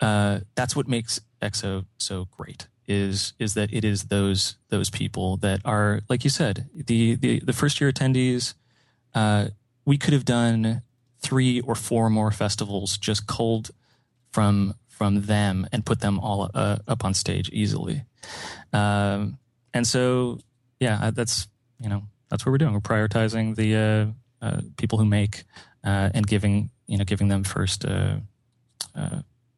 uh, 0.00 0.40
that's 0.54 0.76
what 0.76 0.86
makes 0.86 1.20
XOXO 1.42 1.86
so 1.98 2.28
great 2.30 2.68
is 2.88 3.32
is 3.38 3.54
that 3.54 3.72
it 3.72 3.84
is 3.84 4.04
those 4.04 4.56
those 4.68 4.90
people 4.90 5.36
that 5.38 5.60
are 5.64 6.00
like 6.08 6.24
you 6.24 6.30
said 6.30 6.68
the 6.74 7.14
the, 7.14 7.40
the 7.40 7.52
first 7.52 7.80
year 7.80 7.90
attendees. 7.92 8.54
Uh, 9.14 9.48
we 9.84 9.96
could 9.96 10.12
have 10.12 10.24
done 10.24 10.82
three 11.20 11.60
or 11.60 11.74
four 11.74 12.10
more 12.10 12.30
festivals 12.30 12.98
just 12.98 13.26
cold 13.26 13.70
from 14.32 14.74
from 14.96 15.22
them 15.22 15.66
and 15.72 15.84
put 15.84 16.00
them 16.00 16.18
all 16.18 16.50
uh, 16.54 16.78
up 16.88 17.04
on 17.04 17.12
stage 17.12 17.50
easily. 17.52 18.02
Um, 18.72 19.38
and 19.74 19.86
so, 19.86 20.38
yeah, 20.80 20.98
uh, 21.02 21.10
that's 21.10 21.48
you 21.80 21.88
know 21.88 22.02
that's 22.30 22.44
what 22.44 22.52
we're 22.52 22.58
doing. 22.58 22.72
We're 22.72 22.80
prioritizing 22.80 23.56
the 23.56 24.14
uh, 24.42 24.46
uh, 24.46 24.60
people 24.76 24.98
who 24.98 25.04
make 25.04 25.44
uh, 25.84 26.10
and 26.14 26.26
giving 26.26 26.70
you 26.86 26.98
know 26.98 27.04
giving 27.04 27.28
them 27.28 27.44
first 27.44 27.84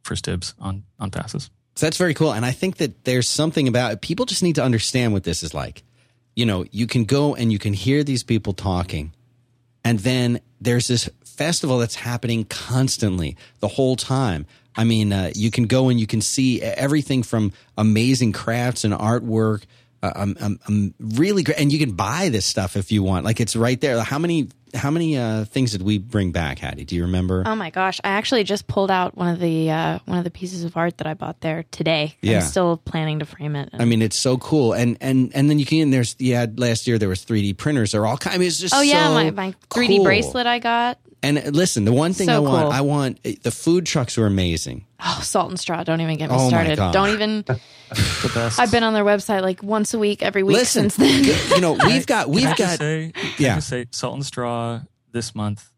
first 0.03 0.25
dibs 0.25 0.55
on 0.59 0.85
on 0.99 1.11
passes. 1.11 1.51
So 1.79 1.87
that's 1.87 1.97
very 1.97 2.13
cool. 2.13 2.33
And 2.35 2.45
I 2.45 2.51
think 2.51 2.79
that 2.79 3.05
there's 3.05 3.29
something 3.29 3.69
about 3.69 3.93
it. 3.93 4.01
People 4.01 4.27
just 4.27 4.43
need 4.43 4.57
to 4.57 4.65
understand 4.65 5.13
what 5.13 5.23
this 5.23 5.45
is 5.45 5.55
like. 5.55 5.85
You 6.35 6.45
know, 6.45 6.65
you 6.73 6.89
can 6.89 7.05
go 7.05 7.37
and 7.37 7.53
you 7.53 7.61
can 7.61 7.73
hear 7.73 8.03
these 8.03 8.25
people 8.25 8.53
talking, 8.53 9.13
and 9.85 10.01
then 10.01 10.41
there's 10.61 10.89
this 10.89 11.09
festival 11.25 11.79
that's 11.79 11.95
happening 11.95 12.47
constantly 12.47 13.37
the 13.61 13.69
whole 13.69 13.95
time. 13.95 14.45
I 14.75 14.83
mean, 14.83 15.13
uh, 15.13 15.31
you 15.37 15.53
can 15.53 15.69
go 15.69 15.89
and 15.89 16.01
you 16.01 16.09
can 16.09 16.21
see 16.21 16.61
everything 16.61 17.23
from 17.23 17.53
amazing 17.77 18.33
crafts 18.33 18.83
and 18.83 18.93
artwork. 18.93 19.63
Uh, 20.03 20.13
um, 20.17 20.37
um, 20.41 20.61
um, 20.67 20.95
really 20.99 21.45
great, 21.45 21.61
and 21.61 21.73
you 21.73 21.79
can 21.79 21.93
buy 21.93 22.29
this 22.29 22.45
stuff 22.45 22.77
if 22.77 22.91
you 22.91 23.05
want. 23.05 23.25
Like 23.25 23.39
it's 23.39 23.55
right 23.55 23.81
there. 23.81 24.01
How 24.01 24.19
many 24.19 24.49
how 24.75 24.91
many 24.91 25.17
uh, 25.17 25.45
things 25.45 25.73
did 25.73 25.83
we 25.83 25.99
bring 25.99 26.33
back, 26.33 26.59
Haddie? 26.59 26.85
Do 26.85 26.97
you 26.97 27.03
remember? 27.03 27.43
Oh 27.47 27.55
my 27.55 27.71
gosh, 27.71 28.01
I 28.05 28.09
actually 28.09 28.45
just 28.45 28.67
pulled 28.67 28.91
out 28.91 29.17
one 29.17 29.29
of 29.29 29.41
the 29.41 29.71
uh, 29.71 29.99
one 30.05 30.19
of 30.19 30.25
the 30.25 30.31
pieces 30.31 30.65
of 30.65 30.77
art 30.77 30.99
that 30.99 31.07
I 31.07 31.15
bought 31.15 31.41
there 31.41 31.65
today. 31.71 32.17
Yeah. 32.21 32.37
I'm 32.37 32.43
still 32.43 32.77
planning 32.77 33.21
to 33.21 33.25
frame 33.25 33.57
it. 33.57 33.71
I 33.73 33.85
mean, 33.85 34.03
it's 34.03 34.19
so 34.19 34.37
cool, 34.39 34.73
and 34.73 34.97
and 35.01 35.33
and 35.35 35.49
then 35.49 35.59
you 35.59 35.67
can. 35.67 35.91
There's 35.91 36.17
yeah, 36.19 36.47
last 36.57 36.87
year 36.87 36.99
there 36.99 37.09
was 37.09 37.25
3D 37.25 37.57
printers. 37.57 37.93
They're 37.93 38.07
all 38.07 38.19
kind. 38.19 38.35
I 38.35 38.39
mean, 38.39 38.49
it's 38.49 38.59
just 38.59 38.75
oh 38.75 38.81
yeah, 38.81 39.09
so 39.09 39.15
my 39.15 39.31
my 39.31 39.55
3D 39.71 39.97
cool. 39.97 40.05
bracelet 40.05 40.47
I 40.47 40.59
got. 40.59 40.99
And 41.23 41.39
uh, 41.39 41.43
listen, 41.51 41.85
the 41.85 41.93
one 41.93 42.13
thing 42.13 42.27
so 42.27 42.37
I 42.37 42.39
want, 42.39 42.63
cool. 42.63 42.73
I 42.73 42.81
want 42.81 43.21
eh, 43.25 43.35
the 43.43 43.51
food 43.51 43.87
trucks 43.87 44.17
were 44.17 44.27
amazing. 44.27 44.87
Oh, 45.05 45.21
salt 45.23 45.51
and 45.51 45.59
straw! 45.59 45.83
Don't 45.83 46.01
even 46.01 46.17
get 46.17 46.31
me 46.31 46.37
oh 46.39 46.49
started. 46.49 46.77
Don't 46.77 47.11
even. 47.11 47.43
the 47.47 48.31
best. 48.35 48.61
I've 48.61 48.71
been 48.71 48.83
on 48.85 48.95
their 48.95 49.05
website 49.05 49.43
like 49.43 49.63
once 49.63 49.95
a 49.95 49.99
week, 49.99 50.23
every 50.23 50.43
week 50.43 50.57
listen, 50.57 50.91
since 50.91 50.97
then. 50.97 51.51
you 51.51 51.61
know, 51.61 51.77
we've 51.87 52.07
got 52.07 52.29
we've 52.29 52.57
got 52.57 52.79
say, 52.79 53.13
yeah. 53.39 53.59
say 53.59 53.87
salt 53.91 54.15
and 54.15 54.25
straw 54.25 54.81
this 55.13 55.35
month. 55.35 55.71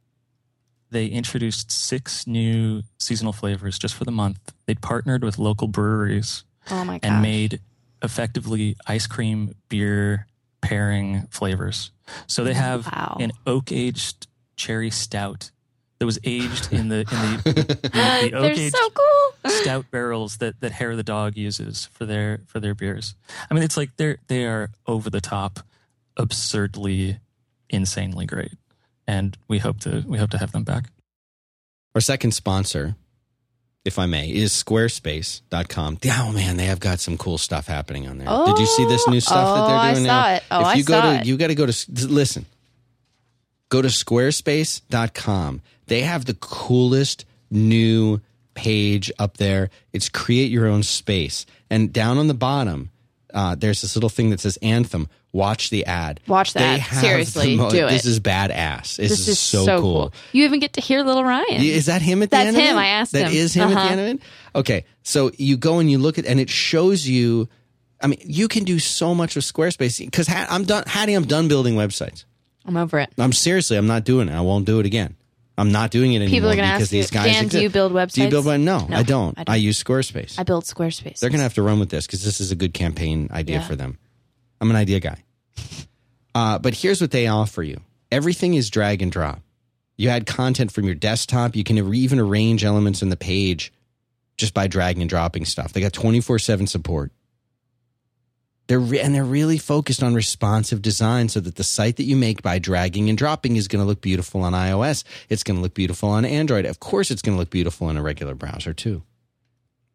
They 0.91 1.07
introduced 1.07 1.71
six 1.71 2.27
new 2.27 2.83
seasonal 2.99 3.33
flavors 3.33 3.79
just 3.79 3.95
for 3.95 4.05
the 4.05 4.11
month. 4.11 4.39
They 4.67 4.75
partnered 4.75 5.23
with 5.23 5.39
local 5.39 5.69
breweries 5.69 6.45
oh 6.71 6.85
my 6.85 6.99
gosh. 6.99 7.11
and 7.11 7.23
made 7.23 7.61
effectively 8.03 8.77
ice 8.87 9.07
cream 9.07 9.55
beer 9.69 10.27
pairing 10.61 11.27
flavors. 11.31 11.93
So 12.27 12.45
they 12.45 12.55
have 12.55 12.87
wow. 12.87 13.17
an 13.21 13.33
oak 13.47 13.71
aged 13.73 14.27
cherry 14.61 14.91
stout 14.91 15.51
that 15.99 16.07
was 16.07 16.19
aged 16.25 16.73
in 16.73 16.89
the 16.89 17.01
in 17.01 17.05
the, 17.05 17.91
in 17.93 18.31
the 18.31 18.33
oak 18.37 18.59
aged 18.59 18.75
so 18.75 18.91
cool. 18.91 19.51
stout 19.51 19.91
barrels 19.91 20.39
that 20.39 20.61
that 20.61 20.73
Hair 20.73 20.93
of 20.93 20.97
the 20.97 21.03
dog 21.03 21.37
uses 21.37 21.87
for 21.93 22.05
their 22.05 22.41
for 22.47 22.61
their 22.61 22.75
beers. 22.75 23.15
I 23.51 23.55
mean, 23.55 23.63
it's 23.63 23.77
like 23.77 23.97
they're 23.97 24.19
they 24.29 24.47
are 24.47 24.71
over 24.87 25.11
the 25.11 25.21
top, 25.21 25.61
absurdly, 26.17 27.19
insanely 27.69 28.27
great, 28.27 28.55
and 29.07 29.37
we 29.49 29.59
hope 29.59 29.81
to 29.81 30.05
we 30.07 30.19
hope 30.19 30.31
to 30.31 30.39
have 30.39 30.53
them 30.53 30.65
back. 30.65 30.91
Our 31.95 32.01
second 32.01 32.33
sponsor, 32.33 32.97
if 33.85 33.99
I 33.99 34.07
may, 34.07 34.31
is 34.31 34.53
Squarespace.com. 34.53 35.99
Oh 36.07 36.33
man, 36.33 36.57
they 36.57 36.67
have 36.67 36.81
got 36.81 37.01
some 37.01 37.19
cool 37.19 37.37
stuff 37.37 37.67
happening 37.67 38.09
on 38.09 38.19
there. 38.19 38.29
Oh, 38.31 38.47
Did 38.47 38.59
you 38.59 38.67
see 38.67 38.85
this 38.87 39.07
new 39.09 39.21
stuff 39.21 39.37
oh, 39.49 39.55
that 39.55 39.67
they're 39.69 39.91
oh, 39.91 39.95
doing 39.95 40.07
I 40.07 40.09
saw 40.09 40.23
now? 40.23 40.35
It. 40.35 40.43
Oh, 40.51 40.61
if 40.61 40.67
I 40.67 40.75
you 40.75 40.85
go 40.85 40.95
saw 40.95 41.03
to 41.03 41.21
it. 41.21 41.27
you 41.27 41.37
got 41.37 41.49
to 41.49 41.55
go 41.55 41.67
to 41.67 42.07
listen. 42.07 42.47
Go 43.71 43.81
to 43.83 43.89
squarespace.com. 43.89 45.63
They 45.87 46.03
have 46.03 46.25
the 46.27 46.35
coolest 46.35 47.25
new 47.51 48.21
page 48.55 49.11
up 49.19 49.39
there. 49.39 49.71
It's 49.93 50.09
create 50.09 50.51
your 50.51 50.67
own 50.67 50.83
space. 50.83 51.47
And 51.71 51.93
down 51.93 52.19
on 52.19 52.29
the 52.29 52.35
bottom, 52.35 52.91
uh, 53.33 53.55
there's 53.55 53.81
this 53.83 53.97
little 53.97 54.09
thing 54.11 54.31
that 54.31 54.41
says 54.41 54.59
Anthem. 54.61 55.09
Watch 55.33 55.71
the 55.71 55.87
ad. 55.87 56.19
Watch 56.27 56.55
that. 56.55 56.81
Seriously, 56.93 57.57
mo- 57.57 57.71
do 57.71 57.87
it. 57.87 57.91
This 57.91 58.05
is 58.05 58.19
badass. 58.19 58.97
This, 58.97 59.11
this 59.11 59.21
is, 59.21 59.29
is 59.29 59.39
so, 59.39 59.81
cool. 59.81 60.13
You 60.33 60.45
even 60.45 60.59
get 60.59 60.73
to 60.73 60.81
hear 60.81 61.05
little 61.05 61.23
Ryan. 61.23 61.63
Is 61.63 61.87
that 61.87 62.03
him 62.03 62.23
at 62.25 62.31
the 62.31 62.37
That's 62.37 62.49
end 62.49 62.57
of 62.57 62.63
him. 62.65 62.77
it? 62.77 62.81
I 62.81 62.87
asked 62.89 63.13
That 63.13 63.27
him. 63.27 63.29
That 63.29 63.35
is 63.35 63.55
him 63.55 63.69
at 63.71 63.77
Uh-huh. 63.77 63.85
the 63.87 63.91
end 63.93 64.01
of 64.01 64.07
it? 64.17 64.23
Okay. 64.57 64.85
So 65.05 65.31
you 65.39 65.57
go 65.57 65.79
and 65.79 65.89
you 65.89 65.99
look 65.99 66.19
at 66.19 66.27
and 66.27 66.41
it 66.41 66.51
shows 66.51 67.07
you 67.07 67.49
I 68.03 68.07
mean, 68.09 68.19
you 68.25 68.49
can 68.49 68.65
do 68.65 68.79
so 68.79 69.15
much 69.15 69.37
with 69.37 69.45
Squarespace 69.45 70.01
because 70.05 70.29
I'm 70.29 70.65
done 70.65 70.83
Haddie, 70.87 71.15
I'm 71.15 71.27
done 71.27 71.47
building 71.49 71.75
websites. 71.75 72.25
I'm 72.67 72.77
over 72.77 72.99
it. 72.99 73.11
I'm 73.19 73.33
seriously, 73.33 73.77
I'm 73.77 73.87
not 73.87 74.05
doing 74.05 74.29
it. 74.29 74.35
I 74.35 74.41
won't 74.43 74.65
do 74.67 74.81
it 74.81 74.87
again. 74.87 75.17
I'm 75.59 75.73
not 75.73 75.91
doing 75.91 76.13
it 76.15 76.17
anymore 76.17 76.31
People 76.31 76.51
are 76.51 76.57
going 76.57 76.69
to 76.69 76.75
because 76.75 76.89
ask 76.89 76.93
you, 76.93 76.99
these 77.01 77.11
guys 77.11 77.25
Dan, 77.27 77.43
do 77.43 77.47
exist. 77.47 77.63
you 77.63 77.69
build 77.71 77.93
websites? 77.93 78.13
Do 78.15 78.23
you 78.23 78.31
build 78.31 78.47
one? 78.47 78.65
No, 78.65 78.87
No, 78.87 78.97
I, 78.97 79.03
don't. 79.03 79.39
I 79.39 79.43
I 79.43 79.45
don't. 79.45 79.61
use 79.61 79.83
Squarespace. 79.83 80.39
I 80.39 80.43
build 80.43 80.65
Squarespace. 80.65 81.19
They're 81.21 81.29
going 81.29 81.39
to 81.41 81.43
have 81.43 81.55
to 81.55 81.63
run 81.63 81.79
with 81.79 81.91
this 81.91 82.07
because 82.07 82.25
this 82.25 82.41
is 82.41 82.51
a 82.51 82.57
good 82.57 82.73
campaign 82.73 83.29
idea 83.31 83.57
Yeah. 83.57 83.67
for 83.67 83.77
them. 83.77 83.99
I'm 84.61 84.71
an 84.71 84.77
idea 84.77 85.01
guy. 85.01 85.23
Uh, 86.33 86.61
but 86.61 86.75
here's 86.75 87.01
what 87.01 87.11
they 87.11 87.27
offer 87.27 87.61
you 87.61 87.81
everything 88.13 88.55
is 88.55 88.71
drag 88.71 89.03
and 89.03 89.11
drop. 89.11 89.41
You 89.97 90.11
add 90.11 90.27
content 90.27 90.71
from 90.71 90.85
your 90.85 90.95
desktop. 90.95 91.57
You 91.57 91.65
can 91.65 91.77
even 91.93 92.21
arrange 92.21 92.65
elements 92.65 93.03
in 93.03 93.09
the 93.09 93.17
page 93.17 93.73
just 94.37 94.55
by 94.55 94.69
dragging 94.69 95.03
and 95.03 95.11
dropping 95.11 95.45
stuff. 95.45 95.73
They 95.73 95.81
got 95.81 95.93
24 95.93 96.39
7 96.39 96.69
support. 96.69 97.11
They're 98.71 98.79
re- 98.79 99.01
and 99.01 99.13
they're 99.13 99.25
really 99.25 99.59
focused 99.59 100.01
on 100.01 100.15
responsive 100.15 100.81
design 100.81 101.29
so 101.29 101.41
that 101.41 101.57
the 101.57 101.65
site 101.65 101.97
that 101.97 102.05
you 102.05 102.15
make 102.15 102.41
by 102.41 102.61
dragging 102.61 103.09
and 103.09 103.19
dropping 103.19 103.57
is 103.57 103.67
going 103.67 103.83
to 103.83 103.85
look 103.85 104.01
beautiful 104.01 104.43
on 104.43 104.53
iOS. 104.53 105.03
It's 105.29 105.43
going 105.43 105.57
to 105.57 105.61
look 105.61 105.75
beautiful 105.75 106.11
on 106.11 106.25
Android. 106.25 106.65
Of 106.67 106.79
course, 106.79 107.11
it's 107.11 107.21
going 107.21 107.35
to 107.35 107.39
look 107.41 107.51
beautiful 107.51 107.91
in 107.91 107.97
a 107.97 108.03
regular 108.03 108.37
browser 108.37 108.73
too. 108.73 109.03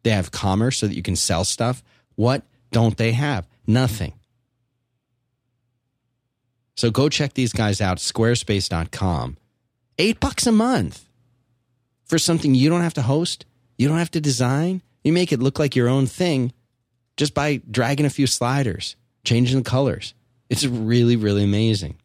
They 0.02 0.10
have 0.10 0.30
commerce 0.30 0.76
so 0.76 0.88
that 0.88 0.94
you 0.94 1.02
can 1.02 1.16
sell 1.16 1.42
stuff. 1.42 1.82
What 2.16 2.42
don't 2.70 2.98
they 2.98 3.12
have? 3.12 3.48
Nothing. 3.66 4.12
So 6.74 6.90
go 6.90 7.08
check 7.08 7.32
these 7.32 7.54
guys 7.54 7.80
out, 7.80 7.96
squarespace.com. 7.96 9.38
Eight 9.98 10.20
bucks 10.20 10.46
a 10.46 10.52
month 10.52 11.08
for 12.04 12.18
something 12.18 12.54
you 12.54 12.68
don't 12.68 12.82
have 12.82 12.92
to 12.92 13.02
host, 13.02 13.46
you 13.78 13.88
don't 13.88 13.96
have 13.96 14.10
to 14.10 14.20
design. 14.20 14.82
You 15.02 15.14
make 15.14 15.32
it 15.32 15.40
look 15.40 15.58
like 15.58 15.74
your 15.74 15.88
own 15.88 16.04
thing 16.04 16.52
just 17.16 17.34
by 17.34 17.60
dragging 17.70 18.06
a 18.06 18.10
few 18.10 18.26
sliders, 18.26 18.96
changing 19.24 19.58
the 19.58 19.68
colors. 19.68 20.14
It's 20.48 20.66
really, 20.66 21.16
really 21.16 21.44
amazing. 21.44 21.96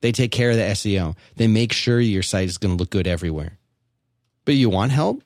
They 0.00 0.12
take 0.12 0.32
care 0.32 0.50
of 0.50 0.56
the 0.56 0.62
SEO. 0.62 1.16
They 1.36 1.46
make 1.46 1.72
sure 1.72 2.00
your 2.00 2.22
site 2.22 2.48
is 2.48 2.58
going 2.58 2.76
to 2.76 2.80
look 2.80 2.90
good 2.90 3.06
everywhere. 3.06 3.58
But 4.44 4.54
you 4.54 4.70
want 4.70 4.92
help? 4.92 5.22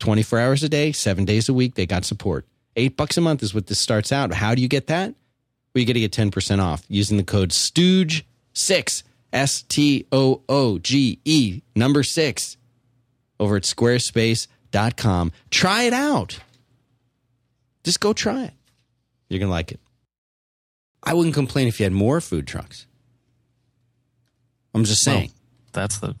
24 0.00 0.38
hours 0.38 0.62
a 0.62 0.68
day, 0.68 0.92
seven 0.92 1.24
days 1.24 1.48
a 1.48 1.54
week, 1.54 1.74
they 1.74 1.86
got 1.86 2.04
support. 2.04 2.46
Eight 2.76 2.96
bucks 2.96 3.16
a 3.16 3.20
month 3.20 3.42
is 3.42 3.54
what 3.54 3.66
this 3.66 3.78
starts 3.78 4.12
out. 4.12 4.34
How 4.34 4.54
do 4.54 4.60
you 4.60 4.68
get 4.68 4.88
that? 4.88 5.14
Well, 5.74 5.80
you 5.80 5.86
got 5.86 5.94
to 5.94 6.00
get 6.00 6.12
10% 6.12 6.60
off 6.60 6.84
using 6.88 7.16
the 7.16 7.24
code 7.24 7.50
STOOGE6, 7.50 9.02
S 9.32 9.62
T 9.62 10.06
O 10.12 10.42
O 10.48 10.78
G 10.78 11.18
E, 11.24 11.62
number 11.74 12.02
six, 12.02 12.56
over 13.40 13.56
at 13.56 13.62
squarespace.com. 13.62 15.32
Try 15.50 15.82
it 15.84 15.92
out. 15.92 16.38
Just 17.84 18.00
go 18.00 18.12
try 18.12 18.44
it. 18.44 18.52
You're 19.28 19.38
going 19.38 19.48
to 19.48 19.52
like 19.52 19.72
it. 19.72 19.80
I 21.02 21.14
wouldn't 21.14 21.34
complain 21.34 21.68
if 21.68 21.78
you 21.78 21.84
had 21.84 21.92
more 21.92 22.20
food 22.20 22.46
trucks. 22.46 22.86
I'm 24.74 24.84
just 24.84 25.02
saying. 25.02 25.30
Well, 25.30 25.32
that's 25.72 25.98
the 25.98 26.16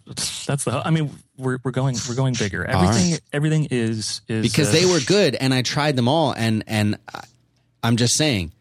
that's 0.46 0.64
the 0.64 0.82
I 0.84 0.90
mean 0.90 1.10
we're 1.38 1.58
we're 1.64 1.70
going 1.70 1.96
we're 2.08 2.14
going 2.14 2.34
bigger. 2.38 2.64
Everything 2.64 3.12
right. 3.12 3.20
everything 3.32 3.68
is 3.70 4.20
is 4.28 4.42
Because 4.42 4.68
uh, 4.68 4.72
they 4.72 4.86
were 4.86 5.00
good 5.00 5.34
and 5.34 5.52
I 5.52 5.62
tried 5.62 5.96
them 5.96 6.08
all 6.08 6.32
and 6.32 6.62
and 6.66 6.98
I'm 7.82 7.96
just 7.96 8.16
saying 8.16 8.52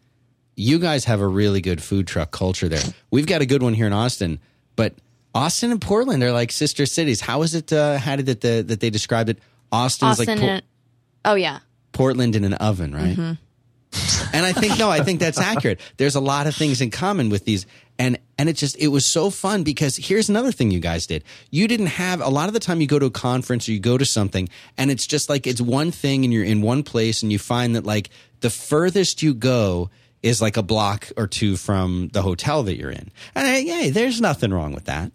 you 0.56 0.80
guys 0.80 1.06
have 1.06 1.20
a 1.20 1.28
really 1.28 1.60
good 1.60 1.84
food 1.84 2.08
truck 2.08 2.32
culture 2.32 2.70
there. 2.70 2.84
We've 3.12 3.28
got 3.28 3.42
a 3.42 3.46
good 3.46 3.62
one 3.62 3.74
here 3.74 3.88
in 3.88 3.94
Austin, 3.94 4.40
but 4.78 4.96
Austin 5.34 5.72
and 5.72 5.82
Portland 5.82 6.24
are 6.24 6.32
like 6.32 6.52
sister 6.52 6.86
cities. 6.86 7.20
How 7.20 7.42
is 7.42 7.56
it 7.56 7.74
uh, 7.74 7.98
how 7.98 8.16
did 8.16 8.30
it 8.30 8.42
the, 8.42 8.64
that 8.66 8.80
they 8.80 8.90
described 8.90 9.30
it? 9.30 9.40
Austin's 9.72 10.20
Austin 10.20 10.40
like 10.40 10.50
Por- 10.50 10.62
Oh 11.26 11.36
yeah. 11.36 11.60
Portland 11.92 12.38
in 12.38 12.46
an 12.46 12.54
oven, 12.54 12.96
right? 12.96 13.18
Mm-hmm 13.18 13.45
and 14.34 14.46
I 14.46 14.54
think 14.54 14.78
no, 14.78 14.90
I 14.90 15.04
think 15.04 15.20
that's 15.20 15.40
accurate. 15.40 15.80
There's 15.98 16.16
a 16.16 16.20
lot 16.20 16.48
of 16.48 16.56
things 16.56 16.82
in 16.82 16.92
common 16.92 17.30
with 17.30 17.46
these, 17.46 17.66
and 17.98 18.18
and 18.38 18.50
it 18.50 18.54
just 18.54 18.78
it 18.78 18.90
was 18.90 19.06
so 19.06 19.30
fun 19.30 19.64
because 19.64 19.98
here's 19.98 20.30
another 20.30 20.52
thing 20.52 20.72
you 20.72 20.80
guys 20.80 21.08
did. 21.08 21.24
You 21.52 21.68
didn't 21.68 21.88
have 21.88 22.22
a 22.22 22.30
lot 22.30 22.48
of 22.48 22.54
the 22.54 22.60
time 22.60 22.82
you 22.82 22.88
go 22.88 23.00
to 23.00 23.06
a 23.06 23.12
conference 23.12 23.68
or 23.68 23.72
you 23.72 23.80
go 23.80 23.98
to 23.98 24.06
something, 24.06 24.50
and 24.78 24.92
it's 24.92 25.08
just 25.08 25.30
like 25.30 25.48
it's 25.48 25.62
one 25.62 25.92
thing, 25.92 26.24
and 26.24 26.34
you're 26.34 26.44
in 26.44 26.62
one 26.62 26.84
place, 26.84 27.24
and 27.24 27.32
you 27.32 27.40
find 27.40 27.76
that 27.76 27.86
like 27.86 28.10
the 28.42 28.50
furthest 28.50 29.24
you 29.24 29.34
go 29.34 29.90
is 30.22 30.42
like 30.42 30.58
a 30.58 30.64
block 30.64 31.12
or 31.18 31.28
two 31.28 31.56
from 31.56 32.10
the 32.14 32.22
hotel 32.22 32.64
that 32.64 32.76
you're 32.76 32.92
in, 32.92 33.12
and 33.36 33.48
hey, 33.48 33.66
hey 33.66 33.90
there's 33.90 34.22
nothing 34.22 34.54
wrong 34.54 34.74
with 34.74 34.86
that. 34.86 35.12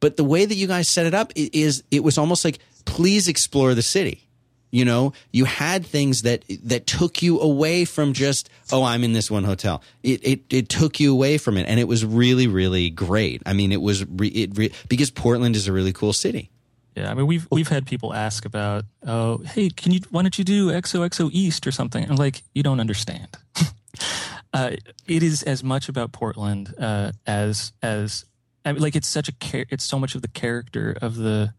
But 0.00 0.16
the 0.16 0.24
way 0.24 0.46
that 0.46 0.54
you 0.54 0.66
guys 0.66 0.88
set 0.88 1.06
it 1.06 1.14
up 1.14 1.32
is 1.36 1.84
it 1.90 2.02
was 2.02 2.16
almost 2.16 2.44
like 2.44 2.58
please 2.86 3.28
explore 3.28 3.74
the 3.74 3.82
city 3.82 4.26
you 4.70 4.84
know, 4.84 5.12
you 5.32 5.44
had 5.44 5.84
things 5.84 6.22
that 6.22 6.44
that 6.64 6.86
took 6.86 7.22
you 7.22 7.40
away 7.40 7.84
from 7.84 8.12
just 8.12 8.48
oh, 8.72 8.84
I'm 8.84 9.02
in 9.02 9.12
this 9.12 9.30
one 9.30 9.44
hotel. 9.44 9.82
It 10.02 10.26
it 10.26 10.40
it 10.50 10.68
took 10.68 11.00
you 11.00 11.12
away 11.12 11.38
from 11.38 11.56
it, 11.56 11.66
and 11.66 11.80
it 11.80 11.88
was 11.88 12.04
really 12.04 12.46
really 12.46 12.90
great. 12.90 13.42
I 13.46 13.52
mean, 13.52 13.72
it 13.72 13.80
was 13.80 14.04
re, 14.06 14.28
it 14.28 14.56
re, 14.56 14.72
because 14.88 15.10
Portland 15.10 15.56
is 15.56 15.66
a 15.66 15.72
really 15.72 15.92
cool 15.92 16.12
city. 16.12 16.50
Yeah, 16.96 17.10
I 17.10 17.14
mean 17.14 17.26
we've 17.26 17.46
we've 17.50 17.68
had 17.68 17.86
people 17.86 18.12
ask 18.14 18.44
about 18.44 18.84
oh 19.06 19.38
hey 19.38 19.70
can 19.70 19.92
you 19.92 20.00
why 20.10 20.22
don't 20.22 20.36
you 20.38 20.44
do 20.44 20.70
XOXO 20.70 21.30
East 21.32 21.66
or 21.66 21.72
something? 21.72 22.08
I'm 22.08 22.16
like 22.16 22.42
you 22.54 22.62
don't 22.62 22.80
understand. 22.80 23.28
uh, 24.52 24.72
it 25.06 25.22
is 25.22 25.42
as 25.42 25.62
much 25.62 25.88
about 25.88 26.12
Portland 26.12 26.74
uh, 26.78 27.12
as 27.26 27.72
as 27.82 28.24
I 28.64 28.72
mean, 28.72 28.82
like 28.82 28.96
it's 28.96 29.08
such 29.08 29.28
a 29.28 29.32
it's 29.72 29.84
so 29.84 29.98
much 29.98 30.14
of 30.14 30.22
the 30.22 30.28
character 30.28 30.96
of 31.00 31.16
the 31.16 31.54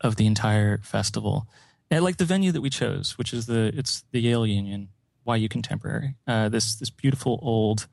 of 0.00 0.16
the 0.16 0.26
entire 0.26 0.78
festival 0.78 1.46
and 1.90 2.04
like 2.04 2.16
the 2.16 2.24
venue 2.24 2.52
that 2.52 2.60
we 2.60 2.70
chose, 2.70 3.18
which 3.18 3.32
is 3.32 3.46
the 3.46 3.72
it's 3.76 4.04
the 4.12 4.20
Yale 4.20 4.46
Union 4.46 4.88
YU 5.26 5.48
Contemporary. 5.48 6.14
Uh, 6.26 6.48
this 6.48 6.74
this 6.76 6.90
beautiful 6.90 7.38
old 7.42 7.86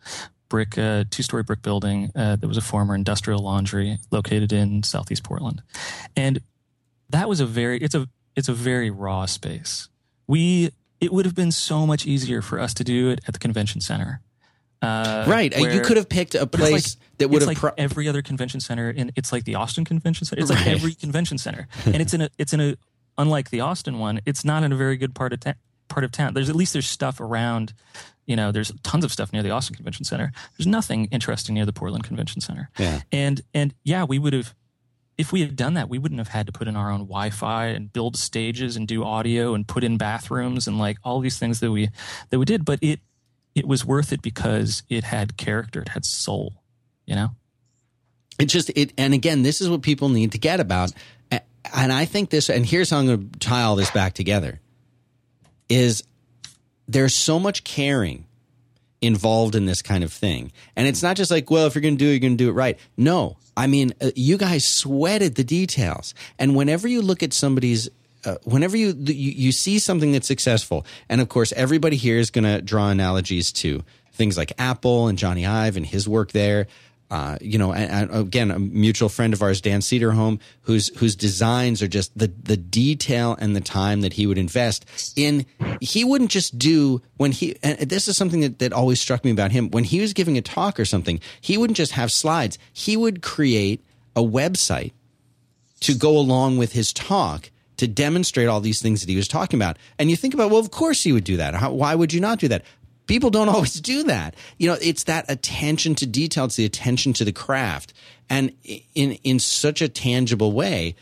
brick 0.49 0.77
uh, 0.77 1.03
two 1.09 1.23
story 1.23 1.43
brick 1.43 1.61
building 1.61 2.11
uh, 2.15 2.35
that 2.37 2.47
was 2.47 2.57
a 2.57 2.61
former 2.61 2.95
industrial 2.95 3.41
laundry 3.41 3.97
located 4.11 4.53
in 4.53 4.83
southeast 4.83 5.23
Portland, 5.23 5.61
and 6.15 6.39
that 7.09 7.27
was 7.27 7.39
a 7.39 7.45
very 7.45 7.79
it's 7.79 7.95
a 7.95 8.07
it's 8.35 8.49
a 8.49 8.53
very 8.53 8.89
raw 8.89 9.25
space. 9.25 9.89
We 10.27 10.71
it 10.99 11.11
would 11.11 11.25
have 11.25 11.35
been 11.35 11.51
so 11.51 11.85
much 11.85 12.05
easier 12.05 12.41
for 12.41 12.59
us 12.59 12.73
to 12.75 12.83
do 12.83 13.09
it 13.09 13.21
at 13.27 13.33
the 13.33 13.39
convention 13.39 13.81
center. 13.81 14.21
Uh, 14.79 15.25
right, 15.27 15.57
where, 15.57 15.73
you 15.73 15.81
could 15.81 15.97
have 15.97 16.07
picked 16.07 16.35
a 16.35 16.45
place 16.45 16.71
like, 16.71 17.17
that 17.17 17.29
would 17.29 17.41
have 17.41 17.47
like 17.47 17.57
pro- 17.57 17.71
every 17.79 18.07
other 18.07 18.21
convention 18.21 18.59
center, 18.59 18.93
and 18.95 19.11
it's 19.15 19.31
like 19.31 19.43
the 19.43 19.55
Austin 19.55 19.83
Convention 19.83 20.25
Center. 20.25 20.41
It's 20.43 20.51
right. 20.51 20.59
like 20.59 20.67
every 20.67 20.93
convention 20.93 21.39
center, 21.39 21.67
and 21.85 21.95
it's 21.95 22.13
in 22.13 22.21
a 22.21 22.29
it's 22.37 22.53
in 22.53 22.61
a 22.61 22.77
unlike 23.17 23.49
the 23.49 23.61
Austin 23.61 23.99
one, 23.99 24.21
it's 24.25 24.45
not 24.45 24.63
in 24.63 24.71
a 24.71 24.75
very 24.75 24.97
good 24.97 25.15
part 25.15 25.33
of 25.33 25.39
ta- 25.39 25.55
part 25.87 26.03
of 26.03 26.11
town. 26.11 26.33
There's 26.33 26.49
at 26.49 26.55
least 26.55 26.73
there's 26.73 26.87
stuff 26.87 27.19
around. 27.19 27.73
You 28.25 28.35
know, 28.35 28.51
there's 28.51 28.73
tons 28.83 29.05
of 29.05 29.11
stuff 29.11 29.31
near 29.31 29.41
the 29.41 29.51
Austin 29.51 29.75
Convention 29.75 30.03
Center. 30.03 30.33
There's 30.57 30.67
nothing 30.67 31.05
interesting 31.05 31.55
near 31.55 31.65
the 31.65 31.71
Portland 31.71 32.03
Convention 32.03 32.41
Center. 32.41 32.69
Yeah. 32.77 33.01
And 33.11 33.41
and 33.53 33.73
yeah, 33.83 34.03
we 34.03 34.19
would 34.19 34.33
have 34.33 34.53
if 35.17 35.31
we 35.31 35.41
had 35.41 35.55
done 35.55 35.73
that, 35.73 35.89
we 35.89 35.97
wouldn't 35.97 36.19
have 36.19 36.27
had 36.27 36.45
to 36.45 36.51
put 36.51 36.67
in 36.67 36.75
our 36.75 36.91
own 36.91 37.01
Wi-Fi 37.01 37.67
and 37.67 37.91
build 37.91 38.15
stages 38.15 38.75
and 38.75 38.87
do 38.87 39.03
audio 39.03 39.55
and 39.55 39.67
put 39.67 39.83
in 39.83 39.97
bathrooms 39.97 40.67
and 40.67 40.77
like 40.77 40.97
all 41.03 41.19
these 41.19 41.39
things 41.39 41.59
that 41.61 41.71
we 41.71 41.89
that 42.29 42.39
we 42.39 42.45
did. 42.45 42.65
But 42.65 42.79
it 42.81 42.99
it 43.55 43.67
was 43.67 43.83
worth 43.83 44.13
it 44.13 44.21
because 44.21 44.83
it 44.89 45.03
had 45.03 45.37
character, 45.37 45.81
it 45.81 45.89
had 45.89 46.05
soul. 46.05 46.53
You 47.05 47.15
know. 47.15 47.29
It 48.39 48.45
just 48.45 48.69
it 48.75 48.93
and 48.97 49.13
again, 49.13 49.41
this 49.41 49.61
is 49.61 49.69
what 49.69 49.81
people 49.81 50.09
need 50.09 50.33
to 50.33 50.37
get 50.37 50.59
about 50.59 50.91
and 51.73 51.91
I 51.91 52.05
think 52.05 52.29
this, 52.29 52.49
and 52.49 52.65
here's 52.65 52.89
how 52.89 52.99
I'm 52.99 53.07
going 53.07 53.29
to 53.29 53.39
tie 53.39 53.63
all 53.63 53.75
this 53.75 53.91
back 53.91 54.13
together, 54.13 54.59
is 55.69 56.03
there's 56.87 57.15
so 57.15 57.39
much 57.39 57.63
caring 57.63 58.25
involved 59.01 59.55
in 59.55 59.65
this 59.65 59.81
kind 59.81 60.03
of 60.03 60.11
thing. 60.11 60.51
And 60.75 60.87
it's 60.87 61.03
not 61.03 61.17
just 61.17 61.29
like, 61.29 61.51
well, 61.51 61.67
if 61.67 61.75
you're 61.75 61.81
going 61.81 61.97
to 61.97 62.03
do 62.03 62.07
it, 62.07 62.11
you're 62.11 62.19
going 62.19 62.37
to 62.37 62.43
do 62.43 62.49
it 62.49 62.53
right. 62.53 62.79
No, 62.95 63.37
I 63.55 63.67
mean, 63.67 63.93
uh, 64.01 64.11
you 64.15 64.37
guys 64.37 64.65
sweated 64.67 65.35
the 65.35 65.43
details. 65.43 66.13
And 66.39 66.55
whenever 66.55 66.87
you 66.87 67.01
look 67.01 67.23
at 67.23 67.33
somebody's 67.33 67.89
uh, 68.25 68.35
whenever 68.43 68.75
you, 68.75 68.93
you 68.97 69.31
you 69.31 69.51
see 69.51 69.79
something 69.79 70.11
that's 70.11 70.27
successful, 70.27 70.85
and 71.07 71.21
of 71.21 71.29
course 71.29 71.53
everybody 71.53 71.95
here 71.95 72.17
is 72.17 72.31
going 72.31 72.43
to 72.43 72.61
draw 72.61 72.89
analogies 72.89 73.51
to 73.53 73.83
things 74.11 74.37
like 74.37 74.51
Apple 74.57 75.07
and 75.07 75.17
Jony 75.17 75.47
Ive 75.47 75.77
and 75.77 75.85
his 75.85 76.09
work 76.09 76.31
there 76.31 76.67
uh, 77.09 77.37
you 77.39 77.57
know, 77.57 77.71
and, 77.71 78.11
and, 78.11 78.15
again, 78.15 78.51
a 78.51 78.59
mutual 78.59 79.07
friend 79.07 79.33
of 79.33 79.41
ours, 79.41 79.61
Dan 79.61 79.79
Cederholm, 79.79 80.39
whose 80.63 80.89
whose 80.97 81.15
designs 81.15 81.81
are 81.81 81.87
just 81.87 82.17
the 82.17 82.27
the 82.27 82.57
detail 82.57 83.37
and 83.39 83.55
the 83.55 83.61
time 83.61 84.01
that 84.01 84.13
he 84.13 84.27
would 84.27 84.37
invest 84.37 84.85
in. 85.15 85.45
He 85.79 86.03
wouldn't 86.03 86.31
just 86.31 86.59
do 86.59 87.01
when 87.15 87.31
he. 87.31 87.55
And 87.63 87.79
this 87.89 88.09
is 88.09 88.17
something 88.17 88.41
that 88.41 88.59
that 88.59 88.73
always 88.73 88.99
struck 88.99 89.23
me 89.23 89.31
about 89.31 89.51
him. 89.51 89.69
When 89.71 89.85
he 89.85 90.01
was 90.01 90.11
giving 90.11 90.37
a 90.37 90.41
talk 90.41 90.79
or 90.79 90.85
something, 90.85 91.21
he 91.39 91.57
wouldn't 91.57 91.77
just 91.77 91.93
have 91.93 92.11
slides. 92.11 92.59
He 92.73 92.97
would 92.97 93.21
create 93.21 93.85
a 94.15 94.21
website 94.21 94.91
to 95.81 95.95
go 95.95 96.17
along 96.17 96.57
with 96.57 96.73
his 96.73 96.91
talk 96.91 97.51
to 97.77 97.87
demonstrate 97.87 98.47
all 98.47 98.59
these 98.59 98.81
things 98.81 99.01
that 99.01 99.09
he 99.09 99.15
was 99.15 99.27
talking 99.27 99.57
about. 99.57 99.77
And 99.97 100.09
you 100.09 100.15
think 100.15 100.33
about, 100.33 100.49
well, 100.49 100.59
of 100.59 100.71
course 100.71 101.03
he 101.03 101.13
would 101.13 101.23
do 101.23 101.37
that. 101.37 101.53
How, 101.53 101.71
why 101.71 101.95
would 101.95 102.11
you 102.11 102.19
not 102.19 102.39
do 102.39 102.47
that? 102.47 102.63
People 103.07 103.29
don't 103.29 103.49
always 103.55 103.73
do 103.73 104.03
that. 104.03 104.35
You 104.57 104.69
know, 104.69 104.77
it's 104.81 105.05
that 105.05 105.25
attention 105.29 105.95
to 105.95 106.05
detail. 106.05 106.45
It's 106.45 106.55
the 106.55 106.65
attention 106.65 107.13
to 107.13 107.25
the 107.25 107.31
craft. 107.31 107.93
And 108.29 108.53
in, 108.93 109.13
in 109.23 109.39
such 109.39 109.81
a 109.81 109.89
tangible 109.89 110.51
way, 110.51 110.95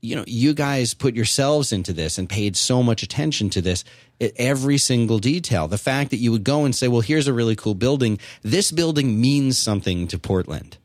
you 0.00 0.14
know, 0.14 0.24
you 0.26 0.54
guys 0.54 0.94
put 0.94 1.14
yourselves 1.14 1.72
into 1.72 1.92
this 1.92 2.18
and 2.18 2.28
paid 2.28 2.56
so 2.56 2.82
much 2.82 3.02
attention 3.02 3.50
to 3.50 3.60
this, 3.60 3.84
every 4.36 4.78
single 4.78 5.18
detail. 5.18 5.66
The 5.66 5.78
fact 5.78 6.10
that 6.10 6.18
you 6.18 6.30
would 6.32 6.44
go 6.44 6.64
and 6.64 6.74
say, 6.74 6.86
well, 6.86 7.00
here's 7.00 7.26
a 7.26 7.32
really 7.32 7.56
cool 7.56 7.74
building. 7.74 8.18
This 8.42 8.70
building 8.70 9.20
means 9.20 9.58
something 9.58 10.06
to 10.08 10.18
Portland. 10.18 10.78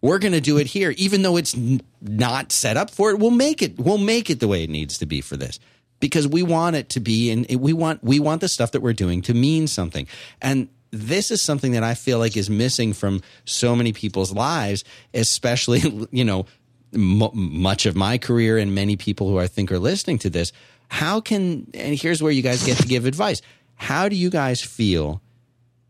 We're 0.00 0.18
going 0.18 0.32
to 0.32 0.40
do 0.40 0.58
it 0.58 0.68
here, 0.68 0.94
even 0.96 1.22
though 1.22 1.36
it's 1.36 1.56
not 2.00 2.52
set 2.52 2.76
up 2.76 2.90
for 2.90 3.10
it. 3.10 3.18
We'll 3.18 3.30
make 3.30 3.62
it. 3.62 3.78
We'll 3.78 3.98
make 3.98 4.30
it 4.30 4.40
the 4.40 4.48
way 4.48 4.64
it 4.64 4.70
needs 4.70 4.98
to 4.98 5.06
be 5.06 5.20
for 5.20 5.36
this 5.36 5.58
because 6.02 6.26
we 6.26 6.42
want 6.42 6.74
it 6.74 6.88
to 6.88 6.98
be 6.98 7.30
and 7.30 7.46
we 7.60 7.72
want 7.72 8.02
we 8.02 8.18
want 8.18 8.40
the 8.40 8.48
stuff 8.48 8.72
that 8.72 8.80
we're 8.80 8.92
doing 8.92 9.22
to 9.22 9.32
mean 9.32 9.68
something. 9.68 10.08
And 10.42 10.68
this 10.90 11.30
is 11.30 11.40
something 11.40 11.72
that 11.72 11.84
I 11.84 11.94
feel 11.94 12.18
like 12.18 12.36
is 12.36 12.50
missing 12.50 12.92
from 12.92 13.22
so 13.44 13.76
many 13.76 13.92
people's 13.92 14.32
lives, 14.32 14.82
especially 15.14 16.08
you 16.10 16.24
know 16.24 16.46
m- 16.92 17.30
much 17.32 17.86
of 17.86 17.94
my 17.94 18.18
career 18.18 18.58
and 18.58 18.74
many 18.74 18.96
people 18.96 19.28
who 19.28 19.38
I 19.38 19.46
think 19.46 19.70
are 19.70 19.78
listening 19.78 20.18
to 20.18 20.30
this. 20.30 20.52
How 20.88 21.20
can 21.20 21.70
and 21.72 21.96
here's 21.96 22.20
where 22.20 22.32
you 22.32 22.42
guys 22.42 22.64
get 22.64 22.78
to 22.78 22.88
give 22.88 23.06
advice. 23.06 23.40
How 23.76 24.08
do 24.08 24.16
you 24.16 24.28
guys 24.28 24.60
feel? 24.60 25.22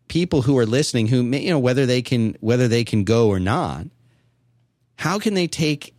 People 0.09 0.43
who 0.43 0.59
are 0.59 0.67
listening, 0.67 1.07
who 1.07 1.23
you 1.23 1.49
know 1.49 1.59
whether 1.59 1.87
they 1.87 2.03
can 2.03 2.37
whether 2.41 2.69
they 2.69 2.85
can 2.85 3.05
go 3.05 3.29
or 3.29 3.41
not, 3.41 3.87
how 4.97 5.19
can 5.19 5.33
they 5.33 5.47
take 5.47 5.95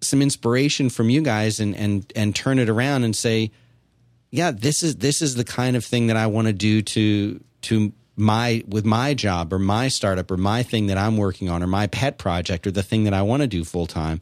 some 0.00 0.22
inspiration 0.22 0.90
from 0.90 1.10
you 1.10 1.22
guys 1.22 1.60
and 1.60 1.74
and 1.76 2.10
and 2.14 2.34
turn 2.34 2.58
it 2.58 2.68
around 2.68 3.04
and 3.04 3.14
say, 3.14 3.50
yeah, 4.30 4.50
this 4.50 4.82
is 4.82 4.96
this 4.96 5.22
is 5.22 5.34
the 5.34 5.44
kind 5.44 5.76
of 5.76 5.84
thing 5.84 6.08
that 6.08 6.16
I 6.16 6.26
want 6.26 6.46
to 6.46 6.52
do 6.52 6.82
to 6.82 7.40
to 7.62 7.92
my 8.16 8.64
with 8.66 8.84
my 8.84 9.14
job 9.14 9.52
or 9.52 9.58
my 9.58 9.88
startup 9.88 10.30
or 10.30 10.36
my 10.36 10.62
thing 10.62 10.88
that 10.88 10.98
I'm 10.98 11.16
working 11.16 11.48
on 11.48 11.62
or 11.62 11.66
my 11.66 11.86
pet 11.86 12.18
project 12.18 12.66
or 12.66 12.70
the 12.70 12.82
thing 12.82 13.04
that 13.04 13.14
I 13.14 13.22
want 13.22 13.42
to 13.42 13.46
do 13.46 13.64
full 13.64 13.86
time. 13.86 14.20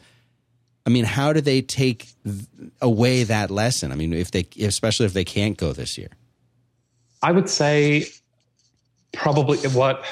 I 0.85 0.91
mean, 0.91 1.05
how 1.05 1.33
do 1.33 1.41
they 1.41 1.63
take 1.63 2.07
away 2.81 3.25
that 3.25 3.51
lesson? 3.51 3.91
I 3.91 3.97
mean, 3.97 4.13
if 4.13 4.31
they 4.31 4.47
especially 4.61 5.07
if 5.07 5.15
they 5.15 5.25
can't 5.25 5.57
go 5.57 5.73
this 5.73 5.99
year. 5.99 6.11
I 7.23 7.33
would 7.33 7.49
say 7.49 8.07
probably 9.13 9.59
what 9.71 10.05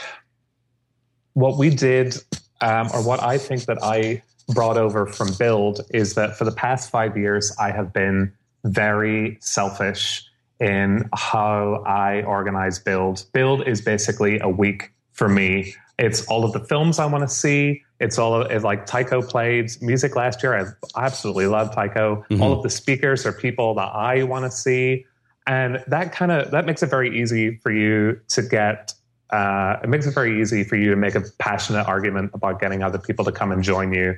what 1.35 1.59
we 1.59 1.71
did 1.71 2.17
um, 2.61 2.89
or 2.93 3.07
what 3.07 3.23
I 3.23 3.39
think 3.39 3.67
that 3.67 3.79
I 3.83 4.23
brought 4.49 4.77
over 4.77 5.07
from 5.07 5.29
Build 5.39 5.81
is 5.91 6.15
that 6.15 6.37
for 6.37 6.45
the 6.45 6.53
past 6.53 6.91
five 6.91 7.17
years, 7.17 7.55
I 7.59 7.71
have 7.71 7.93
been 7.93 8.33
very 8.65 9.39
selfish 9.41 10.25
in 10.61 11.09
how 11.15 11.83
I 11.87 12.23
organize 12.23 12.79
Build. 12.79 13.25
Build 13.33 13.67
is 13.67 13.81
basically 13.81 14.39
a 14.41 14.49
week 14.49 14.93
for 15.13 15.29
me. 15.29 15.75
It's 15.99 16.27
all 16.27 16.45
of 16.45 16.53
the 16.53 16.61
films 16.61 16.99
I 16.99 17.07
want 17.07 17.23
to 17.23 17.35
see. 17.35 17.83
It's 18.01 18.19
all 18.19 18.43
of, 18.43 18.51
it's 18.51 18.65
like 18.65 18.87
Tycho 18.87 19.23
played 19.23 19.71
music 19.81 20.17
last 20.17 20.43
year. 20.43 20.55
I 20.57 21.05
absolutely 21.05 21.47
love 21.47 21.75
Tycho. 21.75 22.25
Mm-hmm. 22.29 22.43
All 22.43 22.53
of 22.53 22.63
the 22.63 22.71
speakers 22.71 23.25
are 23.27 23.33
people 23.33 23.75
that 23.75 23.95
I 23.95 24.25
want 24.25 24.45
to 24.45 24.51
see. 24.51 25.07
And 25.47 25.85
that 25.87 26.13
kind 26.13 26.33
of 26.33 26.51
that 26.51 26.65
makes 26.65 26.83
it 26.83 26.89
very 26.89 27.21
easy 27.21 27.59
for 27.59 27.71
you 27.71 28.19
to 28.29 28.43
get 28.43 28.95
uh, 29.31 29.81
it 29.83 29.89
makes 29.89 30.07
it 30.07 30.15
very 30.15 30.41
easy 30.41 30.63
for 30.63 30.77
you 30.77 30.91
to 30.91 30.97
make 30.97 31.15
a 31.15 31.23
passionate 31.39 31.89
argument 31.89 32.31
about 32.35 32.61
getting 32.61 32.83
other 32.83 32.99
people 32.99 33.25
to 33.25 33.33
come 33.33 33.51
and 33.51 33.63
join 33.63 33.93
you. 33.93 34.17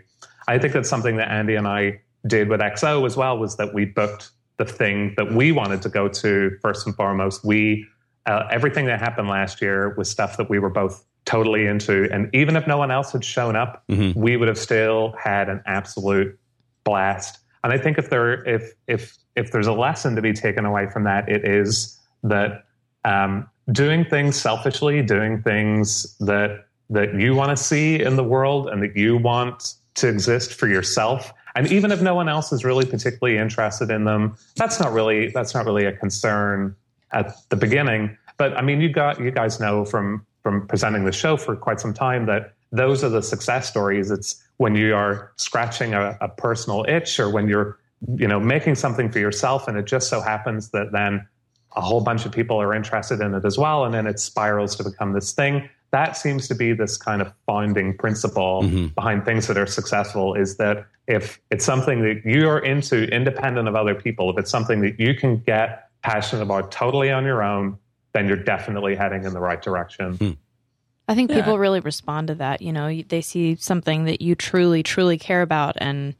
I 0.48 0.58
think 0.58 0.72
that's 0.72 0.88
something 0.88 1.16
that 1.16 1.30
Andy 1.30 1.54
and 1.54 1.66
I 1.66 2.00
did 2.26 2.48
with 2.48 2.60
XO 2.60 3.06
as 3.06 3.16
well 3.16 3.38
was 3.38 3.56
that 3.56 3.74
we 3.74 3.84
booked 3.84 4.30
the 4.56 4.64
thing 4.64 5.14
that 5.16 5.32
we 5.32 5.52
wanted 5.52 5.82
to 5.82 5.88
go 5.88 6.08
to 6.08 6.56
first 6.62 6.86
and 6.86 6.94
foremost. 6.96 7.44
We 7.44 7.86
uh, 8.26 8.48
everything 8.50 8.86
that 8.86 8.98
happened 8.98 9.28
last 9.28 9.62
year 9.62 9.94
was 9.96 10.10
stuff 10.10 10.36
that 10.36 10.50
we 10.50 10.58
were 10.58 10.70
both 10.70 11.04
totally 11.24 11.66
into, 11.66 12.08
and 12.12 12.28
even 12.34 12.56
if 12.56 12.66
no 12.66 12.76
one 12.76 12.90
else 12.90 13.12
had 13.12 13.24
shown 13.24 13.54
up, 13.54 13.84
mm-hmm. 13.88 14.18
we 14.18 14.36
would 14.36 14.48
have 14.48 14.58
still 14.58 15.14
had 15.22 15.48
an 15.48 15.62
absolute 15.66 16.38
blast. 16.84 17.38
And 17.62 17.72
I 17.72 17.78
think 17.78 17.98
if 17.98 18.10
there 18.10 18.44
if 18.44 18.72
if 18.86 19.16
if 19.34 19.52
there's 19.52 19.66
a 19.66 19.72
lesson 19.72 20.16
to 20.16 20.22
be 20.22 20.32
taken 20.32 20.64
away 20.64 20.88
from 20.88 21.04
that, 21.04 21.28
it 21.28 21.46
is 21.46 21.98
that 22.22 22.64
um, 23.04 23.48
doing 23.72 24.04
things 24.04 24.36
selfishly, 24.36 25.02
doing 25.02 25.42
things 25.42 26.16
that 26.18 26.66
that 26.90 27.14
you 27.14 27.34
want 27.34 27.56
to 27.56 27.62
see 27.62 28.00
in 28.00 28.16
the 28.16 28.24
world 28.24 28.68
and 28.68 28.82
that 28.82 28.96
you 28.96 29.16
want 29.16 29.74
to 29.96 30.08
exist 30.08 30.54
for 30.54 30.68
yourself. 30.68 31.32
And 31.54 31.70
even 31.72 31.90
if 31.90 32.00
no 32.02 32.14
one 32.14 32.28
else 32.28 32.52
is 32.52 32.64
really 32.64 32.84
particularly 32.84 33.38
interested 33.38 33.90
in 33.90 34.04
them, 34.04 34.36
that's 34.56 34.78
not 34.78 34.92
really 34.92 35.30
that's 35.30 35.54
not 35.54 35.64
really 35.64 35.86
a 35.86 35.92
concern 35.92 36.76
at 37.12 37.34
the 37.48 37.56
beginning. 37.56 38.16
But 38.36 38.56
I 38.56 38.62
mean, 38.62 38.80
you 38.80 38.90
got 38.90 39.18
you 39.18 39.30
guys 39.30 39.58
know 39.58 39.84
from 39.84 40.24
from 40.42 40.66
presenting 40.68 41.04
the 41.04 41.12
show 41.12 41.36
for 41.36 41.56
quite 41.56 41.80
some 41.80 41.94
time 41.94 42.26
that 42.26 42.52
those 42.72 43.02
are 43.02 43.08
the 43.08 43.22
success 43.22 43.68
stories. 43.68 44.10
It's 44.10 44.42
when 44.58 44.74
you 44.74 44.94
are 44.94 45.32
scratching 45.36 45.94
a, 45.94 46.16
a 46.20 46.28
personal 46.28 46.84
itch 46.88 47.18
or 47.18 47.30
when 47.30 47.48
you're 47.48 47.78
you 48.16 48.28
know 48.28 48.38
making 48.38 48.74
something 48.74 49.10
for 49.10 49.18
yourself, 49.18 49.66
and 49.66 49.78
it 49.78 49.86
just 49.86 50.10
so 50.10 50.20
happens 50.20 50.70
that 50.70 50.92
then 50.92 51.26
a 51.74 51.80
whole 51.80 52.02
bunch 52.02 52.26
of 52.26 52.32
people 52.32 52.60
are 52.60 52.74
interested 52.74 53.20
in 53.20 53.34
it 53.34 53.46
as 53.46 53.56
well, 53.56 53.86
and 53.86 53.94
then 53.94 54.06
it 54.06 54.20
spirals 54.20 54.76
to 54.76 54.84
become 54.84 55.14
this 55.14 55.32
thing 55.32 55.68
that 55.90 56.16
seems 56.16 56.48
to 56.48 56.54
be 56.54 56.72
this 56.72 56.96
kind 56.96 57.22
of 57.22 57.32
founding 57.46 57.96
principle 57.96 58.62
mm-hmm. 58.62 58.86
behind 58.88 59.24
things 59.24 59.46
that 59.46 59.56
are 59.56 59.66
successful 59.66 60.34
is 60.34 60.56
that 60.56 60.86
if 61.06 61.40
it's 61.50 61.64
something 61.64 62.02
that 62.02 62.22
you're 62.24 62.58
into 62.58 63.04
independent 63.14 63.68
of 63.68 63.76
other 63.76 63.94
people, 63.94 64.30
if 64.30 64.38
it's 64.38 64.50
something 64.50 64.80
that 64.80 64.98
you 64.98 65.14
can 65.14 65.38
get 65.38 65.88
passionate 66.02 66.42
about 66.42 66.72
totally 66.72 67.10
on 67.10 67.24
your 67.24 67.42
own, 67.42 67.78
then 68.12 68.26
you're 68.26 68.36
definitely 68.36 68.96
heading 68.96 69.24
in 69.24 69.32
the 69.32 69.40
right 69.40 69.62
direction. 69.62 70.18
Mm. 70.18 70.36
I 71.08 71.14
think 71.14 71.30
yeah. 71.30 71.36
people 71.36 71.58
really 71.58 71.80
respond 71.80 72.28
to 72.28 72.34
that. 72.36 72.62
You 72.62 72.72
know, 72.72 73.02
they 73.02 73.20
see 73.20 73.54
something 73.56 74.04
that 74.04 74.20
you 74.20 74.34
truly, 74.34 74.82
truly 74.82 75.18
care 75.18 75.42
about, 75.42 75.76
and 75.78 76.14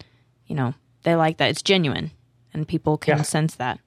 you 0.47 0.55
know, 0.55 0.75
they 1.03 1.17
like 1.17 1.39
that. 1.39 1.51
It's 1.51 1.63
genuine, 1.63 2.13
and 2.55 2.69
people 2.69 2.97
can 2.97 3.19
yeah. 3.19 3.23
sense 3.23 3.57
that. 3.57 3.81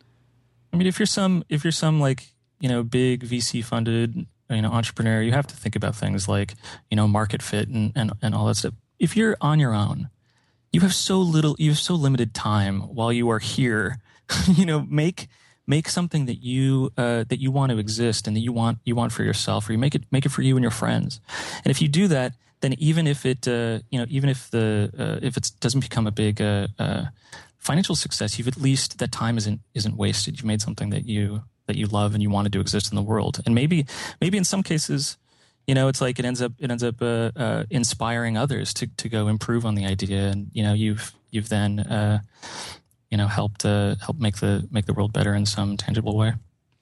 I 0.74 0.78
mean, 0.78 0.88
if 0.88 1.00
you're 1.00 1.06
some, 1.06 1.46
if 1.48 1.64
you're 1.64 1.72
some 1.72 2.02
like 2.02 2.34
you 2.60 2.68
know, 2.68 2.84
big 2.84 3.24
VC 3.26 3.64
funded 3.64 4.26
you 4.50 4.62
know 4.62 4.72
entrepreneur, 4.72 5.22
you 5.22 5.32
have 5.32 5.48
to 5.48 5.56
think 5.56 5.76
about 5.76 5.96
things 5.96 6.28
like 6.28 6.56
you 6.90 6.96
know 6.96 7.08
market 7.08 7.42
fit 7.42 7.68
and 7.68 7.92
and, 7.96 8.14
and 8.22 8.36
all 8.36 8.48
that 8.48 8.56
stuff. 8.56 8.74
If 9.00 9.16
you're 9.16 9.38
on 9.40 9.60
your 9.60 9.74
own, 9.74 10.10
you 10.72 10.82
have 10.82 10.94
so 10.94 11.20
little, 11.20 11.56
you 11.58 11.70
have 11.72 11.80
so 11.80 11.96
limited 11.96 12.34
time 12.34 12.82
while 12.82 13.12
you 13.12 13.30
are 13.30 13.40
here. 13.40 14.00
you 14.48 14.66
know, 14.66 14.86
make 14.90 15.28
make 15.66 15.88
something 15.88 16.26
that 16.26 16.44
you 16.44 16.92
uh, 16.98 17.24
that 17.30 17.40
you 17.40 17.52
want 17.52 17.72
to 17.72 17.78
exist 17.78 18.28
and 18.28 18.36
that 18.36 18.42
you 18.42 18.52
want 18.52 18.80
you 18.84 18.96
want 18.96 19.12
for 19.12 19.24
yourself, 19.24 19.70
or 19.70 19.72
you 19.72 19.78
make 19.78 19.96
it 19.96 20.04
make 20.12 20.26
it 20.26 20.30
for 20.30 20.42
you 20.42 20.56
and 20.56 20.64
your 20.64 20.72
friends. 20.72 21.22
And 21.64 21.72
if 21.72 21.82
you 21.82 21.88
do 21.88 22.08
that, 22.08 22.34
then 22.62 22.74
even 22.78 23.08
if 23.08 23.26
it 23.26 23.48
uh, 23.48 23.80
you 23.90 24.00
know 24.00 24.06
even 24.10 24.30
if 24.30 24.50
the 24.52 24.92
uh, 24.98 25.26
if 25.26 25.38
it 25.38 25.52
doesn't 25.60 25.82
become 25.82 26.08
a 26.08 26.12
big 26.12 26.42
uh, 26.42 26.68
uh, 26.78 27.06
financial 27.58 27.96
success, 27.96 28.38
you've 28.38 28.48
at 28.48 28.58
least 28.58 29.00
that 29.00 29.12
time 29.12 29.38
isn't 29.38 29.62
isn't 29.74 29.96
wasted. 29.96 30.38
You've 30.38 30.46
made 30.46 30.62
something 30.62 30.90
that 30.90 31.06
you 31.06 31.44
that 31.70 31.78
you 31.78 31.86
love 31.86 32.16
and 32.16 32.24
you 32.24 32.32
wanted 32.32 32.52
to 32.52 32.60
exist 32.60 32.92
in 32.92 32.96
the 32.96 33.02
world. 33.04 33.40
And 33.46 33.54
maybe, 33.54 33.86
maybe 34.20 34.40
in 34.40 34.44
some 34.44 34.64
cases, 34.64 35.18
you 35.68 35.76
know, 35.76 35.88
it's 35.88 36.02
like 36.02 36.18
it 36.18 36.26
ends 36.26 36.42
up 36.42 36.52
it 36.58 36.72
ends 36.72 36.84
up 36.84 37.00
uh, 37.00 37.30
uh, 37.36 37.64
inspiring 37.70 38.38
others 38.38 38.74
to 38.74 38.88
to 38.98 39.08
go 39.08 39.28
improve 39.28 39.68
on 39.68 39.76
the 39.76 39.86
idea, 39.86 40.30
and 40.30 40.50
you 40.52 40.64
know, 40.64 40.74
you've 40.74 41.14
you've 41.30 41.48
then 41.50 41.80
uh, 41.80 42.22
you 43.12 43.18
know 43.18 43.28
helped 43.28 43.66
uh, 43.66 43.94
help 44.02 44.20
make 44.20 44.38
the 44.38 44.68
make 44.72 44.88
the 44.88 44.94
world 44.94 45.14
better 45.14 45.36
in 45.36 45.46
some 45.46 45.78
tangible 45.78 46.18
way. 46.18 46.34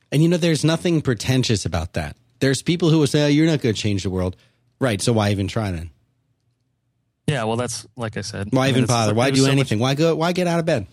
And 0.09 0.23
you 0.23 0.29
know, 0.29 0.37
there's 0.37 0.63
nothing 0.63 1.01
pretentious 1.01 1.65
about 1.65 1.93
that. 1.93 2.15
There's 2.39 2.61
people 2.61 2.89
who 2.89 2.99
will 2.99 3.07
say, 3.07 3.25
oh, 3.25 3.27
"You're 3.27 3.45
not 3.45 3.59
going 3.59 3.75
to 3.75 3.81
change 3.81 4.03
the 4.03 4.09
world," 4.09 4.37
right? 4.79 5.01
So 5.01 5.11
why 5.11 5.31
even 5.31 5.49
try 5.49 5.69
then? 5.71 5.89
Yeah, 7.27 7.43
well, 7.43 7.57
that's 7.57 7.85
like 7.97 8.15
I 8.15 8.21
said. 8.21 8.47
Why 8.51 8.63
I 8.63 8.65
mean, 8.67 8.75
even 8.75 8.85
bother? 8.85 9.13
Why 9.13 9.31
do 9.31 9.41
so 9.41 9.51
anything? 9.51 9.79
Much, 9.79 9.83
why 9.83 9.95
go? 9.95 10.15
Why 10.15 10.31
get 10.31 10.47
out 10.47 10.59
of 10.59 10.65
bed? 10.65 10.87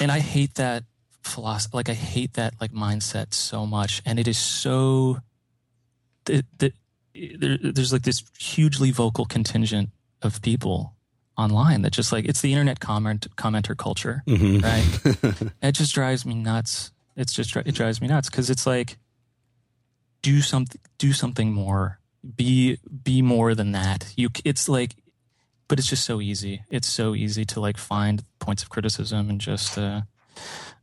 And 0.00 0.10
I 0.10 0.20
hate 0.20 0.54
that 0.54 0.84
philosophy. 1.26 1.76
Like 1.76 1.88
I 1.88 1.94
hate 1.94 2.34
that 2.34 2.54
like 2.60 2.72
mindset 2.72 3.34
so 3.34 3.66
much, 3.66 4.02
and 4.04 4.18
it 4.18 4.28
is 4.28 4.38
so. 4.38 5.18
There, 6.24 6.72
there's 7.14 7.92
like 7.92 8.02
this 8.02 8.24
hugely 8.38 8.90
vocal 8.90 9.24
contingent 9.24 9.90
of 10.22 10.42
people 10.42 10.94
online 11.38 11.82
that 11.82 11.92
just 11.92 12.12
like 12.12 12.24
it's 12.24 12.40
the 12.40 12.52
internet 12.52 12.80
comment 12.80 13.26
commenter 13.36 13.76
culture, 13.76 14.22
mm-hmm. 14.26 14.58
right? 14.58 15.52
it 15.62 15.72
just 15.72 15.94
drives 15.94 16.26
me 16.26 16.34
nuts. 16.34 16.90
It's 17.16 17.32
just 17.32 17.54
it 17.56 17.74
drives 17.74 18.00
me 18.00 18.08
nuts 18.08 18.28
because 18.28 18.50
it's 18.50 18.66
like 18.66 18.98
do 20.22 20.42
something 20.42 20.80
do 20.98 21.12
something 21.12 21.52
more 21.52 22.00
be 22.34 22.78
be 23.04 23.22
more 23.22 23.54
than 23.54 23.70
that 23.72 24.12
you 24.16 24.28
it's 24.44 24.68
like 24.68 24.96
but 25.68 25.78
it's 25.78 25.88
just 25.88 26.04
so 26.04 26.20
easy 26.20 26.62
it's 26.68 26.88
so 26.88 27.14
easy 27.14 27.44
to 27.44 27.60
like 27.60 27.76
find 27.76 28.24
points 28.40 28.62
of 28.62 28.68
criticism 28.68 29.30
and 29.30 29.40
just 29.40 29.78
uh 29.78 30.00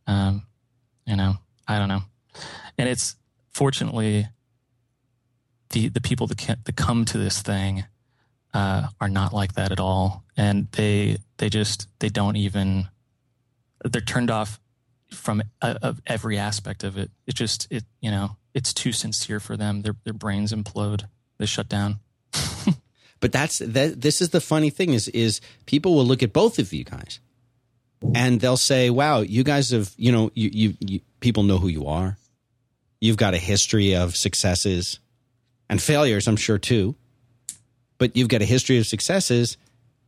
um, 0.08 0.44
you 1.06 1.16
know, 1.16 1.36
I 1.68 1.80
don't 1.80 1.90
know. 1.90 2.04
And 2.78 2.90
it's 2.90 3.16
fortunately 3.52 4.28
the 5.70 5.90
the 5.90 6.02
people 6.02 6.28
that 6.28 6.38
can, 6.38 6.58
that 6.64 6.76
come 6.76 7.06
to 7.06 7.18
this 7.18 7.42
thing 7.42 7.86
uh, 8.54 8.88
are 9.02 9.10
not 9.10 9.34
like 9.34 9.54
that 9.54 9.72
at 9.72 9.80
all, 9.80 10.24
and 10.38 10.68
they 10.72 11.18
they 11.38 11.50
just 11.50 11.88
they 12.00 12.10
don't 12.10 12.36
even 12.36 12.88
they're 13.84 14.02
turned 14.02 14.32
off 14.32 14.60
from 15.12 15.44
uh, 15.62 15.76
of 15.82 16.02
every 16.08 16.38
aspect 16.38 16.84
of 16.84 16.98
it. 16.98 17.12
It 17.28 17.36
just 17.36 17.68
it 17.72 17.84
you 18.02 18.12
know 18.12 18.38
it's 18.54 18.74
too 18.74 18.92
sincere 18.92 19.40
for 19.40 19.58
them. 19.58 19.82
Their 19.82 19.96
their 20.04 20.14
brains 20.14 20.54
implode. 20.54 21.06
They 21.38 21.46
shut 21.46 21.68
down. 21.68 22.00
but 23.20 23.32
that's 23.32 23.60
that. 23.60 24.02
This 24.02 24.22
is 24.22 24.30
the 24.30 24.42
funny 24.42 24.70
thing 24.70 24.94
is 24.94 25.08
is 25.10 25.42
people 25.66 25.96
will 25.96 26.06
look 26.06 26.24
at 26.24 26.34
both 26.34 26.60
of 26.60 26.74
you 26.74 26.84
guys 26.84 27.20
and 28.14 28.40
they'll 28.40 28.58
say, 28.58 28.90
"Wow, 28.90 29.22
you 29.22 29.44
guys 29.44 29.72
have 29.72 29.94
you 29.98 30.12
know 30.12 30.32
you, 30.34 30.50
you, 30.52 30.74
you 30.80 31.00
people 31.20 31.44
know 31.44 31.58
who 31.58 31.68
you 31.68 31.88
are. 31.88 32.18
You've 33.02 33.18
got 33.18 33.34
a 33.34 33.38
history 33.38 33.96
of 33.96 34.16
successes 34.16 35.00
and 35.70 35.82
failures, 35.82 36.28
I'm 36.28 36.38
sure 36.38 36.58
too, 36.58 36.96
but 37.98 38.16
you've 38.16 38.30
got 38.30 38.42
a 38.42 38.46
history 38.46 38.78
of 38.78 38.88
successes." 38.88 39.58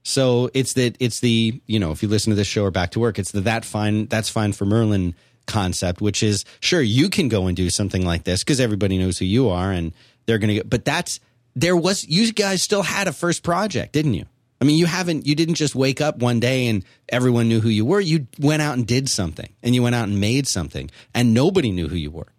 So 0.04 0.52
it's 0.54 0.74
that 0.74 0.96
it's 1.00 1.20
the 1.20 1.62
you 1.66 1.80
know 1.80 1.92
if 1.92 2.04
you 2.04 2.10
listen 2.10 2.30
to 2.30 2.36
this 2.36 2.48
show 2.48 2.64
or 2.64 2.72
back 2.72 2.92
to 2.92 3.00
work, 3.00 3.18
it's 3.18 3.32
the 3.32 3.42
that 3.42 3.66
fine 3.66 4.06
that's 4.06 4.30
fine 4.30 4.54
for 4.54 4.66
Merlin 4.66 5.16
concept, 5.48 6.02
which 6.02 6.24
is 6.24 6.46
sure 6.60 6.82
you 6.82 7.10
can 7.10 7.30
go 7.30 7.48
and 7.48 7.56
do 7.56 7.70
something 7.70 8.06
like 8.06 8.24
this 8.24 8.44
because 8.44 8.60
everybody 8.60 8.98
knows 8.98 9.18
who 9.18 9.26
you 9.26 9.50
are 9.50 9.72
and 9.72 9.94
they're 10.26 10.38
going 10.38 10.60
to. 10.60 10.64
But 10.64 10.86
that's 10.86 11.20
there 11.56 11.76
was 11.76 12.08
you 12.08 12.32
guys 12.34 12.62
still 12.62 12.84
had 12.84 13.08
a 13.08 13.14
first 13.14 13.44
project, 13.44 13.94
didn't 13.94 14.14
you? 14.14 14.26
I 14.66 14.68
mean, 14.68 14.80
you 14.80 14.88
haven't, 14.88 15.28
you 15.28 15.36
didn't 15.36 15.56
just 15.56 15.76
wake 15.76 16.02
up 16.02 16.18
one 16.18 16.40
day 16.40 16.66
and 16.66 16.84
everyone 17.08 17.48
knew 17.48 17.62
who 17.62 17.70
you 17.70 17.86
were. 17.86 18.00
You 18.00 18.26
went 18.40 18.64
out 18.64 18.76
and 18.76 18.88
did 18.88 19.08
something 19.08 19.54
and 19.62 19.76
you 19.76 19.84
went 19.84 19.94
out 19.94 20.08
and 20.08 20.20
made 20.20 20.48
something 20.48 20.90
and 21.14 21.36
nobody 21.36 21.70
knew 21.70 21.88
who 21.88 21.96
you 21.96 22.10
were. 22.10 22.34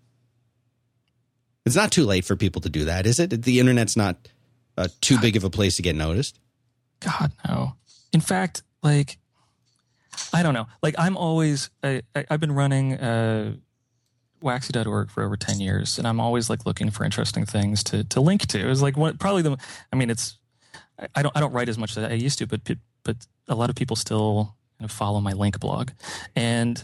It's 1.65 1.77
not 1.77 1.93
too 1.93 2.05
late 2.05 2.25
for 2.25 2.35
people 2.35 2.61
to 2.63 2.69
do 2.69 2.87
that, 2.87 3.07
is 3.07 3.21
it? 3.21 3.31
The 3.31 3.61
internet's 3.61 3.97
not 3.97 4.17
uh, 4.77 4.89
too 5.01 5.21
big 5.21 5.37
of 5.37 5.45
a 5.45 5.51
place 5.51 5.77
to 5.77 5.83
get 5.83 5.95
noticed. 5.95 6.41
God, 6.99 7.31
no. 7.47 7.75
In 8.13 8.21
fact, 8.21 8.65
like, 8.83 9.19
I 10.33 10.43
don't 10.43 10.55
know. 10.55 10.67
Like, 10.83 10.97
I'm 10.99 11.17
always, 11.17 11.71
I, 11.85 12.03
I, 12.17 12.25
have 12.29 12.41
been 12.41 12.57
running 12.57 12.95
uh, 12.95 13.55
waxy.org 14.41 15.11
for 15.13 15.23
over 15.23 15.37
10 15.37 15.61
years, 15.61 15.97
and 15.97 16.09
I'm 16.09 16.19
always 16.19 16.51
like 16.51 16.67
looking 16.67 16.91
for 16.91 17.05
interesting 17.05 17.47
things 17.47 17.85
to, 17.85 18.03
to 18.03 18.21
link 18.21 18.49
to. 18.49 18.69
It's 18.69 18.83
like 18.83 18.97
what, 18.97 19.21
probably 19.21 19.43
the, 19.43 19.57
I 19.93 19.97
mean, 19.97 20.11
it's, 20.11 20.39
I 21.15 21.23
don't, 21.23 21.37
I 21.37 21.41
don't 21.41 21.53
write 21.53 21.69
as 21.69 21.79
much 21.79 21.97
as 21.97 22.05
I 22.05 22.13
used 22.13 22.39
to, 22.39 22.47
but, 22.47 22.61
but 23.03 23.17
a 23.49 23.55
lot 23.55 23.71
of 23.71 23.77
people 23.77 23.97
still 23.97 24.55
kind 24.79 24.91
of 24.91 24.97
follow 24.97 25.21
my 25.21 25.33
link 25.33 25.59
blog. 25.61 25.91
And 26.35 26.83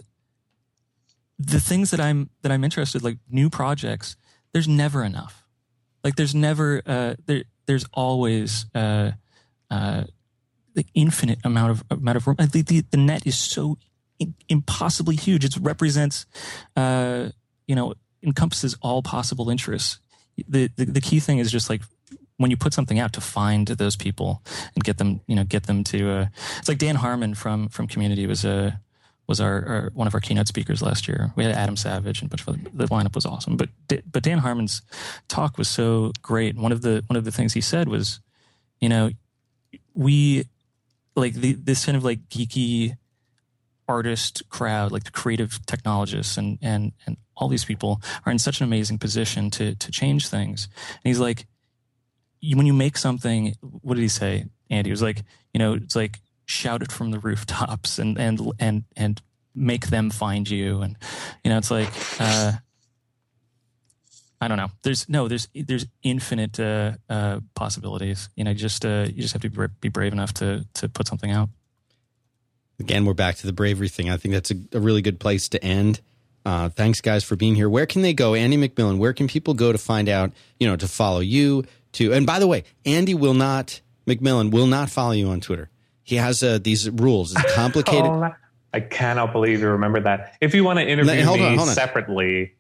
the 1.38 1.60
things 1.60 1.90
that 1.90 2.00
I'm, 2.00 2.30
that 2.42 2.52
I'm 2.52 2.64
interested, 2.64 3.02
like 3.02 3.18
new 3.30 3.50
projects, 3.50 4.16
there's 4.52 4.68
never 4.68 5.04
enough. 5.04 5.44
Like 6.04 6.16
there's 6.16 6.34
never, 6.34 6.82
uh, 6.86 7.14
there, 7.26 7.44
there's 7.66 7.86
always, 7.92 8.66
uh, 8.74 9.12
uh, 9.70 10.04
the 10.74 10.86
infinite 10.94 11.38
amount 11.44 11.70
of 11.70 11.84
amount 11.90 12.16
of 12.16 12.26
room. 12.26 12.36
The, 12.38 12.62
the, 12.62 12.84
the 12.90 12.96
net 12.96 13.26
is 13.26 13.36
so 13.36 13.76
impossibly 14.48 15.16
huge. 15.16 15.44
It 15.44 15.56
represents, 15.60 16.26
uh, 16.76 17.28
you 17.66 17.74
know, 17.74 17.94
encompasses 18.22 18.76
all 18.80 19.02
possible 19.02 19.50
interests. 19.50 19.98
The, 20.48 20.70
the, 20.76 20.86
the 20.86 21.00
key 21.00 21.20
thing 21.20 21.38
is 21.38 21.50
just 21.50 21.68
like 21.68 21.82
when 22.42 22.50
you 22.50 22.56
put 22.56 22.74
something 22.74 22.98
out 22.98 23.12
to 23.14 23.20
find 23.20 23.68
those 23.68 23.96
people 23.96 24.42
and 24.74 24.84
get 24.84 24.98
them, 24.98 25.20
you 25.26 25.36
know, 25.36 25.44
get 25.44 25.64
them 25.64 25.84
to. 25.84 26.10
Uh, 26.10 26.26
it's 26.58 26.68
like 26.68 26.78
Dan 26.78 26.96
Harmon 26.96 27.34
from 27.34 27.68
from 27.68 27.86
Community 27.86 28.26
was 28.26 28.44
a 28.44 28.80
was 29.28 29.40
our, 29.40 29.64
our, 29.66 29.90
one 29.94 30.06
of 30.06 30.14
our 30.14 30.20
keynote 30.20 30.48
speakers 30.48 30.82
last 30.82 31.06
year. 31.06 31.32
We 31.36 31.44
had 31.44 31.54
Adam 31.54 31.76
Savage 31.76 32.20
and 32.20 32.28
a 32.28 32.30
bunch 32.30 32.42
of 32.42 32.48
other, 32.48 32.58
the 32.74 32.86
lineup 32.86 33.14
was 33.14 33.24
awesome. 33.24 33.56
But 33.56 33.70
but 33.88 34.22
Dan 34.22 34.38
Harmon's 34.38 34.82
talk 35.28 35.56
was 35.56 35.68
so 35.68 36.12
great. 36.20 36.56
One 36.56 36.72
of 36.72 36.82
the 36.82 37.04
one 37.06 37.16
of 37.16 37.24
the 37.24 37.32
things 37.32 37.52
he 37.52 37.60
said 37.60 37.88
was, 37.88 38.20
you 38.80 38.88
know, 38.88 39.10
we 39.94 40.44
like 41.14 41.34
the, 41.34 41.52
this 41.52 41.86
kind 41.86 41.96
of 41.96 42.04
like 42.04 42.28
geeky 42.28 42.96
artist 43.88 44.42
crowd, 44.48 44.92
like 44.92 45.04
the 45.04 45.10
creative 45.10 45.64
technologists 45.66 46.36
and 46.36 46.58
and 46.60 46.92
and 47.06 47.16
all 47.36 47.48
these 47.48 47.64
people 47.64 48.00
are 48.26 48.32
in 48.32 48.38
such 48.38 48.60
an 48.60 48.64
amazing 48.64 48.98
position 48.98 49.50
to 49.50 49.74
to 49.76 49.90
change 49.90 50.28
things. 50.28 50.68
And 50.74 51.10
he's 51.10 51.20
like, 51.20 51.46
when 52.42 52.66
you 52.66 52.72
make 52.72 52.98
something, 52.98 53.54
what 53.60 53.94
did 53.94 54.02
he 54.02 54.08
say? 54.08 54.46
Andy 54.70 54.88
he 54.88 54.92
was 54.92 55.02
like, 55.02 55.22
you 55.52 55.58
know, 55.58 55.74
it's 55.74 55.96
like 55.96 56.20
shout 56.46 56.82
it 56.82 56.90
from 56.90 57.10
the 57.10 57.18
rooftops 57.18 57.98
and 57.98 58.18
and 58.18 58.40
and 58.58 58.84
and 58.96 59.22
make 59.54 59.88
them 59.88 60.10
find 60.10 60.48
you 60.48 60.80
and 60.80 60.96
you 61.44 61.50
know 61.50 61.58
it's 61.58 61.70
like 61.70 61.90
uh 62.18 62.52
I 64.42 64.48
don't 64.48 64.56
know. 64.56 64.70
There's 64.82 65.08
no, 65.08 65.28
there's 65.28 65.46
there's 65.54 65.86
infinite 66.02 66.58
uh, 66.58 66.94
uh, 67.08 67.38
possibilities. 67.54 68.28
You 68.34 68.42
know, 68.42 68.52
just 68.52 68.84
uh, 68.84 69.06
you 69.06 69.22
just 69.22 69.32
have 69.34 69.42
to 69.42 69.68
be 69.80 69.88
brave 69.88 70.12
enough 70.12 70.34
to 70.34 70.66
to 70.74 70.88
put 70.88 71.06
something 71.06 71.30
out. 71.30 71.48
Again, 72.80 73.04
we're 73.04 73.14
back 73.14 73.36
to 73.36 73.46
the 73.46 73.52
bravery 73.52 73.88
thing. 73.88 74.10
I 74.10 74.16
think 74.16 74.34
that's 74.34 74.50
a, 74.50 74.56
a 74.72 74.80
really 74.80 75.00
good 75.00 75.20
place 75.20 75.48
to 75.50 75.64
end. 75.64 76.00
Uh, 76.44 76.70
thanks, 76.70 77.00
guys, 77.00 77.22
for 77.22 77.36
being 77.36 77.54
here. 77.54 77.68
Where 77.68 77.86
can 77.86 78.02
they 78.02 78.14
go, 78.14 78.34
Andy 78.34 78.56
McMillan? 78.56 78.98
Where 78.98 79.12
can 79.12 79.28
people 79.28 79.54
go 79.54 79.70
to 79.70 79.78
find 79.78 80.08
out? 80.08 80.32
You 80.58 80.66
know, 80.66 80.74
to 80.74 80.88
follow 80.88 81.20
you. 81.20 81.62
To 81.92 82.12
and 82.12 82.26
by 82.26 82.38
the 82.38 82.46
way, 82.46 82.64
Andy 82.84 83.14
will 83.14 83.34
not 83.34 83.80
McMillan 84.06 84.50
will 84.50 84.66
not 84.66 84.90
follow 84.90 85.12
you 85.12 85.28
on 85.28 85.40
Twitter. 85.40 85.70
He 86.02 86.16
has 86.16 86.42
uh, 86.42 86.58
these 86.62 86.90
rules. 86.90 87.32
It's 87.32 87.54
complicated. 87.54 88.06
oh, 88.06 88.30
I 88.74 88.80
cannot 88.80 89.32
believe 89.32 89.60
you 89.60 89.68
remember 89.68 90.00
that. 90.00 90.36
If 90.40 90.54
you 90.54 90.64
want 90.64 90.78
to 90.78 90.88
interview 90.88 91.12
me 91.12 91.22
on, 91.22 91.58
on. 91.58 91.66
separately 91.68 92.54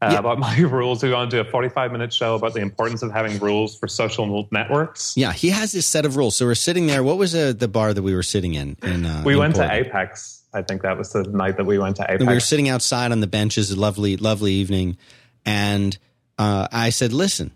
uh, 0.00 0.10
yeah. 0.12 0.18
about 0.18 0.38
my 0.38 0.58
rules, 0.60 1.02
we 1.02 1.12
want 1.12 1.30
to 1.30 1.42
do 1.42 1.46
a 1.46 1.50
45 1.50 1.92
minute 1.92 2.12
show 2.12 2.34
about 2.34 2.54
the 2.54 2.60
importance 2.60 3.02
of 3.02 3.12
having 3.12 3.38
rules 3.38 3.78
for 3.78 3.86
social 3.86 4.48
networks. 4.50 5.14
Yeah, 5.16 5.32
he 5.32 5.50
has 5.50 5.72
this 5.72 5.86
set 5.86 6.06
of 6.06 6.16
rules. 6.16 6.36
So 6.36 6.46
we're 6.46 6.54
sitting 6.54 6.86
there. 6.86 7.02
What 7.02 7.18
was 7.18 7.34
uh, 7.34 7.52
the 7.52 7.68
bar 7.68 7.92
that 7.92 8.02
we 8.02 8.14
were 8.14 8.22
sitting 8.22 8.54
in? 8.54 8.76
in 8.82 9.04
uh, 9.04 9.22
we 9.24 9.34
in 9.34 9.38
went 9.38 9.54
Portland? 9.54 9.84
to 9.84 9.88
Apex. 9.88 10.42
I 10.52 10.62
think 10.62 10.82
that 10.82 10.96
was 10.96 11.12
the 11.12 11.24
night 11.24 11.56
that 11.56 11.66
we 11.66 11.78
went 11.78 11.96
to 11.96 12.04
Apex. 12.04 12.20
And 12.20 12.28
we 12.28 12.34
were 12.34 12.40
sitting 12.40 12.68
outside 12.68 13.12
on 13.12 13.20
the 13.20 13.26
benches, 13.26 13.70
a 13.70 13.78
lovely, 13.78 14.16
lovely 14.16 14.52
evening. 14.52 14.96
And 15.44 15.96
uh, 16.38 16.68
I 16.70 16.90
said, 16.90 17.12
listen, 17.12 17.50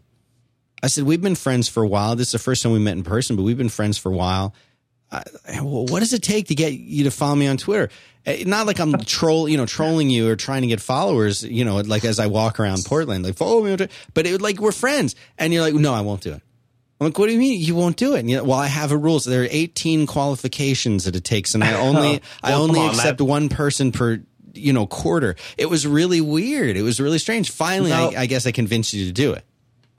I 0.83 0.87
said, 0.87 1.05
we've 1.05 1.21
been 1.21 1.35
friends 1.35 1.69
for 1.69 1.83
a 1.83 1.89
while. 1.89 2.15
This 2.17 2.29
is 2.29 2.33
the 2.33 2.39
first 2.39 2.63
time 2.63 2.73
we 2.73 2.79
met 2.79 2.97
in 2.97 3.03
person, 3.03 3.37
but 3.37 3.43
we've 3.43 3.59
been 3.59 3.69
friends 3.69 3.99
for 3.99 4.11
a 4.11 4.15
while 4.15 4.55
what 5.61 6.01
does 6.01 6.13
it 6.13 6.23
take 6.23 6.49
to 6.49 6.55
get 6.55 6.73
you 6.75 7.05
to 7.05 7.11
follow 7.11 7.35
me 7.35 7.47
on 7.47 7.57
Twitter? 7.57 7.89
Eh, 8.27 8.45
not 8.47 8.67
like 8.67 8.79
I'm 8.79 8.99
troll, 9.01 9.49
you 9.49 9.57
know, 9.57 9.67
trolling 9.67 10.11
you 10.11 10.29
or 10.29 10.37
trying 10.37 10.63
to 10.63 10.69
get 10.69 10.81
followers, 10.81 11.43
you 11.43 11.65
know, 11.65 11.77
like 11.79 12.05
as 12.05 12.19
I 12.19 12.27
walk 12.27 12.61
around 12.61 12.85
Portland, 12.85 13.25
like 13.25 13.37
follow 13.37 13.63
me 13.63 13.73
on 13.73 13.79
Twitter. 13.79 13.95
But 14.15 14.27
it 14.27 14.41
like 14.41 14.59
we're 14.61 14.73
friends, 14.73 15.17
and 15.39 15.53
you're 15.53 15.63
like, 15.63 15.75
no, 15.75 15.95
I 15.95 16.03
won't 16.03 16.21
do 16.21 16.33
it. 16.33 16.43
I'm 17.01 17.07
like, 17.07 17.19
what 17.19 17.27
do 17.27 17.33
you 17.33 17.39
mean 17.39 17.61
you 17.61 17.77
won't 17.77 17.97
do 17.97 18.17
it? 18.17 18.21
And 18.21 18.31
you 18.31 18.37
know, 18.37 18.45
well, 18.45 18.59
I 18.59 18.67
have 18.67 18.93
a 18.93 18.97
rule. 18.97 19.21
So 19.21 19.31
there 19.31 19.43
are 19.43 19.49
18 19.49 20.07
qualifications 20.07 21.05
that 21.05 21.17
it 21.17 21.25
takes, 21.25 21.55
and 21.55 21.65
I 21.65 21.75
only 21.81 22.11
well, 22.11 22.21
I 22.43 22.53
only 22.55 22.81
on, 22.81 22.91
accept 22.91 23.21
man. 23.21 23.29
one 23.29 23.49
person 23.49 23.93
per 23.93 24.21
you 24.53 24.73
know 24.73 24.87
quarter. 24.87 25.37
It 25.57 25.67
was 25.67 25.87
really 25.87 26.21
weird. 26.21 26.77
It 26.77 26.83
was 26.83 27.01
really 27.01 27.19
strange. 27.19 27.51
Finally, 27.51 27.91
no. 27.91 28.11
I, 28.11 28.23
I 28.23 28.27
guess 28.27 28.47
I 28.47 28.53
convinced 28.53 28.93
you 28.93 29.07
to 29.07 29.13
do 29.13 29.33
it. 29.33 29.45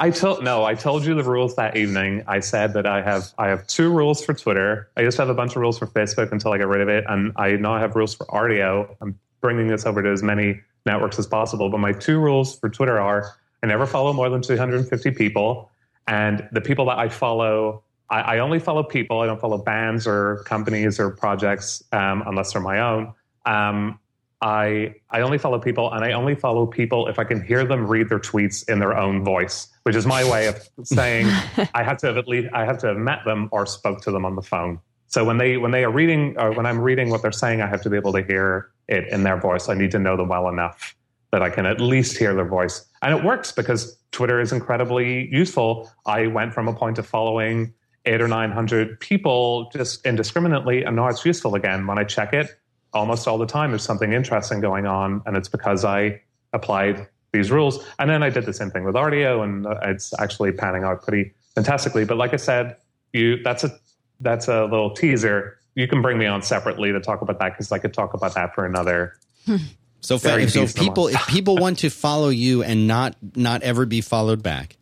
I 0.02 0.12
told 0.12 0.44
no, 0.44 0.64
I 0.64 0.76
told 0.76 1.06
you 1.06 1.14
the 1.14 1.24
rules 1.24 1.56
that 1.58 1.76
evening. 1.76 2.24
I 2.26 2.40
said 2.40 2.74
that 2.74 2.86
I 2.86 3.02
have 3.02 3.34
I 3.38 3.48
have 3.48 3.68
two 3.68 3.92
rules 3.92 4.24
for 4.24 4.34
Twitter. 4.34 4.90
I 4.96 5.02
used 5.02 5.18
to 5.18 5.24
have 5.24 5.30
a 5.30 5.34
bunch 5.34 5.52
of 5.52 5.58
rules 5.58 5.78
for 5.78 5.88
Facebook 5.88 6.32
until 6.32 6.54
I 6.54 6.58
got 6.58 6.70
rid 6.70 6.80
of 6.80 6.88
it, 6.88 7.04
and 7.10 7.34
I 7.36 7.52
now 7.52 7.78
have 7.78 7.96
rules 7.96 8.16
for 8.16 8.26
Rdio. 8.28 8.96
I'm 9.02 9.20
bringing 9.42 9.68
this 9.68 9.86
over 9.86 10.02
to 10.02 10.10
as 10.10 10.24
many 10.24 10.62
networks 10.86 11.20
as 11.20 11.28
possible. 11.28 11.70
But 11.70 11.80
my 11.80 11.92
two 11.92 12.18
rules 12.20 12.58
for 12.58 12.70
Twitter 12.70 12.98
are: 12.98 13.36
I 13.62 13.68
never 13.68 13.86
follow 13.86 14.14
more 14.14 14.30
than 14.30 14.42
250 14.42 15.12
people, 15.12 15.70
and 16.08 16.48
the 16.54 16.62
people 16.62 16.86
that 16.86 16.98
I 16.98 17.10
follow, 17.10 17.84
I, 18.10 18.22
I 18.22 18.40
only 18.40 18.60
follow 18.60 18.84
people. 18.84 19.20
I 19.20 19.26
don't 19.26 19.42
follow 19.42 19.58
bands 19.58 20.08
or 20.08 20.44
companies 20.46 20.98
or 20.98 21.10
projects 21.10 21.84
um, 21.92 22.24
unless 22.26 22.54
they're 22.54 22.62
my 22.62 22.80
own. 22.80 23.14
Um, 23.46 24.00
I 24.42 24.96
I 25.10 25.22
only 25.22 25.38
follow 25.38 25.60
people, 25.60 25.92
and 25.92 26.04
I 26.04 26.14
only 26.14 26.36
follow 26.36 26.66
people 26.66 27.08
if 27.08 27.20
I 27.20 27.24
can 27.26 27.44
hear 27.44 27.66
them 27.66 27.88
read 27.88 28.10
their 28.10 28.20
tweets 28.20 28.68
in 28.70 28.80
their 28.80 28.98
own 28.98 29.24
voice, 29.24 29.68
which 29.84 29.96
is 29.96 30.06
my 30.06 30.30
way 30.30 30.48
of 30.48 30.68
saying 30.84 31.28
I 31.74 31.84
have 31.84 31.98
to 31.98 32.08
have 32.08 32.18
at 32.18 32.28
least 32.28 32.48
I 32.54 32.66
have 32.66 32.78
to 32.80 32.88
have 32.88 32.98
met 32.98 33.26
them 33.26 33.50
or 33.52 33.66
spoke 33.66 34.02
to 34.02 34.12
them 34.12 34.26
on 34.26 34.36
the 34.36 34.42
phone. 34.42 34.80
So 35.08 35.26
when 35.26 35.38
they 35.38 35.58
when 35.58 35.72
they 35.72 35.84
are 35.84 35.92
reading 35.92 36.36
or 36.38 36.54
when 36.54 36.66
I'm 36.66 36.80
reading 36.80 37.10
what 37.10 37.22
they're 37.22 37.32
saying, 37.32 37.62
I 37.62 37.68
have 37.68 37.82
to 37.82 37.90
be 37.90 37.98
able 37.98 38.14
to 38.14 38.24
hear 38.24 38.72
it 38.88 39.08
in 39.10 39.24
their 39.24 39.38
voice. 39.38 39.68
I 39.68 39.74
need 39.74 39.92
to 39.92 40.00
know 40.00 40.16
them 40.16 40.30
well 40.30 40.48
enough 40.48 40.96
that 41.32 41.42
I 41.44 41.50
can 41.50 41.66
at 41.66 41.82
least 41.82 42.18
hear 42.18 42.34
their 42.34 42.48
voice, 42.48 42.86
and 43.02 43.18
it 43.18 43.24
works 43.24 43.52
because 43.52 43.98
Twitter 44.12 44.40
is 44.40 44.54
incredibly 44.54 45.28
useful. 45.32 45.92
I 46.06 46.28
went 46.28 46.54
from 46.54 46.68
a 46.68 46.74
point 46.74 46.98
of 46.98 47.06
following 47.06 47.74
eight 48.06 48.22
or 48.22 48.28
nine 48.30 48.52
hundred 48.52 49.02
people 49.02 49.70
just 49.74 50.06
indiscriminately, 50.06 50.84
and 50.86 50.96
now 50.96 51.08
it's 51.08 51.26
useful 51.26 51.56
again 51.56 51.86
when 51.88 52.00
I 52.00 52.06
check 52.06 52.32
it 52.32 52.58
almost 52.94 53.28
all 53.28 53.38
the 53.38 53.46
time 53.46 53.72
there's 53.72 53.84
something 53.84 54.14
interesting 54.14 54.62
going 54.62 54.86
on, 54.86 55.22
and 55.26 55.38
it's 55.38 55.50
because 55.50 55.86
I 55.86 56.22
applied 56.54 57.08
these 57.32 57.52
rules. 57.52 57.86
And 58.00 58.10
then 58.10 58.24
I 58.24 58.30
did 58.30 58.46
the 58.46 58.54
same 58.54 58.72
thing 58.72 58.84
with 58.84 58.96
Rdio, 58.96 59.44
and 59.44 59.66
uh, 59.66 59.80
it's 59.84 60.18
actually 60.20 60.52
panning 60.52 60.84
out 60.84 61.04
pretty 61.04 61.34
fantastically. 61.56 62.06
But 62.06 62.18
like 62.18 62.34
I 62.34 62.38
said, 62.38 62.78
you 63.14 63.42
that's 63.44 63.64
a 63.64 63.78
that's 64.20 64.48
a 64.48 64.64
little 64.64 64.92
teaser. 64.92 65.58
You 65.76 65.88
can 65.88 66.02
bring 66.02 66.18
me 66.18 66.26
on 66.26 66.42
separately 66.42 66.92
to 66.92 67.00
talk 67.00 67.22
about 67.22 67.40
that 67.40 67.54
because 67.54 67.72
I 67.72 67.80
could 67.80 67.94
talk 67.94 68.14
about 68.14 68.34
that 68.36 68.54
for 68.54 68.66
another. 68.66 69.16
so, 70.02 70.18
for, 70.18 70.48
so 70.48 70.64
if 70.64 70.76
people 70.76 71.08
if 71.08 71.28
people 71.28 71.58
want 71.62 71.80
to 71.80 71.90
follow 71.90 72.30
you 72.30 72.64
and 72.64 72.88
not 72.88 73.16
not 73.36 73.62
ever 73.64 73.86
be 73.86 74.02
followed 74.02 74.44
back, 74.44 74.78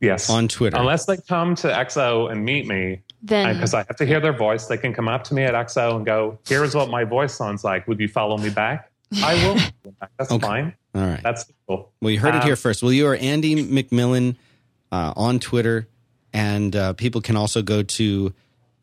yes, 0.00 0.28
on 0.28 0.48
Twitter, 0.48 0.76
unless 0.76 1.06
they 1.06 1.16
come 1.16 1.54
to 1.56 1.68
XO 1.68 2.30
and 2.30 2.44
meet 2.44 2.66
me, 2.66 3.02
then 3.24 3.54
because 3.54 3.72
I 3.72 3.78
have 3.78 3.96
to 3.96 4.04
hear 4.04 4.20
their 4.20 4.34
voice, 4.34 4.66
they 4.66 4.76
can 4.76 4.92
come 4.92 5.08
up 5.08 5.24
to 5.24 5.34
me 5.34 5.44
at 5.44 5.54
XO 5.54 5.96
and 5.96 6.04
go, 6.04 6.38
"Here's 6.46 6.74
what 6.74 6.90
my 6.90 7.04
voice 7.04 7.34
sounds 7.34 7.64
like. 7.64 7.88
Would 7.88 7.98
you 7.98 8.08
follow 8.08 8.36
me 8.36 8.50
back?" 8.50 8.90
I 9.22 9.34
will. 9.34 9.58
That's 10.18 10.30
okay. 10.30 10.46
fine. 10.46 10.74
All 10.94 11.02
right. 11.02 11.22
That's 11.22 11.46
cool. 11.66 11.90
Well, 12.02 12.10
you 12.10 12.20
heard 12.20 12.34
um, 12.34 12.40
it 12.40 12.44
here 12.44 12.56
first. 12.56 12.82
Well, 12.82 12.92
you 12.92 13.06
are 13.06 13.16
Andy 13.16 13.64
McMillan 13.64 14.36
uh, 14.92 15.14
on 15.16 15.40
Twitter, 15.40 15.88
and 16.32 16.76
uh, 16.76 16.92
people 16.92 17.20
can 17.20 17.36
also 17.36 17.62
go 17.62 17.82
to. 17.82 18.34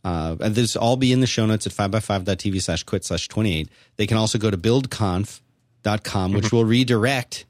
Uh, 0.03 0.33
this 0.39 0.75
all 0.75 0.97
be 0.97 1.11
in 1.11 1.19
the 1.19 1.27
show 1.27 1.45
notes 1.45 1.67
at 1.67 1.73
5by5.tv 1.73 2.59
slash 2.63 2.81
quit 2.81 3.05
slash 3.05 3.27
28. 3.27 3.69
They 3.97 4.07
can 4.07 4.17
also 4.17 4.39
go 4.39 4.49
to 4.49 4.57
buildconf.com, 4.57 6.33
which 6.33 6.45
mm-hmm. 6.45 6.55
will 6.55 6.65
redirect 6.65 7.45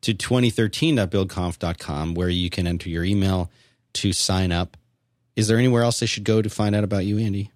to 0.00 0.12
2013.buildconf.com, 0.12 2.14
where 2.14 2.28
you 2.28 2.50
can 2.50 2.66
enter 2.66 2.88
your 2.88 3.04
email 3.04 3.48
to 3.92 4.12
sign 4.12 4.50
up 4.50 4.76
is 5.38 5.46
there 5.46 5.56
anywhere 5.56 5.84
else 5.84 6.00
they 6.00 6.06
should 6.06 6.24
go 6.24 6.42
to 6.42 6.50
find 6.50 6.74
out 6.74 6.82
about 6.82 7.04
you, 7.04 7.16
Andy? 7.16 7.52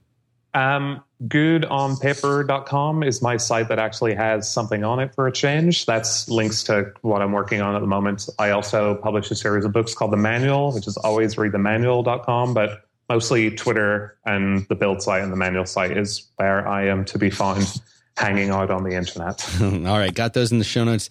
Um, 0.54 1.02
goodonpaper.com 1.24 3.02
is 3.02 3.20
my 3.20 3.36
site 3.38 3.68
that 3.70 3.80
actually 3.80 4.14
has 4.14 4.48
something 4.48 4.84
on 4.84 5.00
it 5.00 5.12
for 5.16 5.26
a 5.26 5.32
change. 5.32 5.84
That's 5.84 6.28
links 6.28 6.62
to 6.64 6.92
what 7.00 7.22
I'm 7.22 7.32
working 7.32 7.60
on 7.60 7.74
at 7.74 7.80
the 7.80 7.88
moment. 7.88 8.28
I 8.38 8.50
also 8.50 8.94
publish 8.94 9.32
a 9.32 9.34
series 9.34 9.64
of 9.64 9.72
books 9.72 9.94
called 9.94 10.12
The 10.12 10.16
Manual, 10.16 10.72
which 10.72 10.86
is 10.86 10.96
always 10.96 11.34
readthemanual.com. 11.34 12.54
But 12.54 12.84
mostly 13.08 13.50
Twitter 13.50 14.16
and 14.24 14.64
the 14.68 14.76
build 14.76 15.02
site 15.02 15.24
and 15.24 15.32
the 15.32 15.36
manual 15.36 15.66
site 15.66 15.96
is 15.98 16.30
where 16.36 16.68
I 16.68 16.86
am 16.86 17.04
to 17.06 17.18
be 17.18 17.30
found 17.30 17.66
hanging 18.16 18.50
out 18.50 18.70
on 18.70 18.84
the 18.84 18.94
internet. 18.94 19.44
All 19.60 19.98
right, 19.98 20.14
got 20.14 20.34
those 20.34 20.52
in 20.52 20.58
the 20.58 20.64
show 20.64 20.84
notes. 20.84 21.10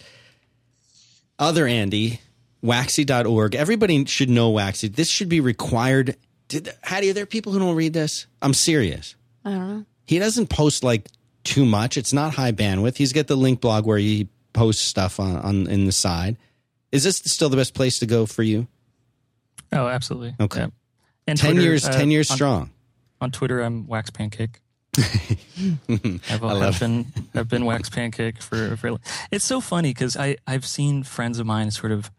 Other 1.37 1.67
Andy, 1.67 2.21
waxy.org. 2.61 3.55
Everybody 3.55 4.05
should 4.05 4.29
know 4.29 4.51
Waxy. 4.51 4.87
This 4.87 5.09
should 5.09 5.27
be 5.27 5.41
required. 5.41 6.15
Did, 6.51 6.73
Haddie, 6.81 7.11
are 7.11 7.13
there 7.13 7.25
people 7.25 7.53
who 7.53 7.59
don't 7.59 7.77
read 7.77 7.93
this? 7.93 8.27
I'm 8.41 8.53
serious. 8.53 9.15
I 9.45 9.51
don't 9.51 9.69
know. 9.69 9.85
He 10.05 10.19
doesn't 10.19 10.47
post 10.47 10.83
like 10.83 11.07
too 11.45 11.63
much. 11.63 11.95
It's 11.95 12.11
not 12.11 12.33
high 12.33 12.51
bandwidth. 12.51 12.97
He's 12.97 13.13
got 13.13 13.27
the 13.27 13.37
link 13.37 13.61
blog 13.61 13.85
where 13.85 13.97
he 13.97 14.27
posts 14.51 14.83
stuff 14.83 15.17
on, 15.17 15.37
on 15.37 15.67
in 15.67 15.85
the 15.85 15.93
side. 15.93 16.35
Is 16.91 17.05
this 17.05 17.19
still 17.19 17.47
the 17.47 17.55
best 17.55 17.73
place 17.73 17.99
to 17.99 18.05
go 18.05 18.25
for 18.25 18.43
you? 18.43 18.67
Oh, 19.71 19.87
absolutely. 19.87 20.35
Okay. 20.41 20.59
Yeah. 20.59 20.67
And 21.25 21.39
ten 21.39 21.51
Twitter, 21.53 21.69
years, 21.69 21.85
uh, 21.85 21.93
ten 21.93 22.11
years 22.11 22.29
on, 22.29 22.35
strong. 22.35 22.71
On 23.21 23.31
Twitter, 23.31 23.61
I'm 23.61 23.87
Wax 23.87 24.09
Pancake. 24.09 24.59
I've, 24.97 26.43
I 26.43 26.65
have 26.65 26.81
been 26.81 27.05
I've 27.33 27.47
been 27.47 27.63
Wax 27.63 27.87
Pancake 27.87 28.41
for 28.41 28.75
for. 28.75 28.97
It's 29.31 29.45
so 29.45 29.61
funny 29.61 29.91
because 29.91 30.17
I 30.17 30.35
I've 30.45 30.65
seen 30.65 31.03
friends 31.03 31.39
of 31.39 31.45
mine 31.45 31.71
sort 31.71 31.93
of 31.93 32.11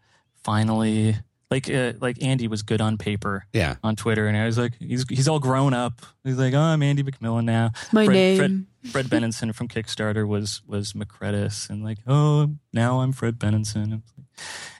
finally 0.43 1.17
like 1.53 1.69
uh, 1.69 1.93
like 2.01 2.23
Andy 2.23 2.47
was 2.47 2.63
good 2.63 2.81
on 2.81 2.97
paper, 2.97 3.45
yeah, 3.53 3.75
on 3.83 3.95
Twitter, 3.95 4.25
and 4.25 4.35
I 4.35 4.45
was 4.45 4.57
like, 4.57 4.73
he's 4.79 5.07
he's 5.07 5.27
all 5.27 5.39
grown 5.39 5.73
up. 5.73 6.01
He's 6.23 6.37
like, 6.37 6.55
oh, 6.55 6.59
I'm 6.59 6.81
Andy 6.81 7.03
McMillan 7.03 7.45
now. 7.45 7.71
My 7.91 8.05
Fred, 8.05 8.13
name. 8.15 8.37
Fred, 8.37 8.65
Fred 8.91 9.05
Benenson 9.05 9.53
from 9.53 9.67
Kickstarter 9.67 10.27
was 10.27 10.63
was 10.67 10.93
mecredis, 10.93 11.69
and 11.69 11.83
like, 11.83 11.99
oh, 12.07 12.49
now 12.73 13.01
I'm 13.01 13.11
Fred 13.11 13.37
Benenson. 13.37 13.91
Like, 13.91 14.01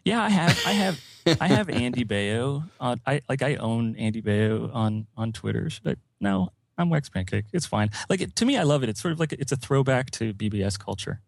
yeah, 0.03 0.23
I 0.23 0.29
have 0.29 0.59
I 0.65 0.71
have 0.71 1.01
I 1.39 1.47
have 1.47 1.69
Andy 1.85 2.05
Baio. 2.05 2.67
On, 2.79 2.99
I 3.05 3.21
like 3.29 3.43
I 3.43 3.55
own 3.55 3.95
Andy 3.97 4.23
Baio 4.23 4.73
on 4.73 5.05
on 5.15 5.31
Twitter, 5.31 5.69
but 5.83 5.99
no, 6.19 6.49
I'm 6.75 6.89
Wax 6.89 7.07
Pancake. 7.07 7.45
It's 7.53 7.67
fine. 7.67 7.91
Like 8.09 8.21
it, 8.21 8.35
to 8.37 8.45
me, 8.45 8.57
I 8.57 8.63
love 8.63 8.81
it. 8.81 8.89
It's 8.89 8.99
sort 8.99 9.11
of 9.11 9.19
like 9.19 9.33
it's 9.33 9.51
a 9.51 9.57
throwback 9.57 10.09
to 10.11 10.33
BBS 10.33 10.79
culture. 10.79 11.21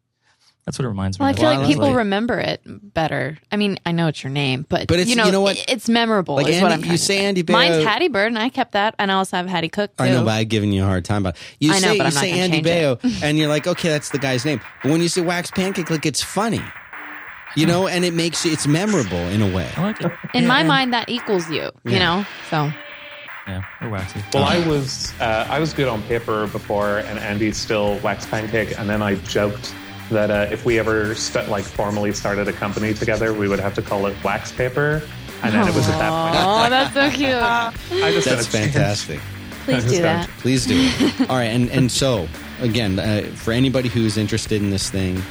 That's 0.66 0.80
what 0.80 0.86
it 0.86 0.90
reminds 0.90 1.20
me. 1.20 1.26
Well, 1.26 1.30
I 1.30 1.34
feel 1.34 1.50
like 1.50 1.68
people 1.68 1.90
like, 1.90 1.98
remember 1.98 2.40
it 2.40 2.60
better. 2.66 3.38
I 3.52 3.56
mean, 3.56 3.78
I 3.86 3.92
know 3.92 4.08
it's 4.08 4.24
your 4.24 4.32
name, 4.32 4.66
but, 4.68 4.88
but 4.88 5.00
it's, 5.00 5.08
you 5.08 5.16
know, 5.16 5.26
you 5.26 5.32
know 5.32 5.42
what? 5.42 5.64
It's 5.68 5.88
memorable. 5.88 6.36
Like 6.36 6.48
is 6.48 6.56
Andy, 6.56 6.64
what 6.64 6.72
I'm 6.72 6.84
you 6.92 6.98
say 6.98 7.24
Andy 7.24 7.44
Baio. 7.44 7.52
Mine's 7.52 7.84
Haddie 7.84 8.08
Bird, 8.08 8.28
and 8.28 8.40
I 8.40 8.50
kept 8.50 8.72
that, 8.72 8.96
and 8.98 9.12
I 9.12 9.16
also 9.16 9.38
have 9.38 9.46
Haddie 9.46 9.70
Cooke. 9.70 9.96
Too. 9.96 10.04
I 10.04 10.10
know, 10.10 10.26
but 10.26 10.32
I've 10.32 10.50
given 10.50 10.72
you 10.72 10.82
a 10.82 10.88
hard 10.88 11.06
time 11.06 11.22
about. 11.22 11.36
It. 11.36 11.42
You 11.60 11.72
I 11.72 11.76
know, 11.76 11.92
say, 11.92 11.98
but 12.00 12.08
I'm 12.08 12.14
you 12.14 12.18
say 12.18 12.32
Andy 12.32 12.64
Baio, 12.64 13.22
and 13.22 13.38
you're 13.38 13.48
like, 13.48 13.68
okay, 13.68 13.90
that's 13.90 14.10
the 14.10 14.18
guy's 14.18 14.44
name. 14.44 14.60
But 14.82 14.92
when 14.92 15.02
you 15.02 15.08
say 15.08 15.22
Wax 15.22 15.52
Pancake, 15.52 15.92
like 15.92 16.08
it's 16.08 16.24
funny, 16.24 16.64
you 17.56 17.68
know, 17.68 17.88
and 17.88 18.04
it 18.04 18.16
makes 18.16 18.44
it's 18.44 18.66
memorable 18.66 19.18
in 19.18 19.44
a 19.44 19.56
way. 19.56 19.70
I 19.78 19.84
like 19.84 20.02
it. 20.02 20.12
In 20.34 20.44
yeah, 20.44 20.48
my 20.48 20.64
mind, 20.64 20.94
that 20.94 21.10
equals 21.10 21.48
you. 21.52 21.62
You 21.62 21.72
yeah. 21.86 22.00
know, 22.00 22.26
so. 22.50 22.72
Yeah, 23.48 23.64
we're 23.80 23.90
waxy. 23.90 24.20
Well, 24.34 24.44
I 24.44 24.68
was 24.68 25.14
uh, 25.20 25.46
I 25.48 25.60
was 25.60 25.74
good 25.74 25.88
on 25.88 26.02
paper 26.04 26.48
before, 26.48 26.98
and 26.98 27.20
Andy's 27.20 27.58
still 27.58 28.00
wax 28.00 28.26
pancake, 28.26 28.80
and 28.80 28.90
then 28.90 29.04
I 29.04 29.14
joked 29.18 29.72
that 30.10 30.32
uh, 30.32 30.48
if 30.52 30.66
we 30.66 30.80
ever 30.80 31.14
st- 31.16 31.50
like 31.50 31.64
formally 31.64 32.12
started 32.14 32.48
a 32.48 32.54
company 32.54 32.94
together, 32.94 33.34
we 33.34 33.48
would 33.48 33.60
have 33.60 33.74
to 33.76 33.82
call 33.82 34.06
it 34.06 34.16
Wax 34.24 34.52
Paper. 34.52 35.02
And 35.44 35.54
then 35.54 35.66
Aww. 35.66 35.70
it 35.70 35.76
was 35.76 35.90
at 35.90 35.98
that 36.00 36.10
point. 36.10 36.36
Oh, 36.46 36.70
that's 36.94 36.94
so 36.94 37.10
cute. 37.12 37.34
I 38.04 38.12
just 38.12 38.28
that's 38.28 38.48
fantastic. 38.48 39.20
Please 39.66 39.86
do 39.86 40.02
that. 40.02 40.28
Please 40.40 40.66
do 40.66 40.76
it. 40.78 41.30
All 41.30 41.38
right, 41.38 41.46
and 41.46 41.70
and 41.72 41.92
so 41.92 42.28
again, 42.62 43.00
uh, 43.00 43.24
for 43.36 43.52
anybody 43.52 43.90
who's 43.90 44.18
interested 44.18 44.62
in 44.62 44.70
this 44.70 44.90
thing, 44.90 45.22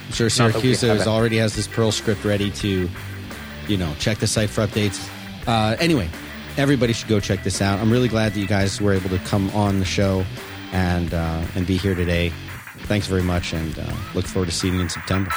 I'm 0.06 0.12
sure 0.12 0.28
Siracusa 0.28 1.06
already 1.06 1.36
has 1.38 1.54
this 1.54 1.66
Perl 1.66 1.92
script 1.92 2.24
ready 2.24 2.50
to, 2.52 2.88
you 3.68 3.76
know, 3.76 3.92
check 3.98 4.18
the 4.18 4.26
site 4.26 4.50
for 4.50 4.66
updates. 4.66 5.08
Uh, 5.46 5.76
anyway, 5.78 6.08
everybody 6.56 6.92
should 6.92 7.08
go 7.08 7.20
check 7.20 7.44
this 7.44 7.62
out. 7.62 7.78
I'm 7.78 7.90
really 7.90 8.08
glad 8.08 8.32
that 8.32 8.40
you 8.40 8.46
guys 8.46 8.80
were 8.80 8.92
able 8.92 9.10
to 9.10 9.18
come 9.20 9.50
on 9.50 9.78
the 9.78 9.84
show 9.84 10.24
and 10.72 11.12
uh, 11.14 11.44
and 11.54 11.66
be 11.66 11.76
here 11.76 11.94
today. 11.94 12.32
Thanks 12.86 13.06
very 13.06 13.22
much, 13.22 13.52
and 13.52 13.78
uh, 13.78 13.92
look 14.14 14.26
forward 14.26 14.46
to 14.46 14.54
seeing 14.54 14.74
you 14.74 14.80
in 14.80 14.88
September. 14.88 15.30